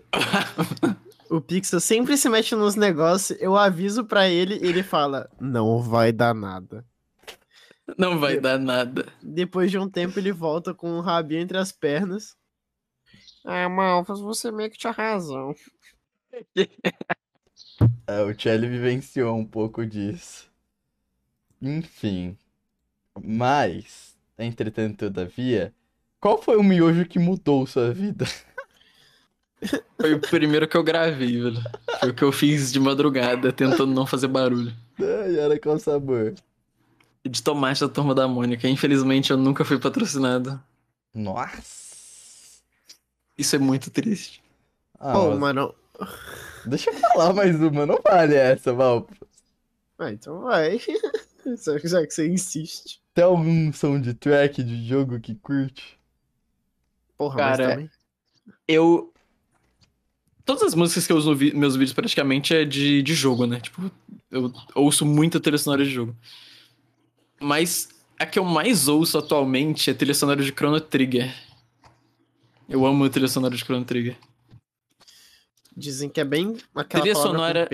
o 1.31 1.41
Pixel 1.41 1.79
sempre 1.79 2.17
se 2.17 2.29
mete 2.29 2.57
nos 2.57 2.75
negócios, 2.75 3.41
eu 3.41 3.57
aviso 3.57 4.05
pra 4.05 4.29
ele 4.29 4.57
e 4.61 4.67
ele 4.67 4.83
fala: 4.83 5.31
Não 5.41 5.81
vai 5.81 6.11
dar 6.11 6.35
nada. 6.35 6.85
Não 7.97 8.19
vai 8.19 8.41
dar 8.41 8.59
nada. 8.59 9.07
Depois 9.23 9.71
de 9.71 9.79
um 9.79 9.89
tempo 9.89 10.19
ele 10.19 10.33
volta 10.33 10.75
com 10.75 10.99
o 10.99 11.01
rabinho 11.01 11.43
entre 11.43 11.59
as 11.59 11.71
pernas. 11.71 12.35
Ah, 13.45 13.69
Malfas, 13.69 14.19
você 14.19 14.51
meio 14.51 14.69
que 14.69 14.79
tinha 14.79 14.93
razão. 14.93 15.55
É, 18.07 18.23
o 18.23 18.39
Chelly 18.39 18.69
vivenciou 18.69 19.37
um 19.37 19.45
pouco 19.45 19.85
disso. 19.85 20.49
Enfim. 21.61 22.37
Mas, 23.21 24.17
entretanto, 24.39 24.99
todavia, 24.99 25.75
qual 26.21 26.41
foi 26.41 26.57
o 26.57 26.63
miojo 26.63 27.07
que 27.07 27.19
mudou 27.19 27.67
sua 27.67 27.93
vida? 27.93 28.27
Foi 29.99 30.13
o 30.13 30.21
primeiro 30.21 30.69
que 30.69 30.77
eu 30.77 30.83
gravei, 30.83 31.41
velho. 31.41 31.63
Foi 31.99 32.11
o 32.11 32.15
que 32.15 32.23
eu 32.23 32.31
fiz 32.31 32.71
de 32.71 32.79
madrugada, 32.79 33.51
tentando 33.51 33.87
não 33.87 34.07
fazer 34.07 34.29
barulho. 34.29 34.73
Ai, 35.01 35.39
era 35.39 35.59
qual 35.59 35.79
sabor? 35.79 36.35
De 37.25 37.43
tomate 37.43 37.81
da 37.81 37.89
turma 37.89 38.15
da 38.15 38.29
Mônica. 38.29 38.69
Infelizmente 38.69 39.31
eu 39.31 39.37
nunca 39.39 39.65
fui 39.65 39.79
patrocinado. 39.79 40.63
Nossa. 41.15 42.61
Isso 43.37 43.57
é 43.57 43.59
muito 43.59 43.91
triste. 43.91 44.43
Ah, 45.01 45.15
Pô, 45.15 45.31
mas 45.31 45.39
mano. 45.39 45.75
Deixa 46.69 46.91
eu 46.91 46.95
falar 46.95 47.33
mais 47.33 47.55
uma, 47.61 47.87
não 47.87 47.99
vale 48.03 48.35
essa, 48.35 48.73
Malpas. 48.73 49.17
Ah, 49.99 50.13
então 50.13 50.43
vai. 50.43 50.79
Já 51.65 51.79
que- 51.81 51.89
já 51.89 52.05
que 52.07 52.11
você 52.13 52.29
insiste. 52.29 53.01
Tem 53.15 53.25
algum 53.25 53.73
soundtrack 53.73 54.63
de 54.63 54.85
jogo 54.87 55.21
que 55.21 55.35
curte? 55.37 55.97
Porra, 57.17 57.37
Cara, 57.37 57.65
mas 57.65 57.75
também. 57.75 57.91
Eu. 58.69 59.13
Todas 60.45 60.63
as 60.65 60.75
músicas 60.75 61.07
que 61.07 61.13
eu 61.13 61.17
uso 61.17 61.31
nos 61.35 61.53
meus 61.55 61.77
vídeos 61.77 61.93
praticamente 61.95 62.55
é 62.55 62.65
de, 62.65 63.03
de 63.03 63.15
jogo, 63.15 63.47
né? 63.47 63.59
Tipo, 63.61 63.91
eu 64.31 64.53
ouço 64.75 65.05
muita 65.07 65.41
trilha 65.41 65.57
sonora 65.59 65.85
de 65.85 65.91
jogo. 65.91 66.15
Mas 67.41 67.89
a 68.19 68.27
que 68.27 68.39
eu 68.39 68.45
mais 68.45 68.87
ouço 68.89 69.19
atualmente 69.19 69.91
é 69.91 69.95
trilha 69.95 70.15
sonora 70.15 70.43
de 70.43 70.51
Chrono 70.53 70.81
Trigger. 70.81 71.33
Eu 72.69 72.85
amo 72.85 73.05
a 73.05 73.11
trilha 73.11 73.29
sonora 73.29 73.55
de 73.57 73.65
Chrono 73.65 73.85
Trigger. 73.85 74.17
Dizem 75.77 76.09
que 76.09 76.21
é 76.21 76.25
bem 76.25 76.57
aquela 76.75 77.03
Trilha 77.03 77.15
sonora-. 77.15 77.69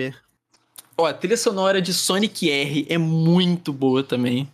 Ó, 0.97 1.05
a 1.05 1.13
trilha 1.13 1.37
sonora 1.37 1.81
de 1.81 1.93
Sonic 1.93 2.49
R 2.49 2.85
é 2.89 2.97
muito 2.97 3.71
boa 3.73 4.03
também. 4.03 4.47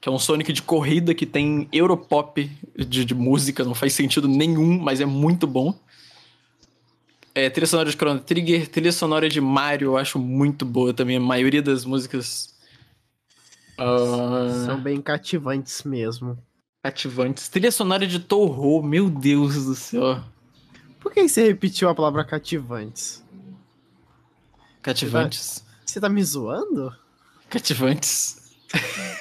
Que 0.00 0.08
é 0.08 0.12
um 0.12 0.18
Sonic 0.18 0.52
de 0.52 0.60
corrida 0.62 1.14
que 1.14 1.24
tem 1.24 1.68
Europop 1.72 2.50
de, 2.76 3.04
de 3.04 3.14
música, 3.14 3.64
não 3.64 3.74
faz 3.74 3.92
sentido 3.92 4.26
nenhum, 4.26 4.78
mas 4.78 5.00
é 5.00 5.06
muito 5.06 5.46
bom. 5.46 5.72
É, 7.34 7.48
trilha 7.48 7.66
sonora 7.66 7.88
de 7.88 7.96
Chrono 7.96 8.20
Trigger, 8.20 8.68
trilha 8.68 8.92
sonora 8.92 9.28
de 9.28 9.40
Mario, 9.40 9.92
eu 9.92 9.96
acho 9.96 10.18
muito 10.18 10.66
boa 10.66 10.92
também. 10.92 11.16
A 11.16 11.20
maioria 11.20 11.62
das 11.62 11.84
músicas. 11.84 12.54
ah, 13.78 14.64
São 14.66 14.78
bem 14.80 15.00
cativantes 15.00 15.84
mesmo. 15.84 16.36
cativantes. 16.82 17.48
Trilha 17.48 17.70
sonora 17.70 18.06
de 18.06 18.18
Toho, 18.18 18.82
meu 18.82 19.08
Deus 19.08 19.64
do 19.64 19.74
céu. 19.74 20.20
Por 21.02 21.12
que 21.12 21.28
você 21.28 21.44
repetiu 21.48 21.88
a 21.88 21.94
palavra 21.94 22.24
cativantes? 22.24 23.22
Cativantes. 24.80 25.64
Você 25.84 26.00
tá 26.00 26.08
me 26.08 26.22
zoando? 26.22 26.94
Cativantes. 27.50 28.52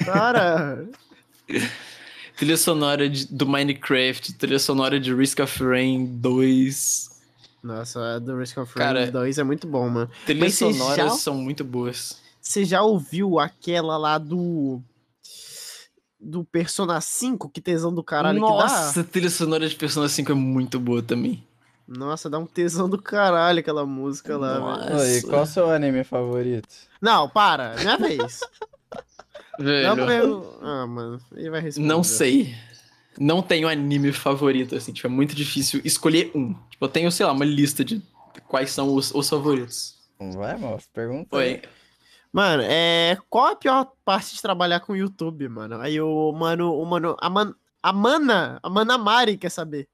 Cara, 0.05 0.87
Trilha 2.37 2.57
sonora 2.57 3.07
de- 3.09 3.27
do 3.27 3.45
Minecraft, 3.45 4.33
trilha 4.33 4.57
sonora 4.57 4.99
de 4.99 5.13
Risk 5.13 5.39
of 5.39 5.63
Rain 5.63 6.05
2. 6.17 7.09
nossa, 7.61 8.15
a 8.15 8.19
do 8.19 8.35
Risk 8.37 8.57
of 8.57 8.73
Cara, 8.73 9.01
Rain 9.01 9.11
2 9.11 9.37
é 9.37 9.43
muito 9.43 9.67
bom, 9.67 9.87
mano. 9.89 10.09
Trilhas 10.25 10.55
sonoras 10.55 10.95
já- 10.95 11.09
são 11.09 11.35
muito 11.35 11.63
boas. 11.63 12.19
Você 12.41 12.65
já 12.65 12.81
ouviu 12.81 13.37
aquela 13.39 13.97
lá 13.97 14.17
do. 14.17 14.81
Do 16.19 16.43
Persona 16.45 17.01
5? 17.01 17.49
Que 17.49 17.59
tesão 17.61 17.93
do 17.93 18.03
caralho 18.03 18.39
Nossa, 18.39 18.93
que 18.93 18.99
a 18.99 19.03
trilha 19.11 19.29
sonora 19.29 19.67
de 19.67 19.75
Persona 19.75 20.07
5 20.07 20.31
é 20.31 20.35
muito 20.35 20.79
boa 20.79 21.01
também. 21.03 21.43
Nossa, 21.87 22.29
dá 22.29 22.39
um 22.39 22.45
tesão 22.45 22.89
do 22.89 23.01
caralho 23.01 23.59
aquela 23.59 23.85
música 23.85 24.37
lá, 24.37 24.53
velho. 24.53 24.93
Nossa. 24.93 24.97
Oi, 24.97 25.21
qual 25.23 25.43
o 25.43 25.45
seu 25.45 25.69
anime 25.69 26.03
favorito? 26.03 26.69
Não, 27.01 27.27
para, 27.27 27.75
minha 27.75 27.97
vez. 27.97 28.39
Velho, 29.59 29.95
Não, 29.95 30.11
eu... 30.11 30.59
Ah, 30.61 30.87
mano, 30.87 31.21
ele 31.35 31.49
vai 31.49 31.61
responder. 31.61 31.87
não 31.87 32.03
sei. 32.03 32.55
Não 33.19 33.41
tenho 33.41 33.67
anime 33.67 34.11
favorito, 34.11 34.75
assim. 34.75 34.91
Tipo, 34.91 35.07
é 35.07 35.09
muito 35.09 35.35
difícil 35.35 35.81
escolher 35.83 36.31
um. 36.33 36.53
Tipo, 36.69 36.85
eu 36.85 36.89
tenho, 36.89 37.11
sei 37.11 37.25
lá, 37.25 37.31
uma 37.31 37.45
lista 37.45 37.83
de 37.83 38.01
quais 38.47 38.71
são 38.71 38.95
os, 38.95 39.13
os 39.13 39.29
favoritos. 39.29 39.95
Vai, 40.35 40.57
moço, 40.57 40.87
pergunta. 40.93 41.35
Oi. 41.35 41.61
Mano, 42.31 42.63
é. 42.65 43.17
Qual 43.29 43.47
a 43.47 43.55
pior 43.55 43.91
parte 44.05 44.33
de 44.35 44.41
trabalhar 44.41 44.79
com 44.79 44.93
o 44.93 44.97
YouTube, 44.97 45.47
mano? 45.49 45.79
Aí 45.81 45.99
o 45.99 46.31
mano, 46.31 46.73
o 46.73 46.85
mano. 46.85 47.15
A, 47.19 47.29
man, 47.29 47.53
a 47.83 47.91
Mana, 47.93 48.59
a 48.63 48.69
Mana 48.69 48.97
Mari 48.97 49.37
quer 49.37 49.51
saber. 49.51 49.87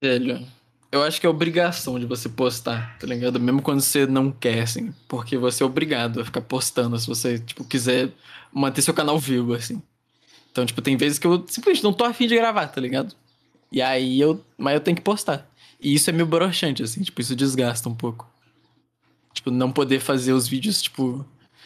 Velho, 0.00 0.46
eu 0.90 1.02
acho 1.02 1.20
que 1.20 1.26
é 1.26 1.30
obrigação 1.30 1.98
de 1.98 2.06
você 2.06 2.28
postar, 2.28 2.96
tá 2.98 3.06
ligado? 3.06 3.38
Mesmo 3.38 3.60
quando 3.60 3.80
você 3.80 4.06
não 4.06 4.30
quer, 4.30 4.62
assim. 4.62 4.94
Porque 5.06 5.36
você 5.36 5.62
é 5.62 5.66
obrigado 5.66 6.20
a 6.20 6.24
ficar 6.24 6.40
postando 6.40 6.98
se 6.98 7.06
você, 7.06 7.38
tipo, 7.38 7.64
quiser 7.64 8.10
manter 8.52 8.82
seu 8.82 8.94
canal 8.94 9.18
vivo, 9.18 9.54
assim. 9.54 9.82
Então, 10.50 10.64
tipo, 10.64 10.80
tem 10.80 10.96
vezes 10.96 11.18
que 11.18 11.26
eu 11.26 11.44
simplesmente 11.48 11.84
não 11.84 11.92
tô 11.92 12.04
afim 12.04 12.26
de 12.26 12.34
gravar, 12.36 12.68
tá 12.68 12.80
ligado? 12.80 13.14
E 13.70 13.82
aí 13.82 14.20
eu. 14.20 14.44
Mas 14.56 14.74
eu 14.74 14.80
tenho 14.80 14.96
que 14.96 15.02
postar. 15.02 15.48
E 15.80 15.94
isso 15.94 16.10
é 16.10 16.12
meio 16.12 16.26
broxante, 16.26 16.82
assim, 16.82 17.02
tipo, 17.02 17.20
isso 17.20 17.36
desgasta 17.36 17.88
um 17.88 17.94
pouco. 17.94 18.28
Tipo, 19.32 19.50
não 19.50 19.70
poder 19.70 20.00
fazer 20.00 20.32
os 20.32 20.48
vídeos, 20.48 20.82
tipo, 20.82 21.24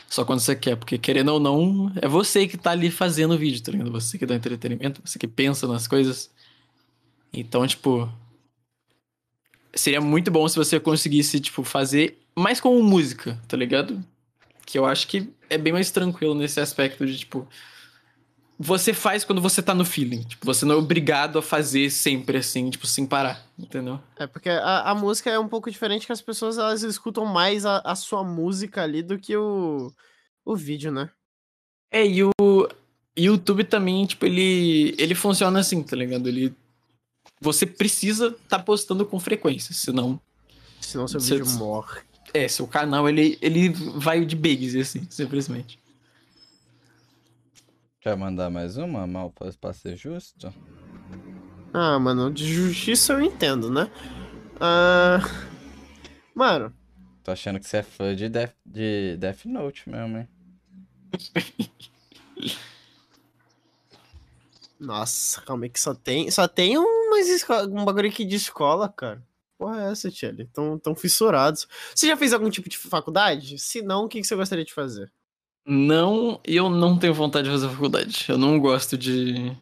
só 0.08 0.24
quando 0.24 0.40
você 0.40 0.56
quer. 0.56 0.76
Porque 0.76 0.98
querendo 0.98 1.30
ou 1.30 1.40
não, 1.40 1.92
é 1.96 2.08
você 2.08 2.46
que 2.48 2.58
tá 2.58 2.72
ali 2.72 2.90
fazendo 2.90 3.34
o 3.34 3.38
vídeo, 3.38 3.62
tá 3.62 3.72
ligado? 3.72 3.92
Você 3.92 4.18
que 4.18 4.26
dá 4.26 4.34
entretenimento, 4.34 5.00
você 5.04 5.18
que 5.18 5.28
pensa 5.28 5.66
nas 5.68 5.86
coisas. 5.86 6.30
Então, 7.32 7.66
tipo, 7.66 8.12
seria 9.74 10.00
muito 10.00 10.30
bom 10.30 10.46
se 10.48 10.56
você 10.56 10.78
conseguisse, 10.78 11.40
tipo, 11.40 11.62
fazer 11.62 12.18
mais 12.36 12.60
como 12.60 12.82
música, 12.82 13.38
tá 13.48 13.56
ligado? 13.56 14.02
Que 14.66 14.78
eu 14.78 14.86
acho 14.86 15.06
que 15.08 15.30
é 15.50 15.58
bem 15.58 15.72
mais 15.72 15.90
tranquilo 15.90 16.34
nesse 16.34 16.60
aspecto 16.60 17.06
de, 17.06 17.18
tipo, 17.18 17.46
você 18.58 18.94
faz 18.94 19.24
quando 19.24 19.40
você 19.40 19.60
tá 19.60 19.74
no 19.74 19.84
feeling. 19.84 20.22
Tipo, 20.22 20.46
você 20.46 20.64
não 20.64 20.74
é 20.74 20.78
obrigado 20.78 21.38
a 21.38 21.42
fazer 21.42 21.90
sempre 21.90 22.38
assim, 22.38 22.70
tipo, 22.70 22.86
sem 22.86 23.04
parar, 23.06 23.44
entendeu? 23.58 24.00
É 24.16 24.26
porque 24.26 24.48
a, 24.48 24.90
a 24.90 24.94
música 24.94 25.30
é 25.30 25.38
um 25.38 25.48
pouco 25.48 25.70
diferente 25.70 26.06
que 26.06 26.12
as 26.12 26.22
pessoas 26.22 26.58
elas 26.58 26.82
escutam 26.82 27.24
mais 27.24 27.66
a, 27.66 27.78
a 27.78 27.94
sua 27.94 28.22
música 28.22 28.82
ali 28.82 29.02
do 29.02 29.18
que 29.18 29.36
o, 29.36 29.92
o 30.44 30.54
vídeo, 30.56 30.92
né? 30.92 31.10
É, 31.90 32.06
e 32.06 32.22
o 32.22 32.32
YouTube 33.16 33.64
também, 33.64 34.06
tipo, 34.06 34.24
ele, 34.24 34.94
ele 34.98 35.14
funciona 35.14 35.60
assim, 35.60 35.82
tá 35.82 35.96
ligado? 35.96 36.28
Ele. 36.28 36.54
Você 37.42 37.66
precisa 37.66 38.30
tá 38.48 38.56
postando 38.58 39.04
com 39.04 39.18
frequência, 39.18 39.74
senão. 39.74 40.20
Senão 40.80 41.08
seu 41.08 41.20
Cê- 41.20 41.34
vídeo 41.38 41.52
morre. 41.54 42.00
É, 42.32 42.46
seu 42.48 42.66
canal 42.68 43.08
ele, 43.08 43.36
ele 43.42 43.68
vai 43.68 44.24
de 44.24 44.36
bugs, 44.36 44.74
assim, 44.76 45.06
simplesmente. 45.10 45.78
Quer 48.00 48.16
mandar 48.16 48.48
mais 48.48 48.76
uma, 48.76 49.06
mal, 49.06 49.30
pra 49.30 49.52
pra 49.60 49.72
ser 49.72 49.96
justo? 49.96 50.54
Ah, 51.74 51.98
mano, 51.98 52.32
de 52.32 52.46
justiça 52.52 53.12
eu 53.14 53.20
entendo, 53.22 53.70
né? 53.70 53.90
Ah, 54.60 55.18
mano, 56.34 56.72
Tô 57.24 57.30
achando 57.32 57.58
que 57.60 57.66
você 57.66 57.78
é 57.78 57.82
fã 57.82 58.14
de 58.16 58.28
Death, 58.28 58.54
de 58.64 59.16
Death 59.16 59.44
Note 59.46 59.88
mesmo, 59.88 60.18
hein? 60.18 60.28
nossa, 64.82 65.40
calma 65.42 65.64
aí 65.64 65.70
que 65.70 65.80
só 65.80 65.94
tem, 65.94 66.30
só 66.30 66.46
tem 66.48 66.76
umas 66.78 67.44
um 67.70 67.84
bagulho 67.84 68.08
aqui 68.08 68.24
de 68.24 68.36
escola, 68.36 68.88
cara. 68.88 69.22
Porra 69.58 69.82
é 69.86 69.92
essa, 69.92 70.10
Tchelle? 70.10 70.46
Tão, 70.52 70.78
tão 70.78 70.94
fissurados. 70.94 71.68
Você 71.94 72.08
já 72.08 72.16
fez 72.16 72.32
algum 72.32 72.50
tipo 72.50 72.68
de 72.68 72.76
faculdade? 72.76 73.58
Se 73.58 73.80
não, 73.80 74.04
o 74.04 74.08
que, 74.08 74.20
que 74.20 74.26
você 74.26 74.34
gostaria 74.34 74.64
de 74.64 74.72
fazer? 74.74 75.10
Não, 75.64 76.40
eu 76.44 76.68
não 76.68 76.98
tenho 76.98 77.14
vontade 77.14 77.44
de 77.44 77.54
fazer 77.54 77.68
faculdade. 77.68 78.26
Eu 78.28 78.36
não 78.36 78.58
gosto 78.58 78.98
de, 78.98 79.56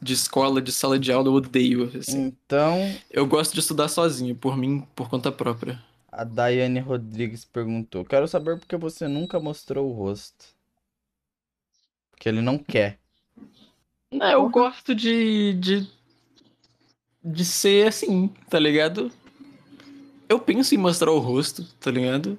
de 0.00 0.12
escola, 0.14 0.62
de 0.62 0.72
sala 0.72 0.98
de 0.98 1.12
aula, 1.12 1.28
eu 1.28 1.34
odeio. 1.34 1.92
assim. 1.98 2.22
Então, 2.22 2.78
Eu 3.10 3.26
gosto 3.26 3.52
de 3.52 3.60
estudar 3.60 3.88
sozinho, 3.88 4.34
por 4.34 4.56
mim, 4.56 4.80
por 4.96 5.10
conta 5.10 5.30
própria. 5.30 5.78
a 6.10 6.24
Daiane 6.24 6.80
Rodrigues 6.80 7.44
perguntou: 7.44 8.04
Quero 8.06 8.26
saber 8.26 8.58
por 8.58 8.66
que 8.66 8.76
você 8.78 9.06
nunca 9.06 9.38
mostrou 9.38 9.90
o 9.90 9.92
rosto. 9.92 10.46
Porque 12.12 12.28
ele 12.30 12.40
não 12.40 12.56
quer. 12.56 12.98
Não, 14.14 14.30
eu 14.30 14.48
gosto 14.48 14.94
de, 14.94 15.54
de. 15.54 15.88
de 17.22 17.44
ser 17.44 17.88
assim, 17.88 18.28
tá 18.48 18.60
ligado? 18.60 19.10
Eu 20.28 20.38
penso 20.38 20.72
em 20.72 20.78
mostrar 20.78 21.10
o 21.10 21.18
rosto, 21.18 21.64
tá 21.80 21.90
ligado? 21.90 22.38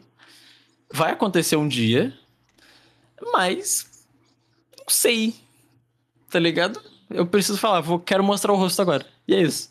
Vai 0.89 1.11
acontecer 1.11 1.57
um 1.57 1.68
dia, 1.68 2.18
mas. 3.34 4.07
Não 4.77 4.85
sei, 4.88 5.35
tá 6.30 6.39
ligado? 6.39 6.81
Eu 7.10 7.27
preciso 7.27 7.57
falar, 7.57 7.81
vou, 7.81 7.99
quero 7.99 8.23
mostrar 8.23 8.53
o 8.53 8.57
rosto 8.57 8.81
agora. 8.81 9.06
E 9.27 9.35
é 9.35 9.41
isso. 9.41 9.69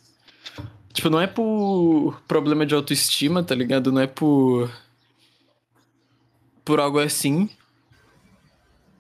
Tipo, 0.93 1.09
não 1.09 1.19
é 1.19 1.27
por 1.27 2.21
problema 2.29 2.67
de 2.67 2.75
autoestima, 2.75 3.43
tá 3.43 3.55
ligado? 3.55 3.91
Não 3.91 4.03
é 4.03 4.07
por. 4.07 4.71
por 6.67 6.81
algo 6.81 6.99
assim. 6.99 7.49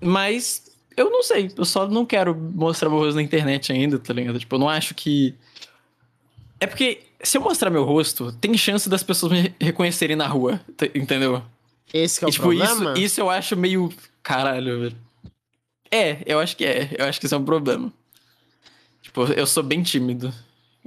Mas 0.01 0.74
eu 0.97 1.11
não 1.11 1.23
sei, 1.23 1.51
eu 1.57 1.65
só 1.65 1.89
não 1.89 2.05
quero 2.07 2.35
mostrar 2.35 2.89
meu 2.89 2.99
rosto 2.99 3.17
na 3.17 3.23
internet 3.23 3.73
ainda, 3.73 3.99
tá 3.99 4.13
ligado? 4.13 4.39
Tipo, 4.39 4.55
eu 4.57 4.59
não 4.61 4.69
acho 4.69 4.95
que. 4.95 5.35
É 6.61 6.67
porque 6.67 7.03
se 7.23 7.37
eu 7.37 7.43
mostrar 7.43 7.71
meu 7.71 7.85
rosto, 7.85 8.33
tem 8.33 8.57
chance 8.57 8.89
das 8.89 9.03
pessoas 9.03 9.33
me 9.33 9.55
reconhecerem 9.61 10.17
na 10.17 10.27
rua, 10.27 10.61
tá- 10.77 10.87
entendeu? 10.95 11.43
Esse 11.93 12.19
que 12.19 12.25
é 12.25 12.29
o 12.29 12.31
E, 12.31 12.33
tipo, 12.33 12.53
isso, 12.53 12.75
problema? 12.77 12.99
isso 12.99 13.21
eu 13.21 13.31
acho 13.31 13.57
meio. 13.57 13.93
Caralho, 14.23 14.81
velho. 14.81 14.97
É, 15.91 16.23
eu 16.27 16.41
acho 16.41 16.57
que 16.57 16.65
é. 16.65 16.89
Eu 16.99 17.07
acho 17.07 17.21
que 17.21 17.27
isso 17.27 17.35
é 17.35 17.39
um 17.39 17.45
problema. 17.45 17.93
Tipo, 19.03 19.25
eu 19.33 19.47
sou 19.47 19.63
bem 19.63 19.83
tímido. 19.83 20.33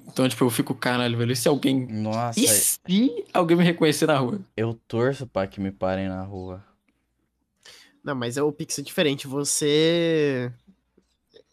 Então, 0.08 0.28
tipo, 0.28 0.44
eu 0.44 0.50
fico, 0.50 0.74
caralho, 0.74 1.18
velho. 1.18 1.32
E 1.32 1.36
se 1.36 1.48
alguém. 1.48 1.86
Nossa, 1.88 2.40
E 2.40 2.48
se 2.48 3.24
alguém 3.34 3.56
me 3.58 3.64
reconhecer 3.64 4.06
na 4.08 4.18
rua? 4.18 4.40
eu 4.56 4.74
torço 4.88 5.28
pra 5.28 5.46
que 5.48 5.60
me 5.62 5.72
parem 5.72 6.08
na 6.10 6.24
rua. 6.24 6.64
Não, 8.08 8.16
mas 8.16 8.38
é 8.38 8.42
o 8.42 8.54
Pix 8.54 8.80
é 8.80 8.82
diferente. 8.82 9.28
Você. 9.28 10.50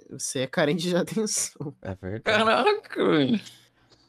Você 0.08 0.40
é 0.40 0.46
carente 0.46 0.88
de 0.88 0.94
atenção. 0.96 1.74
É 1.82 1.96
verdade. 1.96 2.22
Caraca. 2.22 3.00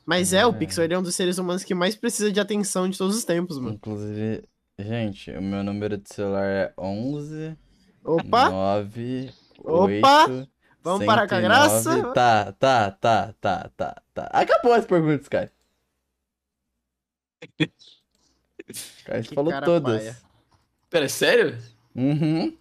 Mas 0.05 0.31
é, 0.31 0.45
o 0.45 0.51
É. 0.51 0.53
Pixel 0.53 0.83
ele 0.83 0.93
é 0.93 0.99
um 0.99 1.01
dos 1.01 1.15
seres 1.15 1.39
humanos 1.39 1.63
que 1.63 1.73
mais 1.73 1.95
precisa 1.95 2.31
de 2.31 2.39
atenção 2.39 2.87
de 2.87 2.95
todos 2.95 3.17
os 3.17 3.23
tempos, 3.25 3.57
mano. 3.57 3.73
Inclusive, 3.73 4.43
gente, 4.77 5.31
o 5.31 5.41
meu 5.41 5.63
número 5.63 5.97
de 5.97 6.07
celular 6.13 6.45
é 6.45 6.71
11 6.77 7.57
Opa! 8.03 8.49
9 8.51 9.33
Opa! 9.57 10.27
8 10.29 10.49
Vamos 10.83 11.05
parar 11.07 11.27
com 11.27 11.33
a 11.33 11.41
109. 11.41 11.41
graça? 11.41 12.13
Tá, 12.13 12.51
tá, 12.51 12.91
tá, 12.91 13.33
tá, 13.41 13.71
tá, 13.75 14.01
tá. 14.13 14.23
Acabou 14.31 14.73
as 14.73 14.85
perguntas. 14.85 15.27
Cara, 15.27 15.51
Que 19.23 19.33
falou 19.33 19.59
todas. 19.63 20.03
paia. 20.03 20.17
Pera, 20.91 21.05
é 21.05 21.09
sério? 21.09 21.57
Uhum. 21.95 22.53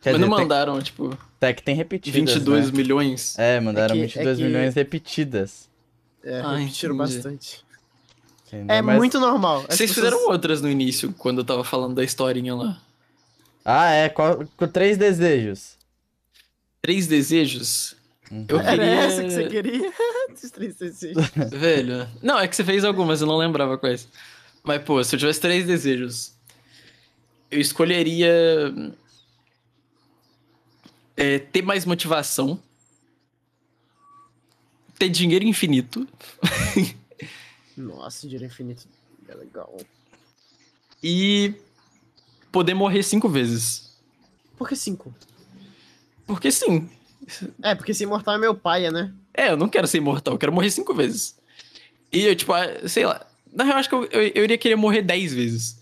Quer 0.00 0.12
Mas 0.12 0.20
não 0.20 0.28
dizer, 0.28 0.36
tem- 0.36 0.44
mandaram, 0.44 0.80
tipo, 0.82 1.18
Até 1.36 1.52
que 1.52 1.62
tem 1.62 1.74
repetidas, 1.74 2.18
22 2.20 2.70
né? 2.70 2.76
milhões? 2.76 3.38
É, 3.38 3.60
mandaram 3.60 3.94
É 3.94 3.98
que- 3.98 4.04
22 4.06 4.38
é 4.38 4.42
que- 4.42 4.46
milhões 4.48 4.74
repetidas. 4.74 5.68
É, 6.24 6.40
Ah, 6.40 6.56
repetiram 6.56 6.94
entendi. 6.94 7.14
bastante. 7.14 7.64
entendeu? 8.46 8.74
É 8.76 8.82
Mas- 8.82 8.96
muito 8.96 9.20
normal. 9.20 9.58
As 9.68 9.76
Vocês 9.76 9.90
pessoas- 9.90 10.06
fizeram 10.12 10.28
outras 10.30 10.60
no 10.62 10.68
início, 10.70 11.12
quando 11.18 11.38
eu 11.38 11.44
tava 11.44 11.62
falando 11.62 11.94
da 11.94 12.02
historinha 12.04 12.54
lá. 12.54 12.80
Ah, 13.64 13.90
é, 13.90 14.08
qual- 14.08 14.44
com 14.56 14.66
três 14.66 14.96
desejos. 14.98 15.76
Três 16.82 17.06
desejos? 17.06 17.94
Uhum. 18.30 18.46
Eu 18.48 18.58
Era 18.60 18.70
queria... 18.70 18.86
essa 19.02 19.22
que 19.22 19.30
você 19.30 19.46
queria? 19.48 19.92
Três 20.54 20.76
desejos. 20.76 21.28
Velho. 21.52 22.08
Não, 22.22 22.38
é 22.38 22.48
que 22.48 22.56
você 22.56 22.64
fez 22.64 22.84
algumas, 22.84 23.20
eu 23.20 23.26
não 23.26 23.36
lembrava 23.36 23.76
quais. 23.76 24.08
Mas, 24.64 24.82
pô, 24.82 25.02
se 25.04 25.14
eu 25.14 25.18
tivesse 25.18 25.40
três 25.40 25.66
desejos, 25.66 26.32
eu 27.50 27.60
escolheria. 27.60 28.32
é, 31.16 31.38
ter 31.38 31.62
mais 31.62 31.84
motivação. 31.84 32.60
ter 34.98 35.08
dinheiro 35.08 35.44
infinito 35.46 36.06
Nossa, 37.76 38.26
dinheiro 38.28 38.44
infinito 38.44 38.86
é 39.26 39.34
legal. 39.34 39.74
e 41.02 41.54
poder 42.52 42.74
morrer 42.74 43.02
cinco 43.02 43.28
vezes. 43.28 43.96
Por 44.58 44.68
que 44.68 44.76
cinco? 44.76 45.14
Porque 46.26 46.52
sim. 46.52 46.90
É, 47.62 47.74
porque 47.74 47.94
ser 47.94 48.04
imortal 48.04 48.34
é 48.34 48.38
meu 48.38 48.54
pai, 48.54 48.90
né? 48.90 49.12
É, 49.32 49.50
eu 49.50 49.56
não 49.56 49.68
quero 49.68 49.86
ser 49.86 49.98
imortal, 49.98 50.34
eu 50.34 50.38
quero 50.38 50.52
morrer 50.52 50.70
cinco 50.70 50.92
vezes. 50.94 51.38
E 52.12 52.24
eu, 52.24 52.36
tipo, 52.36 52.52
ah, 52.52 52.86
sei 52.86 53.06
lá. 53.06 53.24
Na 53.52 53.64
real, 53.64 53.78
acho 53.78 53.88
que 53.88 53.94
eu, 53.94 54.04
eu, 54.06 54.22
eu 54.34 54.44
iria 54.44 54.58
querer 54.58 54.76
morrer 54.76 55.00
dez 55.02 55.32
vezes. 55.32 55.79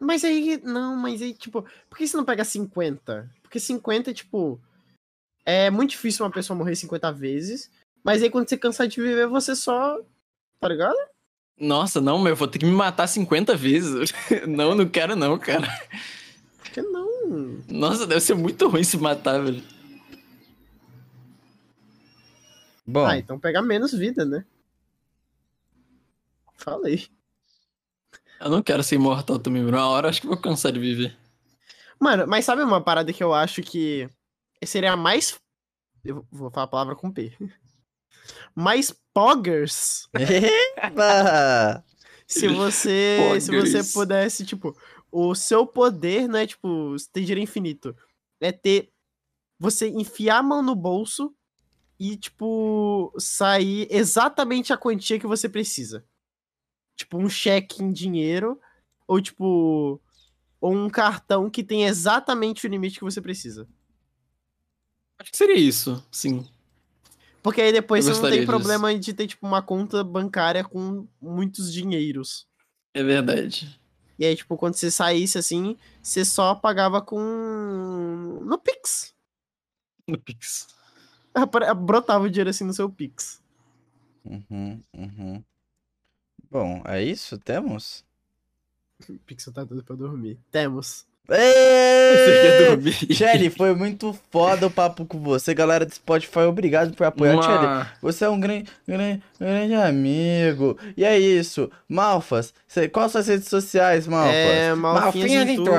Mas 0.00 0.24
aí, 0.24 0.58
não, 0.64 0.96
mas 0.96 1.20
aí, 1.20 1.34
tipo, 1.34 1.62
por 1.88 1.98
que 1.98 2.08
você 2.08 2.16
não 2.16 2.24
pega 2.24 2.42
50? 2.42 3.30
Porque 3.42 3.60
50 3.60 4.10
é, 4.10 4.14
tipo, 4.14 4.58
é 5.44 5.70
muito 5.70 5.90
difícil 5.90 6.24
uma 6.24 6.32
pessoa 6.32 6.56
morrer 6.56 6.74
50 6.74 7.12
vezes, 7.12 7.70
mas 8.02 8.22
aí 8.22 8.30
quando 8.30 8.48
você 8.48 8.56
cansar 8.56 8.88
de 8.88 8.98
viver, 8.98 9.26
você 9.26 9.54
só, 9.54 10.00
tá 10.58 10.68
ligado? 10.68 10.96
Nossa, 11.58 12.00
não, 12.00 12.18
meu, 12.18 12.32
eu 12.32 12.36
vou 12.36 12.48
ter 12.48 12.58
que 12.58 12.64
me 12.64 12.72
matar 12.72 13.06
50 13.06 13.54
vezes. 13.54 14.10
não, 14.48 14.74
não 14.74 14.88
quero 14.88 15.14
não, 15.14 15.38
cara. 15.38 15.68
Por 16.56 16.70
que 16.70 16.80
não? 16.80 17.60
Nossa, 17.68 18.06
deve 18.06 18.22
ser 18.22 18.34
muito 18.34 18.66
ruim 18.68 18.82
se 18.82 18.96
matar, 18.96 19.44
velho. 19.44 19.62
Bom, 22.86 23.04
Ah, 23.04 23.18
então 23.18 23.38
pega 23.38 23.60
menos 23.60 23.92
vida, 23.92 24.24
né? 24.24 24.44
Falei. 26.56 27.06
Eu 28.40 28.48
não 28.48 28.62
quero 28.62 28.82
ser 28.82 28.94
imortal 28.94 29.38
também. 29.38 29.64
Uma 29.64 29.86
hora 29.86 30.06
eu 30.06 30.10
acho 30.10 30.20
que 30.22 30.26
vou 30.26 30.36
cansar 30.36 30.72
de 30.72 30.80
viver. 30.80 31.16
Mano, 32.00 32.26
mas 32.26 32.46
sabe 32.46 32.62
uma 32.62 32.82
parada 32.82 33.12
que 33.12 33.22
eu 33.22 33.34
acho 33.34 33.62
que 33.62 34.08
seria 34.64 34.96
mais. 34.96 35.38
Eu 36.02 36.26
vou 36.30 36.50
falar 36.50 36.64
a 36.64 36.68
palavra 36.68 36.96
com 36.96 37.12
P. 37.12 37.36
Mais 38.54 38.94
poggers 39.12 40.08
Epa! 40.14 41.84
se 42.26 42.46
você 42.48 43.18
se 43.40 43.50
você 43.50 43.78
Poggers. 43.78 43.92
pudesse, 43.92 44.46
tipo, 44.46 44.76
o 45.10 45.34
seu 45.34 45.66
poder 45.66 46.28
não 46.28 46.38
é, 46.38 46.46
tipo, 46.46 46.94
ter 47.12 47.20
dinheiro 47.20 47.40
infinito. 47.40 47.94
É 48.40 48.50
ter. 48.52 48.90
Você 49.58 49.88
enfiar 49.88 50.38
a 50.38 50.42
mão 50.42 50.62
no 50.62 50.74
bolso 50.74 51.34
e, 51.98 52.16
tipo, 52.16 53.12
sair 53.18 53.86
exatamente 53.90 54.72
a 54.72 54.78
quantia 54.78 55.18
que 55.20 55.26
você 55.26 55.48
precisa. 55.50 56.02
Tipo, 56.96 57.18
um 57.18 57.28
cheque 57.28 57.82
em 57.82 57.92
dinheiro, 57.92 58.60
ou 59.06 59.20
tipo. 59.20 60.00
Ou 60.60 60.74
um 60.74 60.90
cartão 60.90 61.48
que 61.48 61.64
tem 61.64 61.86
exatamente 61.86 62.66
o 62.66 62.68
limite 62.68 62.98
que 62.98 63.04
você 63.04 63.20
precisa. 63.20 63.66
Acho 65.18 65.30
que 65.30 65.36
seria 65.36 65.56
isso, 65.56 66.04
sim. 66.10 66.46
Porque 67.42 67.62
aí 67.62 67.72
depois 67.72 68.06
Eu 68.06 68.14
você 68.14 68.22
não 68.22 68.28
tem 68.28 68.40
disso. 68.40 68.50
problema 68.50 68.94
de 68.98 69.14
ter, 69.14 69.26
tipo, 69.26 69.46
uma 69.46 69.62
conta 69.62 70.04
bancária 70.04 70.62
com 70.62 71.06
muitos 71.20 71.72
dinheiros. 71.72 72.46
É 72.92 73.02
verdade. 73.02 73.80
E 74.18 74.26
aí, 74.26 74.36
tipo, 74.36 74.54
quando 74.58 74.74
você 74.74 74.90
saísse 74.90 75.38
assim, 75.38 75.78
você 76.02 76.26
só 76.26 76.54
pagava 76.54 77.00
com. 77.00 77.18
no 78.42 78.58
Pix. 78.58 79.14
No 80.06 80.18
Pix. 80.18 80.68
Brotava 81.82 82.24
o 82.24 82.28
dinheiro 82.28 82.50
assim 82.50 82.64
no 82.64 82.74
seu 82.74 82.90
Pix. 82.90 83.42
Uhum, 84.24 84.82
uhum. 84.94 85.42
Bom, 86.50 86.82
é 86.86 87.02
isso? 87.02 87.38
Temos? 87.38 88.04
O 89.08 89.14
Pix 89.26 89.46
tá 89.54 89.64
doido 89.64 89.82
pra 89.82 89.96
dormir. 89.96 90.38
Temos. 90.50 91.06
Shelly, 93.14 93.48
foi 93.50 93.74
muito 93.74 94.18
foda 94.30 94.66
o 94.66 94.70
papo 94.70 95.06
com 95.06 95.18
você. 95.20 95.54
Galera 95.54 95.86
do 95.86 95.94
Spotify, 95.94 96.40
obrigado 96.40 96.94
por 96.94 97.04
apoiar. 97.04 97.40
Shelly, 97.42 97.66
Uma... 97.66 97.92
você 98.02 98.24
é 98.24 98.28
um 98.28 98.38
grande, 98.38 98.68
grande, 98.86 99.22
grande 99.38 99.74
amigo. 99.74 100.76
E 100.96 101.04
é 101.04 101.18
isso. 101.18 101.70
Malfas, 101.88 102.52
cê- 102.68 102.88
quais 102.88 103.12
suas 103.12 103.28
redes 103.28 103.48
sociais, 103.48 104.06
Malfas? 104.06 104.34
É, 104.34 104.74
Malfinhas 104.74 105.48
em 105.48 105.52
em 105.52 105.56
tudo. 105.56 105.70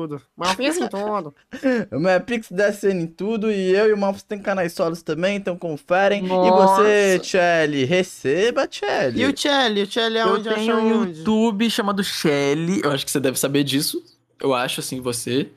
Tudo. 0.00 0.22
Malfinhas 0.36 0.76
em 0.78 0.88
tudo. 0.88 1.34
O 1.92 1.98
meu 1.98 2.10
é 2.10 2.18
Pix 2.20 2.50
descendo 2.50 3.00
em 3.02 3.06
tudo. 3.06 3.50
E 3.50 3.70
eu 3.74 3.88
e 3.88 3.92
o 3.92 3.98
Malfas 3.98 4.22
tem 4.22 4.38
canais 4.40 4.72
solos 4.72 5.02
também, 5.02 5.36
então 5.36 5.56
conferem. 5.56 6.24
E 6.24 6.28
Nossa. 6.28 6.82
você, 6.82 7.20
Shelly, 7.22 7.84
receba, 7.84 8.66
Shelly. 8.70 9.22
E 9.22 9.26
o 9.26 9.36
Chelly? 9.36 9.82
O 9.82 9.90
Chelly 9.90 10.18
é 10.18 10.22
Eu 10.22 10.34
onde 10.34 10.48
tenho 10.48 10.74
acha 10.74 10.82
um 10.82 11.02
onde? 11.02 11.18
YouTube 11.18 11.70
chamado 11.70 12.02
Shelly. 12.02 12.80
Eu 12.82 12.90
acho 12.92 13.04
que 13.04 13.10
você 13.10 13.20
deve 13.20 13.38
saber 13.38 13.64
disso. 13.64 14.02
Eu 14.40 14.54
acho, 14.54 14.80
assim, 14.80 15.00
você. 15.00 15.48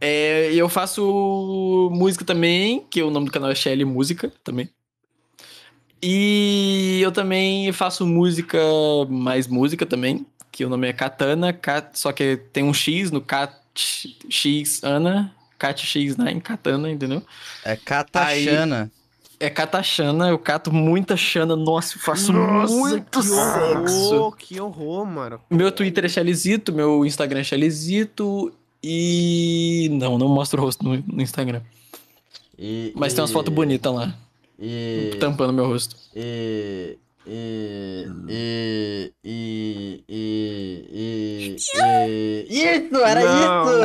É, 0.00 0.50
e 0.52 0.58
eu 0.58 0.68
faço 0.68 1.90
música 1.92 2.24
também, 2.24 2.86
que 2.90 3.02
o 3.02 3.10
nome 3.10 3.26
do 3.26 3.32
canal 3.32 3.50
é 3.50 3.54
Shelly 3.54 3.84
Música 3.84 4.32
também. 4.42 4.70
E 6.02 6.98
eu 7.02 7.12
também 7.12 7.70
faço 7.72 8.06
música, 8.06 8.58
mais 9.10 9.46
música 9.46 9.84
também, 9.84 10.24
que 10.52 10.64
o 10.64 10.68
nome 10.68 10.88
é 10.88 10.92
Katana, 10.92 11.52
Kat, 11.52 11.98
só 11.98 12.12
que 12.12 12.36
tem 12.52 12.64
um 12.64 12.74
X 12.74 13.10
no 13.10 13.20
Kat 13.20 13.54
X 14.28 14.82
Ana, 14.82 15.34
Kat 15.58 15.86
X9, 15.86 16.40
Katana, 16.42 16.90
entendeu? 16.90 17.22
É 17.64 17.76
Katachana. 17.76 18.90
É 19.38 19.48
Katachana, 19.48 20.28
eu 20.28 20.38
cato 20.38 20.70
muita 20.70 21.16
chana, 21.16 21.56
nossa, 21.56 21.96
eu 21.96 22.00
faço 22.02 22.30
Nossa, 22.30 22.74
muito 22.74 23.20
que 23.20 23.26
sexo. 23.26 24.14
horror, 24.14 24.36
que 24.36 24.60
horror, 24.60 25.06
mano. 25.06 25.40
Meu 25.48 25.72
Twitter 25.72 26.04
é 26.04 26.08
Shellyzito, 26.10 26.74
meu 26.74 27.06
Instagram 27.06 27.40
é 27.40 27.44
Shellyzito 27.44 28.52
e. 28.82 29.88
Não, 29.92 30.18
não 30.18 30.28
mostro 30.28 30.60
o 30.60 30.64
rosto 30.66 30.84
no, 30.84 31.02
no 31.06 31.22
Instagram. 31.22 31.62
E, 32.58 32.92
Mas 32.94 33.14
tem 33.14 33.22
umas 33.22 33.30
e- 33.30 33.32
fotos 33.32 33.52
bonitas 33.54 33.94
lá, 33.94 34.14
E, 34.58 35.16
tampando 35.18 35.54
meu 35.54 35.66
rosto. 35.66 35.96
e, 36.14 36.98
e, 37.32 38.06
e, 38.28 39.12
e, 39.24 40.04
e, 40.08 40.86
e, 40.90 41.56
e, 42.50 42.52
Isso, 42.52 42.96
era 43.04 43.20
Não. 43.22 43.70
isso! 43.70 43.84